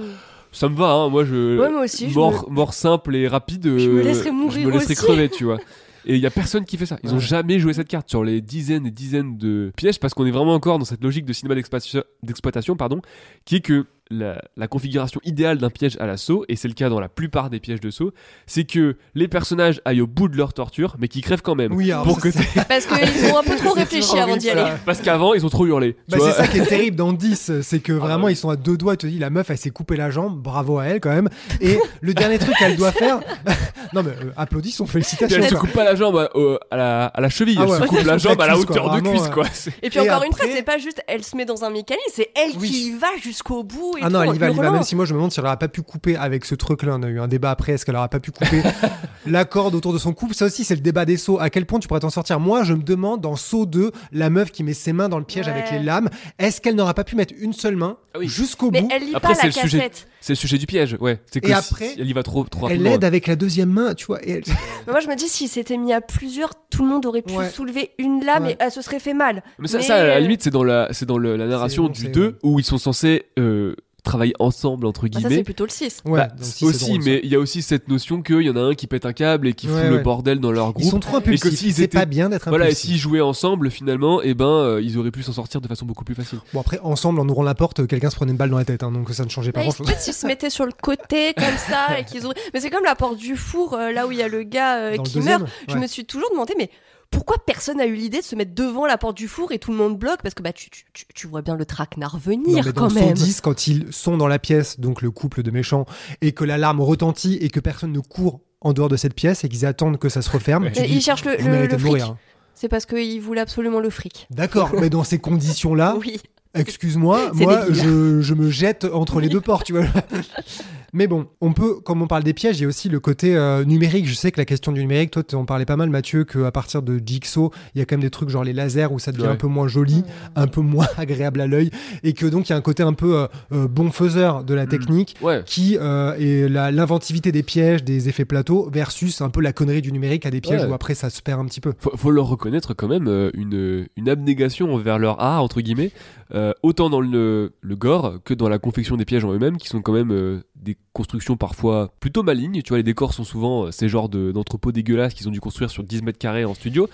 Ça 0.54 0.70
me 0.70 0.76
va, 0.76 0.92
hein. 0.92 1.10
Moi, 1.10 1.26
je. 1.26 1.60
Ouais, 1.60 1.70
moi 1.70 1.84
aussi, 1.84 2.10
je 2.10 2.16
Mort, 2.16 2.50
mort 2.50 2.74
simple 2.74 3.16
et 3.16 3.28
rapide. 3.28 3.64
Je 3.78 3.90
me 3.90 4.00
euh, 4.00 4.04
laisserais 4.04 4.32
mourir 4.32 4.62
Je 4.64 4.68
me 4.68 4.72
laisserais 4.72 4.94
aussi. 4.94 5.04
crever, 5.06 5.30
tu 5.30 5.44
vois. 5.44 5.60
Et 6.10 6.16
il 6.16 6.22
y 6.22 6.26
a 6.26 6.32
personne 6.32 6.64
qui 6.64 6.78
fait 6.78 6.86
ça. 6.86 6.98
Ils 7.04 7.10
ont 7.12 7.16
Ouais. 7.16 7.20
jamais 7.20 7.60
joué 7.60 7.74
cette 7.74 7.90
carte 7.90 8.10
sur 8.10 8.24
les 8.24 8.40
dizaines 8.40 8.86
et 8.88 8.92
dizaines 8.92 9.38
de 9.38 9.74
pièges 9.76 10.00
parce 10.00 10.14
qu'on 10.14 10.26
est 10.26 10.32
vraiment 10.32 10.54
encore 10.54 10.80
dans 10.80 10.86
cette 10.86 11.04
logique 11.04 11.26
de 11.26 11.34
cinéma 11.34 11.54
d'exploitation, 11.54 12.02
d'exploitation, 12.24 12.78
pardon, 12.78 13.02
qui 13.44 13.58
est 13.58 13.60
que 13.60 13.86
la, 14.10 14.42
la 14.56 14.68
configuration 14.68 15.20
idéale 15.24 15.58
d'un 15.58 15.70
piège 15.70 15.98
à 16.00 16.06
la 16.06 16.18
saut, 16.18 16.46
et 16.50 16.56
c'est 16.56 16.68
le 16.68 16.74
cas 16.74 16.90
dans 16.90 17.00
la 17.00 17.10
plupart 17.10 17.50
des 17.50 17.60
pièges 17.60 17.80
de 17.82 17.90
saut, 17.90 18.12
c'est 18.46 18.64
que 18.64 18.96
les 19.16 19.28
personnages 19.28 19.82
aillent 19.86 20.02
au 20.02 20.08
bout 20.08 20.28
de 20.28 20.38
leur 20.38 20.54
torture, 20.54 20.96
mais 21.00 21.08
qui 21.08 21.22
crèvent 21.22 21.42
quand 21.42 21.56
même. 21.56 21.74
Oui, 21.74 21.92
alors 21.92 22.04
pour 22.06 22.16
ça, 22.16 22.22
que 22.22 22.32
c'est- 22.32 22.68
Parce 22.68 22.86
qu'ils 22.86 23.32
ont 23.32 23.38
un 23.38 23.44
peu 23.44 23.56
trop 23.58 23.72
réfléchi 23.74 24.18
avant 24.18 24.38
d'y 24.38 24.50
aller. 24.50 24.72
Parce 24.86 25.02
qu'avant, 25.02 25.34
ils 25.34 25.46
ont 25.46 25.50
trop 25.50 25.66
hurlé. 25.66 25.96
Bah, 26.10 26.18
c'est 26.20 26.32
ça 26.32 26.48
qui 26.48 26.60
est 26.60 26.66
terrible 26.66 26.96
dans 26.98 27.14
10, 27.14 27.62
c'est 27.62 27.80
que 27.80 27.92
vraiment 27.94 28.18
bah 28.20 28.26
oui. 28.28 28.34
ils 28.34 28.38
sont 28.38 28.50
à 28.50 28.56
deux 28.56 28.78
doigts, 28.78 28.96
tu 28.98 29.08
te 29.08 29.12
dis 29.12 29.20
la 29.20 29.30
meuf 29.30 29.50
elle 29.50 29.58
s'est 29.58 29.70
coupé 29.70 29.96
la 29.98 30.10
jambe, 30.12 30.40
bravo 30.42 30.80
à 30.80 30.86
elle 30.86 31.00
quand 31.00 31.10
même. 31.14 31.30
Et 31.62 31.78
le 32.02 32.14
dernier 32.14 32.38
truc 32.40 32.56
qu'elle 32.58 32.76
doit 32.76 32.92
faire, 32.92 33.20
non 33.94 34.04
mais 34.04 34.12
euh, 34.12 34.32
applaudissons, 34.36 34.86
félicitations. 34.86 35.38
elle 35.42 35.50
se 35.50 35.56
coupe 35.56 35.72
pas 35.74 35.84
la 35.84 35.96
jambe 35.96 36.18
à, 36.18 36.36
au- 36.36 36.58
à 36.72 36.78
la, 36.78 37.06
à 37.08 37.22
la 37.22 37.30
cheville, 37.30 37.58
Ah 37.60 37.64
elle 37.66 37.70
ouais, 37.72 37.78
se 37.80 37.84
coupe 37.86 38.04
la 38.06 38.18
jambe 38.18 38.42
à 38.42 38.48
la 38.48 38.58
hauteur 38.58 38.86
de 38.86 38.90
vraiment, 39.02 39.12
cuisse, 39.12 39.30
quoi. 39.30 39.46
Et 39.82 39.90
puis 39.90 40.00
encore 40.00 40.24
une 40.24 40.34
fois, 40.34 40.46
c'est 40.52 40.64
pas 40.64 40.78
juste 40.78 41.02
elle 41.08 41.24
se 41.24 41.36
met 41.36 41.46
dans 41.46 41.64
un 41.64 41.70
mécanisme, 41.70 42.12
c'est 42.14 42.30
elle 42.36 42.52
qui 42.58 42.88
y 42.88 42.92
va 42.92 43.08
jusqu'au 43.22 43.64
bout. 43.64 43.96
Et 43.98 44.02
Ah 44.04 44.10
non, 44.10 44.20
tout, 44.24 44.30
elle 44.30 44.36
y 44.36 44.40
va, 44.40 44.46
elle 44.48 44.54
y 44.54 44.56
va. 44.58 44.72
Même 44.72 44.84
si 44.84 44.96
moi 44.96 45.06
je 45.06 45.14
me 45.14 45.18
demande 45.18 45.32
si 45.32 45.40
elle 45.40 45.46
aura 45.46 45.58
pas 45.58 45.68
pu 45.68 45.82
couper 45.82 46.16
avec 46.16 46.46
ce 46.46 46.56
truc-là. 46.56 46.96
On 46.98 47.04
a 47.04 47.08
eu 47.08 47.20
un 47.20 47.28
débat 47.28 47.52
après, 47.52 47.74
est-ce 47.74 47.86
qu'elle 47.86 47.96
aura 47.96 48.08
pas 48.10 48.20
pu 48.20 48.32
couper 48.32 48.62
la 49.26 49.46
corde 49.46 49.76
autour 49.76 49.94
de 49.94 49.98
son 49.98 50.14
cou? 50.14 50.32
Ça 50.34 50.46
aussi, 50.46 50.64
c'est 50.64 50.76
le 50.76 50.82
débat 50.82 51.06
des 51.06 51.18
sauts. 51.18 51.40
À 51.40 51.50
quel 51.50 51.66
point 51.66 51.80
tu 51.80 51.88
pourrais 51.88 52.00
t'en 52.00 52.10
sortir? 52.10 52.40
Moi, 52.40 52.64
je 52.64 52.74
me 52.74 52.84
demande 52.84 53.22
dans 53.22 53.36
saut 53.36 53.66
2, 53.66 53.92
la 54.12 54.30
meuf 54.30 54.52
qui 54.52 54.64
met 54.64 54.74
ses 54.74 54.94
mains 54.94 55.10
dans 55.10 55.20
le 55.20 55.26
piège 55.26 55.48
Ouais. 55.48 55.52
avec 55.54 55.72
les 55.72 55.80
lames, 55.80 56.10
est-ce 56.40 56.62
qu'elle 56.62 56.76
n'aura 56.76 56.94
pas 56.94 57.04
pu 57.04 57.16
mettre 57.16 57.34
une 57.40 57.54
seule 57.54 57.76
main 57.76 57.98
Ah 58.14 58.20
oui. 58.20 58.28
jusqu'au 58.28 58.72
Mais 58.72 58.82
bout? 58.82 58.90
elle 58.92 59.04
lit 59.04 59.12
Après, 59.16 59.34
pas 59.34 59.36
c'est 59.36 59.42
la 59.44 59.48
le 59.48 59.54
sujet. 59.54 59.78
cassette. 59.80 60.08
C'est 60.20 60.34
le 60.34 60.38
sujet 60.38 60.58
du 60.58 60.66
piège, 60.66 60.98
ouais. 61.00 61.22
C'est 61.32 61.40
que 61.40 61.46
Et 61.48 61.54
si- 61.54 61.56
après, 61.56 61.96
elle 61.98 62.10
y 62.10 62.14
va 62.14 62.24
trop, 62.24 62.44
trop 62.44 62.68
Elle 62.70 62.82
l'aide 62.84 63.04
avec 63.06 63.28
la 63.28 63.36
deuxième 63.36 63.70
main, 63.70 63.94
tu 63.94 64.06
vois. 64.08 64.22
et 64.26 64.32
elle- 64.32 64.44
Mais 64.88 64.92
moi, 64.92 65.00
je 65.00 65.08
me 65.08 65.16
dis, 65.16 65.28
s'il 65.30 65.48
s'était 65.48 65.78
mis 65.78 65.94
à 65.94 66.02
plusieurs, 66.02 66.52
tout 66.70 66.84
le 66.84 66.90
monde 66.90 67.06
aurait 67.06 67.22
pu 67.22 67.34
Ouais. 67.34 67.50
soulever 67.50 67.92
une 67.98 68.26
lame 68.26 68.44
Ouais. 68.46 68.52
et 68.54 68.58
elle 68.60 68.72
se 68.72 68.82
serait 68.82 69.00
fait 69.00 69.14
mal. 69.14 69.44
Mais 69.60 69.68
ça, 69.68 69.78
Mais, 69.78 69.84
ça, 69.84 69.96
à 69.96 70.04
la 70.04 70.20
limite, 70.20 70.42
c'est 70.44 70.50
dans 70.50 70.64
la, 70.64 70.88
c'est 70.92 71.06
dans 71.06 71.18
le- 71.18 71.38
la 71.38 71.46
narration 71.48 71.88
du 71.88 72.02
c'est- 72.04 72.08
2 72.10 72.38
où 72.44 72.60
ils 72.60 72.66
sont 72.66 72.78
censés 72.78 73.26
euh, 73.40 73.76
travailler 74.08 74.34
ensemble 74.40 74.86
entre 74.88 75.06
ah, 75.06 75.14
ça, 75.14 75.20
c'est 75.22 75.28
guillemets. 75.28 75.44
plutôt 75.44 75.66
le 75.66 75.70
6. 75.70 76.02
Ouais, 76.06 76.20
Bah, 76.20 76.28
donc 76.28 76.38
si, 76.42 76.52
c'est 76.52 76.66
aussi, 76.66 76.86
drôle, 76.92 77.04
mais 77.06 77.20
il 77.24 77.30
y 77.30 77.36
a 77.36 77.40
aussi 77.40 77.62
cette 77.62 77.88
notion 77.88 78.22
qu'il 78.22 78.42
y 78.42 78.50
en 78.50 78.56
a 78.56 78.62
un 78.62 78.74
qui 78.76 78.88
pète 78.88 79.06
un 79.06 79.14
câble 79.14 79.48
et 79.48 79.54
qui 79.54 79.68
Ouais, 79.68 79.74
fout 79.82 79.90
le 79.90 79.96
ouais. 79.98 80.02
bordel 80.04 80.40
dans 80.40 80.52
leur 80.52 80.68
Ils 80.70 80.74
groupe. 80.74 80.92
sont 80.92 81.00
trop 81.00 81.18
Et 81.20 81.22
que 81.24 81.28
impulsifs. 81.30 81.60
s'ils 81.60 81.74
C'est 81.74 81.84
étaient- 81.84 81.98
pas 82.00 82.06
bien 82.06 82.30
d'être 82.30 82.50
Voilà, 82.50 82.70
et 82.70 82.74
s'ils 82.74 82.98
jouaient 82.98 83.22
ensemble, 83.22 83.70
finalement, 83.70 84.22
et 84.22 84.34
ben, 84.34 84.46
euh, 84.46 84.82
ils 84.82 84.98
auraient 84.98 85.12
pu 85.12 85.24
s'en 85.24 85.34
sortir 85.34 85.62
de 85.62 85.68
façon 85.68 85.86
beaucoup 85.86 86.04
plus 86.04 86.16
facile. 86.16 86.40
Bon 86.54 86.62
après, 86.62 86.80
ensemble, 86.80 87.20
en 87.20 87.28
ouvrant 87.30 87.44
la 87.44 87.56
porte, 87.56 87.86
quelqu'un 87.88 88.10
se 88.10 88.16
prenait 88.16 88.32
une 88.32 88.38
balle 88.38 88.50
dans 88.50 88.58
la 88.58 88.66
tête, 88.66 88.84
hein, 88.84 88.92
donc 88.92 89.10
ça 89.12 89.24
ne 89.26 89.30
changeait 89.30 89.52
pas 89.52 89.60
Bah, 89.60 89.66
ils- 89.66 89.70
grand-chose. 89.70 89.88
Peut-être 89.88 90.02
s'ils 90.02 90.14
se 90.14 90.26
mettaient 90.26 90.50
sur 90.50 90.66
le 90.66 90.72
côté 90.82 91.34
comme 91.36 91.58
ça 91.58 92.00
et 92.00 92.04
qu'ils 92.06 92.22
ouvraient. 92.26 92.36
Mais 92.54 92.60
c'est 92.60 92.70
comme 92.70 92.84
la 92.86 92.96
porte 92.96 93.18
du 93.18 93.36
four, 93.36 93.74
euh, 93.74 93.92
là 93.92 94.08
où 94.08 94.12
il 94.12 94.18
y 94.18 94.24
a 94.24 94.28
le 94.28 94.44
gars 94.44 94.78
euh, 94.78 94.92
le 94.92 94.98
qui 95.04 95.14
deuxième, 95.16 95.42
meurt. 95.42 95.52
Je 95.70 95.76
me 95.78 95.88
suis 95.88 96.06
toujours 96.06 96.30
demandé, 96.32 96.54
mais 96.58 96.70
pourquoi 97.12 97.38
personne 97.46 97.78
n'a 97.78 97.86
eu 97.86 97.94
l'idée 97.96 98.20
de 98.20 98.24
se 98.24 98.36
mettre 98.36 98.54
devant 98.54 98.86
la 98.86 98.98
porte 98.98 99.16
du 99.18 99.28
four 99.28 99.52
et 99.52 99.60
tout 99.60 99.72
le 99.72 99.78
monde 99.78 99.98
bloque? 99.98 100.22
Parce 100.22 100.34
que 100.36 100.44
bah, 100.44 100.54
tu, 100.54 100.70
tu, 100.70 100.84
tu- 101.14 101.28
vois 101.28 101.42
bien 101.42 101.56
le 101.56 101.66
traquenard 101.66 102.16
Non, 102.16 102.20
venir 102.20 102.64
mais 102.66 102.74
quand 102.74 102.88
dans 102.88 102.94
même. 102.94 103.16
Saut 103.16 103.24
10, 103.26 103.42
quand 103.42 103.68
ils 103.68 103.92
sont 103.92 104.18
dans 104.18 104.28
la 104.28 104.40
pièce, 104.40 104.80
donc 104.80 105.02
le 105.02 105.12
couple 105.12 105.44
de 105.44 105.52
méchants, 105.52 105.86
et 106.22 106.32
que 106.32 106.44
l'alarme 106.44 106.82
retentit 106.82 107.36
et 107.42 107.50
que 107.50 107.60
personne 107.60 107.92
ne 107.92 108.00
court 108.00 108.42
en 108.62 108.74
dehors 108.74 108.90
de 108.90 108.98
cette 108.98 109.14
pièce 109.14 109.44
et 109.44 109.50
qu'ils 109.50 109.66
attendent 109.66 109.98
que 110.00 110.10
ça 110.10 110.22
se 110.22 110.30
referme, 110.30 110.64
Ouais. 110.64 110.72
dis, 110.72 110.82
ils 110.82 111.02
cherchent 111.02 111.26
le, 111.26 111.36
le- 111.38 111.62
le 111.64 111.68
de 111.68 111.74
fric. 111.78 111.86
mourir. 111.86 112.06
hein. 112.12 112.18
C'est 112.56 112.68
parce 112.70 112.86
qu'ils 112.88 113.22
voulaient 113.22 113.42
absolument 113.42 113.80
le 113.80 113.90
fric. 113.92 114.26
D'accord, 114.32 114.72
mais 114.80 114.90
dans 114.90 115.04
ces 115.04 115.20
conditions-là, 115.20 115.96
Oui. 116.00 116.20
excuse-moi, 116.56 117.32
moi 117.34 117.66
je, 117.70 118.20
je 118.22 118.34
me 118.34 118.50
jette 118.50 118.86
entre 118.86 119.20
les 119.22 119.30
deux 119.30 119.42
portes, 119.42 119.66
tu 119.68 119.74
vois. 119.74 119.86
Mais 120.94 121.08
bon, 121.08 121.28
on 121.42 121.54
peut, 121.54 121.76
comme 121.82 122.02
on 122.02 122.08
parle 122.08 122.24
des 122.24 122.34
pièges, 122.34 122.58
il 122.60 122.62
y 122.64 122.66
a 122.66 122.68
aussi 122.68 122.90
le 122.90 123.00
côté 123.00 123.36
euh, 123.36 123.64
numérique. 123.66 124.08
Je 124.08 124.14
sais 124.14 124.32
que 124.32 124.40
la 124.40 124.46
question 124.46 124.72
du 124.72 124.82
numérique, 124.82 125.12
toi, 125.12 125.24
en 125.34 125.46
parlais 125.46 125.66
pas 125.66 125.76
mal, 125.76 125.90
Mathieu, 125.90 126.24
qu'à 126.24 126.52
partir 126.52 126.82
de 126.82 127.00
Jigsaw, 127.06 127.52
il 127.76 127.80
y 127.80 127.82
a 127.82 127.86
quand 127.86 127.96
même 127.96 128.02
des 128.04 128.10
trucs 128.10 128.30
genre 128.30 128.44
les 128.44 128.54
lasers 128.54 128.88
où 128.92 129.00
ça 129.00 129.12
devient 129.12 129.24
Ouais. 129.24 129.30
un 129.30 129.36
peu 129.36 129.48
moins 129.48 129.68
joli, 129.68 130.04
un 130.36 130.48
peu 130.48 130.62
moins 130.62 130.88
agréable 130.98 131.42
à 131.42 131.48
l'œil, 131.48 131.70
et 132.04 132.14
que 132.14 132.26
donc 132.26 132.48
il 132.48 132.52
y 132.52 132.54
a 132.54 132.58
un 132.58 132.62
côté 132.62 132.84
un 132.84 132.94
peu 132.94 133.18
euh, 133.18 133.28
euh, 133.52 133.68
bon 133.68 133.92
faiseur 133.92 134.44
de 134.44 134.54
la 134.54 134.66
Mm. 134.66 134.70
technique 134.70 135.16
Ouais. 135.22 135.42
qui 135.46 135.78
euh, 135.80 136.14
est 136.20 136.48
l'inventivité 136.50 137.32
des 137.32 137.44
pièges, 137.44 137.84
des 137.84 138.10
effets 138.10 138.26
plateaux, 138.26 138.70
versus 138.72 139.22
un 139.22 139.30
peu 139.30 139.42
la 139.42 139.54
connerie 139.54 139.82
du 139.82 139.92
numérique 139.92 140.26
à 140.26 140.32
des 140.32 140.42
pièges 140.42 140.62
Ouais. 140.64 140.70
où 140.70 140.74
après 140.74 140.96
ça 140.96 141.10
se 141.10 141.22
perd 141.22 141.40
un 141.42 141.46
petit 141.46 141.62
peu. 141.62 141.74
Faut, 141.80 141.96
faut 141.98 142.12
leur 142.12 142.28
reconnaître 142.28 142.74
quand 142.74 142.88
même 142.88 143.08
euh, 143.08 143.30
une, 143.34 143.88
une 143.98 144.10
abnégation 144.10 144.74
envers 144.74 145.00
leur 145.00 145.20
art, 145.22 145.42
entre 145.44 145.62
guillemets, 145.62 145.92
euh, 146.34 146.54
autant 146.64 146.90
dans 146.90 147.02
le, 147.02 147.54
le 147.62 147.76
gore 147.76 148.20
que 148.24 148.34
dans 148.34 148.50
la 148.50 148.60
confection 148.60 148.98
des 148.98 149.06
pièges 149.06 149.24
en 149.26 149.32
eux-mêmes, 149.34 149.58
qui 149.58 149.68
sont 149.68 149.82
quand 149.82 149.94
même 149.94 150.12
euh, 150.12 150.40
des 150.78 150.92
constructions 150.94 151.38
parfois 151.38 151.94
plutôt 152.00 152.24
malignes. 152.24 152.62
Tu 152.62 152.70
vois, 152.70 152.78
les 152.78 152.84
décors 152.84 153.14
sont 153.14 153.24
souvent 153.24 153.66
euh, 153.66 153.72
ces 153.72 153.88
genres 153.90 154.10
de- 154.10 154.32
d'entrepôts 154.32 154.72
dégueulasses 154.72 155.14
qu'ils 155.14 155.28
ont 155.28 155.32
dû 155.32 155.40
construire 155.40 155.70
sur 155.70 155.84
10 155.84 156.02
mètres 156.04 156.18
carrés 156.20 156.46
en 156.46 156.54
studio. 156.54 156.90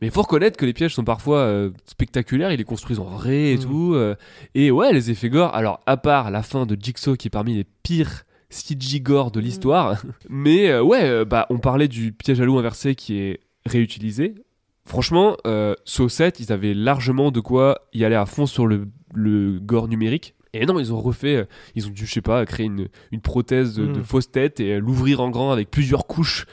Mais 0.00 0.06
il 0.08 0.10
faut 0.12 0.22
reconnaître 0.22 0.56
que 0.56 0.64
les 0.64 0.72
pièges 0.74 0.94
sont 0.94 1.02
parfois 1.04 1.38
euh, 1.38 1.70
spectaculaires, 1.86 2.52
ils 2.52 2.58
les 2.58 2.64
construisent 2.64 3.00
en 3.00 3.04
vrai 3.06 3.52
et 3.52 3.56
Mm. 3.56 3.60
tout. 3.60 3.92
euh, 3.94 4.14
et 4.54 4.70
ouais, 4.70 4.92
les 4.92 5.10
effets 5.10 5.28
gore, 5.28 5.52
alors 5.54 5.80
à 5.86 5.96
part 5.96 6.30
la 6.30 6.42
fin 6.42 6.66
de 6.66 6.76
Jigsaw 6.80 7.16
qui 7.16 7.26
est 7.26 7.30
parmi 7.30 7.54
les 7.54 7.64
pires 7.82 8.22
CG 8.50 9.00
gore 9.00 9.30
de 9.32 9.40
l'histoire, 9.40 10.00
mais 10.28 10.68
euh, 10.70 10.82
ouais, 10.82 11.24
bah 11.24 11.46
on 11.50 11.58
parlait 11.58 11.88
du 11.88 12.12
piège 12.12 12.40
à 12.40 12.44
loup 12.44 12.58
inversé 12.58 12.94
qui 12.94 13.18
est 13.18 13.40
réutilisé. 13.66 14.34
Franchement, 14.86 15.36
Saw 15.84 16.08
7, 16.08 16.40
ils 16.40 16.50
avaient 16.52 16.72
largement 16.74 17.30
de 17.30 17.40
quoi 17.40 17.80
y 17.92 18.04
aller 18.04 18.14
à 18.14 18.24
fond 18.24 18.46
sur 18.46 18.66
le, 18.66 18.88
le 19.14 19.58
gore 19.60 19.86
numérique. 19.88 20.34
Et 20.54 20.64
non, 20.66 20.78
ils 20.78 20.92
ont 20.92 21.00
refait, 21.00 21.36
euh, 21.36 21.44
ils 21.74 21.86
ont 21.86 21.90
dû, 21.90 22.06
je 22.06 22.12
sais 22.12 22.20
pas, 22.22 22.44
créer 22.46 22.66
une, 22.66 22.88
une 23.12 23.20
prothèse 23.20 23.74
de, 23.74 23.86
de 23.86 24.00
Mm. 24.00 24.04
fausse 24.04 24.30
tête 24.30 24.60
et 24.60 24.74
euh, 24.74 24.78
l'ouvrir 24.80 25.20
en 25.20 25.30
grand 25.30 25.52
avec 25.52 25.70
plusieurs 25.70 26.06
couches 26.06 26.46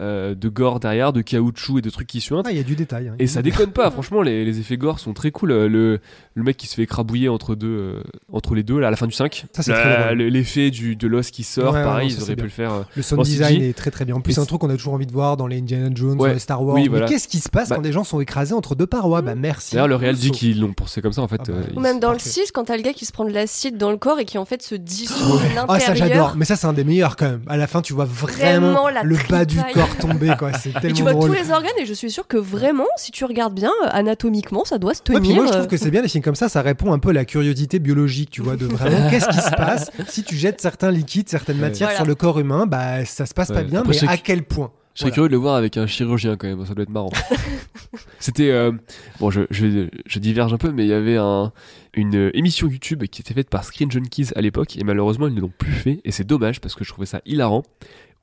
euh, 0.00 0.34
de 0.34 0.48
gore 0.48 0.80
derrière, 0.80 1.12
de 1.12 1.20
caoutchouc 1.22 1.78
et 1.78 1.82
de 1.82 1.90
trucs 1.90 2.06
qui 2.06 2.20
suintent. 2.20 2.46
Ah, 2.48 2.52
il 2.52 2.56
y 2.56 2.60
a 2.60 2.64
du 2.64 2.76
détail. 2.76 3.08
hein. 3.08 3.14
Et 3.18 3.26
ça 3.26 3.42
déconne 3.42 3.70
pas, 3.72 3.90
franchement, 3.90 4.22
les, 4.22 4.44
les 4.44 4.60
effets 4.60 4.76
gore 4.76 4.98
sont 5.00 5.12
très 5.14 5.30
cool. 5.30 5.50
Euh, 5.52 5.68
Le, 5.68 6.00
le 6.34 6.42
mec 6.42 6.56
qui 6.56 6.66
se 6.68 6.74
fait 6.76 6.82
écrabouiller 6.82 7.28
entre, 7.28 7.54
deux, 7.54 7.66
euh, 7.68 8.02
entre 8.32 8.54
les 8.54 8.62
deux, 8.62 8.78
là, 8.78 8.88
à 8.88 8.90
la 8.90 8.96
fin 8.96 9.06
du 9.06 9.12
5. 9.14 9.46
Ça, 9.52 9.62
c'est 9.62 9.72
très 9.72 10.14
L'effet 10.14 10.70
du- 10.70 10.94
de 10.96 11.06
l'os 11.08 11.30
qui 11.30 11.42
sort, 11.42 11.72
Ouais, 11.74 11.82
pareil, 11.82 12.08
non, 12.08 12.14
ça, 12.14 12.20
ils 12.20 12.22
auraient 12.24 12.36
pu 12.36 12.42
le 12.44 12.48
faire. 12.48 12.72
Le 12.96 13.02
sound 13.02 13.24
design 13.24 13.56
CG. 13.56 13.68
est 13.70 13.72
très 13.72 13.90
très 13.90 14.04
bien. 14.04 14.14
En 14.14 14.20
plus, 14.20 14.32
c'est 14.34 14.40
un 14.40 14.44
truc 14.46 14.60
qu'on 14.60 14.70
a 14.70 14.76
toujours 14.76 14.94
envie 14.94 15.06
de 15.06 15.12
voir 15.12 15.36
dans 15.36 15.46
les 15.46 15.58
Indiana 15.58 15.88
Jones, 15.94 16.18
Ouais. 16.20 16.28
dans 16.28 16.34
les 16.34 16.38
Star 16.40 16.62
Wars. 16.62 16.76
Oui, 16.76 16.88
Mais 16.90 17.04
qu'est-ce 17.06 17.26
qui 17.28 17.38
se 17.40 17.48
passe 17.48 17.68
Bah- 17.70 17.76
quand 17.76 17.82
des 17.82 17.92
gens 17.92 18.04
sont 18.04 18.20
écrasés 18.20 18.54
entre 18.54 18.74
deux 18.74 18.86
parois? 18.86 19.22
Bah 19.22 19.34
merci. 19.34 19.74
D'ailleurs, 19.74 19.88
le 19.88 19.96
réel 19.96 20.16
dit 20.16 20.30
qu'ils 20.30 20.60
l'ont 20.60 20.72
pensé 20.72 21.02
comme 21.02 21.12
ça, 21.12 21.22
en 21.22 21.28
fait. 21.28 21.40
Ah 21.40 21.50
bah, 21.50 21.54
euh. 21.58 21.76
Ou 21.76 21.80
même 21.80 21.98
dans 22.00 22.10
le 22.10 22.16
parfait. 22.16 22.30
6, 22.30 22.52
quand 22.52 22.64
t'as 22.64 22.76
le 22.76 22.82
gars 22.82 22.92
qui 22.92 23.04
se 23.04 23.12
prend 23.12 23.24
de 23.24 23.32
l'acide 23.32 23.76
dans 23.76 23.90
le 23.90 23.96
corps 23.96 24.18
et 24.20 24.24
qui 24.24 24.38
en 24.38 24.44
fait 24.44 24.62
se 24.62 24.74
dissout 24.74 25.14
de 25.38 25.42
l'intérieur. 25.54 25.66
Ah 25.68 25.80
ça 25.80 25.94
j'adore, 25.94 26.34
mais 26.36 26.44
ça 26.44 26.56
c'est 26.56 26.66
un 26.66 26.72
des 26.72 26.84
meilleurs 26.84 27.16
quand 27.16 27.26
même. 27.30 27.42
À 27.48 27.56
la 27.56 27.66
fin 27.66 27.82
tu 27.82 27.92
vois 27.94 28.04
vraiment, 28.04 28.88
le 29.02 29.16
bas 29.28 29.44
du 29.44 29.56
corps 29.74 29.87
tomber 29.96 30.34
quoi, 30.38 30.52
c'est 30.52 30.70
Et 30.84 30.92
tu 30.92 31.02
vois 31.02 31.12
drôle. 31.12 31.28
tous 31.30 31.34
les 31.36 31.50
organes 31.50 31.70
et 31.80 31.86
je 31.86 31.92
suis 31.94 32.10
sûre 32.10 32.26
que 32.26 32.36
vraiment, 32.36 32.86
si 32.96 33.10
tu 33.12 33.24
regardes 33.24 33.54
bien, 33.54 33.70
euh, 33.84 33.88
anatomiquement, 33.90 34.64
ça 34.64 34.78
doit 34.78 34.94
se 34.94 35.00
Ouais, 35.00 35.04
tenir. 35.16 35.22
puis 35.22 35.34
moi 35.34 35.46
je 35.46 35.50
euh. 35.50 35.54
trouve 35.56 35.66
que 35.68 35.76
c'est 35.76 35.90
bien 35.90 36.02
les 36.02 36.08
films 36.08 36.22
comme 36.24 36.34
ça, 36.34 36.48
ça 36.48 36.62
répond 36.62 36.92
un 36.92 36.98
peu 36.98 37.10
à 37.10 37.12
la 37.12 37.24
curiosité 37.24 37.78
biologique, 37.78 38.30
tu 38.30 38.42
vois, 38.42 38.56
de 38.56 38.66
vraiment 38.66 39.08
qu'est-ce 39.10 39.28
qui 39.28 39.40
se 39.40 39.50
passe 39.56 39.90
si 40.08 40.22
tu 40.24 40.36
jettes 40.36 40.60
certains 40.60 40.90
liquides, 40.90 41.28
certaines 41.28 41.56
Ouais. 41.56 41.62
matières 41.68 41.88
Voilà. 41.88 41.98
sur 41.98 42.06
le 42.06 42.14
corps 42.14 42.38
humain, 42.38 42.66
bah 42.66 43.04
ça 43.04 43.26
se 43.26 43.34
passe 43.34 43.48
pas 43.48 43.54
Ouais. 43.56 43.64
bien, 43.64 43.80
Après, 43.80 43.88
mais 43.90 43.94
je 43.94 44.00
sais 44.00 44.08
à 44.08 44.16
que- 44.16 44.22
quel 44.22 44.42
point? 44.44 44.70
Je 44.94 45.00
serais 45.02 45.10
Voilà. 45.10 45.14
curieux 45.14 45.28
de 45.28 45.32
le 45.34 45.38
voir 45.38 45.54
avec 45.54 45.76
un 45.76 45.86
chirurgien 45.86 46.36
quand 46.36 46.48
même, 46.48 46.66
ça 46.66 46.74
doit 46.74 46.82
être 46.82 46.88
marrant. 46.90 47.10
C'était 48.18 48.50
euh, 48.50 48.72
bon, 49.20 49.30
je, 49.30 49.42
je, 49.50 49.86
je 50.06 50.18
diverge 50.18 50.52
un 50.52 50.56
peu, 50.58 50.72
mais 50.72 50.84
il 50.84 50.88
y 50.88 50.92
avait 50.92 51.16
un, 51.16 51.52
une 51.94 52.30
émission 52.34 52.66
YouTube 52.68 53.04
qui 53.06 53.22
était 53.22 53.32
faite 53.34 53.48
par 53.48 53.64
Screen 53.64 53.90
Junkies 53.90 54.30
à 54.34 54.40
l'époque, 54.40 54.76
et 54.76 54.84
malheureusement 54.84 55.28
ils 55.28 55.34
ne 55.34 55.40
l'ont 55.40 55.52
plus 55.56 55.72
fait, 55.72 56.00
et 56.04 56.10
c'est 56.12 56.24
dommage 56.24 56.60
parce 56.60 56.74
que 56.74 56.84
je 56.84 56.90
trouvais 56.92 57.06
ça 57.06 57.20
hilarant. 57.26 57.62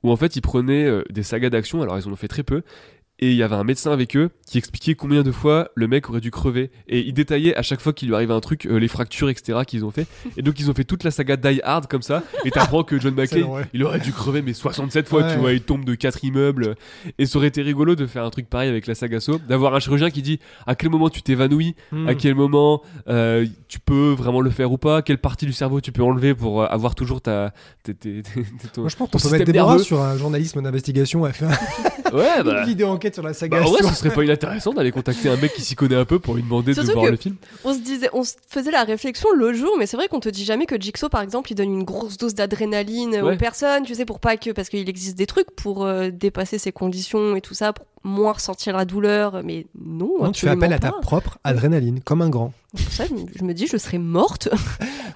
Où 0.06 0.12
en 0.12 0.16
fait 0.16 0.36
ils 0.36 0.40
prenaient 0.40 0.84
euh, 0.84 1.02
des 1.10 1.24
sagas 1.24 1.50
d'action, 1.50 1.82
alors 1.82 1.98
ils 1.98 2.06
en 2.06 2.12
ont 2.12 2.16
fait 2.16 2.28
très 2.28 2.44
peu, 2.44 2.62
et 3.18 3.30
il 3.30 3.36
y 3.36 3.42
avait 3.42 3.54
un 3.56 3.64
médecin 3.64 3.92
avec 3.92 4.16
eux 4.16 4.30
qui 4.46 4.58
expliquait 4.58 4.94
combien 4.94 5.22
de 5.22 5.32
fois 5.32 5.70
le 5.74 5.88
mec 5.88 6.08
aurait 6.10 6.20
dû 6.20 6.30
crever, 6.30 6.70
et 6.88 7.00
il 7.00 7.12
détaillait 7.14 7.56
à 7.56 7.62
chaque 7.62 7.80
fois 7.80 7.92
qu'il 7.92 8.08
lui 8.08 8.14
arrivait 8.14 8.34
un 8.34 8.40
truc, 8.40 8.66
euh, 8.66 8.78
les 8.78 8.88
fractures, 8.88 9.28
etc. 9.28 9.60
qu'ils 9.66 9.84
ont 9.84 9.90
fait, 9.90 10.06
et 10.36 10.42
donc 10.42 10.60
ils 10.60 10.70
ont 10.70 10.74
fait 10.74 10.84
toute 10.84 11.02
la 11.04 11.10
saga 11.10 11.36
Die 11.36 11.60
Hard 11.64 11.86
comme 11.86 12.02
ça, 12.02 12.22
et 12.44 12.50
t'apprends 12.50 12.84
que 12.84 12.98
John 13.00 13.14
ouais. 13.18 13.64
il 13.72 13.82
aurait 13.84 14.00
dû 14.00 14.12
crever 14.12 14.42
mais 14.42 14.52
67 14.52 15.08
fois, 15.08 15.22
Ouais. 15.22 15.32
tu 15.32 15.38
vois, 15.40 15.52
il 15.52 15.62
tombe 15.62 15.84
de 15.84 15.94
4 15.94 16.24
immeubles. 16.24 16.74
Et 17.18 17.26
ça 17.26 17.38
aurait 17.38 17.48
été 17.48 17.62
rigolo 17.62 17.94
de 17.96 18.06
faire 18.06 18.24
un 18.24 18.30
truc 18.30 18.48
pareil 18.48 18.68
avec 18.68 18.86
la 18.86 18.94
saga 18.94 19.18
So, 19.20 19.38
d'avoir 19.38 19.74
un 19.74 19.80
chirurgien 19.80 20.10
qui 20.10 20.20
dit 20.22 20.38
à 20.66 20.74
quel 20.74 20.90
moment 20.90 21.08
tu 21.08 21.22
t'évanouis, 21.22 21.74
Hmm. 21.90 22.08
à 22.08 22.14
quel 22.14 22.34
moment 22.34 22.82
euh, 23.08 23.46
tu 23.68 23.78
peux 23.80 24.10
vraiment 24.12 24.40
le 24.40 24.50
faire 24.50 24.70
ou 24.72 24.78
pas, 24.78 25.02
quelle 25.02 25.18
partie 25.18 25.46
du 25.46 25.52
cerveau 25.52 25.80
tu 25.80 25.92
peux 25.92 26.02
enlever 26.02 26.34
pour 26.34 26.62
euh, 26.62 26.66
avoir 26.66 26.94
toujours 26.94 27.20
ta, 27.20 27.52
ton, 27.84 27.92
Moi 28.82 28.88
je 28.90 28.96
pense 28.96 29.10
qu'on 29.10 29.18
peut 29.18 29.30
mettre 29.38 29.50
nerveux? 29.52 29.78
sur 29.78 30.00
un 30.02 30.16
journalisme 30.16 30.60
d'investigation, 30.62 31.26
elle 31.26 31.32
fait 31.32 31.46
Ouais, 32.12 32.42
bah, 32.44 32.60
une 32.62 32.66
vidéo 32.68 32.88
enquête 33.06 33.14
sur 33.14 33.22
la 33.22 33.32
saga. 33.34 33.58
bah, 33.60 33.66
en 33.66 33.70
vrai, 33.70 33.80
sur- 33.82 33.90
ce 33.90 33.96
serait 33.96 34.10
pas 34.14 34.24
inintéressant 34.24 34.72
d'aller 34.72 34.90
contacter 34.92 35.28
un 35.28 35.36
mec 35.36 35.52
qui 35.54 35.62
s'y 35.62 35.74
connaît 35.76 35.94
un 35.96 36.04
peu 36.04 36.18
pour 36.18 36.34
lui 36.34 36.42
demander 36.42 36.74
Surtout 36.74 36.88
de 36.88 36.94
voir 36.94 37.10
le 37.10 37.16
film. 37.16 37.36
On 37.64 37.72
se 37.72 37.78
disait, 37.80 38.10
on 38.12 38.24
se 38.24 38.34
faisait 38.48 38.70
la 38.70 38.84
réflexion 38.84 39.28
l'autre 39.34 39.56
jour, 39.56 39.76
mais 39.78 39.86
c'est 39.86 39.96
vrai 39.96 40.08
qu'on 40.08 40.20
te 40.20 40.28
dit 40.28 40.44
jamais 40.44 40.66
que 40.66 40.80
Jigsaw, 40.80 41.08
par 41.08 41.20
exemple, 41.22 41.52
il 41.52 41.54
donne 41.54 41.72
une 41.72 41.84
grosse 41.84 42.16
dose 42.16 42.34
d'adrénaline 42.34 43.16
Ouais. 43.22 43.34
aux 43.34 43.36
personnes, 43.36 43.84
tu 43.84 43.94
sais, 43.94 44.04
pour 44.04 44.20
pas 44.20 44.36
que, 44.36 44.50
parce 44.50 44.68
qu'il 44.68 44.88
existe 44.88 45.16
des 45.16 45.26
trucs 45.26 45.50
pour 45.54 45.84
euh, 45.84 46.10
dépasser 46.10 46.58
ses 46.58 46.72
conditions 46.72 47.36
et 47.36 47.40
tout 47.40 47.54
ça, 47.54 47.72
pour 47.72 47.86
moins 48.02 48.32
ressentir 48.32 48.76
la 48.76 48.84
douleur, 48.84 49.42
mais 49.44 49.66
non. 49.80 50.10
Non, 50.20 50.30
tu 50.32 50.42
fais 50.46 50.50
appel 50.52 50.72
à 50.72 50.78
ta 50.78 50.92
propre 50.92 51.38
adrénaline, 51.44 52.00
comme 52.00 52.22
un 52.22 52.28
grand. 52.28 52.52
Pour 52.72 52.92
ça, 52.92 53.04
je 53.06 53.42
me- 53.44 53.54
dis, 53.54 53.66
je 53.66 53.76
serais 53.78 53.98
morte. 53.98 54.48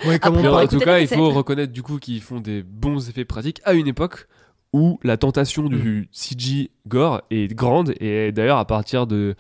Ouais, 0.07 0.19
comme 0.19 0.37
Après, 0.37 0.49
on 0.49 0.55
en 0.57 0.67
tout 0.67 0.79
cas, 0.81 0.99
il 0.99 1.07
faut 1.09 1.31
reconnaître 1.31 1.73
du 1.73 1.83
coup 1.83 1.99
qu'ils 1.99 2.23
font 2.23 2.41
des 2.41 2.63
bons 2.63 3.09
effets 3.09 3.25
pratiques 3.27 3.61
à 3.65 3.75
une 3.75 3.87
époque 3.87 4.27
où 4.73 4.99
la 5.03 5.17
tentation 5.17 5.69
du 5.69 6.09
CG 6.13 6.71
gore 6.87 7.23
est 7.31 7.53
grande 7.55 7.93
et 8.01 8.31
d'ailleurs 8.33 8.59
à 8.59 8.65
partir 8.67 9.07
de 9.07 9.35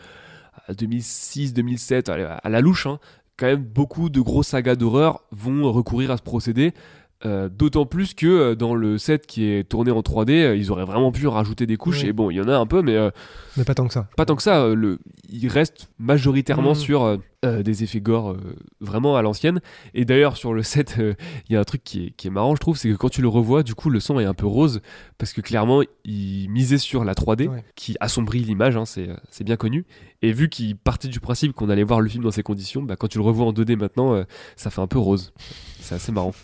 2006-2007 0.70 2.11
à 2.43 2.49
la 2.49 2.61
louche, 2.61 2.87
hein, 2.87 2.99
quand 3.37 3.47
même 3.47 3.62
beaucoup 3.62 4.11
de 4.11 4.20
grosses 4.20 4.49
sagas 4.49 4.76
d'horreur 4.76 5.20
vont 5.31 5.70
recourir 5.72 6.11
à 6.11 6.16
ce 6.16 6.22
procédé. 6.22 6.72
Euh, 7.26 7.51
D'autant 7.51 7.85
plus 7.85 8.14
que 8.14 8.26
euh, 8.26 8.55
dans 8.55 8.74
le 8.74 8.97
set 8.97 9.26
qui 9.26 9.45
est 9.45 9.68
tourné 9.68 9.91
en 9.91 10.01
3D, 10.01 10.31
euh, 10.43 10.57
ils 10.57 10.70
auraient 10.72 10.87
vraiment 10.87 11.12
pu 11.12 11.26
rajouter 11.26 11.66
des 11.66 11.76
couches. 11.76 12.03
Et 12.03 12.14
bon, 12.14 12.31
il 12.31 12.37
y 12.37 12.41
en 12.41 12.49
a 12.49 12.57
un 12.57 12.64
peu, 12.64 12.81
mais 12.81 12.97
Mais 13.59 13.64
pas 13.64 13.74
tant 13.74 13.87
que 13.87 13.93
ça. 13.93 14.09
pas 14.16 14.24
tant 14.24 14.37
que 14.37 14.43
ça. 14.43 14.68
le, 14.68 14.99
il 15.28 15.47
reste 15.49 15.91
majoritairement 15.99 16.70
Mhm. 16.70 16.74
sur 16.76 17.18
euh, 17.45 17.62
des 17.62 17.82
effets 17.84 18.01
gore 18.01 18.32
euh, 18.32 18.57
vraiment 18.80 19.16
à 19.16 19.22
l'ancienne. 19.22 19.61
Et 19.95 20.05
d'ailleurs, 20.05 20.36
sur 20.36 20.53
le 20.53 20.62
set, 20.62 20.97
euh, 20.99 21.14
il 21.49 21.55
y 21.55 21.57
a 21.57 21.61
un 21.61 21.64
truc 21.64 21.82
qui 21.82 22.07
est, 22.07 22.11
qui 22.11 22.26
est 22.26 22.30
marrant, 22.30 22.55
je 22.55 22.61
trouve, 22.61 22.76
c'est 22.76 22.91
que 22.91 22.95
quand 22.97 23.09
tu 23.09 23.22
le 23.22 23.28
revois, 23.28 23.62
du 23.62 23.74
coup, 23.74 23.88
le 23.91 24.01
son 24.01 24.20
est 24.20 24.24
un 24.26 24.34
peu 24.34 24.47
rose 24.47 24.82
parce 25.18 25.32
que 25.32 25.41
clairement, 25.41 25.80
il 26.05 26.49
misait 26.51 26.78
sur 26.78 27.05
la 27.05 27.14
3D 27.14 27.49
Ouais. 27.49 27.64
qui 27.76 27.97
assombrit 28.01 28.41
l'image, 28.41 28.76
hein, 28.76 28.84
c'est 28.84 29.09
c'est 29.30 29.45
bien 29.45 29.57
connu. 29.57 29.86
Et 30.22 30.32
vu 30.32 30.51
qu'il 30.51 30.76
partait 30.76 31.09
du 31.09 31.18
principe 31.18 31.55
qu'on 31.55 31.70
allait 31.70 31.82
voir 31.82 32.01
le 32.03 32.09
film 32.11 32.22
dans 32.24 32.30
ces 32.30 32.43
conditions, 32.43 32.82
bah, 32.82 32.97
quand 32.97 33.09
tu 33.09 33.16
le 33.16 33.24
revois 33.24 33.47
en 33.47 33.53
2D 33.53 33.76
maintenant, 33.76 34.12
euh, 34.14 34.24
ça 34.57 34.68
fait 34.68 34.82
un 34.82 34.86
peu 34.86 34.99
rose. 34.99 35.32
C'est 35.80 35.95
assez 35.95 36.12
marrant. 36.12 36.34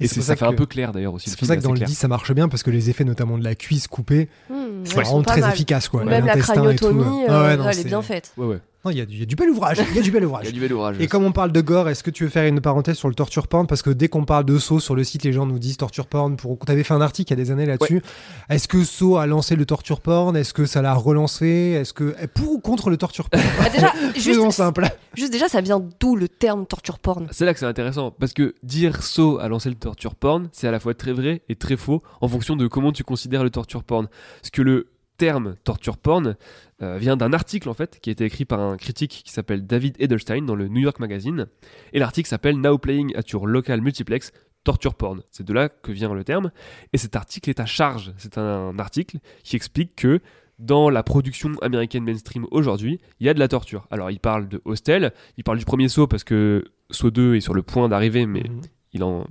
Et, 0.00 0.06
c'est 0.06 0.14
c'est 0.14 0.20
pour 0.20 0.24
ça, 0.24 0.32
ça 0.32 0.36
fait 0.36 0.46
un 0.46 0.54
peu 0.54 0.64
clair 0.64 0.92
d'ailleurs 0.92 1.12
aussi. 1.12 1.28
C'est 1.28 1.38
pour 1.38 1.46
ça 1.46 1.56
que 1.56 1.62
dans 1.62 1.72
le 1.72 1.76
clair. 1.76 1.88
10, 1.88 1.94
ça 1.94 2.08
marche 2.08 2.32
bien 2.32 2.48
parce 2.48 2.62
que 2.62 2.70
les 2.70 2.88
effets, 2.88 3.04
notamment 3.04 3.36
de 3.36 3.44
la 3.44 3.54
cuisse 3.54 3.88
coupée, 3.88 4.30
ouais, 4.48 4.56
vraiment 4.86 5.10
sont 5.10 5.22
pas 5.22 5.32
très 5.32 5.40
mal. 5.42 5.52
efficace. 5.52 5.88
Quoi. 5.88 6.04
Même 6.04 6.24
la 6.24 6.36
et 6.36 6.40
craniotomie, 6.40 7.02
euh. 7.02 7.26
euh, 7.26 7.26
Ah 7.28 7.42
ouais, 7.42 7.56
non, 7.58 7.68
elle 7.68 7.78
est 7.78 7.84
bien 7.84 8.00
faite. 8.00 8.32
Ouais, 8.38 8.46
ouais. 8.46 8.60
Non, 8.86 8.92
Il 8.92 8.98
y, 8.98 9.00
a 9.00 9.06
du- 9.06 9.14
il 9.14 9.18
y 9.20 9.22
a 9.22 9.26
du 9.26 9.34
bel 9.34 9.50
ouvrage. 9.50 9.78
Il 9.90 9.96
y 9.96 9.98
a 9.98 10.02
du 10.02 10.10
bel 10.12 10.22
Il 10.22 10.24
y 10.24 10.26
ouvrage. 10.28 10.46
a 10.46 10.50
du 10.52 10.60
bel 10.60 10.72
ouvrage. 10.72 10.96
Et 11.00 11.08
comme 11.08 11.24
on 11.24 11.32
parle 11.32 11.50
de 11.50 11.60
gore, 11.60 11.88
est-ce 11.88 12.04
que 12.04 12.10
tu 12.10 12.22
veux 12.24 12.30
faire 12.30 12.44
une 12.44 12.60
parenthèse 12.60 12.96
sur 12.96 13.08
le 13.08 13.14
torture 13.14 13.48
porn? 13.48 13.66
Parce 13.66 13.82
que 13.82 13.90
dès 13.90 14.06
qu'on 14.08 14.24
parle 14.24 14.44
de 14.44 14.58
Saw 14.58 14.78
sur 14.78 14.94
le 14.94 15.02
site, 15.02 15.24
les 15.24 15.32
gens 15.32 15.44
nous 15.44 15.58
disent 15.58 15.76
torture 15.76 16.06
porn. 16.06 16.36
Pour... 16.36 16.56
Tu 16.64 16.70
avais 16.70 16.84
fait 16.84 16.94
un 16.94 17.00
article 17.00 17.32
il 17.32 17.36
y 17.36 17.40
a 17.40 17.44
des 17.44 17.50
années 17.50 17.66
là-dessus. 17.66 18.00
Est-ce 18.48 18.68
que 18.68 18.84
Saw 18.84 19.16
a 19.16 19.26
lancé 19.26 19.56
le 19.56 19.66
torture 19.66 20.00
porn? 20.00 20.36
Est-ce 20.36 20.54
que 20.54 20.66
ça 20.66 20.82
l'a 20.82 20.94
relancé? 20.94 21.46
Est-ce 21.80 21.92
que 21.92 22.14
eh, 22.22 22.28
pour 22.28 22.52
ou 22.52 22.58
contre 22.60 22.88
le 22.90 22.96
torture 22.96 23.28
porn? 23.28 23.42
Bah, 23.58 23.68
déjà, 23.70 23.92
juste, 24.14 24.50
simple. 24.52 24.86
juste 25.14 25.32
déjà, 25.32 25.48
ça 25.48 25.60
vient 25.60 25.82
d'où 25.98 26.14
le 26.14 26.28
terme 26.28 26.64
torture 26.64 27.00
porn? 27.00 27.26
C'est 27.32 27.44
là 27.44 27.52
que 27.54 27.58
c'est 27.58 27.66
intéressant 27.66 28.12
parce 28.12 28.32
que 28.32 28.54
dire 28.62 29.02
So 29.02 29.38
a 29.40 29.48
lancé 29.48 29.68
le 29.68 29.74
torture 29.74 30.14
porn, 30.14 30.48
c'est 30.52 30.68
à 30.68 30.70
la 30.70 30.78
fois 30.78 30.94
très 30.94 31.12
vrai 31.12 31.42
et 31.48 31.56
très 31.56 31.76
faux 31.76 32.02
en 32.20 32.28
fonction 32.28 32.54
de 32.54 32.68
comment 32.68 32.92
tu 32.92 33.02
considères 33.02 33.42
le 33.42 33.50
torture 33.50 33.82
porn. 33.82 34.06
Parce 34.40 34.50
que 34.52 34.62
le 34.62 34.86
terme 35.16 35.56
torture 35.64 35.96
porn 35.98 36.36
euh, 36.82 36.98
vient 36.98 37.16
d'un 37.16 37.32
article 37.32 37.68
en 37.68 37.74
fait 37.74 37.98
qui 38.00 38.10
a 38.10 38.12
été 38.12 38.24
écrit 38.24 38.44
par 38.44 38.60
un 38.60 38.76
critique 38.76 39.22
qui 39.24 39.32
s'appelle 39.32 39.66
David 39.66 39.96
Edelstein 39.98 40.42
dans 40.44 40.54
le 40.54 40.68
New 40.68 40.80
York 40.80 40.98
Magazine 40.98 41.46
et 41.92 41.98
l'article 41.98 42.28
s'appelle 42.28 42.60
Now 42.60 42.78
Playing 42.78 43.16
at 43.16 43.22
Your 43.32 43.46
Local 43.46 43.80
Multiplex 43.80 44.32
Torture 44.64 44.94
Porn. 44.94 45.22
C'est 45.30 45.46
de 45.46 45.52
là 45.52 45.68
que 45.68 45.92
vient 45.92 46.12
le 46.12 46.24
terme 46.24 46.50
et 46.92 46.98
cet 46.98 47.16
article 47.16 47.50
est 47.50 47.60
à 47.60 47.66
charge. 47.66 48.12
C'est 48.18 48.36
un 48.38 48.78
article 48.78 49.18
qui 49.44 49.56
explique 49.56 49.94
que 49.96 50.20
dans 50.58 50.88
la 50.90 51.02
production 51.02 51.52
américaine 51.60 52.02
mainstream 52.04 52.46
aujourd'hui, 52.50 52.98
il 53.20 53.26
y 53.26 53.28
a 53.28 53.34
de 53.34 53.38
la 53.38 53.46
torture. 53.46 53.86
Alors, 53.90 54.10
il 54.10 54.18
parle 54.18 54.48
de 54.48 54.62
Hostel, 54.64 55.12
il 55.36 55.44
parle 55.44 55.58
du 55.58 55.66
premier 55.66 55.88
saut 55.88 56.06
parce 56.06 56.24
que 56.24 56.64
Saut 56.90 57.10
2 57.10 57.34
est 57.36 57.40
sur 57.40 57.52
le 57.52 57.62
point 57.62 57.88
d'arriver, 57.88 58.26
mais 58.26 58.40
Mhm. 58.44 58.60
il 58.94 59.04
en. 59.04 59.26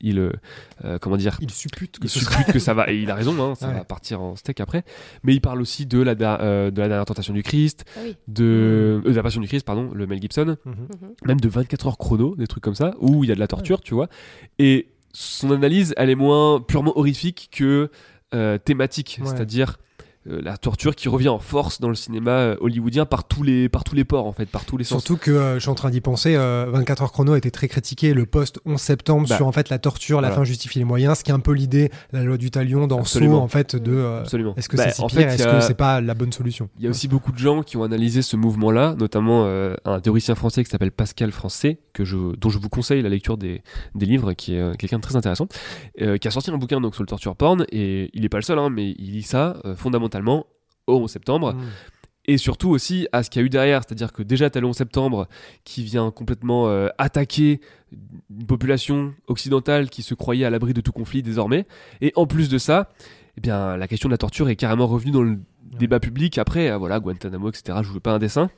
Il, 0.00 0.18
euh, 0.18 0.32
euh, 0.84 0.98
comment 0.98 1.16
dire 1.16 1.38
Il 1.40 1.50
suppute 1.50 1.98
que 1.98 2.04
il 2.06 2.10
ce 2.10 2.20
suppute 2.20 2.52
que 2.52 2.58
ça 2.58 2.74
va 2.74 2.90
et 2.90 2.98
il 3.00 3.10
a 3.10 3.14
raison 3.14 3.32
hein, 3.42 3.54
ça 3.54 3.68
Ouais. 3.68 3.74
va 3.74 3.84
partir 3.84 4.20
en 4.20 4.36
steak 4.36 4.60
après 4.60 4.84
mais 5.22 5.32
il 5.34 5.40
parle 5.40 5.60
aussi 5.60 5.86
de 5.86 6.00
la, 6.00 6.14
da- 6.14 6.40
euh, 6.40 6.70
de 6.70 6.80
la 6.80 6.88
dernière 6.88 7.04
tentation 7.06 7.32
du 7.32 7.42
Christ 7.42 7.84
Ah 7.96 8.00
oui. 8.04 8.16
de, 8.28 9.00
euh, 9.04 9.10
de 9.10 9.14
la 9.16 9.22
passion 9.22 9.40
du 9.40 9.48
Christ 9.48 9.64
pardon 9.64 9.90
le 9.94 10.06
Mel 10.06 10.20
Gibson 10.20 10.56
Mhm. 10.64 10.72
Mhm. 10.74 11.08
même 11.26 11.40
de 11.40 11.48
24 11.48 11.86
heures 11.86 11.98
chrono 11.98 12.36
des 12.36 12.46
trucs 12.46 12.62
comme 12.62 12.74
ça 12.74 12.94
où 13.00 13.24
il 13.24 13.28
y 13.28 13.32
a 13.32 13.34
de 13.34 13.40
la 13.40 13.48
torture 13.48 13.80
tu 13.80 13.94
vois 13.94 14.08
et 14.58 14.88
son 15.12 15.50
analyse 15.50 15.94
elle 15.96 16.10
est 16.10 16.14
moins 16.14 16.60
purement 16.60 16.96
horrifique 16.98 17.48
que 17.52 17.90
euh, 18.34 18.58
thématique 18.58 19.18
Ouais. 19.22 19.26
c'est-à-dire 19.28 19.78
euh, 20.28 20.40
la 20.42 20.58
torture 20.58 20.94
qui 20.94 21.08
revient 21.08 21.30
en 21.30 21.38
force 21.38 21.80
dans 21.80 21.88
le 21.88 21.94
cinéma 21.94 22.30
euh, 22.32 22.56
hollywoodien 22.60 23.06
par 23.06 23.24
tous 23.24 23.42
les 23.42 23.70
par 23.70 23.84
tous 23.84 23.94
les 23.94 24.04
ports 24.04 24.26
en 24.26 24.32
fait 24.32 24.46
par 24.46 24.66
tous 24.66 24.76
les 24.76 24.84
sens. 24.84 25.02
Surtout 25.02 25.16
que 25.16 25.30
euh, 25.30 25.54
je 25.54 25.60
suis 25.60 25.70
en 25.70 25.74
train 25.74 25.88
d'y 25.90 26.02
penser, 26.02 26.34
euh, 26.36 26.66
24 26.70 27.02
heures 27.04 27.12
chrono 27.12 27.32
a 27.32 27.38
été 27.38 27.50
très 27.50 27.68
critiqué, 27.68 28.12
le 28.12 28.26
post 28.26 28.60
11 28.66 28.78
septembre 28.78 29.26
Bah, 29.28 29.36
sur 29.36 29.46
en 29.46 29.52
fait 29.52 29.70
la 29.70 29.78
torture, 29.78 30.20
la 30.20 30.30
fin 30.30 30.44
justifie 30.44 30.78
les 30.78 30.84
moyens, 30.84 31.18
ce 31.18 31.24
qui 31.24 31.30
est 31.30 31.34
un 31.34 31.40
peu 31.40 31.52
l'idée, 31.52 31.90
la 32.12 32.22
loi 32.22 32.36
du 32.36 32.50
talion 32.50 32.86
dans 32.86 32.98
Absolument. 32.98 33.42
en 33.42 33.48
fait 33.48 33.76
de 33.76 34.18
absolument. 34.20 34.54
est-ce 34.56 34.68
que 34.68 34.76
Bah, 34.76 34.84
c'est 34.88 34.96
si 34.96 35.00
en 35.02 35.08
fait, 35.08 35.22
est-ce 35.22 35.44
que 35.46 35.60
c'est 35.60 35.74
pas 35.74 36.00
la 36.02 36.14
bonne 36.14 36.32
solution? 36.32 36.68
Il 36.78 36.84
y 36.84 36.86
a 36.86 36.90
aussi 36.90 37.08
beaucoup 37.08 37.32
de 37.32 37.38
gens 37.38 37.62
qui 37.62 37.76
ont 37.78 37.82
analysé 37.82 38.20
ce 38.20 38.36
mouvement-là, 38.36 38.94
notamment 38.98 39.44
euh, 39.46 39.74
un 39.86 40.00
théoricien 40.00 40.34
français 40.34 40.62
qui 40.64 40.70
s'appelle 40.70 40.92
Pascal 40.92 41.32
Français, 41.32 41.78
que 41.94 42.04
je, 42.04 42.16
dont 42.36 42.50
je 42.50 42.58
vous 42.58 42.68
conseille 42.68 43.00
la 43.00 43.08
lecture 43.08 43.38
des, 43.38 43.62
des 43.94 44.04
livres, 44.06 44.34
qui 44.34 44.54
est 44.54 44.76
quelqu'un 44.76 44.98
de 44.98 45.02
très 45.02 45.16
intéressant, 45.16 45.46
qui 45.98 46.28
a 46.28 46.30
sorti 46.30 46.50
un 46.50 46.58
bouquin 46.58 46.80
donc, 46.80 46.94
sur 46.94 47.02
le 47.02 47.08
torture 47.08 47.36
porn, 47.36 47.64
et 47.72 48.10
il 48.12 48.22
n'est 48.22 48.28
pas 48.28 48.38
le 48.38 48.42
seul, 48.42 48.58
hein, 48.58 48.68
mais 48.70 48.90
il 48.98 49.12
lit 49.12 49.22
ça 49.22 49.56
euh, 49.64 49.74
fondamentalement 50.10 50.46
au 50.86 50.96
11 50.98 51.10
septembre, 51.10 51.52
Mm. 51.54 51.58
et 52.26 52.36
surtout 52.38 52.70
aussi 52.70 53.06
à 53.12 53.22
ce 53.22 53.30
qu'il 53.30 53.40
y 53.40 53.42
a 53.44 53.46
eu 53.46 53.50
derrière, 53.50 53.82
c'est-à-dire 53.82 54.12
que 54.12 54.22
déjà 54.22 54.50
t'as 54.50 54.60
le 54.60 54.66
11 54.66 54.76
septembre 54.76 55.28
qui 55.64 55.82
vient 55.84 56.10
complètement 56.10 56.68
euh, 56.68 56.88
attaquer 56.98 57.60
une 58.30 58.46
population 58.46 59.14
occidentale 59.26 59.88
qui 59.88 60.02
se 60.02 60.14
croyait 60.14 60.44
à 60.44 60.50
l'abri 60.50 60.74
de 60.74 60.80
tout 60.80 60.92
conflit 60.92 61.22
désormais, 61.22 61.64
et 62.00 62.12
en 62.16 62.26
plus 62.26 62.48
de 62.48 62.58
ça, 62.58 62.88
eh 63.36 63.40
bien 63.40 63.76
la 63.76 63.88
question 63.88 64.08
de 64.08 64.12
la 64.14 64.18
torture 64.18 64.48
est 64.48 64.56
carrément 64.56 64.86
revenue 64.86 65.12
dans 65.12 65.22
le 65.22 65.38
débat 65.78 66.00
public 66.00 66.38
après, 66.38 66.70
euh, 66.70 66.76
voilà 66.78 66.98
Guantanamo, 67.00 67.48
etc. 67.48 67.78
Je 67.82 67.88
vous 67.88 67.94
fais 67.94 68.00
pas 68.00 68.12
un 68.12 68.18
dessin. 68.18 68.50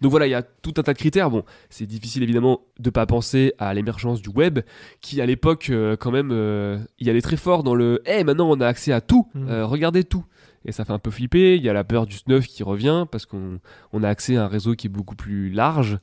Donc 0.00 0.12
voilà, 0.12 0.28
il 0.28 0.30
y 0.30 0.34
a 0.34 0.42
tout 0.42 0.72
un 0.76 0.84
tas 0.84 0.92
de 0.92 0.98
critères. 0.98 1.30
Bon, 1.30 1.42
c'est 1.68 1.86
difficile 1.86 2.22
évidemment 2.22 2.60
de 2.78 2.90
pas 2.90 3.06
penser 3.06 3.54
à 3.58 3.74
l'émergence 3.74 4.22
du 4.22 4.28
web, 4.28 4.60
qui 5.00 5.20
à 5.20 5.26
l'époque 5.26 5.68
euh, 5.70 5.96
quand 5.96 6.12
même, 6.12 6.30
euh, 6.30 6.78
y 7.00 7.10
allait 7.10 7.20
très 7.20 7.36
fort 7.36 7.64
dans 7.64 7.74
le. 7.74 8.00
Eh, 8.06 8.22
maintenant 8.22 8.48
on 8.48 8.60
a 8.60 8.68
accès 8.68 8.92
à 8.92 9.00
tout. 9.00 9.26
Euh, 9.34 9.66
regardez 9.66 10.04
tout. 10.04 10.24
Et 10.64 10.72
ça 10.72 10.84
fait 10.84 10.92
un 10.92 10.98
peu 10.98 11.10
flipper. 11.10 11.56
Il 11.56 11.62
y 11.62 11.68
a 11.68 11.72
la 11.72 11.84
peur 11.84 12.06
du 12.06 12.16
snuff 12.16 12.46
qui 12.46 12.62
revient 12.62 13.06
parce 13.10 13.26
qu'on 13.26 13.60
on 13.92 14.02
a 14.02 14.08
accès 14.08 14.36
à 14.36 14.44
un 14.44 14.48
réseau 14.48 14.74
qui 14.74 14.86
est 14.86 14.90
beaucoup 14.90 15.16
plus 15.16 15.50
large. 15.50 15.98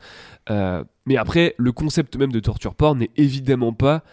Euh, 0.49 0.83
mais 1.05 1.17
après, 1.17 1.55
le 1.57 1.71
concept 1.71 2.15
même 2.15 2.31
de 2.31 2.39
torture 2.39 2.75
porn 2.75 2.97
n'est 2.99 3.11
évidemment 3.17 3.73
pas 3.73 4.03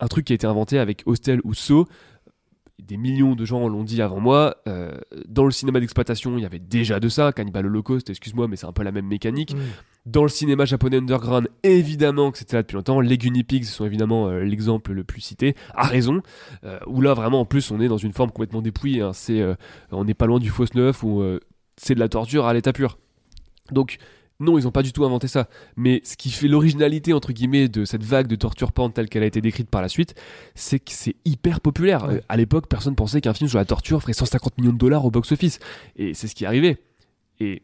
un 0.00 0.08
truc 0.08 0.26
qui 0.26 0.32
a 0.32 0.34
été 0.34 0.46
inventé 0.46 0.78
avec 0.78 1.02
Hostel 1.06 1.40
ou 1.44 1.54
So. 1.54 1.86
Des 2.80 2.96
millions 2.96 3.36
de 3.36 3.44
gens 3.44 3.68
l'ont 3.68 3.84
dit 3.84 4.02
avant 4.02 4.18
moi. 4.18 4.56
Euh, 4.66 4.98
dans 5.28 5.44
le 5.44 5.52
cinéma 5.52 5.78
d'exploitation, 5.78 6.36
il 6.36 6.42
y 6.42 6.46
avait 6.46 6.58
déjà 6.58 6.98
de 6.98 7.08
ça. 7.08 7.32
Cannibal 7.32 7.66
Holocaust, 7.66 8.10
excuse-moi, 8.10 8.48
mais 8.48 8.56
c'est 8.56 8.66
un 8.66 8.72
peu 8.72 8.82
la 8.82 8.90
même 8.90 9.06
mécanique. 9.06 9.54
Dans 10.04 10.24
le 10.24 10.28
cinéma 10.28 10.64
japonais 10.64 10.96
underground, 10.96 11.48
évidemment 11.62 12.32
que 12.32 12.38
c'était 12.38 12.56
là 12.56 12.62
depuis 12.62 12.74
longtemps. 12.74 13.00
Les 13.00 13.16
Guinea 13.18 13.44
Pigs 13.44 13.66
sont 13.66 13.86
évidemment 13.86 14.28
euh, 14.28 14.42
l'exemple 14.42 14.92
le 14.92 15.04
plus 15.04 15.20
cité, 15.20 15.54
à 15.74 15.86
raison. 15.86 16.22
Euh, 16.64 16.80
où 16.88 17.00
là, 17.00 17.14
vraiment, 17.14 17.40
en 17.40 17.44
plus, 17.44 17.70
on 17.70 17.80
est 17.80 17.86
dans 17.86 17.98
une 17.98 18.12
forme 18.12 18.30
complètement 18.30 18.62
dépouillée. 18.62 19.02
hein. 19.02 19.12
C'est, 19.12 19.40
euh, 19.40 19.54
on 19.92 20.04
n'est 20.04 20.14
pas 20.14 20.26
loin 20.26 20.40
du 20.40 20.50
fausse 20.50 20.74
neuf 20.74 21.04
où 21.04 21.20
euh, 21.20 21.38
c'est 21.76 21.94
de 21.94 22.00
la 22.00 22.08
torture 22.08 22.46
à 22.46 22.52
l'état 22.52 22.72
pur. 22.72 22.98
Donc, 23.70 23.98
non, 24.40 24.58
ils 24.58 24.64
n'ont 24.64 24.72
pas 24.72 24.82
du 24.82 24.92
tout 24.92 25.04
inventé 25.04 25.28
ça. 25.28 25.48
Mais 25.76 26.00
ce 26.02 26.16
qui 26.16 26.30
fait 26.30 26.48
l'originalité, 26.48 27.12
entre 27.12 27.32
guillemets, 27.32 27.68
de 27.68 27.84
cette 27.84 28.02
vague 28.02 28.26
de 28.26 28.34
torture 28.34 28.72
porn 28.72 28.92
telle 28.92 29.08
qu'elle 29.08 29.22
a 29.22 29.26
été 29.26 29.40
décrite 29.40 29.70
par 29.70 29.82
la 29.82 29.88
suite, 29.88 30.16
c'est 30.56 30.80
que 30.80 30.90
c'est 30.90 31.14
hyper 31.24 31.60
populaire. 31.60 32.08
Ouais. 32.08 32.22
À 32.28 32.36
l'époque, 32.36 32.66
personne 32.66 32.96
pensait 32.96 33.20
qu'un 33.20 33.34
film 33.34 33.48
sur 33.48 33.58
la 33.58 33.64
torture 33.64 34.00
ferait 34.00 34.14
150 34.14 34.58
millions 34.58 34.72
de 34.72 34.78
dollars 34.78 35.04
au 35.04 35.12
box-office. 35.12 35.60
Et 35.94 36.12
c'est 36.14 36.26
ce 36.26 36.34
qui 36.34 36.42
est 36.42 36.48
arrivé. 36.48 36.78
Et 37.38 37.62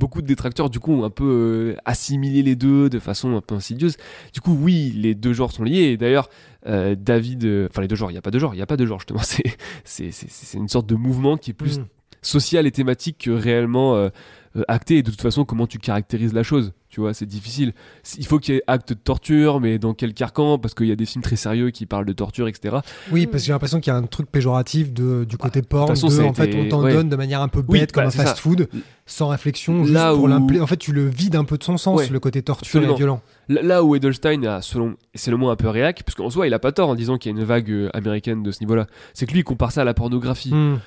beaucoup 0.00 0.22
de 0.22 0.26
détracteurs, 0.26 0.70
du 0.70 0.80
coup, 0.80 0.92
ont 0.92 1.04
un 1.04 1.10
peu 1.10 1.74
euh, 1.76 1.80
assimilé 1.84 2.42
les 2.42 2.56
deux 2.56 2.88
de 2.88 2.98
façon 2.98 3.36
un 3.36 3.42
peu 3.42 3.54
insidieuse. 3.54 3.96
Du 4.32 4.40
coup, 4.40 4.56
oui, 4.58 4.92
les 4.96 5.14
deux 5.14 5.34
genres 5.34 5.52
sont 5.52 5.62
liés. 5.62 5.96
D'ailleurs, 5.98 6.28
euh, 6.66 6.96
David. 6.98 7.44
euh, 7.44 7.68
Enfin, 7.70 7.82
les 7.82 7.88
deux 7.88 7.96
genres, 7.96 8.10
il 8.10 8.14
n'y 8.14 8.18
a 8.18 8.22
pas 8.22 8.30
de 8.30 8.38
genre, 8.38 8.54
il 8.54 8.56
n'y 8.56 8.62
a 8.62 8.66
pas 8.66 8.78
de 8.78 8.86
genre, 8.86 8.98
justement. 8.98 9.20
C'est 9.84 10.54
une 10.54 10.68
sorte 10.68 10.86
de 10.88 10.94
mouvement 10.96 11.36
qui 11.36 11.50
est 11.50 11.54
plus 11.54 11.78
Mm. 11.78 11.84
Social 12.22 12.66
et 12.66 12.70
thématique 12.70 13.18
que 13.24 13.30
réellement 13.30 13.96
euh, 13.96 14.08
euh, 14.56 14.62
acté. 14.68 14.98
Et 14.98 15.02
de 15.02 15.10
toute 15.10 15.22
façon, 15.22 15.44
comment 15.44 15.66
tu 15.66 15.78
caractérises 15.78 16.32
la 16.34 16.42
chose 16.42 16.72
Tu 16.88 17.00
vois, 17.00 17.14
c'est 17.14 17.24
difficile. 17.26 17.72
Il 18.18 18.26
faut 18.26 18.38
qu'il 18.40 18.54
y 18.54 18.58
ait 18.58 18.62
acte 18.66 18.88
de 18.90 18.94
torture, 18.94 19.60
mais 19.60 19.78
dans 19.78 19.94
quel 19.94 20.12
carcan 20.12 20.58
Parce 20.58 20.74
qu'il 20.74 20.86
y 20.86 20.92
a 20.92 20.96
des 20.96 21.06
films 21.06 21.22
très 21.22 21.36
sérieux 21.36 21.70
qui 21.70 21.86
parlent 21.86 22.04
de 22.04 22.12
torture, 22.12 22.48
etc. 22.48 22.78
Oui, 23.12 23.26
parce 23.26 23.42
que 23.44 23.46
j'ai 23.46 23.52
l'impression 23.52 23.78
qu'il 23.80 23.92
y 23.92 23.94
a 23.94 23.98
un 23.98 24.02
truc 24.02 24.28
péjoratif 24.30 24.92
de, 24.92 25.24
du 25.24 25.36
côté 25.36 25.62
porn, 25.62 25.86
Bah, 25.86 25.94
façon, 25.94 26.08
de, 26.08 26.20
en 26.22 26.34
fait 26.34 26.52
on 26.56 26.68
t'en 26.68 26.82
ouais. 26.82 26.92
donne 26.92 27.08
de 27.08 27.14
manière 27.16 27.42
un 27.42 27.48
peu 27.48 27.62
Oui, 27.68 27.78
bête 27.80 27.92
comme 27.92 28.02
bah, 28.04 28.08
un 28.08 28.10
fast-food, 28.10 28.68
sans 29.06 29.28
réflexion, 29.28 29.82
juste 29.84 29.94
Là 29.94 30.12
pour 30.12 30.24
où- 30.24 30.60
En 30.60 30.66
fait, 30.66 30.76
tu 30.78 30.92
le 30.92 31.06
vides 31.08 31.36
un 31.36 31.44
peu 31.44 31.56
de 31.56 31.62
son 31.64 31.76
sens, 31.78 31.98
Ouais. 32.00 32.08
le 32.08 32.18
côté 32.20 32.42
torture 32.42 32.66
Absolument. 32.66 32.94
et 32.94 32.96
violent. 32.96 33.22
Là 33.48 33.84
où 33.84 33.94
Edelstein 33.94 34.42
a, 34.44 34.62
selon, 34.62 34.96
c'est 35.14 35.30
le 35.30 35.36
mot 35.36 35.48
un 35.50 35.56
peu 35.56 35.68
réac, 35.68 36.02
parce 36.04 36.16
qu'en 36.16 36.28
soi, 36.30 36.48
il 36.48 36.54
a 36.54 36.58
pas 36.58 36.72
tort 36.72 36.88
en 36.88 36.94
disant 36.96 37.18
qu'il 37.18 37.30
y 37.32 37.34
a 37.34 37.38
une 37.38 37.44
vague 37.44 37.70
euh, 37.70 37.88
américaine 37.94 38.42
de 38.42 38.50
ce 38.50 38.60
niveau-là. 38.60 38.86
C'est 39.14 39.26
que 39.26 39.32
lui, 39.32 39.40
il 39.40 39.44
compare 39.44 39.70
ça 39.70 39.82
à 39.82 39.84
la 39.84 39.94
pornographie. 39.94 40.52
Mm. 40.52 40.80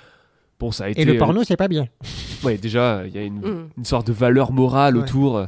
Bon, 0.63 0.71
ça 0.71 0.85
a 0.85 0.89
été. 0.89 1.01
Et 1.01 1.05
le 1.05 1.15
euh, 1.15 1.17
porno, 1.17 1.43
c'est 1.43 1.57
pas 1.57 1.67
bien. 1.67 1.87
Ouais, 2.41 2.57
déjà, 2.57 3.03
il 3.05 3.13
y 3.13 3.17
a 3.17 3.23
une, 3.23 3.39
Mm. 3.41 3.69
une 3.77 3.83
sorte 3.85 4.07
de 4.07 4.13
valeur 4.13 4.53
morale 4.53 4.95
Ouais. 4.95 5.03
autour. 5.03 5.35
euh, 5.37 5.45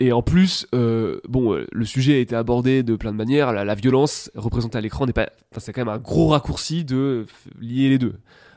Et 0.00 0.12
en 0.12 0.22
plus, 0.22 0.66
euh, 0.74 1.20
bon, 1.28 1.62
le 1.70 1.84
sujet 1.84 2.14
a 2.14 2.18
été 2.18 2.34
abordé 2.34 2.82
de 2.82 2.96
plein 2.96 3.12
de 3.12 3.16
manières. 3.18 3.52
La, 3.52 3.64
la 3.66 3.74
violence 3.74 4.30
représentée 4.34 4.78
à 4.78 4.80
l'écran 4.80 5.04
n'est 5.04 5.12
pas. 5.12 5.28
Enfin, 5.52 5.60
c'est 5.60 5.72
quand 5.74 5.82
même 5.84 5.94
un 5.94 5.98
gros 5.98 6.28
raccourci 6.28 6.84
de 6.86 7.26
lier 7.60 7.90
les 7.90 7.98
deux. 7.98 8.14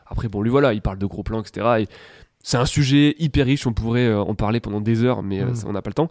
Après, 0.07 0.27
bon, 0.29 0.41
lui 0.41 0.49
voilà, 0.49 0.73
il 0.73 0.81
parle 0.81 0.97
de 0.99 1.05
gros 1.05 1.21
plans, 1.23 1.41
etc. 1.41 1.65
Et 1.81 1.87
c'est 2.41 2.57
un 2.57 2.65
sujet 2.65 3.15
hyper 3.19 3.45
riche, 3.45 3.67
on 3.67 3.73
pourrait 3.73 4.07
euh, 4.07 4.21
en 4.21 4.33
parler 4.33 4.59
pendant 4.59 4.79
des 4.81 5.03
heures, 5.03 5.23
mais 5.23 5.41
euh, 5.41 5.47
Mm. 5.51 5.55
ça, 5.55 5.67
on 5.67 5.73
n'a 5.73 5.81
pas 5.81 5.89
le 5.89 5.93
temps. 5.95 6.09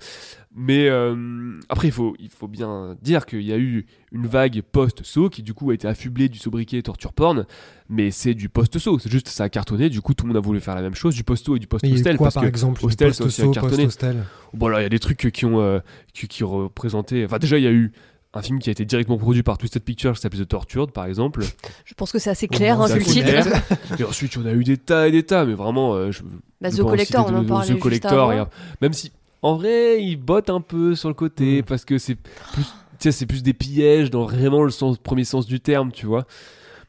Mais 0.54 0.88
euh, 0.88 1.58
après, 1.68 1.88
il 1.88 1.92
faut, 1.92 2.16
il 2.18 2.28
faut 2.30 2.48
bien 2.48 2.96
dire 3.00 3.26
qu'il 3.26 3.42
y 3.42 3.52
a 3.52 3.58
eu 3.58 3.86
une 4.12 4.26
vague 4.26 4.62
post-saut 4.62 5.28
qui, 5.30 5.42
du 5.42 5.54
coup, 5.54 5.70
a 5.70 5.74
été 5.74 5.86
affublée 5.86 6.28
du 6.28 6.38
sobriquet 6.38 6.82
torture 6.82 7.12
porn, 7.12 7.46
mais 7.88 8.10
c'est 8.10 8.34
du 8.34 8.48
post-saut. 8.48 8.98
C'est 8.98 9.10
juste, 9.10 9.28
ça 9.28 9.44
a 9.44 9.48
cartonné, 9.48 9.88
du 9.88 10.00
coup, 10.00 10.14
tout 10.14 10.24
le 10.24 10.28
monde 10.28 10.36
a 10.36 10.40
voulu 10.40 10.60
faire 10.60 10.74
la 10.74 10.82
même 10.82 10.94
chose, 10.94 11.14
du 11.14 11.22
post-saut 11.24 11.56
et 11.56 11.58
du 11.58 11.66
a 11.66 11.68
post-hostel. 11.68 12.18
Parce 12.18 12.34
par 12.34 12.42
que 12.42 12.48
exemple 12.48 12.84
Hostel, 12.84 13.08
a 13.08 13.10
aussi 13.10 13.22
Post-saut, 13.22 13.50
cartonné. 13.52 13.84
post-hostel? 13.84 14.24
Bon, 14.54 14.68
là, 14.68 14.80
il 14.80 14.82
y 14.82 14.86
a 14.86 14.90
des 14.90 14.98
trucs 14.98 15.30
qui 15.30 15.44
ont 15.46 15.60
euh, 15.60 15.80
qui, 16.12 16.26
qui 16.28 16.44
représentaient. 16.44 17.24
Enfin, 17.24 17.38
déjà, 17.38 17.58
il 17.58 17.64
y 17.64 17.68
a 17.68 17.72
eu 17.72 17.92
un 18.34 18.42
film 18.42 18.58
qui 18.58 18.68
a 18.68 18.72
été 18.72 18.84
directement 18.84 19.16
produit 19.18 19.42
par 19.42 19.56
Twisted 19.58 19.82
Pictures 19.82 20.12
qui 20.14 20.20
s'appelle 20.20 20.40
The 20.40 20.48
Tortured, 20.48 20.90
par 20.90 21.06
exemple. 21.06 21.42
Je 21.84 21.94
pense 21.94 22.12
que 22.12 22.18
c'est 22.18 22.30
assez 22.30 22.46
clair, 22.48 22.80
hein, 22.80 22.86
vu 22.86 22.98
le 22.98 23.04
titre. 23.04 23.26
clair. 23.26 23.62
Et 23.98 24.04
ensuite, 24.04 24.36
on 24.36 24.44
a 24.46 24.52
eu 24.52 24.64
des 24.64 24.76
tas 24.76 25.08
et 25.08 25.10
des 25.10 25.22
tas, 25.22 25.44
mais 25.46 25.54
vraiment. 25.54 25.94
euh, 25.94 26.12
je, 26.12 26.22
Bah, 26.60 26.68
je 26.70 26.76
The 26.76 26.82
Collector, 26.82 27.26
on 27.26 27.34
en 27.36 27.44
parlait 27.44 27.64
The 27.66 27.70
juste 27.70 27.80
Collector, 27.82 28.12
avant. 28.30 28.32
et, 28.32 28.38
euh, 28.40 28.44
même 28.82 28.92
si, 28.92 29.12
en 29.42 29.56
vrai, 29.56 30.02
il 30.02 30.16
botte 30.16 30.50
un 30.50 30.60
peu 30.60 30.94
sur 30.94 31.08
le 31.08 31.14
côté, 31.14 31.60
Mm. 31.62 31.64
parce 31.64 31.84
que 31.86 31.96
c'est 31.98 32.16
plus, 32.16 32.64
c'est 33.10 33.26
plus 33.26 33.42
des 33.42 33.54
pièges 33.54 34.10
dans 34.10 34.26
vraiment 34.26 34.62
le 34.62 34.70
sens, 34.70 34.98
premier 34.98 35.24
sens 35.24 35.46
du 35.46 35.60
terme, 35.60 35.90
tu 35.90 36.04
vois. 36.06 36.26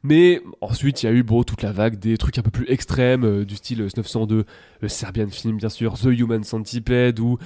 Mais 0.03 0.41
ensuite, 0.61 1.03
il 1.03 1.07
y 1.07 1.09
a 1.09 1.11
eu 1.11 1.23
bon, 1.23 1.43
toute 1.43 1.61
la 1.61 1.71
vague 1.71 1.99
des 1.99 2.17
trucs 2.17 2.37
un 2.37 2.41
peu 2.41 2.51
plus 2.51 2.65
extrêmes, 2.69 3.23
euh, 3.25 3.45
du 3.45 3.55
style 3.55 3.79
902, 3.95 4.45
le 4.81 4.87
Serbian 4.89 5.27
film, 5.29 5.57
bien 5.57 5.67
sûr, 5.69 5.93
The 5.99 6.05
Human 6.05 6.43
Centipede, 6.43 7.19
où 7.19 7.37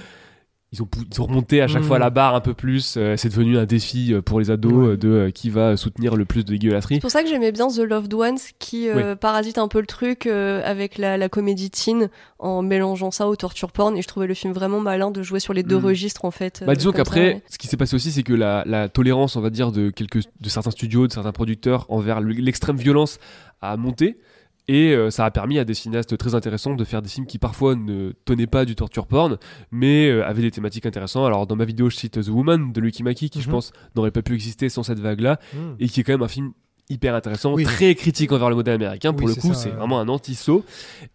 ils 0.74 0.82
ont, 0.82 0.86
pou- 0.86 1.04
ils 1.10 1.20
ont 1.20 1.26
remonté 1.26 1.62
à 1.62 1.68
chaque 1.68 1.82
Mm. 1.82 1.86
fois 1.86 1.98
la 1.98 2.10
barre 2.10 2.34
un 2.34 2.40
peu 2.40 2.52
plus. 2.52 2.96
euh, 2.96 3.16
c'est 3.16 3.28
devenu 3.28 3.56
un 3.58 3.64
défi 3.64 4.12
euh, 4.12 4.20
pour 4.20 4.40
les 4.40 4.50
ados 4.50 4.72
Ouais. 4.72 4.86
euh, 4.92 4.96
de 4.96 5.08
euh, 5.08 5.30
qui 5.30 5.48
va 5.50 5.76
soutenir 5.76 6.16
le 6.16 6.24
plus 6.24 6.44
de 6.44 6.50
dégueulasserie. 6.50 6.96
C'est 6.96 7.00
pour 7.00 7.10
ça 7.10 7.22
que 7.22 7.28
j'aimais 7.28 7.52
bien 7.52 7.68
The 7.68 7.78
Loved 7.78 8.12
Ones 8.12 8.38
qui 8.58 8.88
euh, 8.88 9.14
parasite 9.16 9.58
un 9.58 9.68
peu 9.68 9.80
le 9.80 9.86
truc 9.86 10.26
avec 10.26 10.98
la, 10.98 11.16
la 11.16 11.28
comédie 11.28 11.70
teen 11.70 12.08
en 12.38 12.62
mélangeant 12.62 13.10
ça 13.10 13.28
au 13.28 13.36
torture 13.36 13.72
porn 13.72 13.96
et 13.96 14.02
je 14.02 14.08
trouvais 14.08 14.26
le 14.26 14.34
film 14.34 14.52
vraiment 14.52 14.80
malin 14.80 15.10
de 15.10 15.22
jouer 15.22 15.40
sur 15.40 15.52
les 15.54 15.62
deux 15.62 15.78
Mm. 15.78 15.84
registres 15.84 16.24
en 16.24 16.30
fait. 16.30 16.62
Bah, 16.66 16.74
disons 16.74 16.92
qu'après, 16.92 17.34
ouais. 17.34 17.42
ce 17.48 17.58
qui 17.58 17.66
s'est 17.68 17.76
passé 17.76 17.94
aussi, 17.96 18.10
c'est 18.12 18.22
que 18.22 18.32
la, 18.34 18.64
la 18.66 18.88
tolérance, 18.88 19.36
on 19.36 19.40
va 19.40 19.50
dire, 19.50 19.70
de, 19.72 19.90
quelques, 19.90 20.18
de 20.40 20.48
certains 20.48 20.70
studios, 20.72 21.06
de 21.06 21.12
certains 21.12 21.32
producteurs 21.32 21.86
envers 21.88 22.20
l'extrême 22.20 22.76
violence 22.76 23.18
a 23.62 23.76
monté. 23.76 24.18
Et 24.66 24.92
euh, 24.94 25.10
ça 25.10 25.26
a 25.26 25.30
permis 25.30 25.58
à 25.58 25.64
des 25.64 25.74
cinéastes 25.74 26.16
très 26.16 26.34
intéressants 26.34 26.74
de 26.74 26.84
faire 26.84 27.02
des 27.02 27.08
films 27.10 27.26
qui 27.26 27.38
parfois 27.38 27.74
ne 27.74 28.12
tenaient 28.24 28.46
pas 28.46 28.64
du 28.64 28.74
torture 28.74 29.06
porn, 29.06 29.36
mais 29.70 30.08
euh, 30.08 30.24
avaient 30.26 30.40
des 30.42 30.50
thématiques 30.50 30.86
intéressantes. 30.86 31.26
Alors 31.26 31.46
dans 31.46 31.56
ma 31.56 31.64
vidéo, 31.66 31.90
je 31.90 31.96
cite 31.96 32.22
The 32.24 32.28
Woman 32.28 32.72
de 32.72 32.80
Lucky 32.80 33.02
Mackie, 33.02 33.28
qui 33.28 33.42
je 33.42 33.48
Mhm. 33.48 33.52
pense 33.52 33.72
n'aurait 33.94 34.10
pas 34.10 34.22
pu 34.22 34.32
exister 34.34 34.68
sans 34.70 34.82
cette 34.82 35.00
vague-là, 35.00 35.38
Mm. 35.54 35.58
et 35.80 35.88
qui 35.88 36.00
est 36.00 36.02
quand 36.04 36.12
même 36.14 36.22
un 36.22 36.28
film 36.28 36.52
hyper 36.90 37.14
intéressant, 37.14 37.54
Oui. 37.54 37.64
très 37.64 37.94
critique 37.94 38.30
envers 38.32 38.50
le 38.50 38.56
modèle 38.56 38.74
américain. 38.74 39.12
Pour 39.14 39.26
le 39.28 39.34
coup, 39.34 39.52
c'est 39.54 39.70
vraiment 39.70 40.00
un 40.00 40.08
anti-saut. 40.08 40.64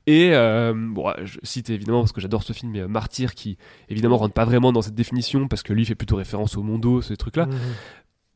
Et 0.08 0.32
euh, 0.34 0.74
bon, 0.76 1.12
je 1.24 1.38
cite 1.44 1.70
évidemment 1.70 2.02
parce 2.02 2.12
que 2.12 2.22
j'adore 2.22 2.42
ce 2.44 2.54
film, 2.54 2.72
mais 2.72 2.80
euh, 2.82 2.88
Martyr, 2.88 3.36
qui 3.36 3.58
évidemment 3.88 4.18
rentre 4.18 4.34
pas 4.34 4.46
vraiment 4.46 4.72
dans 4.72 4.82
cette 4.82 4.96
définition 4.96 5.48
parce 5.48 5.62
que 5.64 5.74
lui 5.74 5.86
fait 5.86 5.94
plutôt 5.96 6.16
référence 6.16 6.56
au 6.58 6.64
Mondo, 6.64 7.02
ces 7.02 7.18
trucs-là. 7.18 7.46
Mhm. 7.48 7.54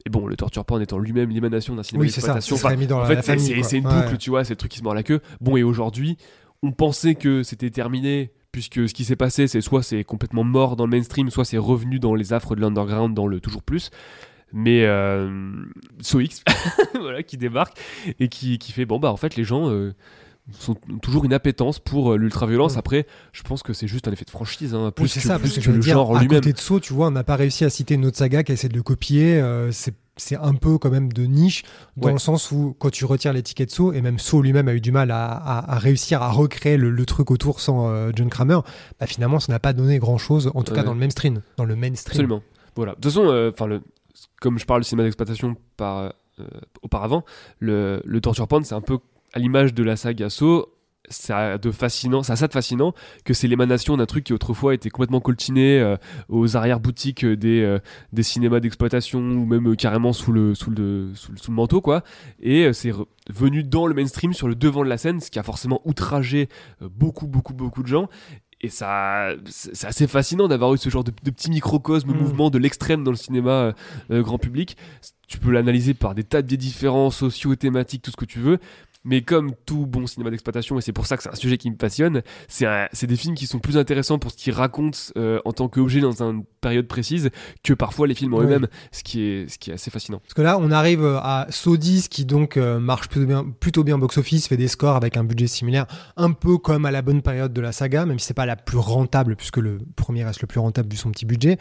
Et 0.05 0.09
bon, 0.09 0.27
le 0.27 0.35
torture 0.35 0.65
porn 0.65 0.81
étant 0.81 0.97
lui-même 0.99 1.29
l'émanation 1.29 1.75
d'un 1.75 1.83
cinéma 1.83 2.01
Oui, 2.03 2.11
c'est 2.11 2.19
ça. 2.21 2.33
d'exploitation. 2.33 2.55
Enfin, 2.57 2.75
en 2.95 2.99
la, 3.01 3.05
fait, 3.05 3.21
c'est- 3.39 3.77
une 3.77 3.87
Ouais. 3.87 4.03
boucle, 4.03 4.17
tu 4.17 4.29
vois, 4.29 4.43
c'est 4.43 4.53
le 4.53 4.57
truc 4.57 4.71
qui 4.71 4.79
se 4.79 4.83
mord 4.83 4.93
la 4.93 5.03
queue. 5.03 5.21
Bon, 5.39 5.55
et 5.55 5.63
aujourd'hui, 5.63 6.17
on 6.61 6.71
pensait 6.71 7.15
que 7.15 7.41
c'était 7.43 7.69
terminé, 7.69 8.31
puisque 8.51 8.87
ce 8.87 8.93
qui 8.93 9.05
s'est 9.05 9.15
passé, 9.15 9.47
c'est 9.47 9.61
soit 9.61 9.81
c'est 9.81 10.03
complètement 10.03 10.43
mort 10.43 10.75
dans 10.75 10.85
le 10.85 10.91
mainstream, 10.91 11.29
soit 11.29 11.45
c'est 11.45 11.57
revenu 11.57 11.99
dans 11.99 12.15
les 12.15 12.33
affres 12.33 12.55
de 12.55 12.61
l'underground, 12.61 13.13
dans 13.15 13.27
le 13.27 13.39
toujours 13.39 13.63
plus. 13.63 13.89
Mais 14.51 14.83
euh, 14.85 15.63
SoX, 16.01 16.43
voilà, 16.99 17.23
qui 17.23 17.37
débarque 17.37 17.77
et 18.19 18.27
qui, 18.29 18.59
qui 18.59 18.71
fait 18.71 18.85
bon, 18.85 18.99
bah 18.99 19.11
en 19.11 19.17
fait, 19.17 19.35
les 19.35 19.43
gens. 19.43 19.69
euh, 19.69 19.93
sont 20.51 20.75
ont 20.91 20.97
toujours 20.97 21.23
une 21.25 21.33
appétence 21.33 21.79
pour 21.79 22.13
euh, 22.13 22.17
l'ultra-violence. 22.17 22.73
Ouais. 22.73 22.79
Après, 22.79 23.07
je 23.31 23.41
pense 23.43 23.63
que 23.63 23.71
c'est 23.73 23.87
juste 23.87 24.07
un 24.07 24.11
effet 24.11 24.25
de 24.25 24.29
franchise, 24.29 24.73
hein, 24.75 24.91
plus 24.91 25.03
Oui, 25.03 25.09
c'est 25.09 25.21
que, 25.21 25.27
ça, 25.27 25.39
plus 25.39 25.53
parce 25.53 25.65
que, 25.65 25.71
le 25.71 25.79
dire, 25.79 25.93
genre 25.93 26.11
en 26.11 26.15
à 26.15 26.21
lui-même. 26.21 26.41
côté 26.41 26.53
de 26.53 26.59
Saw, 26.59 26.79
tu 26.79 26.93
vois, 26.93 27.07
on 27.07 27.11
n'a 27.11 27.23
pas 27.23 27.35
réussi 27.37 27.63
à 27.65 27.69
citer 27.69 27.93
une 27.95 28.05
autre 28.05 28.17
saga 28.17 28.43
qui 28.43 28.51
essaie 28.51 28.69
de 28.69 28.75
le 28.75 28.83
copier. 28.83 29.39
euh, 29.41 29.71
c'est 29.71 29.93
c'est 30.15 30.35
un 30.37 30.53
peu 30.53 30.77
quand 30.77 30.91
même 30.91 31.11
de 31.11 31.23
niche 31.23 31.63
dans 31.97 32.05
Ouais. 32.09 32.13
le 32.13 32.19
sens 32.19 32.51
où 32.51 32.75
quand 32.77 32.91
tu 32.91 33.03
retires 33.03 33.33
l'étiquette 33.33 33.71
Saw 33.71 33.93
et 33.93 34.01
même 34.01 34.19
Saw 34.19 34.43
lui-même 34.43 34.67
a 34.67 34.75
eu 34.75 34.79
du 34.79 34.91
mal 34.91 35.09
à, 35.09 35.25
à- 35.31 35.73
à 35.73 35.79
réussir 35.79 36.21
à 36.21 36.29
recréer 36.29 36.77
le, 36.77 36.91
le 36.91 37.05
truc 37.07 37.31
autour 37.31 37.59
sans 37.59 37.89
euh, 37.89 38.11
John 38.15 38.29
Kramer 38.29 38.59
bah 38.99 39.07
finalement 39.07 39.39
ça 39.39 39.51
n'a 39.51 39.57
pas 39.59 39.73
donné 39.73 39.97
grand 39.97 40.19
chose 40.19 40.51
en 40.53 40.61
tout 40.61 40.71
cas 40.75 40.83
dans 40.83 40.93
le 40.93 40.99
mainstream 40.99 41.41
dans 41.57 41.65
le 41.65 41.75
mainstream 41.75 42.11
Absolument. 42.11 42.43
Voilà. 42.75 42.91
De 42.91 42.95
toute 42.97 43.05
façon, 43.05 43.25
euh, 43.27 43.49
enfin, 43.51 43.65
le, 43.65 43.81
comme 44.39 44.59
je 44.59 44.65
parle 44.67 44.81
de 44.81 44.85
cinéma 44.85 45.01
d'exploitation 45.03 45.55
par, 45.77 45.97
euh, 46.39 46.45
auparavant, 46.83 47.23
le, 47.57 47.99
le 48.05 48.21
torture 48.21 48.47
porn, 48.47 48.63
c'est 48.63 48.75
un 48.75 48.81
peu 48.81 48.99
à 49.33 49.39
l'image 49.39 49.73
de 49.73 49.83
la 49.83 49.95
saga 49.95 50.29
Saw. 50.29 50.67
Ça 51.09 51.37
a 51.53 51.57
de 51.57 51.69
fascinant, 51.69 52.23
ça 52.23 52.33
a 52.33 52.35
ça 52.37 52.47
de 52.47 52.53
fascinant 52.53 52.93
que 53.25 53.33
c'est 53.33 53.49
l'émanation 53.49 53.97
d'un 53.97 54.05
truc 54.05 54.23
qui 54.23 54.31
autrefois 54.31 54.73
était 54.73 54.89
complètement 54.89 55.19
coltiné 55.19 55.77
euh, 55.81 55.97
aux 56.29 56.55
arrière-boutiques 56.55 57.25
des, 57.25 57.61
euh, 57.61 57.79
des 58.13 58.23
cinémas 58.23 58.61
d'exploitation 58.61 59.19
ou 59.19 59.45
même 59.45 59.71
euh, 59.71 59.75
carrément 59.75 60.13
sous 60.13 60.31
le, 60.31 60.55
sous, 60.55 60.71
le, 60.71 61.11
sous, 61.13 61.33
le, 61.33 61.37
sous 61.37 61.51
le 61.51 61.55
manteau 61.55 61.81
quoi. 61.81 62.03
Et 62.41 62.71
c'est 62.71 62.93
venu 63.29 63.65
dans 63.65 63.85
le 63.85 63.93
mainstream 63.93 64.31
sur 64.31 64.47
le 64.47 64.55
devant 64.55 64.85
de 64.85 64.89
la 64.89 64.97
scène, 64.97 65.19
ce 65.19 65.29
qui 65.29 65.39
a 65.39 65.43
forcément 65.43 65.81
outragé 65.83 66.47
beaucoup 66.79 67.27
beaucoup 67.27 67.53
beaucoup 67.53 67.83
de 67.83 67.87
gens. 67.87 68.07
Et 68.61 68.69
ça, 68.69 69.31
c'est 69.45 69.85
assez 69.85 70.07
fascinant 70.07 70.47
d'avoir 70.47 70.73
eu 70.73 70.77
ce 70.77 70.87
genre 70.87 71.03
de, 71.03 71.11
de 71.21 71.31
petit 71.31 71.49
microcosme 71.49 72.11
Mm. 72.11 72.17
mouvement 72.17 72.49
de 72.49 72.57
l'extrême 72.57 73.03
dans 73.03 73.11
le 73.11 73.17
cinéma 73.17 73.75
grand 74.09 74.37
public. 74.37 74.77
Tu 75.27 75.37
peux 75.37 75.51
l'analyser 75.51 75.93
par 75.93 76.15
des 76.15 76.23
tas 76.23 76.41
de 76.41 76.47
biais 76.47 76.55
différents, 76.55 77.09
sociaux, 77.09 77.57
thématiques, 77.57 78.03
tout 78.03 78.11
ce 78.11 78.15
que 78.15 78.23
tu 78.23 78.39
veux. 78.39 78.59
Mais 79.05 79.21
comme 79.21 79.51
tout 79.65 79.85
bon 79.85 80.07
cinéma 80.07 80.29
d'exploitation, 80.29 80.77
et 80.77 80.81
c'est 80.81 80.93
pour 80.93 81.05
ça 81.07 81.17
que 81.17 81.23
c'est 81.23 81.29
un 81.29 81.35
sujet 81.35 81.57
qui 81.57 81.69
me 81.69 81.75
passionne, 81.75 82.21
c'est 82.47 83.05
des 83.07 83.15
films 83.17 83.35
qui 83.35 83.47
sont 83.47 83.59
plus 83.59 83.77
intéressants 83.77 84.17
pour 84.17 84.31
ce 84.31 84.37
qu'ils 84.37 84.53
racontent 84.53 84.97
euh, 85.17 85.39
en 85.43 85.51
tant 85.51 85.67
qu'objet 85.67 85.99
dans 85.99 86.23
une 86.23 86.45
période 86.61 86.87
précise 86.87 87.29
que 87.63 87.73
parfois 87.73 88.07
les 88.07 88.15
films 88.15 88.33
en 88.33 88.37
Oui. 88.37 88.45
eux-mêmes, 88.45 88.67
ce, 88.93 89.03
qui 89.03 89.21
est- 89.21 89.49
ce 89.49 89.57
qui 89.59 89.71
est 89.71 89.73
assez 89.73 89.91
fascinant. 89.91 90.19
Parce 90.19 90.33
que 90.33 90.41
là, 90.41 90.57
on 90.57 90.71
arrive 90.71 91.03
à 91.05 91.47
Saw 91.49 91.75
10 91.75 92.07
qui 92.07 92.23
donc 92.25 92.55
euh, 92.55 92.79
marche 92.79 93.09
plutôt 93.09 93.25
bien, 93.27 93.45
plutôt 93.59 93.83
bien 93.83 93.97
box-office, 93.97 94.47
fait 94.47 94.57
des 94.57 94.69
scores 94.69 94.95
avec 94.95 95.17
un 95.17 95.23
budget 95.25 95.47
similaire, 95.47 95.85
un 96.15 96.31
peu 96.31 96.57
comme 96.57 96.85
à 96.85 96.91
la 96.91 97.01
bonne 97.01 97.21
période 97.21 97.51
de 97.51 97.61
la 97.61 97.73
saga, 97.73 98.05
même 98.05 98.19
si 98.19 98.27
c'est 98.27 98.33
pas 98.33 98.45
la 98.45 98.55
plus 98.55 98.77
rentable, 98.77 99.35
puisque 99.35 99.57
le 99.57 99.79
premier 99.97 100.23
reste 100.23 100.41
le 100.41 100.47
plus 100.47 100.59
rentable 100.61 100.89
vu 100.89 100.97
son 100.97 101.11
petit 101.11 101.25
budget. 101.25 101.57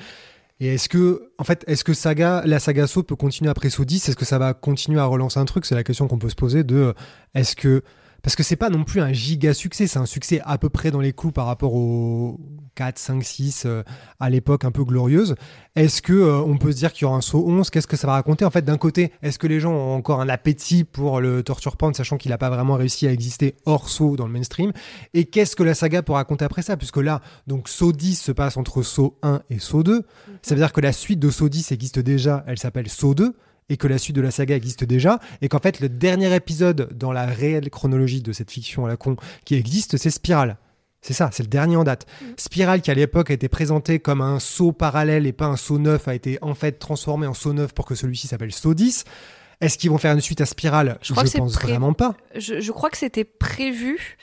Et 0.62 0.74
est-ce 0.74 0.88
que, 0.88 1.32
en 1.38 1.42
fait, 1.42 1.64
est-ce 1.66 1.82
que 1.82 1.92
saga, 1.92 2.44
la 2.46 2.60
saga 2.60 2.86
Saw 2.86 3.02
peut 3.02 3.16
continuer 3.16 3.50
après 3.50 3.68
Saw 3.68 3.84
10 3.84 4.08
Est-ce 4.08 4.16
que 4.16 4.24
ça 4.24 4.38
va 4.38 4.54
continuer 4.54 5.00
à 5.00 5.06
relancer 5.06 5.40
un 5.40 5.44
truc? 5.44 5.66
C'est 5.66 5.74
la 5.74 5.82
question 5.82 6.06
qu'on 6.06 6.20
peut 6.20 6.28
se 6.28 6.36
poser 6.36 6.62
de 6.62 6.76
euh, 6.76 6.92
est-ce 7.34 7.56
que 7.56 7.82
parce 8.22 8.36
que 8.36 8.42
c'est 8.42 8.56
pas 8.56 8.70
non 8.70 8.84
plus 8.84 9.00
un 9.00 9.12
giga 9.12 9.52
succès, 9.52 9.86
c'est 9.86 9.98
un 9.98 10.06
succès 10.06 10.40
à 10.44 10.56
peu 10.56 10.68
près 10.68 10.90
dans 10.90 11.00
les 11.00 11.12
clous 11.12 11.32
par 11.32 11.46
rapport 11.46 11.74
aux 11.74 12.38
4, 12.76 12.98
5, 12.98 13.24
6 13.24 13.62
euh, 13.66 13.82
à 14.20 14.30
l'époque 14.30 14.64
un 14.64 14.70
peu 14.70 14.84
glorieuse. 14.84 15.34
Est-ce 15.74 16.02
que 16.02 16.12
euh, 16.12 16.38
on 16.38 16.56
peut 16.56 16.70
se 16.70 16.76
dire 16.76 16.92
qu'il 16.92 17.02
y 17.02 17.04
aura 17.06 17.16
un 17.16 17.20
saut 17.20 17.44
11 17.46 17.70
Qu'est-ce 17.70 17.86
que 17.86 17.96
ça 17.96 18.06
va 18.06 18.14
raconter? 18.14 18.44
En 18.44 18.50
fait, 18.50 18.64
d'un 18.64 18.78
côté, 18.78 19.12
est-ce 19.22 19.38
que 19.38 19.46
les 19.48 19.58
gens 19.58 19.72
ont 19.72 19.94
encore 19.96 20.20
un 20.20 20.28
appétit 20.28 20.84
pour 20.84 21.20
le 21.20 21.42
torture 21.42 21.76
porn, 21.76 21.94
sachant 21.94 22.16
qu'il 22.16 22.30
n'a 22.30 22.38
pas 22.38 22.50
vraiment 22.50 22.74
réussi 22.74 23.08
à 23.08 23.12
exister 23.12 23.56
hors 23.66 23.88
saut 23.88 24.16
dans 24.16 24.26
le 24.26 24.32
mainstream? 24.32 24.72
Et 25.14 25.24
qu'est-ce 25.24 25.56
que 25.56 25.64
la 25.64 25.74
saga 25.74 26.02
peut 26.02 26.12
raconter 26.12 26.44
après 26.44 26.62
ça? 26.62 26.76
Puisque 26.76 26.98
là, 26.98 27.20
donc 27.48 27.68
saut 27.68 27.92
10 27.92 28.20
se 28.20 28.32
passe 28.32 28.56
entre 28.56 28.82
saut 28.82 29.18
1 29.22 29.42
et 29.50 29.58
saut 29.58 29.82
2. 29.82 30.04
Ça 30.42 30.54
veut 30.54 30.60
dire 30.60 30.72
que 30.72 30.80
la 30.80 30.92
suite 30.92 31.18
de 31.18 31.30
saut 31.30 31.48
10 31.48 31.72
existe 31.72 31.98
déjà, 31.98 32.44
elle 32.46 32.58
s'appelle 32.58 32.88
saut 32.88 33.14
2 33.14 33.34
et 33.68 33.76
que 33.76 33.86
la 33.88 33.98
suite 33.98 34.16
de 34.16 34.20
la 34.20 34.30
saga 34.30 34.54
existe 34.56 34.84
déjà, 34.84 35.18
et 35.40 35.48
qu'en 35.48 35.58
fait 35.60 35.80
le 35.80 35.88
dernier 35.88 36.34
épisode 36.34 36.88
dans 36.92 37.12
la 37.12 37.26
réelle 37.26 37.70
chronologie 37.70 38.20
de 38.22 38.32
cette 38.32 38.50
fiction 38.50 38.84
à 38.84 38.88
la 38.88 38.96
con 38.96 39.16
qui 39.44 39.54
existe, 39.54 39.96
c'est 39.96 40.10
Spiral. 40.10 40.56
C'est 41.00 41.14
ça, 41.14 41.30
c'est 41.32 41.42
le 41.42 41.48
dernier 41.48 41.74
en 41.76 41.82
date. 41.82 42.06
Spiral, 42.36 42.80
qui 42.80 42.90
à 42.90 42.94
l'époque 42.94 43.30
a 43.30 43.34
été 43.34 43.48
présenté 43.48 43.98
comme 43.98 44.20
un 44.20 44.38
saut 44.38 44.70
parallèle 44.72 45.26
et 45.26 45.32
pas 45.32 45.46
un 45.46 45.56
saut 45.56 45.78
neuf, 45.78 46.06
a 46.06 46.14
été 46.14 46.38
en 46.42 46.54
fait 46.54 46.72
transformé 46.78 47.26
en 47.26 47.34
saut 47.34 47.52
neuf 47.52 47.72
pour 47.72 47.86
que 47.86 47.96
celui-ci 47.96 48.28
s'appelle 48.28 48.52
saut 48.52 48.74
10. 48.74 49.04
Est-ce 49.60 49.78
qu'ils 49.78 49.90
vont 49.90 49.98
faire 49.98 50.12
une 50.14 50.20
suite 50.20 50.40
à 50.40 50.46
Spiral? 50.46 50.98
Je 51.02 51.12
c'est 51.26 51.38
pense 51.38 51.54
pré- 51.54 51.68
vraiment 51.68 51.92
pas. 51.92 52.16
Je, 52.36 52.60
je 52.60 52.72
crois 52.72 52.88
que 52.90 52.96
c'était 52.98 53.24
prévu. 53.24 54.16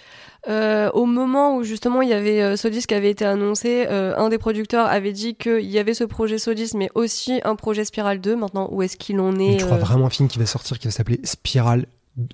Euh, 0.47 0.89
au 0.91 1.05
moment 1.05 1.57
où 1.57 1.63
justement 1.63 2.01
il 2.01 2.09
y 2.09 2.13
avait 2.13 2.41
euh, 2.41 2.55
Sodis 2.55 2.85
qui 2.87 2.93
avait 2.93 3.11
été 3.11 3.25
annoncé, 3.25 3.87
euh, 3.89 4.15
un 4.17 4.29
des 4.29 4.37
producteurs 4.37 4.87
avait 4.87 5.11
dit 5.11 5.35
qu'il 5.35 5.69
y 5.69 5.79
avait 5.79 5.93
ce 5.93 6.05
projet 6.05 6.37
Sodis, 6.37 6.71
mais 6.75 6.89
aussi 6.95 7.41
un 7.43 7.55
projet 7.55 7.83
Spiral 7.83 8.21
2. 8.21 8.35
Maintenant, 8.35 8.69
où 8.71 8.81
est-ce 8.81 8.95
qu'il 8.95 9.19
en 9.19 9.33
Mais 9.33 9.55
est 9.55 9.57
tu 9.57 9.65
crois 9.65 9.77
vraiment 9.77 10.05
un 10.05 10.09
film 10.09 10.29
qui 10.29 10.39
va 10.39 10.45
sortir 10.45 10.79
qui 10.79 10.87
va 10.87 10.91
s'appeler 10.91 11.19
Spiral 11.23 11.85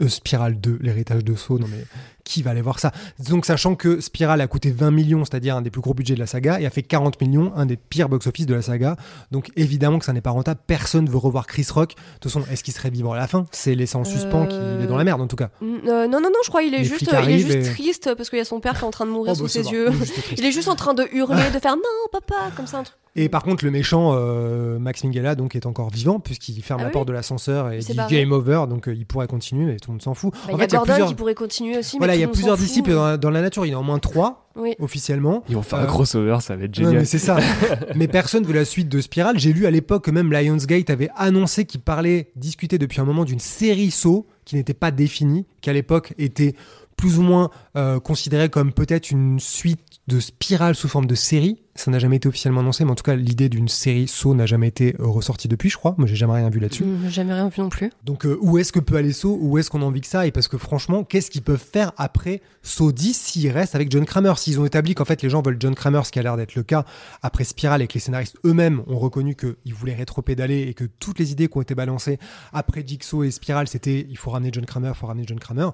Spiral 0.08 0.60
2, 0.60 0.80
l'héritage 0.82 1.24
de 1.24 1.34
non 1.50 1.68
mais 1.70 1.86
qui 2.26 2.42
va 2.44 2.52
aller 2.52 2.62
voir 2.62 2.80
ça 2.80 2.92
Donc 3.30 3.46
sachant 3.46 3.76
que 3.76 4.02
Spiral 4.02 4.42
a 4.42 4.48
coûté 4.48 4.72
20 4.72 4.92
millions, 4.92 5.24
c'est-à-dire 5.24 5.56
un 5.56 5.62
des 5.62 5.70
plus 5.70 5.80
gros 5.82 5.94
budgets 5.94 6.16
de 6.16 6.20
la 6.20 6.26
saga, 6.28 6.60
et 6.60 6.66
a 6.66 6.70
fait 6.70 6.82
40 6.84 7.22
millions, 7.22 7.54
un 7.56 7.66
des 7.66 7.78
pires 7.78 8.10
box-office 8.10 8.46
de 8.48 8.54
la 8.56 8.62
saga. 8.62 8.98
Donc 9.32 9.52
évidemment 9.56 10.00
que 10.00 10.06
ça 10.06 10.12
n'est 10.12 10.22
pas 10.22 10.32
rentable, 10.32 10.60
personne 10.68 11.08
veut 11.08 11.18
revoir 11.18 11.48
Chris 11.48 11.68
Rock. 11.74 11.92
De 11.92 12.20
toute 12.20 12.32
façon, 12.32 12.44
est-ce 12.52 12.64
qu'il 12.64 12.74
serait 12.74 12.90
vivant 12.90 13.14
à 13.14 13.18
la 13.18 13.28
fin? 13.28 13.46
C'est 13.52 13.76
laissé 13.76 13.96
en 13.96 14.04
suspens 14.04 14.48
Euh, 14.52 14.76
qu'il 14.78 14.86
est 14.86 14.88
dans 14.88 14.98
la 14.98 15.04
merde 15.06 15.22
en 15.22 15.28
tout 15.28 15.36
cas. 15.38 15.50
n- 15.62 15.80
euh, 15.88 16.08
non, 16.08 16.20
non, 16.20 16.30
non, 16.30 16.40
je 16.44 16.50
crois 16.50 16.62
qu'il 16.64 16.74
est 16.74 16.84
juste, 16.84 17.08
il 17.24 17.30
est 17.30 17.40
juste 17.40 17.52
et- 17.56 17.62
triste 17.64 18.10
parce 18.18 18.30
qu'il 18.30 18.40
y 18.40 18.42
a 18.42 18.46
son 18.46 18.60
père 18.60 18.74
qui 18.74 18.80
est 18.84 18.88
en 18.88 18.92
train 18.92 19.06
de 19.06 19.12
mourir 19.12 19.32
Oh, 19.34 19.36
sous 19.36 19.44
bah, 19.44 19.50
ses 19.50 19.62
va. 19.62 19.70
yeux. 19.72 19.90
Il 20.38 20.44
est 20.46 20.52
juste 20.52 20.68
en 20.68 20.76
train 20.76 20.94
de 20.96 21.08
hurler, 21.14 21.50
de 21.54 21.60
faire 21.60 21.76
non, 21.76 21.82
papa, 22.12 22.52
comme 22.58 22.68
ça 22.68 22.80
un 22.80 22.84
truc. 22.84 22.98
Et 23.18 23.30
par 23.30 23.44
contre, 23.44 23.64
le 23.64 23.72
méchant 23.72 24.12
euh, 24.14 24.78
Max 24.78 25.02
Minghella 25.06 25.36
donc 25.36 25.56
est 25.56 25.66
encore 25.66 25.90
vivant 25.90 26.20
puisqu'il 26.20 26.62
ferme 26.62 26.82
Ah 26.82 26.84
la 26.84 26.90
oui 26.90 26.92
porte 26.94 27.08
de 27.08 27.14
l'ascenseur 27.14 27.72
et 27.72 27.78
Il 27.78 27.86
dit 27.86 27.94
barré. 27.94 28.14
game 28.18 28.34
over, 28.34 28.66
donc 28.68 28.90
euh, 28.90 28.94
il 28.94 29.06
pourrait 29.06 29.28
continuer, 29.28 29.64
mais 29.66 29.78
tout 29.78 29.90
le 29.90 29.94
monde 29.94 30.02
s'en 30.02 30.14
fout. 30.14 30.34
Bah, 30.34 30.40
en 30.48 30.52
y 30.52 30.56
a 30.56 30.58
fait, 30.58 30.66
il 30.66 30.72
y 30.72 30.76
a 30.76 30.78
Gordon 30.80 30.86
plusieurs- 30.92 31.08
qui 31.08 31.16
pourrait 31.16 31.34
continuer 31.34 31.78
aussi, 31.78 31.98
Voilà, 31.98 32.15
voilà, 32.16 32.18
il 32.18 32.22
y 32.22 32.24
a 32.24 32.28
plusieurs 32.28 32.58
disciples 32.58 32.92
dans 32.92 33.06
la, 33.06 33.18
dans 33.18 33.30
la 33.30 33.42
nature. 33.42 33.66
Il 33.66 33.70
y 33.72 33.76
en 33.76 33.80
a 33.80 33.82
au 33.82 33.86
moins 33.86 34.00
trois 34.00 34.50
Oui. 34.56 34.74
officiellement. 34.80 35.44
Ils 35.50 35.56
vont 35.56 35.62
faire 35.62 35.80
Euh, 35.80 35.84
un 35.84 35.86
crossover, 35.86 36.38
ça 36.42 36.56
va 36.56 36.64
être 36.66 36.74
génial. 36.76 36.94
mais 36.96 37.06
c'est 37.06 37.20
ça. 37.20 37.38
mais 37.96 38.08
personne 38.08 38.44
veut 38.46 38.54
la 38.54 38.66
suite 38.66 38.90
de 38.90 39.02
Spiral. 39.02 39.38
J'ai 39.40 39.54
lu 39.54 39.66
à 39.66 39.72
l'époque 39.72 40.06
que 40.06 40.12
même 40.12 40.32
Lionsgate 40.32 40.90
avait 40.90 41.10
annoncé 41.16 41.66
qu'il 41.66 41.82
parlait, 41.82 42.32
discutait 42.36 42.78
depuis 42.78 43.02
un 43.02 43.06
moment 43.06 43.26
d'une 43.26 43.40
série 43.40 43.92
Saw 43.92 44.26
qui 44.46 44.56
n'était 44.56 44.74
pas 44.74 44.92
définie, 44.92 45.46
qui 45.62 45.70
à 45.70 45.74
l'époque 45.74 46.14
était 46.18 46.54
plus 46.98 47.18
ou 47.20 47.24
moins 47.24 47.50
euh, 47.76 48.00
considérée 48.00 48.50
comme 48.50 48.72
peut-être 48.72 49.12
une 49.12 49.40
suite 49.40 49.80
de 50.08 50.20
Spiral 50.20 50.76
sous 50.76 50.88
forme 50.88 51.08
de 51.08 51.16
série. 51.16 51.62
Ça 51.78 51.92
n'a 51.92 52.00
jamais 52.00 52.16
été 52.16 52.30
officiellement 52.30 52.62
annoncé, 52.62 52.86
mais 52.86 52.92
en 52.92 52.96
tout 52.96 53.04
cas, 53.04 53.16
l'idée 53.16 53.50
d'une 53.50 53.68
série 53.68 54.08
Saw 54.08 54.34
n'a 54.34 54.46
jamais 54.46 54.70
été 54.70 54.96
ressortie 54.98 55.50
depuis, 55.50 55.70
je 55.70 55.76
crois. 55.76 55.94
Moi, 55.98 56.08
j'ai 56.08 56.16
jamais 56.16 56.32
rien 56.36 56.50
vu 56.50 56.62
là-dessus. 56.62 56.84
Hum, 56.84 57.10
Jamais 57.10 57.34
rien 57.34 57.50
vu 57.50 57.62
non 57.62 57.68
plus. 57.68 57.92
Donc 58.06 58.26
euh, 58.26 58.38
où 58.40 58.58
est-ce 58.58 58.72
que 58.72 58.80
peut 58.80 58.96
aller 58.96 59.12
Saw? 59.12 59.38
Où 59.42 59.58
est-ce 59.58 59.70
qu'on 59.70 59.82
a 59.82 59.86
envie 59.86 60.00
que 60.00 60.08
ça? 60.08 60.22
Aille 60.22 60.32
Parce 60.32 60.48
que 60.48 60.58
franchement, 60.58 61.04
qu'est-ce 61.04 61.30
qu'ils 61.30 61.42
peuvent 61.42 61.58
faire 61.62 61.92
après 61.98 62.42
Saw 62.64 62.94
10 62.94 63.14
s'ils 63.14 63.52
restent 63.52 63.76
avec 63.76 63.92
John 63.92 64.06
Kramer? 64.06 64.34
S'ils 64.38 64.58
ont 64.60 64.66
établi 64.66 64.96
qu'en 64.96 65.04
fait 65.04 65.22
les 65.22 65.30
gens 65.30 65.42
veulent 65.42 65.58
John 65.60 65.76
Kramer, 65.76 66.02
ce 66.06 66.12
qui 66.12 66.20
a 66.20 66.24
l'air 66.24 66.38
d'être 66.38 66.56
le 66.56 66.64
cas 66.64 66.86
après 67.22 67.44
Spiral 67.44 67.82
et 67.82 67.88
que 67.88 67.94
les 67.96 68.00
scénaristes 68.00 68.38
eux-mêmes 68.46 68.82
ont 68.88 68.98
reconnu 68.98 69.36
qu'ils 69.36 69.74
voulaient 69.74 69.96
rétropédaler 69.96 70.62
et 70.70 70.74
que 70.74 70.86
toutes 70.86 71.20
les 71.20 71.34
idées 71.34 71.50
qui 71.50 71.58
ont 71.58 71.62
été 71.62 71.76
balancées 71.76 72.20
après 72.54 72.84
Jigsaw 72.88 73.26
et 73.26 73.32
Spiral, 73.32 73.68
c'était 73.68 74.08
il 74.10 74.18
faut 74.18 74.32
ramener 74.32 74.50
John 74.54 74.66
Kramer, 74.66 74.92
il 74.94 74.98
faut 74.98 75.08
ramener 75.08 75.26
John 75.28 75.40
Kramer. 75.40 75.68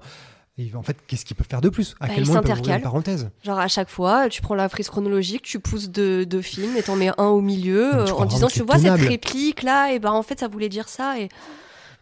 Et 0.58 0.70
en 0.74 0.82
fait, 0.82 0.98
qu'est-ce 1.06 1.24
qu'ils 1.24 1.34
peuvent 1.36 1.46
faire 1.48 1.62
de 1.62 1.70
plus? 1.70 1.94
À 1.98 2.06
Bah, 2.08 2.12
quel 2.14 2.24
ils 2.24 2.26
moment 2.28 2.40
ils 2.40 2.42
peuvent 2.42 2.50
ouvrir 2.50 2.56
s'intercalent. 2.56 2.76
une 2.78 2.82
parenthèse? 2.82 3.30
Genre 3.42 3.58
à 3.58 3.68
chaque 3.68 3.88
fois, 3.88 4.28
tu 4.28 4.42
prends 4.42 4.54
la 4.54 4.68
frise 4.68 4.88
chronologique, 4.88 5.42
tu 5.42 5.58
pousses 5.60 5.88
deux, 5.88 6.26
deux 6.26 6.42
films 6.42 6.76
et 6.76 6.82
t'en 6.82 6.94
mets 6.96 7.10
un 7.16 7.26
au 7.28 7.40
milieu 7.40 7.94
euh, 7.94 8.12
en 8.12 8.26
disant 8.26 8.48
tu 8.48 8.62
vois 8.62 8.78
cette 8.78 9.00
réplique 9.00 9.62
là 9.62 9.92
et 9.92 9.98
bah 9.98 10.12
en 10.12 10.22
fait 10.22 10.38
ça 10.40 10.48
voulait 10.48 10.68
dire 10.68 10.88
ça 10.90 11.18
et 11.18 11.28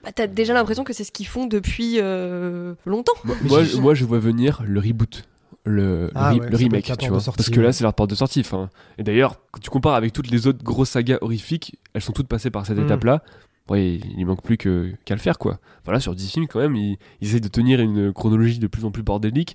bah, 0.02 0.10
t'as 0.12 0.26
déjà 0.26 0.52
l'impression 0.52 0.82
que 0.82 0.92
c'est 0.92 1.04
ce 1.04 1.12
qu'ils 1.12 1.26
font 1.28 1.46
depuis 1.46 1.98
euh, 2.00 2.74
longtemps. 2.86 3.12
Moi, 3.22 3.36
moi, 3.42 3.62
je- 3.64 3.76
moi, 3.76 3.94
je 3.94 4.04
vois 4.04 4.18
venir 4.18 4.62
le 4.66 4.80
reboot. 4.80 5.24
Le, 5.64 6.06
le 6.06 6.10
Ah 6.14 6.32
re- 6.32 6.32
ouais, 6.32 6.36
le 6.38 6.42
ça 6.44 6.48
peut 6.50 6.56
remake, 6.56 6.98
tu 6.98 7.08
vois. 7.10 7.20
sortie, 7.20 7.36
Parce 7.36 7.50
que 7.50 7.56
ouais. 7.58 7.66
là, 7.66 7.72
c'est 7.72 7.84
leur 7.84 7.92
porte 7.92 8.08
de 8.10 8.14
sortie. 8.14 8.40
Enfin, 8.40 8.70
et 8.96 9.02
d'ailleurs, 9.02 9.36
quand 9.52 9.60
tu 9.60 9.68
compares 9.68 9.94
avec 9.94 10.12
toutes 10.14 10.30
les 10.30 10.46
autres 10.46 10.64
grosses 10.64 10.88
sagas 10.88 11.18
horrifiques, 11.20 11.76
elles 11.92 12.00
sont 12.00 12.12
toutes 12.12 12.28
passées 12.28 12.50
par 12.50 12.64
cette 12.64 12.78
Mm. 12.78 12.84
étape-là. 12.84 13.22
Ouais, 13.70 14.00
il 14.18 14.26
manque 14.26 14.42
plus 14.42 14.58
qu'à 14.58 15.14
le 15.14 15.20
faire, 15.20 15.38
quoi. 15.38 15.60
Voilà, 15.84 16.00
sur 16.00 16.14
10 16.14 16.30
films, 16.32 16.46
quand 16.48 16.58
même, 16.58 16.74
ils, 16.74 16.98
ils 17.20 17.28
essayent 17.28 17.40
de 17.40 17.48
tenir 17.48 17.80
une 17.80 18.12
chronologie 18.12 18.58
de 18.58 18.66
plus 18.66 18.84
en 18.84 18.90
plus 18.90 19.04
bordélique. 19.04 19.54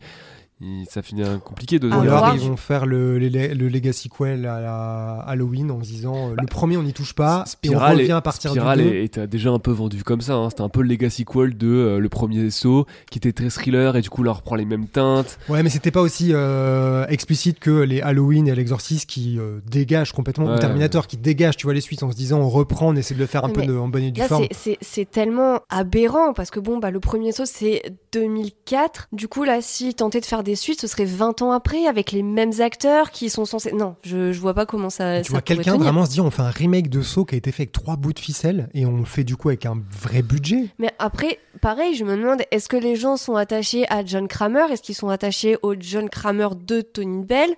Et 0.62 0.84
ça 0.90 1.02
finit 1.02 1.24
compliqué 1.44 1.80
de. 1.80 1.90
Ah, 1.92 1.98
Ou 1.98 2.02
alors 2.04 2.34
ils 2.34 2.40
vont 2.40 2.56
faire 2.56 2.86
le, 2.86 3.20
le, 3.20 3.28
le 3.28 3.68
Legacy 3.68 4.08
Quell 4.08 4.46
à 4.46 4.62
la 4.62 5.20
Halloween 5.28 5.70
en 5.70 5.84
se 5.84 5.90
disant 5.90 6.30
euh, 6.30 6.36
le 6.40 6.48
premier 6.48 6.78
on 6.78 6.84
n'y 6.84 6.94
touche 6.94 7.14
pas 7.14 7.40
et 7.40 7.42
on 7.42 7.46
Spiral 7.74 7.98
revient 7.98 8.08
est- 8.08 8.12
à 8.12 8.22
partir 8.22 8.52
Spiral 8.52 8.78
du 8.78 8.84
2. 8.86 8.90
est- 8.96 9.04
était 9.04 9.28
déjà 9.28 9.50
un 9.50 9.60
peu 9.60 9.72
vendu 9.72 10.02
comme 10.06 10.22
ça. 10.22 10.36
hein. 10.36 10.50
C'était 10.50 10.62
un 10.62 10.70
peu 10.70 10.82
le 10.82 10.88
legacy 10.88 11.26
qual 11.26 11.58
de 11.58 11.68
euh, 11.68 12.00
le 12.00 12.08
premier 12.08 12.50
saut 12.52 12.86
qui 13.12 13.18
était 13.18 13.34
très 13.34 13.50
thriller 13.50 13.98
et 13.98 14.02
du 14.02 14.10
coup 14.10 14.24
là 14.24 14.32
on 14.32 14.36
reprend 14.36 14.56
les 14.56 14.64
mêmes 14.64 14.88
teintes. 14.88 15.38
Ouais, 15.50 15.62
mais 15.62 15.70
c'était 15.70 15.92
pas 15.92 16.00
aussi 16.02 16.30
euh, 16.32 17.06
explicite 17.10 17.60
que 17.60 17.82
les 17.82 18.00
Halloween 18.00 18.48
et 18.48 18.56
l'Exorcist 18.56 19.10
qui 19.10 19.38
euh, 19.38 19.60
dégagent 19.70 20.14
complètement, 20.14 20.46
ou 20.46 20.50
Ouais. 20.52 20.60
Terminator 20.60 21.08
qui 21.08 21.18
dégage, 21.18 21.58
tu 21.58 21.66
vois, 21.68 21.74
les 21.74 21.82
suites 21.82 22.02
en 22.04 22.12
se 22.12 22.16
disant 22.16 22.40
on 22.40 22.48
reprend, 22.50 22.90
on 22.92 22.96
essaie 22.96 23.14
de 23.14 23.20
le 23.20 23.26
faire 23.26 23.44
un 23.44 23.50
peu 23.50 23.66
de, 23.66 23.76
en 23.76 23.90
bonne 23.90 24.04
et 24.04 24.12
due 24.12 24.22
forme. 24.22 24.46
c'est 24.82 25.12
tellement 25.12 25.60
aberrant 25.70 26.32
parce 26.34 26.50
que 26.50 26.62
bon 26.62 26.78
bah 26.78 26.92
le 26.92 27.02
premier 27.02 27.34
saut 27.34 27.44
c'est 27.46 27.82
2004. 28.14 29.08
Du 29.12 29.28
coup 29.28 29.44
là 29.44 29.60
si 29.62 29.94
tenter 29.94 30.22
de 30.22 30.26
faire 30.26 30.44
des 30.46 30.56
suites 30.56 30.80
ce 30.80 30.88
serait 30.88 31.04
20 31.04 31.42
ans 31.42 31.52
après 31.52 31.86
avec 31.88 32.14
les 32.14 32.24
mêmes 32.24 32.54
acteurs 32.60 33.12
qui 33.12 33.30
sont 33.30 33.44
censés... 33.44 33.74
Non, 33.74 33.96
je, 34.04 34.32
je 34.32 34.40
vois 34.40 34.54
pas 34.54 34.66
comment 34.66 34.90
ça... 34.90 35.20
Tu 35.20 35.26
ça 35.26 35.32
vois 35.32 35.42
quelqu'un 35.42 35.78
vraiment 35.78 36.06
se 36.06 36.12
dire 36.12 36.24
on 36.24 36.32
fait 36.32 36.42
un 36.42 36.50
remake 36.50 36.90
de 36.90 37.02
Saw 37.02 37.26
qui 37.26 37.36
a 37.36 37.38
été 37.38 37.52
fait 37.52 37.64
avec 37.64 37.74
trois 37.74 37.98
bouts 37.98 38.14
de 38.14 38.20
ficelle 38.20 38.70
et 38.74 38.86
on 38.86 38.96
le 38.98 39.04
fait 39.04 39.26
du 39.26 39.36
coup 39.36 39.50
avec 39.50 39.66
un 39.66 39.78
vrai 39.92 40.22
budget. 40.22 40.70
Mais 40.80 40.92
après, 41.00 41.40
pareil, 41.62 41.96
je 41.96 42.06
me 42.06 42.16
demande, 42.16 42.44
est-ce 42.52 42.70
que 42.70 42.78
les 42.78 42.96
gens 42.96 43.18
sont 43.18 43.36
attachés 43.36 43.86
à 43.92 44.06
John 44.06 44.28
Kramer? 44.28 44.72
Est-ce 44.72 44.82
qu'ils 44.82 44.96
sont 44.96 45.10
attachés 45.10 45.58
au 45.62 45.76
John 45.78 46.10
Kramer 46.10 46.50
de 46.56 46.82
Tony 46.82 47.26
Bell? 47.26 47.50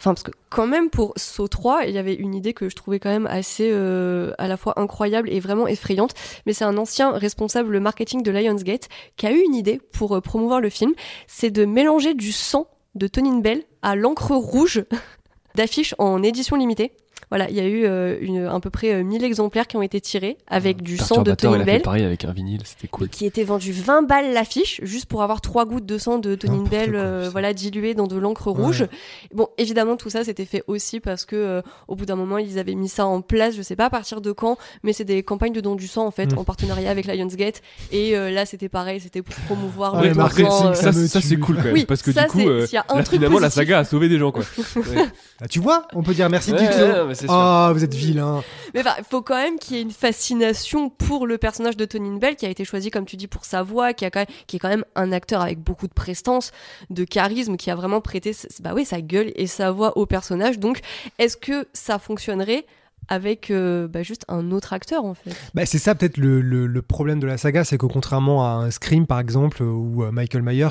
Enfin, 0.00 0.14
parce 0.14 0.22
que 0.22 0.30
quand 0.48 0.66
même, 0.66 0.88
pour 0.88 1.12
Saw 1.16 1.46
3, 1.46 1.84
il 1.84 1.94
y 1.94 1.98
avait 1.98 2.14
une 2.14 2.34
idée 2.34 2.54
que 2.54 2.70
je 2.70 2.74
trouvais 2.74 2.98
quand 2.98 3.10
même 3.10 3.26
assez 3.26 3.68
euh, 3.70 4.32
à 4.38 4.48
la 4.48 4.56
fois 4.56 4.80
incroyable 4.80 5.28
et 5.30 5.40
vraiment 5.40 5.66
effrayante. 5.66 6.14
Mais 6.46 6.54
c'est 6.54 6.64
un 6.64 6.78
ancien 6.78 7.10
responsable 7.10 7.78
marketing 7.80 8.22
de 8.22 8.30
Lionsgate 8.30 8.88
qui 9.18 9.26
a 9.26 9.32
eu 9.32 9.42
une 9.44 9.54
idée 9.54 9.78
pour 9.92 10.16
euh, 10.16 10.22
promouvoir 10.22 10.62
le 10.62 10.70
film. 10.70 10.94
C'est 11.26 11.50
de 11.50 11.66
mélanger 11.66 12.14
du 12.14 12.32
sang 12.32 12.66
de 12.94 13.08
Tony 13.08 13.42
Bell 13.42 13.62
à 13.82 13.94
l'encre 13.94 14.34
rouge 14.34 14.84
d'affiches 15.54 15.94
en 15.98 16.22
édition 16.22 16.56
limitée. 16.56 16.92
Voilà, 17.30 17.48
il 17.50 17.56
y 17.56 17.60
a 17.60 17.64
eu 17.66 17.84
euh, 17.84 18.16
une, 18.20 18.46
à 18.46 18.58
peu 18.60 18.70
près 18.70 18.94
euh, 18.94 19.02
1000 19.04 19.22
exemplaires 19.24 19.66
qui 19.66 19.76
ont 19.76 19.82
été 19.82 20.00
tirés 20.00 20.36
avec 20.48 20.82
du 20.82 20.96
sang 20.98 21.22
de 21.22 21.34
Tony 21.34 21.54
a 21.54 21.58
fait 21.58 21.64
Bell 21.64 21.82
pareil 21.82 22.04
avec 22.04 22.24
un 22.24 22.32
vinyle, 22.32 22.62
c'était 22.64 22.88
cool. 22.88 23.08
qui 23.08 23.26
était 23.26 23.44
vendu 23.44 23.72
20 23.72 24.02
balles 24.02 24.32
l'affiche 24.32 24.80
juste 24.82 25.06
pour 25.06 25.22
avoir 25.22 25.40
trois 25.40 25.64
gouttes 25.66 25.86
de 25.86 25.98
sang 25.98 26.18
de 26.18 26.34
Tony 26.34 26.68
Bell 26.68 26.90
quoi, 26.90 27.00
euh, 27.00 27.28
voilà 27.30 27.52
dilué 27.54 27.94
dans 27.94 28.06
de 28.06 28.16
l'encre 28.16 28.50
rouge. 28.50 28.86
Bon, 29.34 29.48
évidemment 29.58 29.96
tout 29.96 30.10
ça 30.10 30.24
c'était 30.24 30.44
fait 30.46 30.64
aussi 30.66 31.00
parce 31.00 31.24
que 31.24 31.36
euh, 31.36 31.62
au 31.88 31.96
bout 31.96 32.06
d'un 32.06 32.16
moment 32.16 32.38
ils 32.38 32.58
avaient 32.58 32.74
mis 32.74 32.88
ça 32.88 33.06
en 33.06 33.20
place, 33.20 33.54
je 33.54 33.62
sais 33.62 33.76
pas 33.76 33.86
à 33.86 33.90
partir 33.90 34.20
de 34.20 34.32
quand, 34.32 34.56
mais 34.82 34.92
c'est 34.92 35.04
des 35.04 35.22
campagnes 35.22 35.52
de 35.52 35.60
don 35.60 35.74
du 35.74 35.86
sang 35.86 36.06
en 36.06 36.10
fait 36.10 36.30
Mm. 36.34 36.38
en 36.38 36.44
partenariat 36.44 36.90
avec 36.90 37.06
Lionsgate 37.06 37.62
et 37.92 38.16
euh, 38.16 38.30
là 38.30 38.46
c'était 38.46 38.68
pareil, 38.68 39.00
c'était 39.00 39.22
pour 39.22 39.34
promouvoir 39.46 39.94
Ouais, 39.94 40.08
le 40.08 40.14
don 40.14 40.28
sang, 40.28 40.68
euh, 40.68 40.74
ça, 40.74 40.92
ça, 40.92 41.20
c'est 41.20 41.36
cool 41.36 41.56
quand 41.56 41.64
même. 41.64 41.74
Oui, 41.74 41.84
parce 41.84 42.02
que 42.02 42.12
ça, 42.12 42.24
du 42.24 42.28
coup, 42.28 42.40
euh, 42.48 42.66
y 42.72 42.76
a 42.76 42.84
un 42.88 42.96
là, 42.96 43.02
truc 43.02 43.16
finalement, 43.16 43.38
la 43.38 43.46
positif. 43.48 43.64
saga 43.66 43.78
a 43.80 43.84
sauvé 43.84 44.08
des 44.08 44.18
gens, 44.18 44.32
quoi. 44.32 44.44
Ouais. 44.76 45.06
Ah, 45.42 45.48
tu 45.48 45.58
vois, 45.58 45.86
on 45.94 46.02
peut 46.02 46.14
dire 46.14 46.28
merci 46.30 46.52
Ouais, 46.52 46.58
Jigsaw. 46.58 47.12
C'est 47.20 47.26
sûr. 47.26 47.34
Ah, 47.34 47.70
vous 47.72 47.84
êtes 47.84 47.94
vilain. 47.94 48.42
Mais 48.74 48.80
enfin, 48.80 48.94
il 48.98 49.04
faut 49.04 49.22
quand 49.22 49.36
même 49.36 49.58
qu'il 49.58 49.76
y 49.76 49.78
ait 49.78 49.82
une 49.82 49.90
fascination 49.90 50.90
pour 50.90 51.26
le 51.26 51.38
personnage 51.38 51.76
de 51.76 51.84
Tony 51.84 52.18
Bell 52.18 52.36
qui 52.36 52.46
a 52.46 52.48
été 52.48 52.64
choisi, 52.64 52.90
comme 52.90 53.04
tu 53.04 53.16
dis, 53.16 53.26
pour 53.26 53.44
sa 53.44 53.62
voix, 53.62 53.92
qui, 53.92 54.04
a 54.04 54.10
quand 54.10 54.20
même, 54.20 54.28
qui 54.46 54.56
est 54.56 54.58
quand 54.58 54.68
même 54.68 54.84
un 54.94 55.12
acteur 55.12 55.40
avec 55.40 55.60
beaucoup 55.60 55.86
de 55.86 55.92
prestance, 55.92 56.52
de 56.90 57.04
charisme, 57.04 57.56
qui 57.56 57.70
a 57.70 57.74
vraiment 57.74 58.00
prêté 58.00 58.32
bah 58.60 58.72
oui, 58.74 58.84
sa 58.84 59.00
gueule 59.00 59.32
et 59.36 59.46
sa 59.46 59.70
voix 59.70 59.96
au 59.96 60.06
personnage. 60.06 60.58
Donc, 60.58 60.80
est-ce 61.18 61.36
que 61.36 61.68
ça 61.72 61.98
fonctionnerait 61.98 62.64
avec 63.10 63.50
euh, 63.50 63.86
bah, 63.88 64.02
juste 64.02 64.24
un 64.28 64.50
autre 64.52 64.72
acteur 64.72 65.04
en 65.04 65.14
fait 65.14 65.30
Bah, 65.54 65.66
c'est 65.66 65.78
ça 65.78 65.94
peut-être 65.94 66.16
le, 66.16 66.40
le- 66.40 66.66
le 66.66 66.80
problème 66.82 67.20
de 67.20 67.26
la 67.26 67.36
saga, 67.36 67.64
c'est 67.64 67.76
que 67.76 67.84
contrairement 67.86 68.46
à 68.46 68.50
un 68.64 68.70
Scream 68.70 69.06
par 69.06 69.20
exemple 69.20 69.62
ou 69.62 70.04
euh, 70.04 70.10
Michael 70.12 70.42
Myers, 70.42 70.68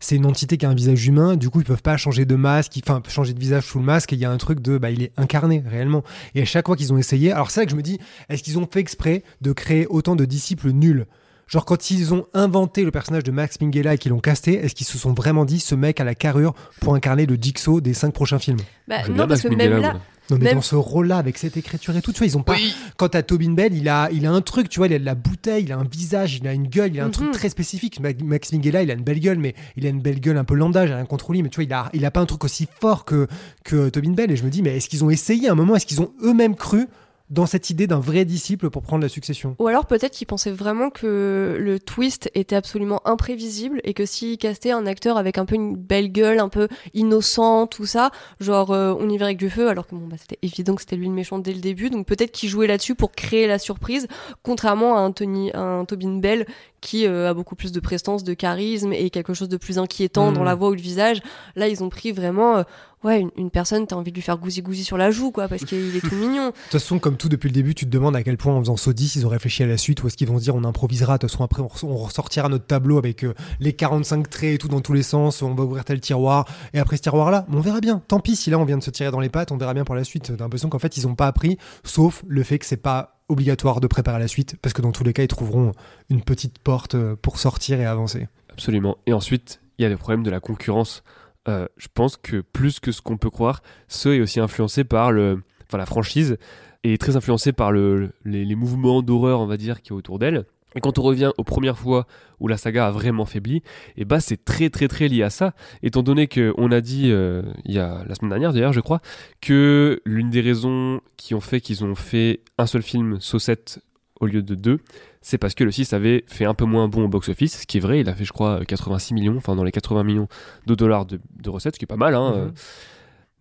c'est 0.00 0.16
une 0.16 0.26
entité 0.26 0.56
qui 0.56 0.66
a 0.66 0.70
un 0.70 0.74
visage 0.74 1.06
humain. 1.06 1.36
Du 1.36 1.50
coup, 1.50 1.60
ils 1.60 1.64
peuvent 1.66 1.82
pas 1.82 1.96
changer 1.96 2.24
de 2.24 2.34
masque, 2.34 2.76
ils- 2.76 2.82
enfin 2.84 3.00
changer 3.08 3.34
de 3.34 3.38
visage 3.38 3.64
sous 3.64 3.78
le 3.78 3.84
masque. 3.84 4.12
Et 4.12 4.16
il 4.16 4.20
y 4.20 4.24
a 4.24 4.30
un 4.30 4.38
truc 4.38 4.60
de, 4.60 4.78
bah, 4.78 4.90
il 4.90 5.02
est 5.02 5.12
incarné 5.16 5.62
réellement. 5.68 6.02
Et 6.34 6.42
à 6.42 6.44
chaque 6.46 6.66
fois 6.66 6.74
qu'ils 6.76 6.92
ont 6.92 6.98
essayé, 6.98 7.30
alors 7.30 7.50
c'est 7.50 7.60
là 7.60 7.66
que 7.66 7.70
je 7.72 7.76
me 7.76 7.82
dis, 7.82 7.98
est-ce 8.28 8.42
qu'ils 8.42 8.58
ont 8.58 8.66
fait 8.70 8.80
exprès 8.80 9.22
de 9.42 9.52
créer 9.52 9.86
autant 9.86 10.16
de 10.16 10.24
disciples 10.24 10.70
nuls? 10.70 11.06
Genre 11.48 11.66
quand 11.66 11.90
ils 11.90 12.14
ont 12.14 12.24
inventé 12.32 12.82
le 12.82 12.90
personnage 12.90 13.24
de 13.24 13.30
Max 13.30 13.60
Minghella 13.60 13.94
et 13.94 13.98
qu'ils 13.98 14.10
l'ont 14.10 14.20
casté, 14.20 14.54
est-ce 14.54 14.74
qu'ils 14.74 14.86
se 14.86 14.96
sont 14.96 15.12
vraiment 15.12 15.44
dit 15.44 15.60
ce 15.60 15.74
mec 15.74 16.00
a 16.00 16.04
la 16.04 16.14
carrure 16.14 16.54
pour 16.80 16.94
incarner 16.94 17.26
le 17.26 17.34
Jigsaw 17.38 17.82
des 17.82 17.92
cinq 17.92 18.14
prochains 18.14 18.38
films? 18.38 18.56
Bah, 18.88 19.06
Non, 19.10 19.26
parce 19.28 19.42
que 19.42 19.48
même 19.48 19.82
là. 19.82 19.94
Non 20.30 20.38
mais 20.38 20.44
Même- 20.44 20.54
dans 20.54 20.62
ce 20.62 20.76
rôle-là, 20.76 21.18
avec 21.18 21.36
cette 21.36 21.56
écriture 21.56 21.96
et 21.96 22.00
tout, 22.00 22.12
tu 22.12 22.18
vois, 22.18 22.26
ils 22.26 22.38
ont 22.38 22.42
pas. 22.42 22.54
Quand 22.96 23.08
t'as 23.10 23.22
Tobin 23.22 23.52
Bell, 23.52 23.74
il 23.74 23.88
a, 23.88 24.08
il 24.12 24.24
a 24.24 24.30
un 24.30 24.40
truc, 24.40 24.68
tu 24.68 24.78
vois, 24.78 24.86
il 24.86 24.94
a 24.94 24.98
de 24.98 25.04
la 25.04 25.14
bouteille, 25.16 25.64
il 25.64 25.72
a 25.72 25.76
un 25.78 25.84
visage, 25.84 26.36
il 26.36 26.46
a 26.46 26.52
une 26.52 26.68
gueule, 26.68 26.92
il 26.94 27.00
a 27.00 27.02
un 27.02 27.06
Mhm. 27.06 27.12
truc 27.12 27.30
très 27.32 27.48
spécifique. 27.48 27.98
Ma- 28.00 28.10
Max 28.24 28.52
Minghella, 28.52 28.82
il 28.82 28.90
a 28.90 28.94
une 28.94 29.02
belle 29.02 29.18
gueule, 29.20 29.38
mais 29.38 29.54
il 29.76 29.84
a 29.84 29.88
une 29.88 30.00
belle 30.00 30.20
gueule 30.20 30.38
un 30.38 30.44
peu 30.44 30.54
lambda, 30.54 30.86
j'ai 30.86 30.94
rien 30.94 31.04
contre 31.04 31.32
lui, 31.32 31.42
mais 31.42 31.48
tu 31.48 31.56
vois, 31.56 31.64
il 31.64 31.72
a, 31.72 31.90
il 31.92 32.04
a 32.06 32.10
pas 32.10 32.20
un 32.20 32.26
truc 32.26 32.44
aussi 32.44 32.68
fort 32.80 33.04
que, 33.04 33.26
que 33.64 33.88
Tobin 33.88 34.12
Bell. 34.12 34.30
Et 34.30 34.36
je 34.36 34.44
me 34.44 34.50
dis, 34.50 34.62
mais 34.62 34.76
est-ce 34.76 34.88
qu'ils 34.88 35.04
ont 35.04 35.10
essayé 35.10 35.48
à 35.48 35.52
un 35.52 35.56
moment, 35.56 35.74
est-ce 35.76 35.86
qu'ils 35.86 36.00
ont 36.00 36.12
eux-mêmes 36.22 36.54
cru 36.54 36.86
dans 37.32 37.46
cette 37.46 37.70
idée 37.70 37.86
d'un 37.86 37.98
vrai 37.98 38.24
disciple 38.24 38.70
pour 38.70 38.82
prendre 38.82 39.02
la 39.02 39.08
succession 39.08 39.56
Ou 39.58 39.66
alors 39.66 39.86
peut-être 39.86 40.12
qu'ils 40.12 40.26
pensaient 40.26 40.52
vraiment 40.52 40.90
que 40.90 41.56
le 41.58 41.80
twist 41.80 42.30
était 42.34 42.54
absolument 42.54 43.00
imprévisible 43.06 43.80
et 43.84 43.94
que 43.94 44.04
s'ils 44.06 44.36
castaient 44.38 44.70
un 44.70 44.86
acteur 44.86 45.16
avec 45.16 45.38
un 45.38 45.46
peu 45.46 45.54
une 45.54 45.74
belle 45.74 46.12
gueule, 46.12 46.38
un 46.38 46.50
peu 46.50 46.68
innocent, 46.92 47.66
tout 47.66 47.86
ça, 47.86 48.10
genre 48.38 48.70
euh, 48.70 48.94
on 48.98 49.08
y 49.08 49.16
verrait 49.16 49.34
que 49.34 49.38
du 49.40 49.50
feu, 49.50 49.68
alors 49.68 49.86
que 49.86 49.94
bon, 49.94 50.06
bah, 50.06 50.16
c'était 50.18 50.38
évident 50.42 50.74
que 50.74 50.82
c'était 50.82 50.96
lui 50.96 51.06
le 51.08 51.14
méchant 51.14 51.38
dès 51.38 51.52
le 51.54 51.60
début, 51.60 51.88
donc 51.90 52.06
peut-être 52.06 52.32
qu'ils 52.32 52.50
jouaient 52.50 52.66
là-dessus 52.66 52.94
pour 52.94 53.12
créer 53.12 53.46
la 53.46 53.58
surprise, 53.58 54.06
contrairement 54.42 54.96
à 54.96 55.00
un, 55.00 55.12
Tony, 55.12 55.50
à 55.52 55.60
un 55.60 55.84
Tobin 55.86 56.18
Bell 56.18 56.46
qui 56.82 57.06
euh, 57.06 57.30
a 57.30 57.34
beaucoup 57.34 57.54
plus 57.56 57.72
de 57.72 57.80
prestance, 57.80 58.24
de 58.24 58.34
charisme 58.34 58.92
et 58.92 59.08
quelque 59.08 59.34
chose 59.34 59.48
de 59.48 59.56
plus 59.56 59.78
inquiétant 59.78 60.30
Mhm. 60.30 60.34
dans 60.34 60.44
la 60.44 60.54
voix 60.54 60.68
ou 60.68 60.74
le 60.74 60.80
visage. 60.80 61.22
Là, 61.56 61.68
ils 61.68 61.82
ont 61.82 61.88
pris 61.88 62.12
vraiment, 62.12 62.56
euh, 62.58 62.62
ouais, 63.04 63.20
une, 63.20 63.30
une 63.36 63.50
personne, 63.50 63.86
t'as 63.86 63.96
envie 63.96 64.10
de 64.10 64.16
lui 64.16 64.22
faire 64.22 64.38
gousi-gousi 64.38 64.84
sur 64.84 64.96
la 64.96 65.10
joue, 65.10 65.30
quoi, 65.30 65.48
parce 65.48 65.64
qu'il 65.64 65.96
est 65.96 66.00
tout 66.00 66.14
mignon. 66.14 66.46
De 66.48 66.50
toute 66.52 66.72
façon, 66.72 66.98
comme 66.98 67.16
tout 67.16 67.28
depuis 67.28 67.48
le 67.48 67.54
début, 67.54 67.74
tu 67.74 67.84
te 67.86 67.90
demandes 67.90 68.16
à 68.16 68.22
quel 68.22 68.36
point 68.36 68.54
en 68.54 68.60
faisant 68.60 68.76
saut 68.76 68.92
10, 68.92 69.16
ils 69.16 69.26
ont 69.26 69.28
réfléchi 69.28 69.62
à 69.62 69.66
la 69.66 69.76
suite 69.76 70.02
ou 70.02 70.06
est-ce 70.06 70.16
qu'ils 70.16 70.28
vont 70.28 70.38
se 70.38 70.44
dire 70.44 70.54
on 70.54 70.64
improvisera, 70.64 71.14
de 71.14 71.20
toute 71.22 71.30
façon 71.30 71.44
après 71.44 71.62
on, 71.62 71.66
res- 71.66 71.84
on 71.84 71.96
ressortira 71.96 72.48
notre 72.48 72.66
tableau 72.66 72.98
avec 72.98 73.24
euh, 73.24 73.34
les 73.60 73.72
45 73.72 74.28
traits 74.30 74.54
et 74.54 74.58
tout 74.58 74.68
dans 74.68 74.80
tous 74.80 74.92
les 74.92 75.02
sens, 75.02 75.42
on 75.42 75.54
va 75.54 75.64
ouvrir 75.64 75.84
tel 75.84 76.00
tiroir 76.00 76.46
et 76.74 76.78
après 76.78 76.96
ce 76.96 77.02
tiroir 77.02 77.30
là, 77.30 77.46
on 77.52 77.60
verra 77.60 77.80
bien. 77.80 78.02
Tant 78.08 78.20
pis 78.20 78.36
si 78.36 78.50
là 78.50 78.58
on 78.58 78.64
vient 78.64 78.78
de 78.78 78.82
se 78.82 78.90
tirer 78.90 79.10
dans 79.10 79.20
les 79.20 79.28
pattes, 79.28 79.52
on 79.52 79.56
verra 79.56 79.74
bien 79.74 79.84
pour 79.84 79.94
la 79.94 80.04
suite. 80.04 80.32
T'as 80.36 80.44
l'impression 80.44 80.68
qu'en 80.68 80.78
fait 80.78 80.96
ils 80.96 81.06
ont 81.06 81.14
pas 81.14 81.26
appris, 81.26 81.58
sauf 81.84 82.22
le 82.26 82.42
fait 82.42 82.58
que 82.58 82.66
c'est 82.66 82.76
pas 82.76 83.20
obligatoire 83.28 83.80
de 83.80 83.86
préparer 83.86 84.18
la 84.18 84.28
suite 84.28 84.56
parce 84.60 84.72
que 84.74 84.82
dans 84.82 84.92
tous 84.92 85.04
les 85.04 85.12
cas 85.12 85.22
ils 85.22 85.28
trouveront 85.28 85.72
une 86.10 86.22
petite 86.22 86.58
porte 86.58 86.94
euh, 86.94 87.16
pour 87.20 87.38
sortir 87.38 87.80
et 87.80 87.86
avancer. 87.86 88.28
Absolument. 88.50 88.98
Et 89.06 89.12
ensuite, 89.12 89.60
il 89.78 89.82
y 89.82 89.86
a 89.86 89.88
le 89.88 89.96
problème 89.96 90.22
de 90.22 90.30
la 90.30 90.40
concurrence. 90.40 91.02
Euh, 91.48 91.66
je 91.76 91.88
pense 91.92 92.16
que 92.16 92.40
plus 92.40 92.78
que 92.78 92.92
ce 92.92 93.02
qu'on 93.02 93.16
peut 93.16 93.30
croire, 93.30 93.62
ce 93.88 94.08
est 94.10 94.20
aussi 94.20 94.40
influencé 94.40 94.84
par 94.84 95.10
le, 95.10 95.42
enfin, 95.66 95.78
la 95.78 95.86
franchise 95.86 96.38
et 96.84 96.98
très 96.98 97.16
influencé 97.16 97.52
par 97.52 97.72
le, 97.72 98.10
les, 98.24 98.54
mouvements 98.54 99.02
d'horreur, 99.02 99.40
on 99.40 99.46
va 99.46 99.56
dire, 99.56 99.82
qui 99.82 99.90
est 99.90 99.96
autour 99.96 100.18
d'elle. 100.18 100.44
Et 100.74 100.80
quand 100.80 100.98
on 100.98 101.02
revient 101.02 101.30
aux 101.36 101.44
premières 101.44 101.78
fois 101.78 102.06
où 102.40 102.48
la 102.48 102.56
saga 102.56 102.86
a 102.86 102.90
vraiment 102.90 103.26
faibli, 103.26 103.62
et 103.96 104.04
bah 104.04 104.20
c'est 104.20 104.42
très 104.42 104.70
très 104.70 104.88
très 104.88 105.06
lié 105.06 105.22
à 105.22 105.30
ça, 105.30 105.52
étant 105.82 106.02
donné 106.02 106.28
que 106.28 106.54
on 106.56 106.72
a 106.72 106.80
dit 106.80 107.10
euh, 107.10 107.42
il 107.64 107.74
y 107.74 107.78
a 107.78 108.02
la 108.08 108.14
semaine 108.14 108.30
dernière 108.30 108.54
d'ailleurs 108.54 108.72
je 108.72 108.80
crois 108.80 109.02
que 109.42 110.00
l'une 110.06 110.30
des 110.30 110.40
raisons 110.40 111.02
qui 111.18 111.34
ont 111.34 111.40
fait 111.40 111.60
qu'ils 111.60 111.84
ont 111.84 111.94
fait 111.94 112.40
un 112.56 112.64
seul 112.66 112.82
film 112.82 113.20
Saucette 113.20 113.80
au 114.22 114.26
lieu 114.26 114.42
de 114.42 114.54
deux, 114.54 114.78
c'est 115.20 115.36
parce 115.36 115.54
que 115.54 115.64
le 115.64 115.70
6 115.70 115.92
avait 115.92 116.24
fait 116.26 116.44
un 116.46 116.54
peu 116.54 116.64
moins 116.64 116.88
bon 116.88 117.04
au 117.04 117.08
box-office, 117.08 117.60
ce 117.62 117.66
qui 117.66 117.76
est 117.76 117.80
vrai, 117.80 118.00
il 118.00 118.08
a 118.08 118.14
fait 118.14 118.24
je 118.24 118.32
crois 118.32 118.64
86 118.64 119.12
millions, 119.14 119.36
enfin 119.36 119.54
dans 119.56 119.64
les 119.64 119.72
80 119.72 120.04
millions 120.04 120.28
de 120.66 120.74
dollars 120.74 121.04
de, 121.04 121.20
de 121.42 121.50
recettes, 121.50 121.74
ce 121.74 121.78
qui 121.78 121.84
est 121.84 121.86
pas 121.86 121.96
mal. 121.96 122.14
Hein, 122.14 122.32
Mhm. 122.32 122.38
euh. 122.38 122.50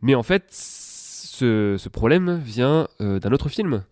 Mais 0.01 0.15
en 0.15 0.23
fait, 0.23 0.45
ce, 0.51 1.75
ce 1.77 1.89
problème 1.89 2.39
vient 2.43 2.87
euh, 2.99 3.19
d'un 3.19 3.31
autre 3.31 3.49
film 3.49 3.83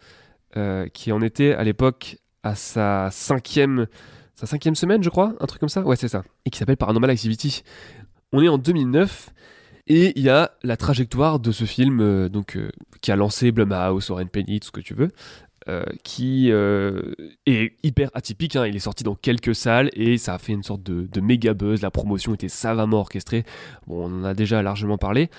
euh, 0.57 0.87
qui 0.89 1.11
en 1.11 1.21
était 1.21 1.53
à 1.53 1.63
l'époque 1.63 2.17
à 2.43 2.55
sa 2.55 3.09
cinquième, 3.11 3.85
sa 4.35 4.47
cinquième 4.47 4.75
semaine, 4.75 5.03
je 5.03 5.09
crois, 5.09 5.35
un 5.39 5.45
truc 5.45 5.59
comme 5.59 5.69
ça. 5.69 5.81
Ouais, 5.81 5.95
c'est 5.95 6.07
ça. 6.07 6.23
Et 6.45 6.49
qui 6.49 6.57
s'appelle 6.57 6.77
Paranormal 6.77 7.09
Activity. 7.11 7.61
On 8.33 8.41
est 8.41 8.47
en 8.47 8.57
2009 8.57 9.29
et 9.87 10.13
il 10.15 10.23
y 10.23 10.29
a 10.29 10.51
la 10.63 10.77
trajectoire 10.77 11.39
de 11.39 11.51
ce 11.51 11.65
film, 11.65 11.99
euh, 12.01 12.29
donc 12.29 12.55
euh, 12.55 12.69
qui 13.01 13.11
a 13.11 13.15
lancé 13.15 13.51
Blumhouse, 13.51 14.09
Oren 14.11 14.29
Penny, 14.29 14.59
tout 14.59 14.67
ce 14.67 14.71
que 14.71 14.81
tu 14.81 14.93
veux. 14.93 15.09
Euh, 15.69 15.83
qui 16.03 16.51
euh, 16.51 17.13
est 17.45 17.73
hyper 17.83 18.09
atypique. 18.15 18.55
hein. 18.55 18.65
Il 18.65 18.75
est 18.75 18.79
sorti 18.79 19.03
dans 19.03 19.13
quelques 19.13 19.53
salles 19.53 19.91
et 19.93 20.17
ça 20.17 20.33
a 20.33 20.37
fait 20.39 20.53
une 20.53 20.63
sorte 20.63 20.81
de, 20.81 21.21
méga 21.21 21.53
buzz. 21.53 21.83
La 21.83 21.91
promotion 21.91 22.33
était 22.33 22.49
savamment 22.49 23.01
orchestrée. 23.01 23.43
On 23.87 24.05
en 24.05 24.23
a 24.23 24.33
déjà 24.33 24.63
largement 24.63 24.97
parlé. 24.97 25.29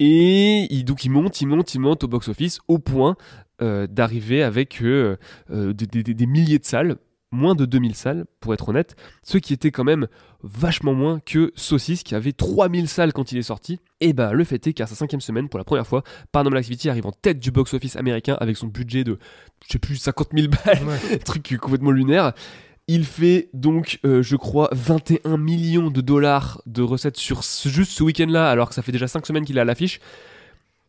Et 0.00 0.66
il, 0.74 0.84
donc 0.84 1.04
il 1.04 1.10
monte, 1.10 1.40
il 1.40 1.46
monte, 1.46 1.72
il 1.72 1.80
monte 1.80 2.02
au 2.02 2.08
box-office 2.08 2.58
au 2.66 2.78
point 2.78 3.16
euh, 3.62 3.86
d'arriver 3.86 4.42
avec 4.42 4.82
des 4.82 6.26
milliers 6.26 6.58
de 6.58 6.64
salles, 6.64 6.96
moins 7.32 7.54
de 7.54 7.64
2000 7.64 7.94
salles 7.94 8.24
pour 8.40 8.54
être 8.54 8.68
honnête, 8.68 8.94
ce 9.22 9.38
qui 9.38 9.52
était 9.52 9.70
quand 9.70 9.84
même 9.84 10.06
vachement 10.42 10.94
moins 10.94 11.18
que 11.20 11.52
Saucisse 11.56 12.02
qui 12.02 12.14
avait 12.14 12.32
3000 12.32 12.88
salles 12.88 13.12
quand 13.12 13.32
il 13.32 13.38
est 13.38 13.42
sorti. 13.42 13.80
Et 14.00 14.12
bah 14.12 14.32
le 14.32 14.44
fait 14.44 14.64
est 14.66 14.72
qu'à 14.72 14.86
sa 14.86 14.94
cinquième 14.94 15.20
semaine, 15.20 15.48
pour 15.48 15.58
la 15.58 15.64
première 15.64 15.86
fois, 15.86 16.02
Paranormal 16.32 16.58
Activity 16.60 16.88
arrive 16.88 17.06
en 17.06 17.12
tête 17.12 17.38
du 17.40 17.50
box-office 17.50 17.96
américain 17.96 18.36
avec 18.40 18.56
son 18.56 18.68
budget 18.68 19.02
de, 19.04 19.18
je 19.66 19.72
sais 19.72 19.78
plus, 19.78 19.96
50 19.96 20.28
000 20.36 20.48
balles, 20.64 20.82
Ouais. 20.84 21.18
truc 21.24 21.56
complètement 21.60 21.90
lunaire. 21.90 22.32
Il 22.88 23.04
fait 23.04 23.50
donc, 23.52 23.98
euh, 24.04 24.22
je 24.22 24.36
crois, 24.36 24.68
21 24.70 25.36
millions 25.38 25.90
de 25.90 26.00
dollars 26.00 26.62
de 26.66 26.82
recettes 26.82 27.16
sur 27.16 27.42
ce- 27.42 27.68
juste 27.68 27.90
ce 27.90 28.04
week-end-là, 28.04 28.48
alors 28.48 28.68
que 28.68 28.76
ça 28.76 28.82
fait 28.82 28.92
déjà 28.92 29.08
5 29.08 29.26
semaines 29.26 29.44
qu'il 29.44 29.58
est 29.58 29.60
à 29.60 29.64
l'affiche. 29.64 29.98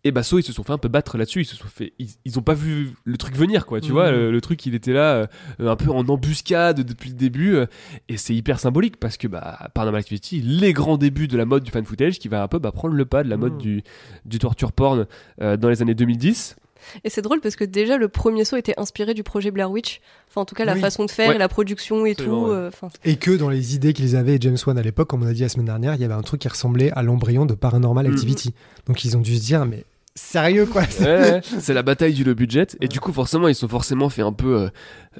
Et 0.07 0.11
bah, 0.11 0.23
So, 0.23 0.39
ils 0.39 0.43
se 0.43 0.53
sont 0.53 0.63
fait 0.63 0.71
un 0.71 0.77
peu 0.77 0.87
battre 0.87 1.17
là-dessus. 1.17 1.41
Ils 1.41 1.45
se 1.45 1.55
sont 1.55 1.67
fait, 1.67 1.91
ils, 1.99 2.07
ils 2.23 2.39
ont 2.39 2.41
pas 2.41 2.53
vu 2.53 2.91
le 3.03 3.17
truc 3.17 3.35
venir, 3.35 3.65
quoi. 3.65 3.81
Tu 3.81 3.87
Mhm. 3.87 3.93
vois, 3.93 4.11
le, 4.11 4.31
le 4.31 4.41
truc, 4.41 4.65
il 4.65 4.73
était 4.73 4.93
là, 4.93 5.27
euh, 5.59 5.69
un 5.71 5.75
peu 5.75 5.89
en 5.91 6.07
embuscade 6.07 6.81
depuis 6.81 7.09
le 7.09 7.15
début. 7.15 7.55
euh, 7.55 7.65
et 8.07 8.15
c'est 8.17 8.33
hyper 8.33 8.59
symbolique 8.59 8.97
parce 8.97 9.17
que, 9.17 9.27
bah, 9.27 9.69
Paranormal 9.73 9.99
Activity, 9.99 10.39
les 10.41 10.71
grands 10.71 10.97
débuts 10.97 11.27
de 11.27 11.35
la 11.37 11.45
mode 11.45 11.63
du 11.63 11.71
fan 11.71 11.83
footage 11.83 12.19
qui 12.19 12.29
va 12.29 12.41
un 12.41 12.47
peu 12.47 12.59
bah, 12.59 12.71
prendre 12.71 12.93
le 12.95 13.05
pas 13.05 13.23
de 13.23 13.29
la 13.29 13.37
mode 13.37 13.53
Mhm. 13.53 13.59
du, 13.59 13.83
du 14.25 14.39
torture 14.39 14.71
porn 14.71 15.05
euh, 15.41 15.57
dans 15.57 15.67
les 15.69 15.81
années 15.81 15.95
2010. 15.95 16.55
Et 17.03 17.09
c'est 17.09 17.21
drôle 17.23 17.41
parce 17.41 17.55
que 17.57 17.65
déjà 17.65 17.97
le 17.97 18.07
premier 18.07 18.45
saut 18.45 18.55
était 18.55 18.75
inspiré 18.79 19.13
du 19.13 19.23
projet 19.23 19.51
Blair 19.51 19.69
Witch. 19.69 19.99
Enfin, 20.29 20.41
en 20.41 20.45
tout 20.45 20.55
cas, 20.55 20.63
la 20.63 20.75
Oui. 20.75 20.79
façon 20.79 21.03
de 21.05 21.11
faire 21.11 21.29
Ouais. 21.29 21.37
la 21.37 21.49
production 21.49 22.05
et 22.05 22.11
Absolument, 22.11 22.45
tout. 22.45 22.49
ouais. 22.51 22.55
euh, 22.55 22.69
Et 23.03 23.15
que 23.17 23.31
dans 23.31 23.49
les 23.49 23.75
idées 23.75 23.91
qu'ils 23.93 24.15
avaient 24.15 24.37
James 24.39 24.55
Wan 24.65 24.77
à 24.77 24.81
l'époque, 24.83 25.09
comme 25.09 25.23
on 25.23 25.27
a 25.27 25.33
dit 25.33 25.41
la 25.41 25.49
semaine 25.49 25.65
dernière, 25.65 25.95
il 25.95 26.01
y 26.01 26.05
avait 26.05 26.13
un 26.13 26.21
truc 26.21 26.39
qui 26.41 26.47
ressemblait 26.47 26.91
à 26.91 27.01
l'embryon 27.01 27.45
de 27.45 27.55
Paranormal 27.55 28.05
Mhm. 28.07 28.13
Activity. 28.13 28.53
Donc 28.85 29.03
ils 29.03 29.17
ont 29.17 29.21
dû 29.21 29.35
se 29.35 29.41
dire, 29.43 29.65
mais 29.65 29.83
sérieux 30.17 30.65
quoi 30.65 30.81
Ouais, 30.99 31.41
c'est 31.59 31.73
la 31.73 31.83
bataille 31.83 32.13
du 32.13 32.23
low 32.23 32.35
budget. 32.35 32.67
Et 32.81 32.87
du 32.87 32.99
coup, 32.99 33.13
forcément, 33.13 33.47
ils 33.47 33.55
sont 33.55 33.67
forcément 33.67 34.09
fait 34.09 34.21
un 34.23 34.33
peu. 34.33 34.55
euh, 34.63 34.69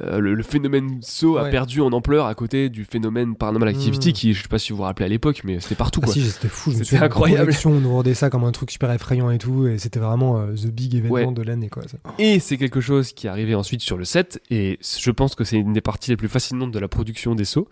euh, 0.02 0.20
le, 0.20 0.36
le 0.36 0.44
phénomène 0.44 1.00
saut 1.02 1.38
a 1.38 1.44
Ouais. 1.44 1.50
perdu 1.50 1.82
en 1.82 1.92
ampleur 1.92 2.26
à 2.28 2.36
côté 2.36 2.70
du 2.70 2.86
phénomène 2.86 3.36
Paranormal 3.36 3.70
Activity, 3.70 4.10
Mm. 4.10 4.14
qui, 4.14 4.34
je 4.34 4.42
sais 4.44 4.48
pas 4.48 4.60
si 4.60 4.72
vous 4.72 4.78
vous 4.78 4.84
rappelez 4.84 5.06
à 5.06 5.10
l'époque, 5.10 5.42
mais 5.44 5.60
c'était 5.60 5.74
partout. 5.76 6.02
Ah 6.04 6.06
Quoi. 6.06 6.14
si, 6.14 6.22
c'était 6.22 6.48
fou. 6.50 6.72
je 6.72 6.78
me 6.80 6.84
C'était 6.84 7.04
incroyable. 7.04 7.52
on 7.66 7.70
nous 7.80 7.90
vendait 7.90 8.14
ça 8.14 8.30
comme 8.30 8.44
un 8.44 8.52
truc 8.52 8.70
super 8.70 8.92
effrayant 8.92 9.32
et 9.32 9.38
tout, 9.40 9.66
et 9.68 9.78
c'était 9.80 10.00
vraiment 10.00 10.40
euh, 10.40 10.54
the 10.54 10.68
big 10.68 10.94
événement 10.96 11.32
de 11.32 11.42
l'année 11.42 11.70
quoi. 11.70 11.82
ça. 11.88 11.98
Et 12.20 12.40
c'est 12.40 12.58
quelque 12.58 12.80
chose 12.82 13.12
qui 13.14 13.26
est 13.28 13.30
arrivé 13.30 13.56
ensuite 13.56 13.82
sur 13.82 13.98
le 13.98 14.06
set, 14.06 14.40
et 14.52 14.78
je 14.82 15.12
pense 15.12 15.34
que 15.34 15.44
c'est 15.44 15.58
une 15.58 15.74
des 15.74 15.82
parties 15.82 16.12
les 16.12 16.18
plus 16.18 16.28
fascinantes 16.30 16.72
de 16.72 16.80
la 16.80 16.88
production 16.88 17.34
des 17.34 17.46
sauts. 17.46 17.68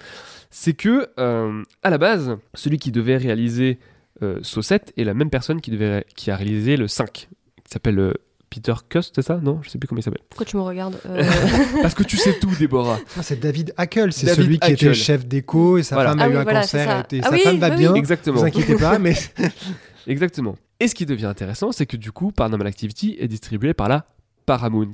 C'est 0.50 0.74
que, 0.74 1.08
euh, 1.20 1.64
à 1.84 1.90
la 1.92 1.98
base, 2.00 2.38
celui 2.56 2.78
qui 2.80 2.92
devait 2.92 3.18
réaliser 3.18 3.78
euh, 4.24 4.40
Saut 4.44 4.62
7 4.62 4.94
est 4.98 5.04
la 5.04 5.14
même 5.14 5.30
personne 5.30 5.62
qui, 5.62 5.72
devait, 5.72 5.98
ré- 5.98 6.06
qui 6.16 6.32
a 6.32 6.36
réalisé 6.36 6.78
le 6.78 6.88
5, 6.88 7.12
qui 7.12 7.28
s'appelle 7.66 8.00
euh, 8.00 8.14
Peter 8.50 8.74
Cust, 8.88 9.14
c'est 9.16 9.22
ça? 9.22 9.38
Non 9.42 9.60
Je 9.64 9.70
sais 9.70 9.78
plus 9.78 9.88
comment 9.88 10.00
il 10.00 10.04
s'appelle. 10.04 10.22
pourquoi 10.30 10.46
tu 10.46 10.56
me 10.56 10.62
regardes 10.62 10.98
Euh, 11.08 11.24
Parce 11.82 11.94
que 11.94 12.04
tu 12.04 12.16
sais 12.16 12.40
tout, 12.40 12.52
Déborah. 12.58 13.00
Ah, 13.18 13.24
c'est 13.24 13.40
David 13.40 13.74
Hackel, 13.76 14.14
c'est 14.14 14.34
celui 14.34 14.60
qui 14.60 14.72
était 14.72 14.94
chef 14.94 15.26
d'éco 15.26 15.78
et 15.78 15.84
sa 15.84 15.96
Voilà. 15.96 16.12
femme 16.12 16.20
Ah 16.22 16.24
a 16.24 16.28
eu 16.28 16.32
oui, 16.32 16.38
un 16.38 16.44
voilà, 16.44 16.62
cancer 16.62 17.06
et 17.12 17.20
Ah 17.22 17.28
sa 17.28 17.32
oui, 17.34 17.40
femme 17.42 17.58
va 17.60 17.70
bah 17.72 17.76
bien. 17.76 17.92
oui. 17.92 18.00
Exactement. 18.00 18.40
Vous 18.40 18.46
inquiétez 18.46 18.76
pas, 18.76 18.98
mais 19.00 19.16
Exactement. 20.08 20.56
Et 20.80 20.88
ce 20.88 20.96
qui 20.96 21.06
devient 21.06 21.26
intéressant, 21.26 21.72
c'est 21.72 21.86
que 21.86 21.98
du 21.98 22.12
coup, 22.12 22.32
Paranormal 22.32 22.68
Activity 22.68 23.16
est 23.20 23.28
distribué 23.28 23.74
par 23.74 23.90
la 23.90 24.06
Paramount. 24.46 24.92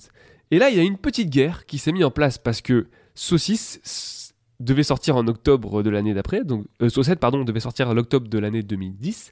Et 0.52 0.60
là, 0.60 0.70
il 0.70 0.78
y 0.78 0.80
a 0.80 0.84
une 0.84 0.98
petite 0.98 1.30
guerre 1.30 1.66
qui 1.66 1.78
s'est 1.78 1.92
mise 1.92 2.04
en 2.04 2.12
place 2.12 2.38
parce 2.38 2.62
que 2.62 2.88
Saucisse 3.16 3.80
devait 4.64 4.84
sortir 4.84 5.16
en 5.16 5.28
octobre 5.28 5.84
de 5.84 5.90
l'année 5.90 6.14
d'après, 6.14 6.44
donc 6.44 6.66
euh, 6.82 6.90
Saucette, 6.90 7.20
pardon, 7.20 7.44
devait 7.44 7.60
sortir 7.60 7.90
en 7.90 7.98
octobre 7.98 8.28
de 8.28 8.40
l'année 8.40 8.64
2010. 8.64 9.32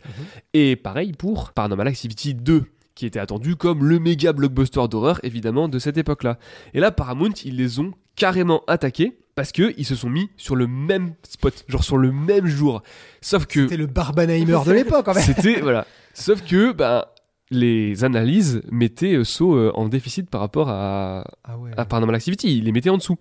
Et 0.54 0.76
pareil 0.76 1.14
pour 1.14 1.52
Paranormal 1.52 1.88
Activity 1.88 2.34
2, 2.34 2.64
qui 2.96 3.06
était 3.06 3.20
attendu 3.20 3.56
comme 3.56 3.86
le 3.86 4.00
méga 4.00 4.34
blockbuster 4.34 4.88
d'horreur, 4.90 5.20
évidemment, 5.24 5.70
de 5.70 5.80
cette 5.80 5.98
époque-là. 5.98 6.38
Et 6.74 6.80
là, 6.80 6.92
Paramount, 6.92 7.34
ils 7.46 7.56
les 7.56 7.80
ont 7.80 7.94
carrément 8.16 8.64
attaqués 8.68 9.18
parce 9.36 9.54
que 9.54 9.74
ils 9.78 9.86
se 9.86 9.96
sont 9.96 10.10
mis 10.10 10.30
sur 10.36 10.58
le 10.58 10.68
même 10.68 11.14
spot, 11.24 11.64
genre 11.70 11.84
sur 11.84 11.98
le 11.98 12.12
même 12.12 12.46
jour. 12.46 12.84
Sauf 13.22 13.46
que 13.46 13.64
c'était 13.64 13.78
le 13.78 13.86
Barbenheimer 13.86 14.60
de 14.66 14.72
l'époque 14.74 15.08
en 15.08 15.14
fait. 15.14 15.22
c'était 15.22 15.62
voilà. 15.62 15.88
Sauf 16.14 16.44
que 16.44 16.74
bah 16.74 17.14
les 17.52 18.04
analyses 18.04 18.62
mettaient 18.72 19.16
euh, 19.16 19.24
Saw 19.24 19.56
euh, 19.56 19.72
en 19.74 19.90
déficit 19.90 20.30
par 20.30 20.42
rapport 20.42 20.70
à, 20.70 21.24
Ah 21.44 21.58
ouais. 21.58 21.72
à 21.78 21.86
Paranormal 21.86 22.16
Activity, 22.16 22.58
ils 22.58 22.64
les 22.66 22.72
mettaient 22.72 22.90
en 22.90 22.98
dessous. 22.98 23.18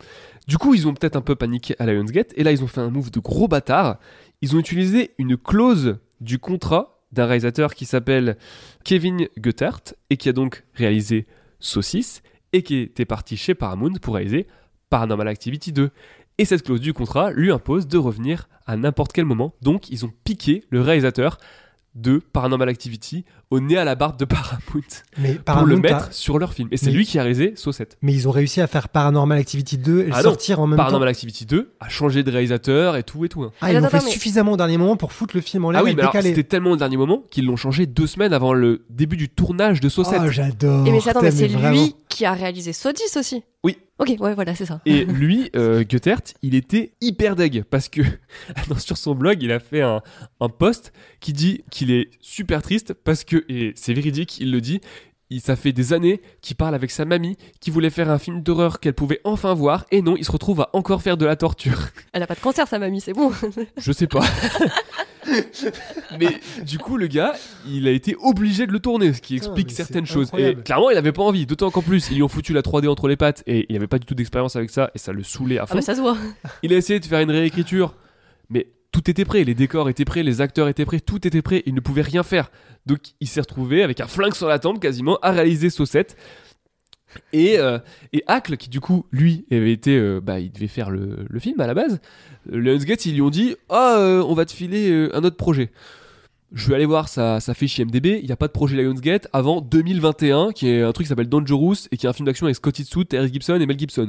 Du 0.46 0.58
coup, 0.58 0.74
ils 0.74 0.86
ont 0.86 0.94
peut-être 0.94 1.16
un 1.16 1.22
peu 1.22 1.34
paniqué 1.34 1.74
à 1.78 1.86
Lionsgate 1.86 2.32
et 2.36 2.44
là 2.44 2.52
ils 2.52 2.62
ont 2.62 2.66
fait 2.66 2.80
un 2.80 2.90
move 2.90 3.10
de 3.10 3.20
gros 3.20 3.48
bâtard. 3.48 3.98
Ils 4.42 4.54
ont 4.54 4.58
utilisé 4.58 5.12
une 5.18 5.36
clause 5.36 5.98
du 6.20 6.38
contrat 6.38 7.00
d'un 7.12 7.26
réalisateur 7.26 7.74
qui 7.74 7.86
s'appelle 7.86 8.36
Kevin 8.84 9.28
Goethert 9.38 9.80
et 10.10 10.16
qui 10.16 10.28
a 10.28 10.32
donc 10.32 10.64
réalisé 10.74 11.26
Saucisse 11.58 12.22
et 12.52 12.62
qui 12.62 12.78
était 12.78 13.04
parti 13.06 13.36
chez 13.36 13.54
Paramount 13.54 13.94
pour 14.00 14.14
réaliser 14.14 14.46
Paranormal 14.90 15.28
Activity 15.28 15.72
2. 15.72 15.90
Et 16.38 16.44
cette 16.44 16.62
clause 16.62 16.80
du 16.80 16.92
contrat 16.92 17.32
lui 17.32 17.50
impose 17.50 17.88
de 17.88 17.98
revenir 17.98 18.48
à 18.66 18.76
n'importe 18.76 19.12
quel 19.12 19.24
moment. 19.24 19.54
Donc 19.62 19.90
ils 19.90 20.04
ont 20.04 20.12
piqué 20.24 20.64
le 20.70 20.80
réalisateur 20.82 21.38
de 21.94 22.18
Paranormal 22.18 22.68
Activity 22.68 23.24
au 23.50 23.60
nez 23.60 23.78
à 23.78 23.84
la 23.84 23.94
barbe 23.94 24.18
de 24.18 24.24
Paramount 24.26 24.60
Mais 25.18 25.34
pour 25.36 25.44
Paramount 25.44 25.66
le 25.66 25.76
mettre 25.78 26.12
sur 26.12 26.38
leur 26.38 26.52
film. 26.52 26.68
Et 26.70 26.76
c'est 26.76 26.90
lui 26.90 27.06
qui 27.06 27.18
a 27.18 27.22
réalisé 27.22 27.54
Saw 27.56 27.72
7. 27.72 27.96
Mais 28.02 28.12
ils 28.12 28.28
ont 28.28 28.30
réussi 28.30 28.60
à 28.60 28.66
faire 28.66 28.88
Paranormal 28.90 29.38
Activity 29.38 29.78
2 29.78 30.00
et 30.00 30.04
le 30.04 30.10
Ah 30.12 30.18
non, 30.18 30.22
sortir 30.22 30.60
en 30.60 30.66
même 30.66 30.76
Paranormal 30.76 31.06
temps. 31.06 31.10
Activity 31.10 31.46
2 31.46 31.72
a 31.80 31.88
changé 31.88 32.22
de 32.22 32.30
réalisateur 32.30 32.96
et 32.96 33.02
tout 33.04 33.24
et 33.24 33.28
tout. 33.30 33.42
hein. 33.44 33.52
Ah, 33.62 33.72
ils 33.72 33.78
l'ont 33.78 33.88
fait 33.88 34.04
mais- 34.04 34.10
suffisamment 34.10 34.52
au 34.52 34.56
dernier 34.58 34.76
moment 34.76 34.96
pour 34.96 35.12
foutre 35.12 35.34
le 35.34 35.40
film 35.40 35.64
en 35.64 35.70
l'air 35.70 35.80
Ah 35.80 35.84
oui, 35.84 35.92
et 35.92 35.94
mais 35.94 36.02
décaler. 36.02 36.28
c'était 36.30 36.44
tellement 36.44 36.72
au 36.72 36.76
dernier 36.76 36.96
moment 36.98 37.22
qu'ils 37.30 37.46
l'ont 37.46 37.56
changé 37.56 37.86
deux 37.86 38.06
semaines 38.06 38.32
avant 38.34 38.52
le 38.52 38.84
début 38.90 39.16
du 39.16 39.28
tournage 39.30 39.80
de 39.80 39.88
Saw 39.88 40.04
7. 40.04 40.20
Oh, 40.24 40.30
j'adore. 40.30 40.86
Et 40.86 40.90
mais 40.90 41.00
c'est- 41.00 41.10
attends, 41.10 41.22
mais 41.22 41.30
Putain, 41.30 41.38
c'est 41.40 41.48
vraiment. 41.48 41.70
lui 41.82 41.94
qui 42.10 42.24
a 42.26 42.32
réalisé 42.32 42.72
Saw 42.74 42.92
10 42.92 43.16
aussi. 43.16 43.42
Oui. 43.64 43.76
Ok, 43.98 44.14
ouais, 44.20 44.34
voilà, 44.34 44.54
c'est 44.54 44.66
ça. 44.66 44.80
Et 44.86 45.04
lui, 45.04 45.50
euh, 45.56 45.82
Goethert, 45.82 46.20
il 46.42 46.54
était 46.54 46.92
hyper 47.00 47.34
deg 47.34 47.64
parce 47.68 47.88
que 47.88 48.02
non, 48.70 48.76
sur 48.78 48.96
son 48.96 49.14
blog, 49.16 49.42
il 49.42 49.50
a 49.50 49.58
fait 49.58 49.80
un, 49.82 50.02
un 50.40 50.48
post 50.48 50.92
qui 51.18 51.32
dit 51.32 51.64
qu'il 51.70 51.90
est 51.90 52.10
super 52.20 52.62
triste 52.62 52.94
parce 52.94 53.24
que, 53.24 53.37
et 53.48 53.72
c'est 53.76 53.92
véridique, 53.92 54.38
il 54.40 54.50
le 54.52 54.60
dit, 54.60 54.80
il, 55.30 55.40
ça 55.42 55.56
fait 55.56 55.72
des 55.72 55.92
années 55.92 56.22
qu'il 56.40 56.56
parle 56.56 56.74
avec 56.74 56.90
sa 56.90 57.04
mamie 57.04 57.36
qui 57.60 57.70
voulait 57.70 57.90
faire 57.90 58.10
un 58.10 58.18
film 58.18 58.42
d'horreur 58.42 58.80
qu'elle 58.80 58.94
pouvait 58.94 59.20
enfin 59.24 59.52
voir 59.52 59.84
et 59.90 60.00
non, 60.00 60.16
il 60.16 60.24
se 60.24 60.32
retrouve 60.32 60.60
à 60.62 60.70
encore 60.72 61.02
faire 61.02 61.16
de 61.18 61.26
la 61.26 61.36
torture. 61.36 61.78
Elle 62.12 62.22
a 62.22 62.26
pas 62.26 62.34
de 62.34 62.40
cancer, 62.40 62.66
sa 62.66 62.78
mamie, 62.78 63.00
c'est 63.02 63.12
bon. 63.12 63.30
Je 63.76 63.92
sais 63.92 64.06
pas. 64.06 64.24
Mais 66.18 66.40
du 66.64 66.78
coup, 66.78 66.96
le 66.96 67.06
gars, 67.06 67.34
il 67.66 67.86
a 67.86 67.90
été 67.90 68.16
obligé 68.20 68.66
de 68.66 68.72
le 68.72 68.78
tourner, 68.80 69.12
ce 69.12 69.20
qui 69.20 69.34
Putain, 69.34 69.46
explique 69.46 69.70
certaines 69.72 70.06
choses. 70.06 70.28
incroyable. 70.28 70.60
Et 70.60 70.62
clairement, 70.62 70.90
il 70.90 70.96
avait 70.96 71.12
pas 71.12 71.22
envie, 71.22 71.44
d'autant 71.44 71.70
qu'en 71.70 71.82
plus, 71.82 72.08
ils 72.10 72.14
lui 72.16 72.22
ont 72.22 72.28
foutu 72.28 72.52
la 72.54 72.62
3D 72.62 72.88
entre 72.88 73.08
les 73.08 73.16
pattes 73.16 73.42
et 73.46 73.66
il 73.68 73.76
avait 73.76 73.86
pas 73.86 73.98
du 73.98 74.06
tout 74.06 74.14
d'expérience 74.14 74.56
avec 74.56 74.70
ça 74.70 74.90
et 74.94 74.98
ça 74.98 75.12
le 75.12 75.22
saoulait 75.22 75.58
à 75.58 75.64
Ah 75.64 75.66
fond. 75.66 75.74
bah 75.74 75.82
ça 75.82 75.94
se 75.94 76.00
voit. 76.00 76.16
Il 76.62 76.72
a 76.72 76.76
essayé 76.76 76.98
de 77.00 77.04
faire 77.04 77.20
une 77.20 77.30
réécriture, 77.30 77.94
mais 78.48 78.68
tout 78.98 79.10
était 79.10 79.24
prêt, 79.24 79.44
les 79.44 79.54
décors 79.54 79.88
étaient 79.88 80.04
prêts, 80.04 80.24
les 80.24 80.40
acteurs 80.40 80.66
étaient 80.68 80.84
prêts, 80.84 80.98
tout 80.98 81.24
était 81.24 81.40
prêt, 81.42 81.62
il 81.66 81.74
ne 81.74 81.80
pouvait 81.80 82.02
rien 82.02 82.24
faire. 82.24 82.50
Donc 82.84 82.98
il 83.20 83.28
s'est 83.28 83.40
retrouvé 83.40 83.84
avec 83.84 84.00
un 84.00 84.08
flingue 84.08 84.34
sur 84.34 84.48
la 84.48 84.58
tempe 84.58 84.80
quasiment 84.80 85.18
à 85.22 85.30
réaliser 85.30 85.70
Saucette. 85.70 86.16
Et, 87.32 87.58
euh, 87.58 87.78
et 88.12 88.24
Hackle, 88.26 88.56
qui 88.56 88.68
du 88.68 88.80
coup, 88.80 89.06
lui, 89.12 89.46
avait 89.52 89.72
été. 89.72 89.96
euh, 89.96 90.20
bah, 90.20 90.40
il 90.40 90.50
devait 90.50 90.66
faire 90.66 90.90
le, 90.90 91.26
le 91.28 91.38
film 91.38 91.60
à 91.60 91.66
la 91.68 91.74
base. 91.74 92.00
Euh, 92.52 92.58
Lionsgate, 92.60 93.06
ils 93.06 93.14
lui 93.14 93.22
ont 93.22 93.30
dit 93.30 93.54
Ah, 93.68 93.98
euh, 93.98 94.22
on 94.26 94.34
va 94.34 94.44
te 94.44 94.52
filer 94.52 95.08
un 95.14 95.22
autre 95.22 95.36
projet. 95.36 95.70
Je 96.52 96.68
vais 96.68 96.74
aller 96.74 96.86
voir 96.86 97.08
sa, 97.08 97.38
sa 97.40 97.54
fiche 97.54 97.78
IMDb. 97.78 98.18
Il 98.20 98.26
n'y 98.26 98.32
a 98.32 98.36
pas 98.36 98.48
de 98.48 98.52
projet 98.52 98.76
Lionsgate 98.82 99.28
avant 99.32 99.60
2021, 99.60 100.50
qui 100.52 100.68
est 100.68 100.82
un 100.82 100.92
truc 100.92 101.06
qui 101.06 101.08
s'appelle 101.08 101.28
Dangerous 101.28 101.86
et 101.92 101.96
qui 101.96 102.06
est 102.06 102.08
un 102.08 102.12
film 102.12 102.26
d'action 102.26 102.46
avec 102.46 102.56
Scott 102.56 102.78
Eastwood, 102.78 103.06
Terry 103.08 103.32
Gibson 103.32 103.60
et 103.60 103.66
Mel 103.66 103.78
Gibson. 103.78 104.08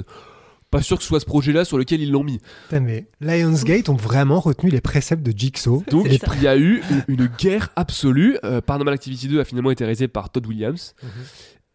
Pas 0.71 0.81
sûr 0.81 0.97
que 0.97 1.03
ce 1.03 1.09
soit 1.09 1.19
ce 1.19 1.25
projet-là 1.25 1.65
sur 1.65 1.77
lequel 1.77 2.01
ils 2.01 2.11
l'ont 2.11 2.23
mis. 2.23 2.39
Putain, 2.67 2.79
mais 2.79 3.07
Lionsgate 3.21 3.89
ont 3.89 3.95
vraiment 3.95 4.39
retenu 4.39 4.69
les 4.69 4.81
préceptes 4.81 5.23
de 5.23 5.33
Jigsaw. 5.35 5.83
Donc 5.91 6.07
il 6.07 6.43
y 6.43 6.47
a 6.47 6.57
eu 6.57 6.81
une, 7.07 7.19
une 7.19 7.27
guerre 7.27 7.69
absolue. 7.75 8.37
Euh, 8.43 8.61
Paranormal 8.61 8.93
Activity 8.93 9.27
2 9.27 9.39
a 9.39 9.45
finalement 9.45 9.71
été 9.71 9.83
réalisé 9.83 10.07
par 10.07 10.29
Todd 10.29 10.45
Williams. 10.45 10.95
Mhm. 11.01 11.09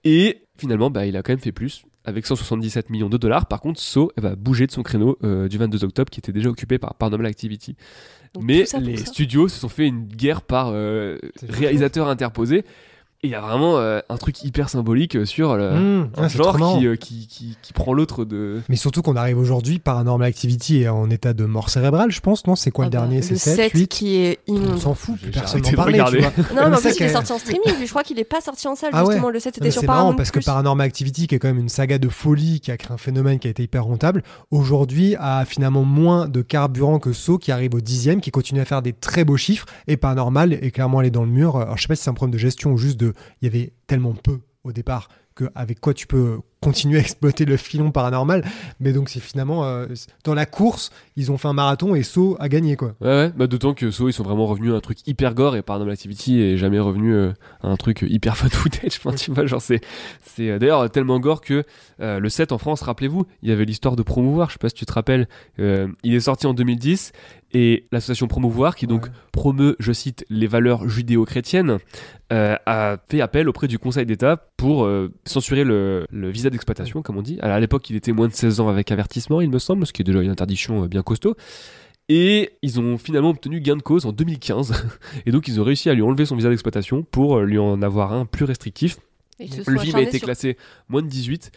Et 0.04 0.42
finalement, 0.58 0.90
bah, 0.90 1.06
il 1.06 1.16
a 1.16 1.22
quand 1.22 1.32
même 1.32 1.40
fait 1.40 1.52
plus. 1.52 1.84
Avec 2.06 2.26
177 2.26 2.90
millions 2.90 3.08
de 3.08 3.16
dollars. 3.16 3.46
Par 3.46 3.60
contre, 3.60 3.80
Saw 3.80 4.12
elle 4.16 4.24
va 4.24 4.36
bouger 4.36 4.66
de 4.66 4.72
son 4.72 4.82
créneau 4.82 5.16
euh, 5.24 5.48
du 5.48 5.56
22 5.56 5.84
octobre 5.84 6.10
qui 6.10 6.20
était 6.20 6.32
déjà 6.32 6.50
occupé 6.50 6.78
par 6.78 6.94
Paranormal 6.96 7.26
Activity. 7.26 7.76
Donc, 8.34 8.44
Mais 8.44 8.64
les 8.78 8.98
studios 8.98 9.48
se 9.48 9.58
sont 9.58 9.70
fait 9.70 9.86
une 9.86 10.04
guerre 10.04 10.42
par 10.42 10.68
euh, 10.68 11.16
réalisateurs 11.48 12.08
interposés. 12.08 12.64
Et 13.24 13.28
il 13.28 13.30
y 13.30 13.34
a 13.34 13.40
vraiment 13.40 13.78
euh, 13.78 14.00
un 14.10 14.18
truc 14.18 14.42
hyper 14.44 14.68
symbolique 14.68 15.26
sur 15.26 15.56
le 15.56 15.70
Mmh, 15.70 16.10
un 16.18 16.22
ouais, 16.22 16.28
c'est 16.28 16.36
trop 16.38 16.58
genre 16.58 16.78
qui, 16.78 16.86
euh, 16.86 16.94
qui, 16.94 17.26
qui, 17.26 17.56
qui 17.62 17.72
prend 17.72 17.94
l'autre 17.94 18.26
de. 18.26 18.60
Mais 18.68 18.76
surtout 18.76 19.00
qu'on 19.00 19.16
arrive 19.16 19.38
aujourd'hui, 19.38 19.78
Paranormal 19.78 20.28
Activity 20.28 20.82
est 20.82 20.88
en 20.88 21.08
état 21.08 21.32
de 21.32 21.46
mort 21.46 21.70
cérébrale, 21.70 22.10
je 22.10 22.20
pense, 22.20 22.46
non? 22.46 22.54
C'est 22.54 22.70
quoi 22.70 22.84
Ah 22.84 22.88
le 22.88 22.92
bah, 22.92 22.98
dernier? 22.98 23.22
C'est 23.22 23.36
7, 23.36 23.56
7 23.56 23.72
8 23.72 23.86
qui 23.88 24.16
est 24.16 24.40
On 24.46 24.56
immonde. 24.56 24.78
s'en 24.78 24.92
fout, 24.92 25.18
plus 25.18 25.30
personne 25.30 25.62
n'en 25.62 25.70
de 25.70 25.74
parlait, 25.76 26.04
tu 26.04 26.18
vois. 26.18 26.32
Non, 26.54 26.68
mais 26.70 26.76
en 26.76 26.80
plus, 26.80 26.96
il 27.00 27.02
est 27.04 27.08
sorti 27.08 27.32
en 27.32 27.38
streaming. 27.38 27.62
Je 27.82 27.88
crois 27.88 28.02
qu'il 28.02 28.18
est 28.18 28.24
pas 28.24 28.42
sorti 28.42 28.68
en 28.68 28.74
salle, 28.74 28.90
Ah 28.92 29.04
ouais. 29.04 29.12
justement. 29.14 29.30
Le 29.30 29.40
7, 29.40 29.54
Non, 29.56 29.64
mais 29.64 29.70
c'était 29.70 29.70
sur 29.70 29.80
c'est 29.80 29.86
marrant 29.86 29.98
Paramount+. 30.00 30.16
parce 30.18 30.30
que 30.30 30.40
Paranormal 30.40 30.86
Activity, 30.86 31.26
qui 31.26 31.34
est 31.34 31.38
quand 31.38 31.48
même 31.48 31.58
une 31.58 31.70
saga 31.70 31.96
de 31.96 32.08
folie 32.10 32.60
qui 32.60 32.72
a 32.72 32.76
créé 32.76 32.92
un 32.92 32.98
phénomène 32.98 33.38
qui 33.38 33.46
a 33.48 33.50
été 33.50 33.62
hyper 33.62 33.84
rentable, 33.86 34.22
aujourd'hui 34.50 35.16
a 35.18 35.46
finalement 35.46 35.82
moins 35.84 36.28
de 36.28 36.42
carburant 36.42 36.98
que 36.98 37.14
Saw 37.14 37.38
qui 37.38 37.52
arrive 37.52 37.74
au 37.74 37.80
dixième, 37.80 38.20
qui 38.20 38.30
continue 38.30 38.60
à 38.60 38.66
faire 38.66 38.82
des 38.82 38.92
très 38.92 39.24
beaux 39.24 39.38
chiffres 39.38 39.64
et 39.88 39.96
Paranormal 39.96 40.52
est 40.52 40.70
clairement 40.72 40.98
allé 40.98 41.10
dans 41.10 41.22
le 41.24 41.30
mur. 41.30 41.56
Alors 41.56 41.78
je 41.78 41.82
sais 41.82 41.88
pas 41.88 41.96
si 41.96 42.02
c'est 42.02 42.10
un 42.10 42.14
problème 42.14 42.34
de 42.34 42.38
gestion 42.38 42.72
ou 42.72 42.76
juste 42.76 43.00
de, 43.00 43.13
il 43.42 43.46
y 43.46 43.48
avait 43.48 43.72
tellement 43.86 44.12
peu 44.14 44.40
au 44.64 44.72
départ 44.72 45.08
que 45.34 45.44
avec 45.56 45.80
quoi 45.80 45.94
tu 45.94 46.06
peux 46.06 46.38
continuer 46.60 46.96
à 46.98 47.00
exploiter 47.00 47.44
le 47.44 47.56
filon 47.56 47.90
paranormal. 47.90 48.44
Mais 48.78 48.92
donc 48.92 49.08
c'est 49.08 49.18
finalement 49.20 49.64
euh, 49.64 49.86
dans 50.22 50.32
la 50.32 50.46
course, 50.46 50.90
ils 51.16 51.32
ont 51.32 51.36
fait 51.38 51.48
un 51.48 51.52
marathon 51.52 51.96
et 51.96 52.04
Saw 52.04 52.36
a 52.38 52.48
gagné 52.48 52.76
quoi. 52.76 52.94
Ouais, 53.00 53.08
ouais. 53.08 53.32
Bah, 53.36 53.48
D'autant 53.48 53.74
que 53.74 53.90
Saw, 53.90 54.08
ils 54.08 54.12
sont 54.12 54.22
vraiment 54.22 54.46
revenus 54.46 54.72
à 54.72 54.76
un 54.76 54.80
truc 54.80 54.98
hyper 55.08 55.34
gore 55.34 55.56
et 55.56 55.62
Paranormal 55.62 55.92
Activity 55.92 56.40
est 56.40 56.56
jamais 56.56 56.78
revenu 56.78 57.12
euh, 57.12 57.32
à 57.62 57.68
un 57.68 57.76
truc 57.76 58.02
hyper 58.08 58.36
fun 58.36 58.48
footage. 58.48 59.00
C'est. 59.58 59.80
euh, 60.48 60.58
D'ailleurs, 60.60 60.88
tellement 60.90 61.18
gore 61.18 61.40
que 61.40 61.64
le 61.98 62.28
7 62.28 62.52
en 62.52 62.58
France, 62.58 62.82
rappelez-vous, 62.82 63.26
il 63.42 63.48
y 63.48 63.52
avait 63.52 63.64
l'histoire 63.64 63.96
de 63.96 64.02
Promouvoir, 64.02 64.48
je 64.50 64.54
sais 64.54 64.58
pas 64.58 64.68
si 64.68 64.74
tu 64.76 64.86
te 64.86 64.92
rappelles. 64.92 65.28
il 65.58 66.14
est 66.14 66.20
sorti 66.20 66.46
en 66.46 66.54
2010 66.54 67.12
et 67.54 67.86
l'association 67.92 68.26
Promouvoir, 68.26 68.74
qui 68.76 68.86
donc 68.86 69.04
Ouais. 69.06 69.10
promeut, 69.32 69.76
je 69.78 69.92
cite, 69.92 70.24
les 70.28 70.46
valeurs 70.48 70.88
judéo-chrétiennes, 70.88 71.78
euh, 72.32 72.56
a 72.66 72.96
fait 73.08 73.20
appel 73.20 73.48
auprès 73.48 73.68
du 73.68 73.78
Conseil 73.78 74.04
d'État 74.06 74.48
pour 74.56 74.84
euh, 74.84 75.12
censurer 75.24 75.62
le, 75.64 76.04
le 76.10 76.30
visa 76.30 76.50
d'exploitation, 76.50 77.00
comme 77.02 77.16
on 77.16 77.22
dit. 77.22 77.38
Alors, 77.40 77.56
à 77.56 77.60
l'époque, 77.60 77.88
il 77.90 77.96
était 77.96 78.12
moins 78.12 78.26
de 78.28 78.32
16 78.34 78.58
ans 78.60 78.68
avec 78.68 78.90
avertissement, 78.90 79.40
il 79.40 79.50
me 79.50 79.58
semble, 79.60 79.86
ce 79.86 79.92
qui 79.92 80.02
est 80.02 80.04
déjà 80.04 80.20
une 80.20 80.30
interdiction 80.30 80.82
euh, 80.84 80.88
bien 80.88 81.02
costaud. 81.02 81.36
Et 82.08 82.50
ils 82.60 82.78
ont 82.80 82.98
finalement 82.98 83.30
obtenu 83.30 83.60
gain 83.60 83.76
de 83.76 83.82
cause 83.82 84.04
en 84.04 84.12
2015. 84.12 84.72
Et 85.26 85.30
donc, 85.30 85.48
ils 85.48 85.60
ont 85.60 85.64
réussi 85.64 85.88
à 85.88 85.94
lui 85.94 86.02
enlever 86.02 86.26
son 86.26 86.36
visa 86.36 86.50
d'exploitation 86.50 87.02
pour 87.02 87.40
lui 87.40 87.58
en 87.58 87.80
avoir 87.82 88.12
un 88.12 88.26
plus 88.26 88.44
restrictif. 88.44 88.98
Le 89.38 89.78
film 89.78 89.96
a 89.96 90.02
été 90.02 90.18
sur- 90.18 90.26
classé 90.26 90.56
moins 90.88 91.02
de 91.02 91.08
18. 91.08 91.50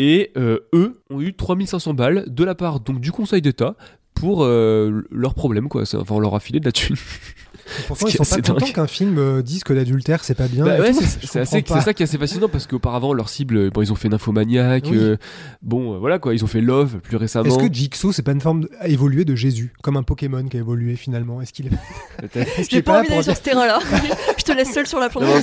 Et 0.00 0.32
euh, 0.36 0.58
eux 0.74 1.00
ont 1.10 1.20
eu 1.20 1.34
3500 1.34 1.94
balles 1.94 2.24
de 2.26 2.42
la 2.44 2.56
part 2.56 2.80
donc 2.80 3.00
du 3.00 3.12
Conseil 3.12 3.40
d'État 3.40 3.76
pour 4.14 4.44
euh, 4.44 5.02
leurs 5.10 5.34
problèmes 5.34 5.68
quoi. 5.68 5.82
Enfin, 5.82 6.14
on 6.14 6.20
leur 6.20 6.34
a 6.34 6.40
filé 6.40 6.60
de 6.60 6.64
la 6.64 6.72
thune. 6.72 6.96
Pourtant, 7.88 8.08
ils 8.08 8.12
sont 8.12 8.24
pas 8.24 8.42
contents 8.42 8.66
qu'un 8.72 8.86
film 8.86 9.16
euh, 9.18 9.42
dise 9.42 9.64
que 9.64 9.72
l'adultère 9.72 10.22
c'est 10.22 10.34
pas 10.34 10.48
bien. 10.48 10.64
Bah 10.64 10.78
ouais, 10.80 10.92
c'est 11.22 11.62
pas. 11.62 11.80
ça 11.80 11.94
qui 11.94 12.02
est 12.02 12.04
assez 12.04 12.18
fascinant 12.18 12.48
parce 12.48 12.66
qu'auparavant 12.66 13.14
leur 13.14 13.28
cible, 13.28 13.70
bon, 13.70 13.80
ils 13.80 13.90
ont 13.90 13.94
fait 13.94 14.08
Nymphomaniac, 14.08 14.84
Oui. 14.90 14.96
euh, 14.98 15.16
bon 15.62 15.94
euh, 15.94 15.98
voilà 15.98 16.18
quoi, 16.18 16.34
ils 16.34 16.44
ont 16.44 16.46
fait 16.46 16.60
Love 16.60 16.98
plus 17.00 17.16
récemment. 17.16 17.46
Est-ce 17.46 17.66
que 17.66 17.72
Jigsaw 17.72 18.12
c'est 18.12 18.22
pas 18.22 18.32
une 18.32 18.40
forme 18.40 18.66
évoluée 18.84 19.24
de 19.24 19.34
Jésus, 19.34 19.72
comme 19.82 19.96
un 19.96 20.02
Pokémon 20.02 20.44
qui 20.44 20.58
a 20.58 20.60
évolué 20.60 20.96
finalement? 20.96 21.40
Est-ce 21.40 21.52
qu'il 21.52 21.68
est... 21.68 22.40
J'ai 22.70 22.82
pas 22.82 22.92
là 22.94 22.98
envie 23.00 23.08
d'aller 23.08 23.22
sur 23.22 23.36
ce 23.36 23.42
terrain-là. 23.42 23.78
Je 24.36 24.44
te 24.44 24.52
laisse 24.52 24.72
seule 24.72 24.86
sur 24.86 25.00
la 25.00 25.08
Non, 25.08 25.40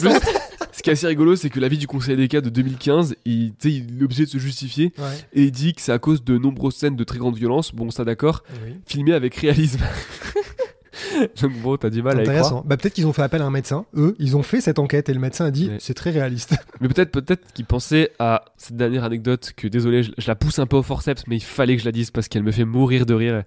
ce 0.81 0.83
qui 0.83 0.89
est 0.89 0.93
assez 0.93 1.05
rigolo, 1.05 1.35
c'est 1.35 1.51
que 1.51 1.59
l'avis 1.59 1.77
du 1.77 1.85
Conseil 1.85 2.15
des 2.17 2.27
cas 2.27 2.41
de 2.41 2.49
2015, 2.49 3.15
il, 3.25 3.53
est 3.63 4.03
obligé 4.03 4.25
de 4.25 4.29
se 4.29 4.39
justifier 4.39 4.91
Ouais. 4.97 5.05
et 5.33 5.43
il 5.43 5.51
dit 5.51 5.75
que 5.75 5.81
c'est 5.81 5.91
à 5.91 5.99
cause 5.99 6.23
de 6.23 6.39
nombreuses 6.39 6.73
scènes 6.73 6.95
de 6.95 7.03
très 7.03 7.19
grande 7.19 7.35
violence, 7.37 7.75
bon 7.75 7.91
ça 7.91 8.03
d'accord, 8.03 8.41
Oui. 8.65 8.73
filmées 8.87 9.13
avec 9.13 9.35
réalisme. 9.35 9.79
Donc 11.41 11.53
bon, 11.61 11.77
t'as 11.77 11.89
du 11.91 12.01
mal 12.01 12.17
à 12.17 12.21
y 12.21 12.23
croire. 12.23 12.37
Intéressant. 12.37 12.63
Bah, 12.65 12.77
peut-être 12.77 12.93
qu'ils 12.93 13.05
ont 13.05 13.13
fait 13.13 13.21
appel 13.21 13.41
à 13.43 13.45
un 13.45 13.51
médecin. 13.51 13.85
Eux, 13.95 14.15
ils 14.17 14.35
ont 14.35 14.43
fait 14.43 14.59
cette 14.59 14.79
enquête 14.79 15.07
et 15.09 15.13
le 15.13 15.19
médecin 15.19 15.45
a 15.45 15.51
dit 15.51 15.67
Ouais. 15.69 15.77
c'est 15.79 15.93
très 15.93 16.09
réaliste. 16.09 16.55
Mais 16.81 16.87
peut-être 16.87 17.11
peut-être 17.11 17.53
qu'il 17.53 17.65
pensait 17.65 18.11
à 18.17 18.45
cette 18.57 18.75
dernière 18.75 19.03
anecdote 19.03 19.53
que 19.55 19.67
désolé, 19.67 20.01
je, 20.03 20.11
je 20.17 20.27
la 20.27 20.35
pousse 20.35 20.57
un 20.57 20.65
peu 20.65 20.77
au 20.77 20.83
forceps, 20.83 21.23
mais 21.27 21.35
il 21.37 21.43
fallait 21.43 21.75
que 21.75 21.81
je 21.81 21.87
la 21.87 21.91
dise 21.91 22.09
parce 22.09 22.27
qu'elle 22.27 22.43
me 22.43 22.51
fait 22.51 22.65
mourir 22.65 23.05
de 23.05 23.13
rire. 23.13 23.43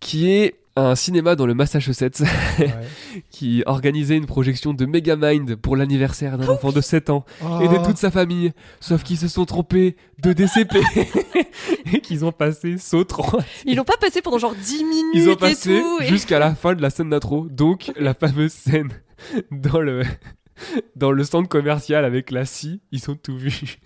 Qui 0.00 0.30
est 0.30 0.54
un 0.88 0.94
cinéma 0.94 1.36
dans 1.36 1.46
le 1.46 1.54
Massachusetts 1.54 2.20
Ouais. 2.58 2.70
qui 3.30 3.62
organisait 3.66 4.16
une 4.16 4.26
projection 4.26 4.72
de 4.74 4.86
Megamind 4.86 5.56
pour 5.56 5.76
l'anniversaire 5.76 6.38
d'un 6.38 6.48
enfant 6.48 6.72
de 6.72 6.80
7 6.80 7.10
ans 7.10 7.24
et 7.62 7.68
de 7.68 7.76
Oh. 7.78 7.82
toute 7.86 7.96
sa 7.98 8.10
famille, 8.10 8.52
sauf 8.80 9.02
qu'ils 9.02 9.18
se 9.18 9.28
sont 9.28 9.44
trompés 9.44 9.96
de 10.22 10.32
DCP 10.32 10.78
et 11.92 12.00
qu'ils 12.00 12.24
ont 12.24 12.32
passé 12.32 12.78
saut 12.78 13.04
3. 13.04 13.40
Ils 13.66 13.76
l'ont 13.76 13.84
pas 13.84 13.96
passé 14.00 14.22
pendant 14.22 14.38
genre 14.38 14.54
10 14.54 14.84
minutes 14.84 15.04
Ils 15.14 15.28
ont 15.28 15.32
et 15.32 15.36
passé 15.36 15.80
tout. 15.80 15.98
et- 16.02 16.06
jusqu'à 16.08 16.38
la 16.38 16.54
fin 16.54 16.74
de 16.74 16.82
la 16.82 16.90
scène 16.90 17.10
d'intro, 17.10 17.46
donc 17.50 17.92
la 17.96 18.14
fameuse 18.14 18.52
scène 18.52 18.90
dans 19.50 19.80
le 19.80 20.02
dans 20.96 21.10
le 21.10 21.24
centre 21.24 21.48
commercial 21.48 22.04
avec 22.04 22.30
la 22.30 22.44
scie, 22.44 22.80
ils 22.92 23.10
ont 23.10 23.16
tout 23.16 23.36
vu. 23.36 23.76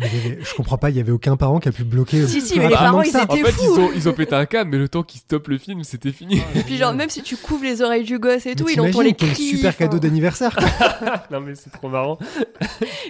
Je 0.00 0.54
comprends 0.56 0.78
pas, 0.78 0.90
il 0.90 0.96
y 0.96 1.00
avait 1.00 1.12
aucun 1.12 1.36
parent 1.36 1.60
qui 1.60 1.68
a 1.68 1.72
pu 1.72 1.84
bloquer. 1.84 2.26
Si, 2.26 2.40
si, 2.40 2.58
mais 2.58 2.68
les 2.68 2.74
parents, 2.74 3.02
ils 3.02 3.10
ça. 3.10 3.22
étaient- 3.24 3.42
En 3.42 3.46
fait, 3.46 3.54
ils 3.62 3.68
ont 3.80 3.90
ils 3.94 4.08
ont 4.08 4.12
pété 4.12 4.34
un 4.34 4.46
câble, 4.46 4.70
mais 4.70 4.78
le 4.78 4.88
temps 4.88 5.02
qu'ils 5.02 5.20
stoppent 5.20 5.48
le 5.48 5.58
film, 5.58 5.84
c'était 5.84 6.12
fini. 6.12 6.40
Et 6.56 6.60
puis 6.64 6.76
genre 6.76 6.92
même 6.94 7.10
si 7.10 7.22
tu 7.22 7.36
couvres 7.36 7.62
les 7.64 7.82
oreilles 7.82 8.02
du 8.04 8.18
gosse 8.18 8.46
et 8.46 8.54
tout, 8.54 8.64
Mais 8.66 8.72
il 8.72 8.80
entend 8.80 9.00
les 9.02 9.14
cris. 9.14 9.34
super 9.56 9.76
cadeau 9.76 9.98
d'anniversaire. 9.98 10.56
non 11.30 11.40
mais 11.40 11.54
c'est 11.54 11.70
trop 11.70 11.88
marrant. 11.88 12.18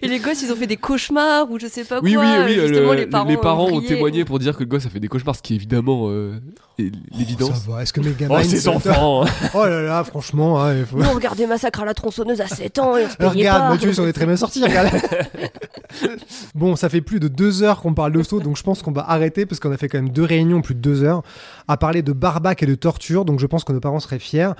Et 0.03 0.09
les 0.09 0.19
gosses, 0.19 0.43
ils 0.43 0.53
ont 0.53 0.57
fait 0.57 0.67
des 0.67 0.77
cauchemars 0.77 1.51
ou 1.51 1.59
je 1.59 1.67
sais 1.67 1.85
pas 1.85 2.01
Oui, 2.03 2.15
quoi. 2.15 2.23
oui, 2.25 2.29
oui. 2.47 2.55
Justement, 2.67 2.93
le- 2.93 2.99
les 3.29 3.37
parents, 3.37 3.69
ont 3.71 3.81
témoigné 3.81 4.25
pour 4.25 4.39
dire 4.39 4.55
que 4.57 4.61
le 4.65 4.69
gosse 4.69 4.87
a 4.87 4.91
fait 4.91 5.01
des 5.01 5.09
cauchemars, 5.09 5.37
ce 5.37 5.43
qui 5.43 5.53
est 5.55 5.57
évidemment 5.57 6.09
euh, 6.11 6.41
l'évidence. 6.79 7.67
Va. 7.67 7.83
Est-ce 7.83 7.93
que 7.93 8.01
mes 8.01 8.15
Oh, 8.29 8.39
ces 8.43 8.69
enfants. 8.69 9.25
Oh 9.55 9.65
là 9.67 9.83
là, 9.83 10.05
franchement. 10.05 10.63
hein, 10.63 10.75
il 10.77 10.87
faut- 10.87 10.99
Nous, 10.99 11.07
on 11.07 11.15
regardait 11.15 11.47
Massacre 11.47 11.81
à 11.83 11.85
la 11.85 11.95
tronçonneuse 11.95 12.41
à 12.41 12.47
7 12.49 12.79
ans 12.79 12.97
et 12.97 13.07
on 13.21 13.29
Regarde, 13.29 13.63
pas. 13.63 13.69
Mathieu, 13.71 13.93
on 13.99 14.07
est 14.07 14.13
très 14.13 14.27
bien 14.27 14.37
sortis, 14.37 14.63
regarde. 14.65 14.91
bon, 16.55 16.77
ça 16.77 16.89
fait 16.89 17.01
plus 17.01 17.21
de 17.21 17.29
deux 17.29 17.63
heures 17.63 17.81
qu'on 17.81 17.95
parle 17.95 18.13
de 18.13 18.23
saut, 18.23 18.41
donc 18.41 18.57
je 18.57 18.63
pense 18.63 18.83
qu'on 18.83 18.93
va 18.93 19.09
arrêter 19.09 19.47
parce 19.47 19.61
qu'on 19.61 19.73
a 19.73 19.77
fait 19.77 19.89
quand 19.89 19.99
même 19.99 20.11
deux 20.11 20.25
réunions, 20.25 20.63
plus 20.63 20.75
de 20.75 20.81
deux 20.81 21.03
heures, 21.03 21.23
à 21.69 21.77
parler 21.77 22.03
de 22.03 22.13
barbac 22.13 22.63
et 22.63 22.67
de 22.67 22.75
torture, 22.75 23.25
donc 23.25 23.39
je 23.41 23.47
pense 23.47 23.65
que 23.65 23.73
nos 23.73 23.81
parents 23.81 24.01
seraient 24.01 24.19
fiers. 24.19 24.51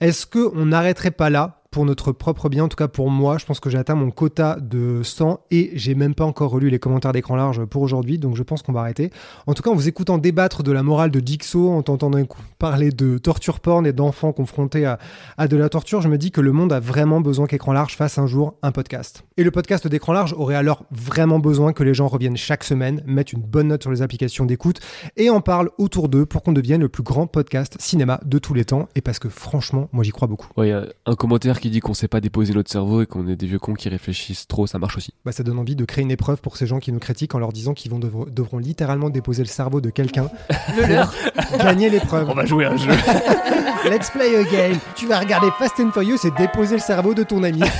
Est-ce 0.00 0.26
qu'on 0.26 0.66
n'arrêterait 0.66 1.10
pas 1.10 1.30
là 1.30 1.59
pour 1.70 1.84
notre 1.84 2.10
propre 2.10 2.48
bien, 2.48 2.64
en 2.64 2.68
tout 2.68 2.76
cas 2.76 2.88
pour 2.88 3.10
moi, 3.10 3.38
je 3.38 3.46
pense 3.46 3.60
que 3.60 3.70
j'ai 3.70 3.78
atteint 3.78 3.94
mon 3.94 4.10
quota 4.10 4.58
de 4.60 5.02
100 5.04 5.40
et 5.52 5.70
j'ai 5.74 5.94
même 5.94 6.16
pas 6.16 6.24
encore 6.24 6.50
relu 6.50 6.68
les 6.68 6.80
commentaires 6.80 7.12
d'écran 7.12 7.36
large 7.36 7.64
pour 7.64 7.82
aujourd'hui, 7.82 8.18
donc 8.18 8.34
je 8.34 8.42
pense 8.42 8.62
qu'on 8.62 8.72
va 8.72 8.80
arrêter. 8.80 9.10
En 9.46 9.54
tout 9.54 9.62
cas, 9.62 9.70
en 9.70 9.76
vous 9.76 9.86
écoutant 9.86 10.18
débattre 10.18 10.64
de 10.64 10.72
la 10.72 10.82
morale 10.82 11.12
de 11.12 11.24
Jigsaw, 11.24 11.70
en 11.70 11.82
t'entendant 11.82 12.20
parler 12.58 12.90
de 12.90 13.18
torture 13.18 13.60
porn 13.60 13.86
et 13.86 13.92
d'enfants 13.92 14.32
confrontés 14.32 14.84
à, 14.84 14.98
à 15.38 15.46
de 15.46 15.56
la 15.56 15.68
torture, 15.68 16.00
je 16.00 16.08
me 16.08 16.18
dis 16.18 16.32
que 16.32 16.40
le 16.40 16.50
monde 16.50 16.72
a 16.72 16.80
vraiment 16.80 17.20
besoin 17.20 17.46
qu'écran 17.46 17.72
large 17.72 17.94
fasse 17.96 18.18
un 18.18 18.26
jour 18.26 18.54
un 18.62 18.72
podcast. 18.72 19.24
Et 19.36 19.44
le 19.44 19.52
podcast 19.52 19.86
d'écran 19.86 20.12
large 20.12 20.34
aurait 20.36 20.56
alors 20.56 20.84
vraiment 20.90 21.38
besoin 21.38 21.72
que 21.72 21.84
les 21.84 21.94
gens 21.94 22.08
reviennent 22.08 22.36
chaque 22.36 22.64
semaine, 22.64 23.00
mettent 23.06 23.32
une 23.32 23.42
bonne 23.42 23.68
note 23.68 23.82
sur 23.82 23.92
les 23.92 24.02
applications 24.02 24.44
d'écoute 24.44 24.80
et 25.16 25.30
en 25.30 25.40
parlent 25.40 25.70
autour 25.78 26.08
d'eux 26.08 26.26
pour 26.26 26.42
qu'on 26.42 26.52
devienne 26.52 26.80
le 26.80 26.88
plus 26.88 27.04
grand 27.04 27.28
podcast 27.28 27.76
cinéma 27.78 28.20
de 28.24 28.38
tous 28.38 28.54
les 28.54 28.64
temps. 28.64 28.88
Et 28.96 29.00
parce 29.00 29.20
que 29.20 29.28
franchement, 29.28 29.88
moi 29.92 30.02
j'y 30.02 30.10
crois 30.10 30.26
beaucoup. 30.26 30.48
Il 30.58 30.66
y 30.66 30.72
a 30.72 30.84
un 31.06 31.14
commentaire 31.14 31.59
qui 31.60 31.70
dit 31.70 31.80
qu'on 31.80 31.94
sait 31.94 32.08
pas 32.08 32.20
déposer 32.20 32.52
notre 32.54 32.70
cerveau 32.70 33.02
et 33.02 33.06
qu'on 33.06 33.26
est 33.28 33.36
des 33.36 33.46
vieux 33.46 33.58
cons 33.58 33.74
qui 33.74 33.88
réfléchissent 33.88 34.48
trop, 34.48 34.66
ça 34.66 34.78
marche 34.78 34.96
aussi. 34.96 35.12
Bah, 35.24 35.32
ça 35.32 35.42
donne 35.42 35.58
envie 35.58 35.76
de 35.76 35.84
créer 35.84 36.02
une 36.02 36.10
épreuve 36.10 36.40
pour 36.40 36.56
ces 36.56 36.66
gens 36.66 36.78
qui 36.80 36.92
nous 36.92 36.98
critiquent 36.98 37.34
en 37.34 37.38
leur 37.38 37.52
disant 37.52 37.74
qu'ils 37.74 37.90
vont 37.90 37.98
devr- 38.00 38.32
devront 38.32 38.58
littéralement 38.58 39.10
déposer 39.10 39.42
le 39.42 39.48
cerveau 39.48 39.80
de 39.80 39.90
quelqu'un 39.90 40.28
Le 40.76 40.86
leur. 40.86 41.12
pour 41.48 41.58
gagner 41.58 41.90
l'épreuve. 41.90 42.28
On 42.30 42.34
va 42.34 42.46
jouer 42.46 42.64
à 42.66 42.72
un 42.72 42.76
jeu. 42.76 42.90
Let's 43.84 44.10
play 44.10 44.36
a 44.36 44.42
game. 44.44 44.78
Tu 44.94 45.06
vas 45.06 45.18
regarder 45.20 45.48
Fast 45.58 45.80
and 45.80 45.90
Furious 45.92 46.18
et 46.24 46.30
déposer 46.36 46.74
le 46.74 46.80
cerveau 46.82 47.14
de 47.14 47.22
ton 47.22 47.42
ami. 47.42 47.60